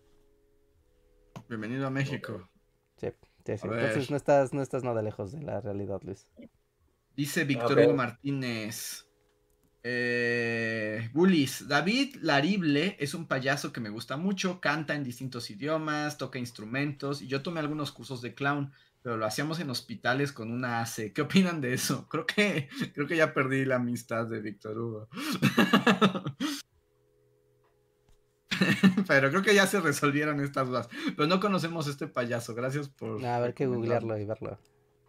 Bienvenido 1.47 1.87
a 1.87 1.89
México. 1.89 2.49
sí, 2.97 3.09
sí, 3.45 3.57
sí. 3.57 3.67
Entonces 3.67 4.09
no 4.09 4.17
estás, 4.17 4.53
no 4.53 4.61
estás 4.61 4.83
nada 4.83 5.01
lejos 5.01 5.31
de 5.31 5.41
la 5.41 5.61
realidad, 5.61 6.01
Luis. 6.03 6.27
Dice 7.15 7.43
Víctor 7.45 7.79
Ok. 7.79 7.79
Hugo 7.79 7.93
Martínez. 7.93 9.07
Eh, 9.87 11.11
Bullies, 11.13 11.67
David 11.67 12.15
Larible 12.23 12.97
es 12.99 13.13
un 13.13 13.27
payaso 13.27 13.71
que 13.71 13.79
me 13.79 13.89
gusta 13.89 14.17
mucho, 14.17 14.59
canta 14.59 14.95
en 14.95 15.03
distintos 15.03 15.51
idiomas, 15.51 16.17
toca 16.17 16.39
instrumentos 16.39 17.21
y 17.21 17.27
yo 17.27 17.43
tomé 17.43 17.59
algunos 17.59 17.91
cursos 17.91 18.19
de 18.23 18.33
clown, 18.33 18.71
pero 19.03 19.15
lo 19.15 19.27
hacíamos 19.27 19.59
en 19.59 19.69
hospitales 19.69 20.31
con 20.31 20.51
una 20.51 20.81
AC. 20.81 21.13
¿Qué 21.13 21.21
opinan 21.21 21.61
de 21.61 21.75
eso? 21.75 22.07
Creo 22.09 22.25
que, 22.25 22.67
creo 22.95 23.05
que 23.05 23.15
ya 23.15 23.31
perdí 23.31 23.63
la 23.63 23.75
amistad 23.75 24.25
de 24.25 24.41
Víctor 24.41 24.79
Hugo. 24.79 25.07
pero 29.07 29.29
creo 29.29 29.43
que 29.43 29.53
ya 29.53 29.67
se 29.67 29.81
resolvieron 29.81 30.39
estas 30.39 30.67
dudas. 30.67 30.89
Pero 31.15 31.27
no 31.27 31.39
conocemos 31.39 31.87
este 31.87 32.07
payaso. 32.07 32.55
Gracias 32.55 32.89
por. 32.89 33.23
A 33.23 33.39
ver 33.39 33.53
que 33.53 33.67
googlearlo 33.67 34.17
y 34.17 34.25
verlo. 34.25 34.57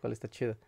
¿Cuál 0.03 0.12
está 0.12 0.28
chido? 0.28 0.59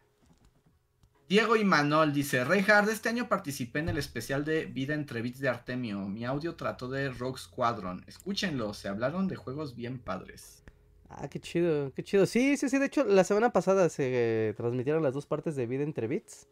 Diego 1.29 1.57
Imanol 1.57 2.13
dice, 2.15 2.43
Reinhard, 2.43 2.89
este 2.89 3.11
año 3.11 3.29
participé 3.29 3.81
en 3.81 3.91
el 3.91 3.99
especial 3.99 4.45
de 4.47 4.65
Vida 4.65 4.95
entre 4.95 5.21
Bits 5.21 5.41
de 5.41 5.51
Artemio. 5.51 6.09
Mi 6.09 6.25
audio 6.25 6.55
trató 6.57 6.89
de 6.89 7.11
Rogue 7.11 7.39
Squadron. 7.39 8.03
Escúchenlo, 8.07 8.73
se 8.73 8.89
hablaron 8.89 9.29
de 9.29 9.37
juegos 9.37 9.77
bien 9.77 9.99
padres. 9.99 10.65
Ah, 11.11 11.29
qué 11.29 11.41
chido, 11.41 11.93
qué 11.95 12.03
chido. 12.03 12.27
Sí, 12.27 12.57
sí, 12.57 12.69
sí. 12.69 12.79
De 12.79 12.87
hecho, 12.87 13.05
la 13.05 13.25
semana 13.25 13.53
pasada 13.53 13.89
se 13.91 14.49
eh, 14.51 14.55
transmitieron 14.55 15.03
las 15.03 15.15
dos 15.15 15.27
partes 15.27 15.57
de 15.57 15.67
Vida 15.67 15.83
entre 15.83 16.07
Bits. 16.07 16.49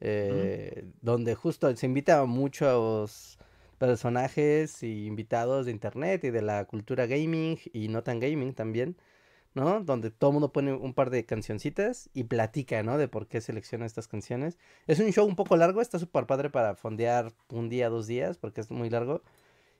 eh, 0.00 0.84
Donde 1.00 1.34
justo 1.34 1.74
se 1.74 1.86
invita 1.86 2.20
a 2.20 2.24
muchos 2.26 3.38
personajes 3.78 4.82
y 4.82 5.06
invitados 5.06 5.66
de 5.66 5.72
internet 5.72 6.24
y 6.24 6.30
de 6.30 6.42
la 6.42 6.64
cultura 6.66 7.06
gaming 7.06 7.58
y 7.72 7.88
no 7.88 8.02
tan 8.02 8.20
gaming 8.20 8.54
también, 8.54 8.96
¿no? 9.54 9.80
Donde 9.80 10.10
todo 10.10 10.30
el 10.30 10.34
mundo 10.34 10.52
pone 10.52 10.72
un 10.72 10.94
par 10.94 11.10
de 11.10 11.24
cancioncitas 11.24 12.08
y 12.14 12.24
platica, 12.24 12.82
¿no? 12.82 12.98
De 12.98 13.08
por 13.08 13.26
qué 13.26 13.40
selecciona 13.40 13.86
estas 13.86 14.08
canciones. 14.08 14.58
Es 14.86 14.98
un 15.00 15.10
show 15.12 15.26
un 15.26 15.36
poco 15.36 15.56
largo, 15.56 15.80
está 15.80 15.98
súper 15.98 16.26
padre 16.26 16.50
para 16.50 16.74
fondear 16.76 17.32
un 17.50 17.68
día, 17.68 17.88
dos 17.88 18.06
días, 18.06 18.38
porque 18.38 18.60
es 18.60 18.70
muy 18.70 18.90
largo. 18.90 19.22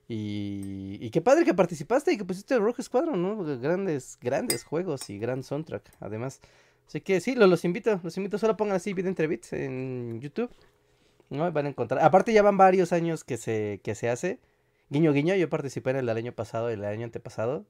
Y, 0.08 0.98
y 1.00 1.10
qué 1.10 1.20
padre 1.20 1.44
que 1.44 1.54
participaste 1.54 2.12
y 2.12 2.18
que 2.18 2.24
pusiste 2.24 2.58
Rogue 2.58 2.82
Squadron, 2.82 3.22
¿no? 3.22 3.44
Grandes, 3.60 4.18
grandes 4.20 4.64
juegos 4.64 5.08
y 5.10 5.18
gran 5.18 5.42
soundtrack, 5.42 5.90
además. 6.00 6.40
Así 6.86 7.00
que 7.00 7.20
sí, 7.20 7.34
lo- 7.34 7.46
los 7.46 7.64
invito, 7.64 7.98
los 8.02 8.16
invito, 8.16 8.36
solo 8.38 8.56
pongan 8.56 8.76
así 8.76 8.92
Vida 8.92 9.08
entre 9.08 9.26
Bits 9.26 9.52
en 9.54 10.20
YouTube. 10.20 10.50
¿No? 11.30 11.50
Van 11.50 11.64
a 11.66 11.68
encontrar. 11.70 12.04
Aparte 12.04 12.32
ya 12.34 12.42
van 12.42 12.58
varios 12.58 12.92
años 12.92 13.24
que 13.24 13.38
se, 13.38 13.80
que 13.82 13.94
se 13.94 14.10
hace. 14.10 14.38
Guiño, 14.90 15.12
guiño, 15.14 15.34
yo 15.34 15.48
participé 15.48 15.90
en 15.90 15.96
el 15.96 16.08
año 16.10 16.32
pasado 16.32 16.68
y 16.70 16.74
el 16.74 16.84
año 16.84 17.04
antepasado. 17.04 17.64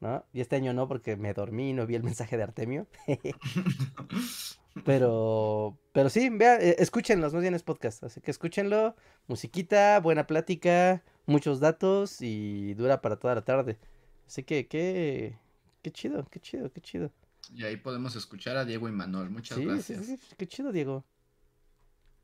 ¿No? 0.00 0.24
Y 0.32 0.40
este 0.40 0.56
año 0.56 0.72
no, 0.74 0.86
porque 0.86 1.16
me 1.16 1.32
dormí 1.32 1.70
y 1.70 1.72
no 1.72 1.86
vi 1.86 1.94
el 1.94 2.02
mensaje 2.02 2.36
de 2.36 2.42
Artemio. 2.42 2.86
Pero, 4.84 5.78
pero 5.92 6.10
sí, 6.10 6.30
vean, 6.30 6.58
eh, 6.60 6.74
escúchenlos, 6.80 7.32
no 7.32 7.40
tienes 7.40 7.62
podcast, 7.62 8.02
así 8.02 8.20
que 8.20 8.32
escúchenlo, 8.32 8.96
musiquita, 9.28 10.00
buena 10.00 10.26
plática, 10.26 11.04
muchos 11.26 11.60
datos 11.60 12.20
y 12.20 12.74
dura 12.74 13.00
para 13.00 13.16
toda 13.16 13.36
la 13.36 13.44
tarde. 13.44 13.78
Así 14.26 14.42
que, 14.42 14.66
qué, 14.66 15.38
qué 15.80 15.92
chido, 15.92 16.26
qué 16.28 16.40
chido, 16.40 16.72
qué 16.72 16.80
chido. 16.80 17.12
Y 17.54 17.62
ahí 17.62 17.76
podemos 17.76 18.16
escuchar 18.16 18.56
a 18.56 18.64
Diego 18.64 18.88
Imanol. 18.88 19.30
Muchas 19.30 19.58
Sí, 19.58 19.62
sí, 19.62 19.68
gracias. 19.68 20.06
sí, 20.06 20.16
sí, 20.16 20.34
qué 20.36 20.48
chido, 20.48 20.72
Diego. 20.72 21.04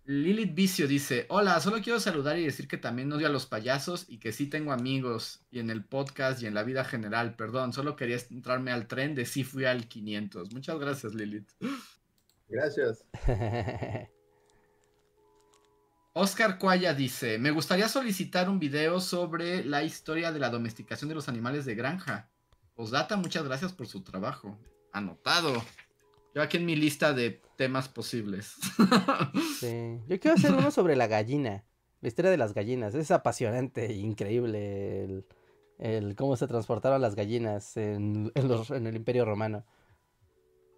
Lilith 0.04 0.54
Vicio 0.54 0.88
dice, 0.88 1.26
hola, 1.28 1.60
solo 1.60 1.80
quiero 1.82 2.00
saludar 2.00 2.38
y 2.38 2.44
decir 2.44 2.66
que 2.66 2.78
también 2.78 3.12
odio 3.12 3.26
a 3.26 3.30
los 3.30 3.46
payasos 3.46 4.06
y 4.08 4.18
que 4.18 4.32
sí 4.32 4.46
tengo 4.46 4.72
amigos 4.72 5.44
y 5.50 5.60
en 5.60 5.70
el 5.70 5.84
podcast 5.84 6.42
y 6.42 6.46
en 6.46 6.54
la 6.54 6.62
vida 6.62 6.84
general, 6.84 7.36
perdón, 7.36 7.72
solo 7.72 7.96
quería 7.96 8.16
entrarme 8.30 8.72
al 8.72 8.88
tren 8.88 9.14
de 9.14 9.26
sí 9.26 9.44
fui 9.44 9.66
al 9.66 9.86
500. 9.86 10.52
Muchas 10.52 10.78
gracias, 10.78 11.14
Lilith. 11.14 11.50
Gracias. 12.48 13.04
Oscar 16.12 16.58
Cuaya 16.58 16.92
dice, 16.92 17.38
me 17.38 17.52
gustaría 17.52 17.88
solicitar 17.88 18.50
un 18.50 18.58
video 18.58 19.00
sobre 19.00 19.64
la 19.64 19.84
historia 19.84 20.32
de 20.32 20.40
la 20.40 20.50
domesticación 20.50 21.08
de 21.08 21.14
los 21.14 21.28
animales 21.28 21.64
de 21.64 21.76
granja. 21.76 22.28
Osdata, 22.74 23.16
muchas 23.16 23.44
gracias 23.44 23.72
por 23.72 23.86
su 23.86 24.02
trabajo. 24.02 24.58
Anotado. 24.92 25.62
Yo 26.34 26.42
aquí 26.42 26.56
en 26.58 26.66
mi 26.66 26.76
lista 26.76 27.12
de 27.12 27.40
temas 27.56 27.88
posibles. 27.88 28.54
Sí. 29.58 29.98
Yo 30.08 30.18
quiero 30.20 30.36
hacer 30.36 30.52
uno 30.54 30.70
sobre 30.70 30.96
la 30.96 31.06
gallina, 31.06 31.64
la 32.00 32.08
historia 32.08 32.30
de 32.30 32.36
las 32.36 32.54
gallinas. 32.54 32.94
Es 32.94 33.10
apasionante 33.10 33.86
e 33.86 33.92
increíble 33.94 35.04
el, 35.04 35.26
el 35.78 36.14
cómo 36.16 36.36
se 36.36 36.46
transportaron 36.46 37.00
las 37.02 37.14
gallinas 37.14 37.76
en, 37.76 38.30
en 38.34 38.48
los- 38.48 38.70
en 38.70 38.86
el 38.86 38.96
Imperio 38.96 39.24
Romano. 39.24 39.66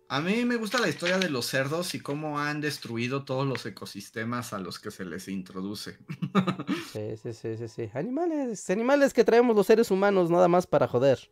A 0.09 0.21
mí 0.21 0.45
me 0.45 0.57
gusta 0.57 0.79
la 0.79 0.89
historia 0.89 1.19
de 1.19 1.31
los 1.31 1.47
cerdos 1.47 1.95
y 1.95 2.01
cómo 2.01 2.39
han 2.39 2.61
destruido 2.61 3.25
todos 3.25 3.47
los 3.47 3.65
ecosistemas 3.65 4.53
a 4.53 4.59
los 4.59 4.79
que 4.79 4.91
se 4.91 5.05
les 5.05 5.29
introduce. 5.29 5.99
Sí, 6.93 7.17
sí, 7.17 7.33
sí, 7.33 7.57
sí, 7.57 7.69
sí. 7.69 7.91
Animales, 7.95 8.69
animales 8.69 9.15
que 9.15 9.25
traemos 9.25 9.57
los 9.57 9.67
seres 9.67 9.91
humanos 9.91 10.29
nada 10.31 10.49
más 10.49 10.67
para 10.67 10.87
joder. 10.89 11.31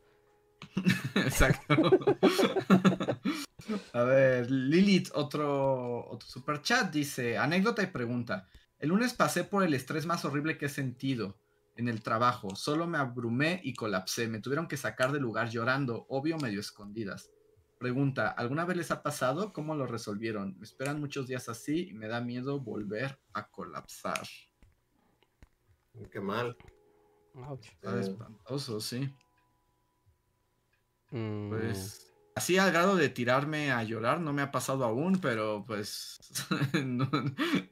Exacto. 1.15 1.75
A 3.93 4.03
ver, 4.03 4.51
Lilith, 4.51 5.11
otro, 5.15 6.07
otro 6.09 6.29
super 6.29 6.63
chat 6.63 6.93
dice, 6.93 7.39
anécdota 7.39 7.83
y 7.83 7.87
pregunta. 7.89 8.49
El 8.79 8.89
lunes 8.89 9.15
pasé 9.15 9.45
por 9.45 9.63
el 9.63 9.75
estrés 9.75 10.07
más 10.07 10.25
horrible 10.25 10.57
que 10.57 10.67
he 10.67 10.71
sentido 10.71 11.39
en 11.77 11.89
el 11.89 12.03
trabajo. 12.03 12.57
Solo 12.57 12.87
me 12.87 12.99
abrumé 12.99 13.61
y 13.63 13.75
colapsé. 13.75 14.29
Me 14.29 14.41
tuvieron 14.41 14.69
que 14.69 14.77
sacar 14.77 15.13
del 15.13 15.23
lugar 15.23 15.51
llorando, 15.51 16.07
obvio 16.09 16.39
medio 16.39 16.61
escondidas. 16.61 17.31
Pregunta, 17.79 18.29
¿alguna 18.29 18.65
vez 18.65 18.77
les 18.77 18.91
ha 18.91 19.03
pasado? 19.03 19.53
¿Cómo 19.53 19.75
lo 19.75 19.87
resolvieron? 19.87 20.57
Me 20.59 20.65
esperan 20.65 21.01
muchos 21.01 21.27
días 21.27 21.49
así 21.49 21.89
y 21.91 21.95
me 21.95 22.09
da 22.09 22.21
miedo 22.21 22.61
volver 22.61 23.19
a 23.33 23.49
colapsar. 23.49 24.27
Qué 26.11 26.21
mal. 26.21 26.57
Ouch. 27.35 27.67
Está 27.67 27.97
Eh, 27.97 28.01
espantoso, 28.01 28.81
sí. 28.81 29.13
Mm, 31.11 31.49
Pues 31.51 32.13
así 32.35 32.59
al 32.59 32.71
grado 32.73 32.97
de 32.97 33.09
tirarme 33.09 33.73
a 33.73 33.83
llorar 33.83 34.21
no 34.21 34.33
me 34.33 34.43
ha 34.43 34.51
pasado 34.51 34.85
aún, 34.85 35.21
pero 35.21 35.65
pues 35.67 36.19
no, 36.85 37.09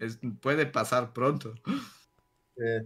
es- 0.01 0.19
puede 0.41 0.67
pasar 0.67 1.13
pronto. 1.13 1.55
eh, 2.57 2.81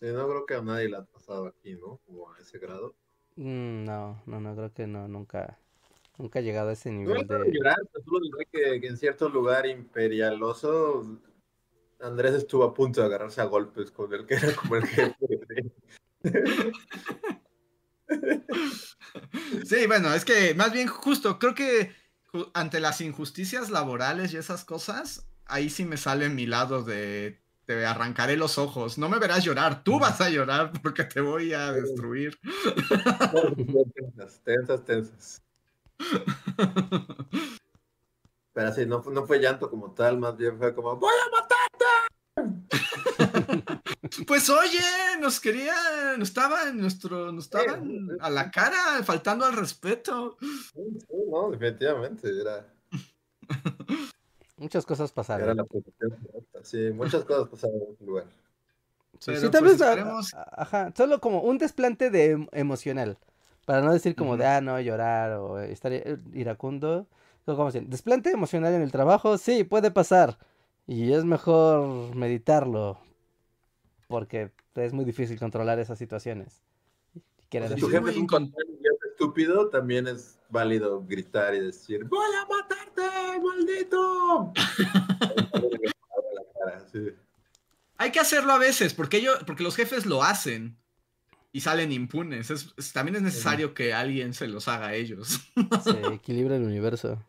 sí, 0.00 0.06
no 0.06 0.26
creo 0.28 0.46
que 0.46 0.54
a 0.54 0.62
nadie 0.62 0.88
le 0.88 0.96
ha 0.96 1.04
pasado 1.04 1.46
aquí, 1.46 1.74
¿no? 1.74 1.98
Como 2.06 2.30
a 2.32 2.38
ese 2.38 2.58
grado. 2.58 2.94
mm, 3.36 3.84
no, 3.84 4.22
no, 4.26 4.40
no, 4.40 4.54
creo 4.56 4.72
que 4.72 4.86
no, 4.86 5.08
nunca. 5.08 5.58
Nunca 6.18 6.38
he 6.40 6.42
llegado 6.42 6.68
a 6.70 6.72
ese 6.74 6.90
No 6.90 6.98
nivel 7.00 7.26
me 7.26 7.34
de... 7.38 7.52
llorar, 7.52 7.76
pero 7.92 8.04
solo 8.04 8.20
diré 8.20 8.46
que, 8.52 8.80
que 8.80 8.86
en 8.86 8.96
cierto 8.96 9.28
lugar 9.28 9.66
imperialoso 9.66 11.18
Andrés 12.00 12.34
estuvo 12.34 12.64
a 12.64 12.74
punto 12.74 13.00
de 13.00 13.06
agarrarse 13.06 13.40
a 13.40 13.44
golpes 13.44 13.90
con 13.90 14.12
el 14.12 14.26
que 14.26 14.34
era 14.34 14.54
como 14.54 14.76
el 14.76 14.84
jefe. 14.86 15.14
de- 15.20 15.72
Sí, 19.64 19.86
bueno, 19.86 20.12
es 20.14 20.24
que 20.24 20.54
más 20.54 20.72
bien 20.72 20.88
justo, 20.88 21.38
creo 21.38 21.54
que 21.54 21.92
ante 22.54 22.80
las 22.80 23.00
injusticias 23.00 23.70
laborales 23.70 24.32
y 24.32 24.38
esas 24.38 24.64
cosas, 24.64 25.26
ahí 25.46 25.68
sí 25.70 25.84
me 25.84 25.96
sale 25.96 26.28
mi 26.28 26.46
lado 26.46 26.82
de 26.82 27.42
te 27.64 27.86
arrancaré 27.86 28.36
los 28.36 28.58
ojos. 28.58 28.98
No 28.98 29.08
me 29.08 29.18
verás 29.18 29.44
llorar, 29.44 29.84
tú 29.84 29.98
vas 29.98 30.20
a 30.20 30.30
llorar 30.30 30.72
porque 30.82 31.04
te 31.04 31.20
voy 31.20 31.52
a 31.52 31.72
destruir. 31.72 32.38
tensas, 33.94 34.40
tensas, 34.42 34.84
tensas. 34.84 35.42
Pero 38.52 38.68
así, 38.68 38.84
no, 38.86 39.02
no 39.10 39.26
fue 39.26 39.38
llanto 39.38 39.70
como 39.70 39.92
tal, 39.92 40.18
más 40.18 40.36
bien 40.36 40.58
fue 40.58 40.74
como 40.74 40.96
¡Voy 40.96 41.14
a 41.26 41.30
matar! 41.30 41.61
Pues 44.26 44.48
oye, 44.50 44.80
nos 45.20 45.40
querían, 45.40 46.18
nos 46.18 46.28
estaban, 46.28 46.78
nuestro, 46.78 47.32
nos 47.32 47.44
estaban 47.44 48.08
a 48.20 48.28
la 48.30 48.50
cara, 48.50 49.02
faltando 49.04 49.44
al 49.44 49.54
respeto. 49.56 50.36
Sí, 50.40 50.80
no, 51.30 51.50
definitivamente, 51.50 52.28
era, 52.40 52.66
Muchas 54.56 54.84
cosas 54.86 55.10
era 55.10 55.14
pasaron. 55.14 55.56
la 55.56 55.64
posición 55.64 56.10
correcta. 56.10 56.58
Sí, 56.62 56.90
muchas 56.92 57.24
cosas 57.24 57.48
pasaron 57.48 57.76
en 57.76 57.94
ese 57.94 58.04
lugar. 58.04 58.26
Sí, 59.18 59.26
Pero, 59.26 59.40
sí, 59.40 59.50
tal 59.50 59.60
pues, 59.64 59.72
vez, 59.78 59.82
a- 59.82 59.90
esperemos- 59.94 60.34
a- 60.34 60.62
ajá, 60.62 60.92
solo 60.96 61.20
como 61.20 61.40
un 61.42 61.58
desplante 61.58 62.10
de 62.10 62.30
em- 62.32 62.48
emocional, 62.52 63.18
para 63.66 63.80
no 63.82 63.92
decir 63.92 64.14
como 64.14 64.36
de, 64.36 64.46
ah, 64.46 64.60
no, 64.60 64.78
llorar 64.80 65.32
o 65.32 65.58
estar 65.60 65.92
i- 65.92 66.02
iracundo, 66.34 67.06
como 67.44 67.66
decir, 67.66 67.86
desplante 67.88 68.30
emocional 68.30 68.72
en 68.74 68.82
el 68.82 68.92
trabajo, 68.92 69.36
sí, 69.38 69.64
puede 69.64 69.90
pasar, 69.90 70.38
y 70.86 71.12
es 71.12 71.24
mejor 71.24 72.14
meditarlo, 72.14 72.98
porque 74.12 74.52
es 74.74 74.92
muy 74.92 75.04
difícil 75.06 75.38
controlar 75.38 75.78
esas 75.78 75.98
situaciones. 75.98 76.62
Si 77.50 77.80
tu 77.80 77.88
jefe 77.88 78.10
es 78.10 78.16
un 78.16 78.28
estúpido, 79.10 79.68
también 79.70 80.06
es 80.06 80.38
válido 80.48 81.02
gritar 81.06 81.54
y 81.54 81.60
decir 81.60 82.04
¡Voy 82.04 82.30
a 82.34 82.46
matarte, 82.46 83.40
maldito! 83.40 84.52
Sí. 86.92 87.08
Hay 87.96 88.10
que 88.12 88.20
hacerlo 88.20 88.52
a 88.52 88.58
veces, 88.58 88.92
porque 88.94 89.16
ellos, 89.18 89.38
porque 89.46 89.62
los 89.62 89.76
jefes 89.76 90.04
lo 90.06 90.22
hacen 90.22 90.76
y 91.52 91.60
salen 91.60 91.90
impunes. 91.92 92.50
Es- 92.50 92.74
es- 92.76 92.92
también 92.92 93.16
es 93.16 93.22
necesario 93.22 93.72
que 93.74 93.94
alguien 93.94 94.34
se 94.34 94.46
los 94.48 94.68
haga 94.68 94.88
a 94.88 94.94
ellos. 94.94 95.40
se 95.84 96.06
equilibra 96.14 96.56
el 96.56 96.62
universo. 96.64 97.22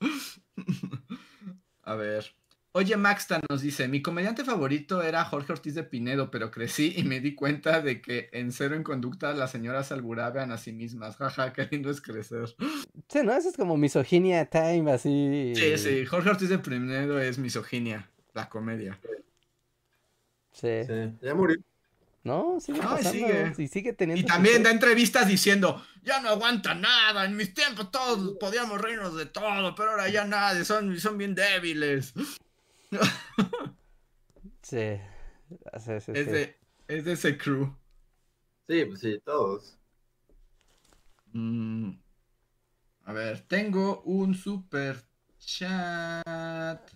A 1.82 1.94
ver. 1.94 2.32
Oye, 2.72 2.96
Maxta 2.96 3.40
nos 3.48 3.62
dice, 3.62 3.88
mi 3.88 4.00
comediante 4.00 4.44
favorito 4.44 5.02
era 5.02 5.24
Jorge 5.24 5.52
Ortiz 5.52 5.74
de 5.74 5.82
Pinedo, 5.82 6.30
pero 6.30 6.52
crecí 6.52 6.94
y 6.96 7.02
me 7.02 7.18
di 7.18 7.34
cuenta 7.34 7.80
de 7.80 8.00
que 8.00 8.28
en 8.32 8.52
Cero 8.52 8.76
en 8.76 8.84
Conducta 8.84 9.32
las 9.34 9.50
señoras 9.50 9.88
se 9.88 9.94
alburaban 9.94 10.52
a 10.52 10.58
sí 10.58 10.72
mismas. 10.72 11.16
Jaja, 11.16 11.52
qué 11.52 11.66
lindo 11.68 11.90
es 11.90 12.00
crecer. 12.00 12.54
Sí, 13.08 13.18
¿no? 13.24 13.32
Eso 13.32 13.48
es 13.48 13.56
como 13.56 13.76
misoginia 13.76 14.46
time, 14.46 14.92
así. 14.92 15.52
Sí, 15.56 15.78
sí, 15.78 16.06
Jorge 16.06 16.30
Ortiz 16.30 16.48
de 16.48 16.60
Pinedo 16.60 17.18
es 17.18 17.38
misoginia, 17.38 18.08
la 18.34 18.48
comedia. 18.48 19.00
Sí. 20.52 20.84
Sí, 20.86 21.12
ya 21.22 21.34
murió. 21.34 21.56
No, 22.22 22.60
sigue 22.60 22.78
No, 22.78 22.84
y 22.84 22.96
pasando. 22.98 23.10
sigue. 23.10 23.52
Y 23.58 23.66
sigue 23.68 23.92
teniendo. 23.94 24.20
Y 24.22 24.26
también 24.26 24.62
da 24.62 24.70
entrevistas 24.70 25.26
diciendo, 25.26 25.82
ya 26.04 26.20
no 26.20 26.28
aguanta 26.28 26.74
nada, 26.76 27.24
en 27.24 27.34
mis 27.34 27.52
tiempos 27.52 27.90
todos 27.90 28.36
podíamos 28.38 28.80
reírnos 28.80 29.16
de 29.16 29.26
todo, 29.26 29.74
pero 29.74 29.90
ahora 29.90 30.08
ya 30.08 30.24
nadie, 30.24 30.64
son, 30.64 30.96
son 31.00 31.18
bien 31.18 31.34
débiles. 31.34 32.14
Sí. 34.62 35.00
Sí, 35.78 36.00
sí, 36.00 36.12
Es 36.14 36.30
de, 36.30 36.56
es 36.86 37.04
de 37.04 37.12
ese 37.12 37.36
crew. 37.36 37.74
Sí, 38.68 38.84
pues 38.84 39.00
sí, 39.00 39.20
todos. 39.24 39.76
Mm, 41.32 41.90
a 43.04 43.12
ver, 43.12 43.40
tengo 43.48 44.02
un 44.02 44.34
super 44.34 45.02
chat 45.38 46.90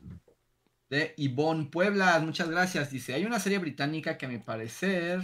de 0.91 1.15
Ivonne 1.16 1.66
Puebla. 1.66 2.19
Muchas 2.21 2.49
gracias. 2.51 2.91
Dice, 2.91 3.15
hay 3.15 3.25
una 3.25 3.41
serie 3.41 3.59
británica 3.59 4.16
que 4.16 4.27
a 4.27 4.29
mi 4.29 4.39
parecer 4.39 5.23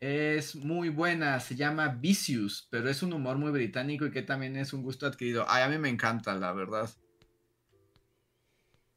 es 0.00 0.56
muy 0.56 0.88
buena. 0.90 1.40
Se 1.40 1.56
llama 1.56 1.88
Vicious, 1.88 2.66
pero 2.70 2.88
es 2.90 3.02
un 3.02 3.12
humor 3.12 3.38
muy 3.38 3.52
británico 3.52 4.06
y 4.06 4.10
que 4.10 4.22
también 4.22 4.56
es 4.56 4.72
un 4.72 4.82
gusto 4.82 5.06
adquirido. 5.06 5.46
Ay, 5.48 5.62
a 5.64 5.68
mí 5.68 5.78
me 5.78 5.88
encanta, 5.88 6.34
la 6.34 6.52
verdad. 6.52 6.90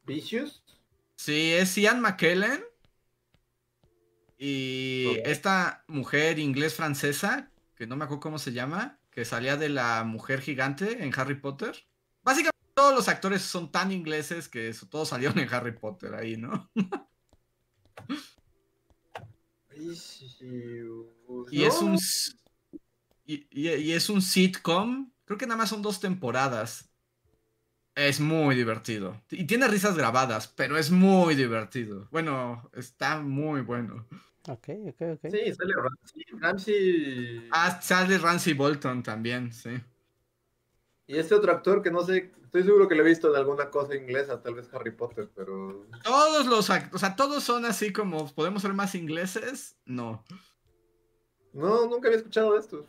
¿Vicious? 0.05 0.63
Sí, 1.15 1.51
es 1.53 1.75
Ian 1.77 2.01
McKellen. 2.01 2.63
Y 4.37 5.17
esta 5.23 5.83
mujer 5.87 6.39
inglés-francesa, 6.39 7.51
que 7.75 7.87
no 7.87 7.95
me 7.95 8.03
acuerdo 8.03 8.19
cómo 8.21 8.37
se 8.39 8.51
llama, 8.51 8.99
que 9.09 9.23
salía 9.23 9.55
de 9.55 9.69
la 9.69 10.03
mujer 10.03 10.41
gigante 10.41 11.03
en 11.03 11.13
Harry 11.17 11.35
Potter. 11.35 11.87
Básicamente 12.21 12.51
todos 12.73 12.93
los 12.93 13.07
actores 13.07 13.41
son 13.41 13.71
tan 13.71 13.91
ingleses 13.93 14.49
que 14.49 14.67
eso- 14.69 14.87
todos 14.89 15.09
salieron 15.09 15.39
en 15.39 15.51
Harry 15.53 15.71
Potter 15.71 16.13
ahí, 16.15 16.35
¿no? 16.37 16.69
Y 21.51 21.63
es 21.63 21.81
un 21.81 21.97
y- 23.25 23.47
y 23.51 23.91
es 23.93 24.09
un 24.09 24.21
sitcom. 24.21 25.11
Creo 25.25 25.37
que 25.37 25.47
nada 25.47 25.57
más 25.57 25.69
son 25.69 25.81
dos 25.81 25.99
temporadas. 25.99 26.89
Es 27.95 28.19
muy 28.19 28.55
divertido. 28.55 29.21
Y 29.31 29.45
tiene 29.47 29.67
risas 29.69 29.95
grabadas, 29.97 30.47
pero 30.49 30.77
es 30.77 30.91
muy 30.91 31.33
divertido. 31.35 32.07
Bueno, 32.11 32.69
está 32.73 33.19
muy 33.21 33.61
bueno. 33.61 34.05
Ok, 34.49 34.67
ok, 34.89 35.01
ok. 35.13 35.31
Sí, 35.31 35.53
sale 35.53 35.73
Ramsey. 35.75 36.25
Ramsey. 36.39 37.49
Ah, 37.51 37.79
sale 37.81 38.17
Ramsey 38.17 38.53
Bolton 38.53 39.01
también, 39.01 39.51
sí. 39.53 39.69
Y 41.07 41.17
este 41.17 41.35
otro 41.35 41.51
actor 41.51 41.81
que 41.81 41.89
no 41.91 42.03
sé, 42.03 42.33
estoy 42.43 42.63
seguro 42.63 42.87
que 42.87 42.95
lo 42.95 43.01
he 43.03 43.09
visto 43.09 43.29
en 43.29 43.35
alguna 43.37 43.69
cosa 43.69 43.95
inglesa, 43.95 44.41
tal 44.41 44.55
vez 44.55 44.67
Harry 44.73 44.91
Potter, 44.91 45.29
pero. 45.33 45.87
Todos 46.03 46.47
los 46.47 46.69
act- 46.69 46.93
o 46.93 46.97
sea, 46.97 47.15
todos 47.15 47.43
son 47.43 47.63
así 47.65 47.93
como, 47.93 48.27
¿podemos 48.33 48.61
ser 48.61 48.73
más 48.73 48.93
ingleses? 48.95 49.77
No. 49.85 50.23
No, 51.53 51.87
nunca 51.87 52.07
había 52.09 52.17
escuchado 52.17 52.53
de 52.53 52.59
estos. 52.59 52.85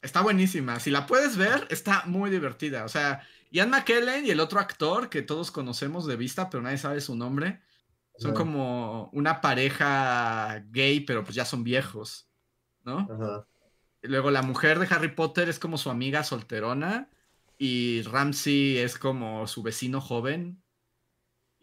Está 0.00 0.22
buenísima. 0.22 0.78
Si 0.80 0.90
la 0.90 1.06
puedes 1.06 1.36
ver, 1.36 1.66
está 1.70 2.04
muy 2.06 2.30
divertida. 2.30 2.84
O 2.84 2.88
sea, 2.88 3.22
Ian 3.50 3.70
McKellen 3.70 4.26
y 4.26 4.30
el 4.30 4.40
otro 4.40 4.60
actor 4.60 5.08
que 5.08 5.22
todos 5.22 5.50
conocemos 5.50 6.06
de 6.06 6.16
vista, 6.16 6.50
pero 6.50 6.62
nadie 6.62 6.78
sabe 6.78 7.00
su 7.00 7.16
nombre, 7.16 7.60
son 8.16 8.32
Ajá. 8.32 8.38
como 8.38 9.10
una 9.12 9.40
pareja 9.40 10.64
gay, 10.70 11.00
pero 11.00 11.24
pues 11.24 11.34
ya 11.34 11.44
son 11.44 11.64
viejos, 11.64 12.28
¿no? 12.84 13.08
Ajá. 13.10 13.46
Y 14.02 14.08
luego 14.08 14.30
la 14.30 14.42
mujer 14.42 14.78
de 14.78 14.86
Harry 14.94 15.08
Potter 15.08 15.48
es 15.48 15.58
como 15.58 15.78
su 15.78 15.90
amiga 15.90 16.22
solterona 16.22 17.10
y 17.58 18.02
Ramsey 18.02 18.78
es 18.78 18.96
como 18.96 19.46
su 19.48 19.62
vecino 19.62 20.00
joven. 20.00 20.62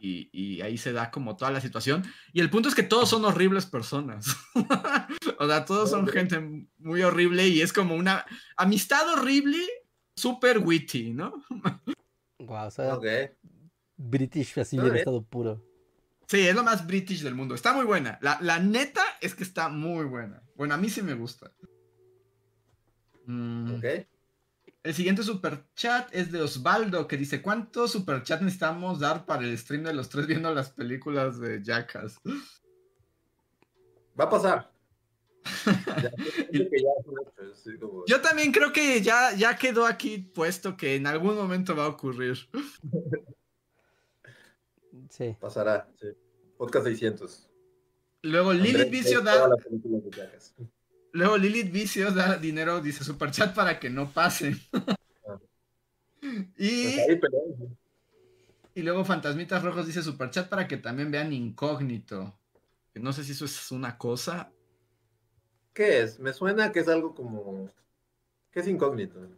Y, 0.06 0.30
y 0.32 0.62
ahí 0.62 0.78
se 0.78 0.94
da 0.94 1.10
como 1.10 1.36
toda 1.36 1.50
la 1.50 1.62
situación. 1.62 2.04
Y 2.32 2.42
el 2.42 2.52
punto 2.52 2.70
es 2.70 2.76
que 2.76 2.84
todos 2.84 3.10
son 3.10 3.26
horribles 3.26 3.66
personas. 3.66 4.38
o 5.40 5.48
sea, 5.48 5.66
todos 5.66 5.90
son 5.90 6.08
gente 6.08 6.40
muy 6.78 7.02
horrible 7.02 7.48
y 7.48 7.62
es 7.62 7.74
como 7.74 7.96
una 7.96 8.26
amistad 8.56 9.08
horrible, 9.14 9.58
súper 10.16 10.60
witty, 10.60 11.14
¿no? 11.14 11.44
Wow, 12.40 12.68
o 12.68 12.72
sea, 12.72 12.96
Ok. 12.96 13.06
British 13.98 14.60
así 14.60 14.78
en 14.78 14.96
estado 14.96 15.24
puro. 15.24 15.64
Sí, 16.28 16.42
es 16.42 16.56
lo 16.56 16.64
más 16.64 16.86
british 16.86 17.22
del 17.22 17.36
mundo. 17.36 17.56
Está 17.56 17.74
muy 17.74 17.86
buena. 17.86 18.20
La, 18.22 18.38
la 18.42 18.60
neta 18.60 19.02
es 19.22 19.34
que 19.36 19.44
está 19.44 19.70
muy 19.70 20.06
buena. 20.06 20.44
Bueno, 20.56 20.74
a 20.74 20.78
mí 20.78 20.90
sí 20.90 21.02
me 21.02 21.14
gusta. 21.14 21.52
Mm. 23.26 23.76
Ok. 23.76 23.86
El 24.86 24.94
siguiente 24.94 25.24
super 25.24 25.64
chat 25.76 26.08
es 26.14 26.32
de 26.32 26.44
Osvaldo 26.44 27.08
que 27.08 27.18
dice 27.18 27.42
¿Cuántos 27.42 27.92
super 27.92 28.22
chat 28.22 28.40
necesitamos 28.42 29.00
dar 29.00 29.26
para 29.26 29.42
el 29.42 29.58
stream 29.58 29.84
de 29.84 29.96
los 29.96 30.10
tres 30.10 30.28
viendo 30.28 30.54
las 30.54 30.70
películas 30.70 31.40
de 31.40 31.60
Jackass? 31.64 32.20
Va 34.18 34.26
a 34.26 34.30
pasar. 34.30 34.72
Ya, 36.52 36.70
que 36.70 36.82
ya 36.82 37.80
como- 37.80 38.06
Yo 38.06 38.22
también 38.22 38.52
creo 38.52 38.72
que 38.72 39.02
ya, 39.02 39.34
ya 39.36 39.58
quedó 39.58 39.88
aquí 39.88 40.20
puesto 40.20 40.78
que 40.78 40.96
en 40.96 41.08
algún 41.08 41.36
momento 41.36 41.76
va 41.76 41.86
a 41.86 41.90
ocurrir. 41.90 42.38
Sí. 45.10 45.36
Pasará, 45.40 45.88
sí. 46.00 46.08
Podcast 46.58 46.86
600. 46.86 47.50
Luego 48.22 48.54
Lilith 48.54 48.90
Vicio 48.92 49.22
da, 49.22 49.50
luego 51.16 51.38
Lilith 51.38 51.72
Vicio 51.72 52.12
da 52.12 52.38
dinero, 52.38 52.82
dice 52.82 53.04
super 53.04 53.32
chat 53.32 53.56
para 53.56 53.80
que 53.80 53.90
no 53.90 54.12
pase. 54.12 54.56
y, 56.58 56.96
Pues 56.96 57.08
y 58.76 58.82
luego 58.82 59.06
Fantasmitas 59.06 59.64
Rojos 59.64 59.88
dice 59.88 60.04
super 60.04 60.30
chat 60.30 60.50
para 60.50 60.68
que 60.68 60.78
también 60.78 61.12
vean 61.12 61.32
Incógnito. 61.34 62.38
Que 62.94 63.00
No 63.00 63.14
sé 63.14 63.24
si 63.24 63.32
eso 63.32 63.46
es 63.46 63.72
una 63.72 63.98
cosa. 63.98 64.52
¿Qué 65.74 66.02
es? 66.02 66.20
Me 66.20 66.34
suena 66.34 66.72
que 66.72 66.80
es 66.80 66.88
algo 66.88 67.14
como. 67.16 67.70
¿Qué 68.52 68.62
es 68.62 68.68
incógnito? 68.68 69.24
Es 69.24 69.32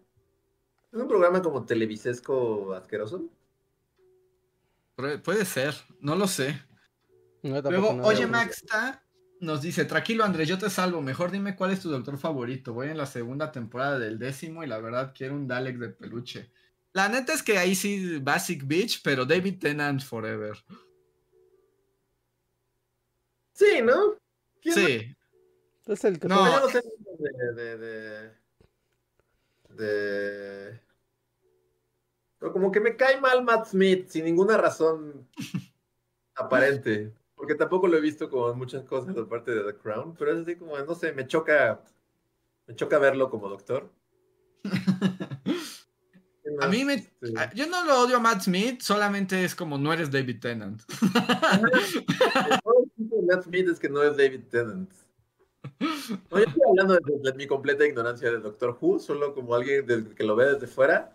¿Es 0.94 1.00
un 1.00 1.08
programa 1.08 1.42
como 1.42 1.66
televisesco 1.66 2.74
asqueroso? 2.74 3.26
Pu- 4.96 5.22
Puede 5.22 5.46
ser, 5.46 5.76
no 6.00 6.16
lo 6.16 6.28
sé. 6.28 6.60
No, 7.44 7.62
Luego, 7.62 7.94
no, 7.94 8.04
oye 8.04 8.26
no. 8.26 8.32
Maxta 8.32 9.04
nos 9.40 9.62
dice, 9.62 9.86
tranquilo 9.86 10.24
Andrés, 10.24 10.48
yo 10.48 10.58
te 10.58 10.70
salvo, 10.70 11.02
mejor 11.02 11.32
dime 11.32 11.56
cuál 11.56 11.72
es 11.72 11.80
tu 11.82 11.90
doctor 11.90 12.18
favorito. 12.18 12.74
Voy 12.74 12.90
en 12.90 12.98
la 12.98 13.06
segunda 13.06 13.52
temporada 13.52 14.00
del 14.00 14.18
décimo 14.20 14.64
y 14.64 14.68
la 14.68 14.80
verdad 14.80 15.14
quiero 15.16 15.36
un 15.36 15.48
Dalek 15.48 15.78
de 15.78 15.90
peluche. 15.90 16.52
La 16.94 17.10
neta 17.10 17.34
es 17.34 17.44
que 17.44 17.58
ahí 17.58 17.76
sí, 17.76 18.18
Basic 18.20 18.66
Beach, 18.66 19.02
pero 19.04 19.26
David 19.26 19.60
Tennant 19.60 20.02
Forever. 20.02 20.58
Sí, 23.54 23.82
¿no? 23.84 24.16
¿Quién 24.62 24.76
Sí, 24.76 25.16
Es 25.86 26.04
el 26.04 26.20
que 26.20 26.28
No. 26.28 26.36
No, 26.46 26.52
yo 26.52 26.60
no 26.62 26.70
sé 26.70 26.82
de, 27.20 27.54
de, 27.54 27.78
de, 27.78 28.32
de- 29.70 30.82
Pero 32.40 32.54
como 32.54 32.72
que 32.72 32.80
me 32.80 32.96
cae 32.96 33.20
mal 33.20 33.44
Matt 33.44 33.68
Smith 33.68 34.08
sin 34.10 34.26
ninguna 34.26 34.58
razón 34.58 35.28
aparente. 36.36 37.14
Porque 37.38 37.56
tampoco 37.56 37.88
lo 37.88 37.96
he 37.98 38.02
visto 38.02 38.30
con 38.30 38.58
muchas 38.58 38.84
cosas 38.84 39.16
aparte 39.16 39.52
de 39.52 39.64
The 39.72 39.78
Crown. 39.78 40.16
Pero 40.18 40.34
es 40.34 40.40
así 40.42 40.56
como, 40.58 40.78
no 40.78 40.96
sé, 40.96 41.14
me 41.14 41.26
choca. 41.28 41.82
Me 42.66 42.76
choca 42.76 42.98
verlo 43.00 43.30
como 43.30 43.48
doctor. 43.48 43.90
a 46.60 46.68
mí 46.68 46.84
me... 46.84 46.98
Sí. 47.00 47.34
a- 47.38 47.54
Yo 47.54 47.68
no 47.68 47.86
lo 47.86 48.02
odio 48.02 48.18
a 48.18 48.20
Matt 48.20 48.42
Smith, 48.42 48.82
solamente 48.82 49.44
es 49.46 49.56
como 49.56 49.78
no 49.78 49.94
eres 49.94 50.12
David 50.12 50.40
Tennant. 50.42 50.82
De 52.98 53.22
Matt 53.22 53.44
Smith 53.44 53.70
es 53.70 53.80
que 53.80 53.88
no 53.90 54.02
es 54.04 54.18
David 54.18 54.42
Tennant. 54.50 54.92
No, 55.80 56.40
yo 56.40 56.46
estoy 56.46 56.62
hablando 56.70 56.96
de, 56.96 57.02
de 57.32 57.34
mi 57.38 57.46
completa 57.48 57.86
ignorancia 57.86 58.32
de 58.32 58.40
Doctor 58.40 58.78
Who, 58.80 59.00
solo 59.00 59.34
como 59.34 59.54
alguien 59.56 59.86
del- 59.86 60.16
que 60.16 60.24
lo 60.24 60.36
ve 60.36 60.54
desde 60.54 60.68
fuera. 60.68 61.14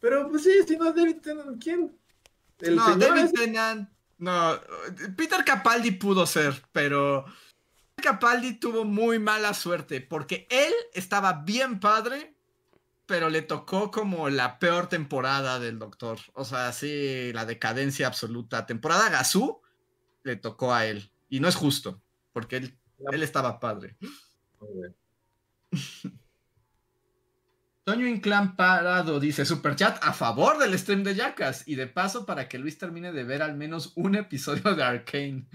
Pero 0.00 0.28
pues 0.28 0.42
sí, 0.44 0.50
si 0.66 0.76
no 0.76 0.88
es 0.88 0.94
David 0.94 1.16
Tennant, 1.22 1.62
¿quién? 1.62 1.96
El 2.60 2.76
no, 2.76 2.96
David 2.96 3.24
es- 3.24 3.32
Tennant. 3.32 3.88
No, 4.18 4.58
Peter 5.16 5.44
Capaldi 5.44 5.90
pudo 5.92 6.26
ser, 6.26 6.62
pero 6.72 7.24
Peter 7.94 8.12
Capaldi 8.12 8.54
tuvo 8.54 8.84
muy 8.84 9.18
mala 9.18 9.54
suerte 9.54 10.00
porque 10.00 10.46
él 10.50 10.72
estaba 10.92 11.32
bien 11.44 11.80
padre, 11.80 12.34
pero 13.06 13.28
le 13.28 13.42
tocó 13.42 13.90
como 13.90 14.30
la 14.30 14.58
peor 14.58 14.88
temporada 14.88 15.58
del 15.58 15.78
Doctor. 15.78 16.18
O 16.34 16.44
sea, 16.44 16.72
sí, 16.72 17.32
la 17.32 17.44
decadencia 17.44 18.06
absoluta. 18.06 18.66
Temporada 18.66 19.10
Gazú 19.10 19.60
le 20.22 20.36
tocó 20.36 20.72
a 20.72 20.86
él. 20.86 21.10
Y 21.28 21.40
no 21.40 21.48
es 21.48 21.54
justo, 21.56 22.00
porque 22.32 22.56
él, 22.56 22.78
él 23.12 23.22
estaba 23.22 23.60
padre. 23.60 23.96
Toño 27.84 28.06
Inclán 28.06 28.56
Parado 28.56 29.20
dice 29.20 29.44
Superchat 29.44 30.02
a 30.02 30.14
favor 30.14 30.58
del 30.58 30.78
stream 30.78 31.04
de 31.04 31.14
Jackas 31.14 31.68
y 31.68 31.74
de 31.74 31.86
paso 31.86 32.24
para 32.24 32.48
que 32.48 32.58
Luis 32.58 32.78
termine 32.78 33.12
de 33.12 33.24
ver 33.24 33.42
al 33.42 33.56
menos 33.56 33.92
un 33.94 34.14
episodio 34.14 34.74
de 34.74 34.82
Arcane. 34.82 35.46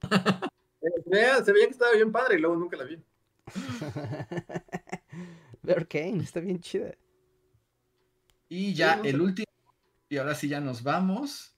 Se 0.00 0.02
veía, 1.06 1.44
se 1.44 1.52
veía 1.52 1.66
que 1.66 1.72
estaba 1.72 1.92
bien 1.92 2.10
padre 2.10 2.36
y 2.36 2.40
luego 2.40 2.56
nunca 2.56 2.78
la 2.78 2.84
vi. 2.84 2.98
Ver 5.62 5.86
Kane, 5.86 6.22
está 6.22 6.40
bien 6.40 6.60
chida. 6.60 6.94
Y 8.48 8.72
ya 8.72 8.94
Sí, 8.94 9.00
no 9.00 9.04
el 9.04 9.20
último, 9.20 9.46
y 10.08 10.16
ahora 10.16 10.34
sí 10.34 10.48
ya 10.48 10.60
nos 10.60 10.82
vamos, 10.82 11.54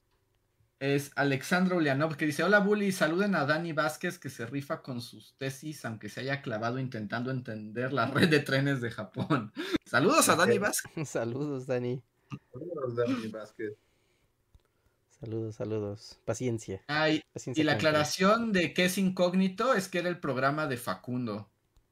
es 0.81 1.11
Alexandro 1.15 1.77
Ulianov 1.77 2.17
que 2.17 2.25
dice, 2.25 2.43
hola 2.43 2.57
Bully, 2.59 2.91
saluden 2.91 3.35
a 3.35 3.45
Dani 3.45 3.71
Vázquez 3.71 4.17
que 4.17 4.31
se 4.31 4.47
rifa 4.47 4.81
con 4.81 4.99
sus 4.99 5.35
tesis 5.37 5.85
aunque 5.85 6.09
se 6.09 6.21
haya 6.21 6.41
clavado 6.41 6.79
intentando 6.79 7.29
entender 7.29 7.93
la 7.93 8.07
red 8.07 8.29
de 8.29 8.39
trenes 8.39 8.81
de 8.81 8.89
Japón. 8.89 9.53
Saludos 9.85 10.27
a 10.29 10.35
Dani. 10.35 10.57
Vázquez. 10.57 11.07
Saludos, 11.07 11.67
Dani. 11.67 12.01
Vámonos, 12.51 12.95
Dani 12.95 13.27
Vázquez. 13.27 13.73
Saludos, 15.19 15.55
saludos. 15.55 16.19
Paciencia. 16.25 16.81
Ay, 16.87 17.21
paciencia 17.31 17.61
y 17.61 17.63
la 17.63 17.73
aclaración 17.73 18.51
de 18.51 18.73
que 18.73 18.85
es 18.85 18.97
incógnito 18.97 19.75
es 19.75 19.87
que 19.87 19.99
era 19.99 20.09
el 20.09 20.19
programa 20.19 20.65
de 20.65 20.77
Facundo. 20.77 21.47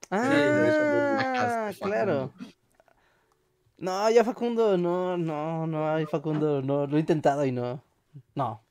Ah, 0.09 1.71
claro. 1.79 2.33
No, 3.77 4.09
ya 4.09 4.23
Facundo, 4.23 4.79
no, 4.79 5.15
no, 5.15 5.67
no, 5.67 5.93
hay 5.93 6.07
Facundo, 6.07 6.63
no, 6.63 6.87
lo 6.87 6.97
he 6.97 7.01
intentado 7.01 7.45
y 7.45 7.51
no. 7.51 7.83
No. 8.33 8.63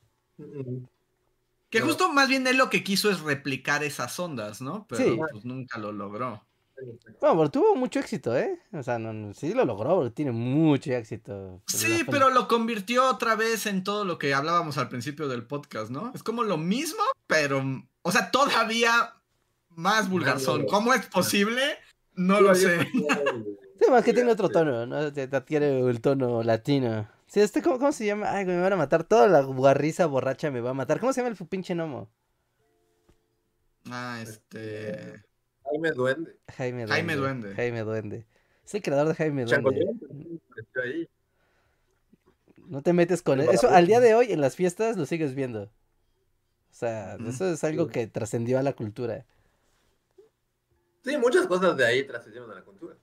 Que 1.71 1.81
No. 1.81 1.87
justo 1.87 2.11
más 2.13 2.29
bien 2.29 2.47
él 2.47 2.57
lo 2.57 2.71
que 2.71 2.83
quiso 2.83 3.11
es 3.11 3.21
replicar 3.21 3.85
esas 3.85 4.19
ondas, 4.19 4.61
¿no? 4.63 4.87
Pero 4.89 5.05
Sí. 5.05 5.19
pues 5.33 5.45
nunca 5.45 5.79
lo 5.79 5.93
logró. 5.93 6.43
Bueno, 7.21 7.37
pero 7.37 7.51
tuvo 7.51 7.75
mucho 7.75 7.99
éxito, 7.99 8.37
¿eh? 8.39 8.57
O 8.73 8.83
sea, 8.85 9.01
no, 9.01 9.13
no, 9.13 9.35
sí 9.35 9.53
lo 9.53 9.65
logró, 9.65 9.97
porque 9.97 10.13
tiene 10.13 10.31
mucho 10.31 10.93
éxito. 10.93 11.61
Sí, 11.67 12.05
pero 12.09 12.31
lo 12.31 12.47
convirtió 12.47 13.11
otra 13.11 13.35
vez 13.35 13.67
en 13.67 13.83
todo 13.83 14.05
lo 14.05 14.17
que 14.17 14.33
hablábamos 14.33 14.79
al 14.79 14.89
principio 14.89 15.27
del 15.27 15.45
podcast, 15.45 15.91
¿no? 15.91 16.13
Es 16.15 16.23
como 16.23 16.45
lo 16.45 16.57
mismo, 16.57 17.03
pero, 17.27 17.65
o 18.03 18.13
sea, 18.13 18.31
todavía 18.31 19.15
más 19.71 20.09
vulgarzón. 20.09 20.63
no. 20.63 20.67
¿Cómo 20.69 20.95
es 20.95 21.05
posible? 21.07 21.63
No 22.15 22.41
lo 22.41 22.55
sé. 22.55 22.79
Sí, 22.93 23.91
más 23.91 24.05
que 24.05 24.13
tiene 24.13 24.31
otro 24.33 24.49
tono, 24.49 24.87
¿no? 24.87 25.13
Te- 25.13 25.27
te 25.29 25.37
Adquiere 25.37 25.81
el 25.81 26.01
tono 26.01 26.43
latino. 26.45 27.09
Sí, 27.29 27.41
este, 27.41 27.63
¿cómo, 27.63 27.79
cómo 27.79 27.93
se 27.93 28.07
llama? 28.07 28.31
Ay, 28.33 28.45
me 28.47 28.59
van 28.59 28.73
a 28.73 28.77
matar. 28.77 29.05
Toda 29.05 29.29
la 29.29 29.43
guarriza 29.43 30.07
borracha 30.07 30.51
me 30.51 30.61
va 30.61 30.71
a 30.71 30.75
matar. 30.75 30.99
¿Cómo 30.99 31.13
se 31.13 31.21
llama 31.21 31.29
el 31.31 31.37
fu- 31.37 31.47
pinche 31.47 31.75
gnomo? 31.75 32.09
Ah, 33.91 34.19
este... 34.23 35.23
Jaime 35.65 35.91
Duende. 35.93 36.37
Jaime 36.57 36.87
Duende. 36.87 36.95
Jaime 36.95 37.17
Duende. 37.17 37.55
Jaime 37.55 37.81
Duende. 37.83 38.27
Es 38.65 38.75
el 38.75 38.83
creador 38.83 39.09
de 39.09 39.15
Jaime 39.15 39.45
Duende. 39.45 39.87
Ahí. 40.83 41.09
No 42.67 42.83
te 42.83 42.93
metes 42.95 43.23
con 43.23 43.41
eso. 43.41 43.69
Al 43.69 43.87
día 43.87 44.01
de 44.01 44.15
hoy 44.15 44.33
en 44.33 44.41
las 44.41 44.57
fiestas 44.57 44.97
lo 44.97 45.05
sigues 45.07 45.35
viendo. 45.35 45.65
O 45.65 46.75
sea, 46.79 47.17
eso 47.27 47.51
es 47.51 47.65
algo 47.65 47.89
que 47.89 48.07
trascendió 48.07 48.59
a 48.59 48.63
la 48.63 48.73
cultura. 48.73 49.25
Sí, 51.05 51.17
muchas 51.17 51.47
cosas 51.47 51.77
de 51.77 51.87
ahí 51.87 52.07
trascendieron 52.07 52.51
a 52.51 52.55
la 52.55 52.63
cultura. 52.63 52.95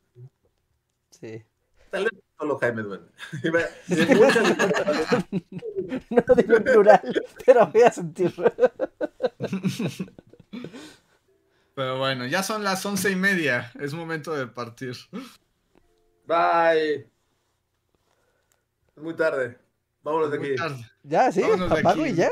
Sí. 1.12 1.44
Tal 1.90 2.04
vez 2.04 2.14
solo 2.38 2.58
Jaime 2.60 2.82
Duende. 2.84 3.10
No 6.10 6.36
digo 6.36 6.56
en 6.58 6.64
plural, 6.64 7.24
pero 7.46 7.68
voy 7.68 7.82
a 7.84 7.92
sentirlo. 7.92 8.52
Pero 11.76 11.98
bueno, 12.00 12.26
ya 12.26 12.42
son 12.44 12.64
las 12.64 12.86
once 12.86 13.12
y 13.12 13.16
media. 13.16 13.72
Es 13.80 13.94
momento 13.94 14.34
de 14.36 14.48
partir. 14.48 14.96
Bye. 16.26 17.10
Es 18.96 19.04
muy 19.04 19.14
tarde. 19.16 19.58
Vámonos 20.02 20.32
de 20.32 20.40
Muy 20.40 20.48
aquí. 20.50 20.56
tarde. 20.56 20.86
Ya, 21.04 21.32
sí, 21.32 21.42
Vámonos 21.42 21.70
de 21.70 21.80
apago 21.80 22.02
aquí. 22.04 22.12
y 22.12 22.16
ya. 22.16 22.30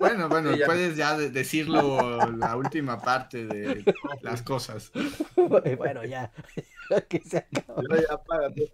Bueno, 0.00 0.28
bueno, 0.28 0.52
Sí, 0.52 0.58
ya. 0.58 0.66
puedes 0.66 0.96
ya 0.96 1.16
de- 1.16 1.30
decirlo 1.30 2.18
la 2.36 2.56
última 2.56 3.00
parte 3.00 3.46
de 3.46 3.84
las 4.22 4.42
cosas. 4.42 4.90
Bueno, 5.78 6.04
ya. 6.04 6.30
que 7.08 7.20
se 7.20 7.38
acaba. 7.38 7.82
Ya, 7.90 7.96
ya. 8.02 8.64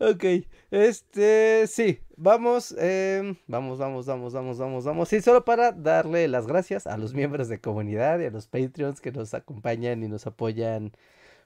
Ok, 0.00 0.24
este, 0.70 1.66
sí, 1.66 2.00
vamos, 2.16 2.74
em, 2.78 3.36
vamos, 3.46 3.78
vamos, 3.78 4.06
vamos, 4.06 4.32
vamos, 4.32 4.58
vamos, 4.58 4.84
vamos. 4.84 5.08
Sí, 5.08 5.20
solo 5.20 5.44
para 5.44 5.72
darle 5.72 6.26
las 6.28 6.46
gracias 6.46 6.86
a 6.86 6.96
los 6.96 7.14
miembros 7.14 7.48
de 7.48 7.60
comunidad 7.60 8.18
y 8.20 8.24
a 8.26 8.30
los 8.30 8.46
Patreons 8.46 9.00
que 9.00 9.12
nos 9.12 9.34
acompañan 9.34 10.02
y 10.02 10.08
nos 10.08 10.26
apoyan 10.26 10.92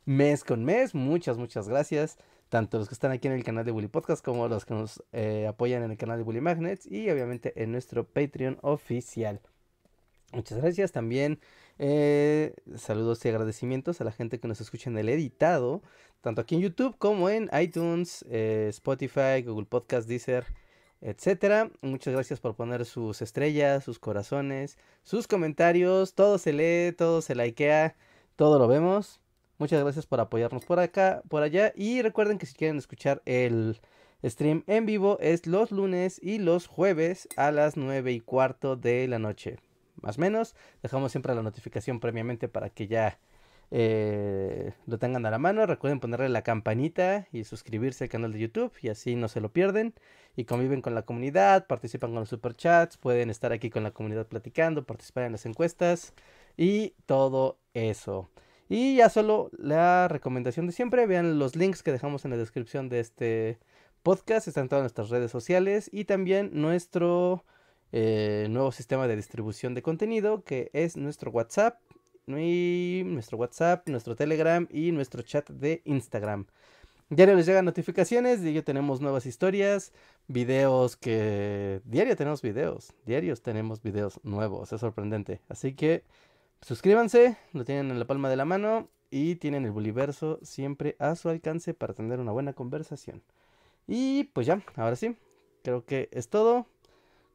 mes 0.05 0.45
con 0.45 0.65
mes. 0.65 0.95
Muchas, 0.95 1.39
muchas 1.39 1.69
gracias. 1.69 2.17
Tanto 2.49 2.79
los 2.79 2.89
que 2.89 2.95
están 2.95 3.13
aquí 3.13 3.29
en 3.29 3.35
el 3.35 3.45
canal 3.45 3.65
de 3.65 3.73
Bully 3.73 3.89
Podcast 3.89 4.25
como 4.25 4.49
los 4.49 4.65
que 4.65 4.75
nos 4.75 5.03
eh, 5.13 5.47
apoyan 5.49 5.83
en 5.83 5.91
el 5.91 5.99
canal 5.99 6.19
de 6.19 6.25
Bully 6.25 6.41
Magnets 6.41 6.87
y 6.87 7.11
obviamente 7.11 7.63
en 7.63 7.73
nuestro 7.73 8.05
Patreon 8.07 8.59
oficial. 8.63 9.41
Muchas 10.33 10.59
gracias 10.59 10.93
también. 10.93 11.41
eh, 11.79 12.55
saludos 12.77 13.25
y 13.25 13.29
agradecimientos 13.29 14.01
a 14.01 14.05
la 14.05 14.13
gente 14.13 14.41
que 14.41 14.49
nos 14.49 14.61
escucha 14.61 14.91
en 14.91 14.99
el 14.99 15.09
editado, 15.09 15.83
tanto 16.21 16.41
aquí 16.41 16.57
en 16.57 16.63
YouTube 16.63 16.97
como 16.99 17.29
en 17.29 17.49
iTunes, 17.61 18.25
eh, 18.29 18.67
Spotify, 18.71 19.43
Google 19.45 19.67
Podcast, 19.67 20.09
Deezer, 20.09 20.47
etcétera. 21.01 21.71
Muchas 21.81 22.15
gracias 22.15 22.41
por 22.41 22.57
poner 22.57 22.85
sus 22.85 23.23
estrellas, 23.23 23.85
sus 23.85 23.99
corazones, 23.99 24.79
sus 25.03 25.27
comentarios. 25.27 26.15
Todo 26.15 26.39
se 26.39 26.53
lee, 26.53 26.93
todo 26.93 27.23
se 27.23 27.35
likea, 27.35 27.97
todo 28.37 28.59
lo 28.59 28.69
vemos. 28.69 29.21
Muchas 29.59 29.83
gracias 29.83 30.07
por 30.07 30.21
apoyarnos 30.21 30.65
por 30.65 30.79
acá, 30.81 31.23
por 31.29 31.43
allá. 31.43 31.73
Y 31.75 32.03
recuerden 32.03 32.39
que 32.39 32.47
si 32.47 32.55
quieren 32.55 32.79
escuchar 32.79 33.23
el 33.25 33.81
stream 34.25 34.65
en 34.67 34.87
vivo 34.87 35.19
es 35.21 35.47
los 35.47 35.71
lunes 35.71 36.21
y 36.23 36.39
los 36.39 36.67
jueves 36.67 37.29
a 37.37 37.51
las 37.51 37.77
9 37.77 38.13
y 38.13 38.21
cuarto 38.21 38.77
de 38.77 39.07
la 39.09 39.19
noche. 39.19 39.59
Más 40.01 40.19
o 40.19 40.21
menos. 40.21 40.55
Dejamos 40.83 41.13
siempre 41.13 41.35
la 41.35 41.43
notificación 41.43 42.01
previamente 42.01 42.49
para 42.49 42.71
que 42.71 42.87
ya 42.87 43.19
eh, 43.71 44.73
lo 44.87 44.99
tengan 44.99 45.27
a 45.27 45.31
la 45.31 45.39
mano. 45.39 45.67
Recuerden 45.67 46.01
ponerle 46.01 46.29
la 46.29 46.43
campanita 46.43 47.27
y 47.33 47.45
suscribirse 47.45 48.05
al 48.05 48.11
canal 48.11 48.33
de 48.33 48.41
YouTube 48.41 48.73
y 48.83 48.89
así 48.89 49.17
no 49.17 49.29
se 49.29 49.41
lo 49.41 49.53
pierden. 49.53 49.95
Y 50.37 50.45
conviven 50.45 50.83
con 50.83 50.95
la 50.95 51.03
comunidad, 51.03 51.67
participan 51.67 52.11
con 52.11 52.21
los 52.21 52.29
superchats, 52.29 52.97
pueden 52.97 53.31
estar 53.31 53.53
aquí 53.53 53.71
con 53.71 53.83
la 53.83 53.91
comunidad 53.91 54.27
platicando, 54.27 54.87
participar 54.87 55.25
en 55.25 55.33
las 55.33 55.47
encuestas 55.47 56.15
y 56.57 56.95
todo 57.07 57.59
eso. 57.75 58.31
Y 58.69 58.97
ya 58.97 59.09
solo 59.09 59.51
la 59.59 60.09
recomendación 60.09 60.67
de 60.67 60.73
siempre, 60.73 61.07
vean 61.07 61.39
los 61.39 61.57
links 61.57 61.83
que 61.83 61.93
dejamos 61.93 62.25
en 62.25 62.33
la 62.33 62.37
descripción 62.37 62.89
de 62.89 63.01
este 63.01 63.59
podcast, 64.03 64.47
están 64.47 64.69
todas 64.69 64.83
nuestras 64.83 65.11
redes 65.11 65.31
sociales 65.31 65.89
y 65.93 66.05
también 66.05 66.51
nuestro 66.53 67.45
eh, 67.93 68.47
nuevo 68.51 68.71
sistema 68.71 69.09
de 69.09 69.17
distribución 69.17 69.75
de 69.75 69.83
contenido 69.83 70.45
que 70.45 70.71
es 70.75 70.97
nuestro 70.97 71.31
WhatsApp 71.31 71.81
y 72.37 73.03
nuestro 73.07 73.39
WhatsApp, 73.39 73.89
nuestro 73.89 74.17
Telegram 74.17 74.67
y 74.71 74.93
nuestro 74.93 75.23
chat 75.23 75.49
de 75.49 75.81
Instagram. 75.85 76.47
Diario 77.11 77.37
les 77.37 77.47
llegan 77.47 77.65
notificaciones, 77.65 78.43
diario 78.43 78.63
tenemos 78.65 79.01
nuevas 79.01 79.25
historias, 79.25 79.95
videos 80.27 80.97
que... 80.97 81.81
Diario 81.85 82.17
tenemos 82.17 82.43
videos, 82.43 82.93
diarios 83.07 83.41
tenemos 83.41 83.83
videos 83.83 84.21
nuevos, 84.25 84.75
es 84.75 84.81
sorprendente. 84.81 85.41
Así 85.49 85.73
que 85.73 86.05
suscríbanse, 86.61 87.39
lo 87.55 87.65
tienen 87.65 87.91
en 87.91 87.99
la 87.99 88.07
palma 88.07 88.29
de 88.29 88.37
la 88.37 88.45
mano 88.45 88.91
y 89.11 89.37
tienen 89.37 89.65
el 89.65 89.71
Buliverso 89.71 90.39
siempre 90.43 90.97
a 90.99 91.15
su 91.15 91.31
alcance 91.31 91.73
para 91.73 91.95
tener 91.95 92.21
una 92.21 92.33
buena 92.33 92.53
conversación. 92.53 93.23
Y 93.87 94.25
pues 94.35 94.47
ya, 94.47 94.63
ahora 94.77 94.97
sí, 94.97 95.17
creo 95.63 95.87
que 95.87 96.11
es 96.13 96.29
todo. 96.29 96.67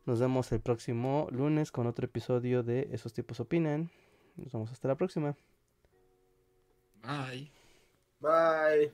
Nos 0.06 0.20
vemos 0.20 0.52
el 0.52 0.60
próximo 0.60 1.28
lunes 1.32 1.72
con 1.72 1.88
otro 1.88 2.06
episodio 2.06 2.61
de 2.61 2.90
Esos 2.91 3.14
tipos 3.14 3.40
opinan. 3.40 3.90
Nos 4.36 4.52
vemos 4.52 4.72
hasta 4.72 4.88
la 4.88 4.96
próxima. 4.96 5.36
Bye. 7.02 7.52
Bye. 8.20 8.94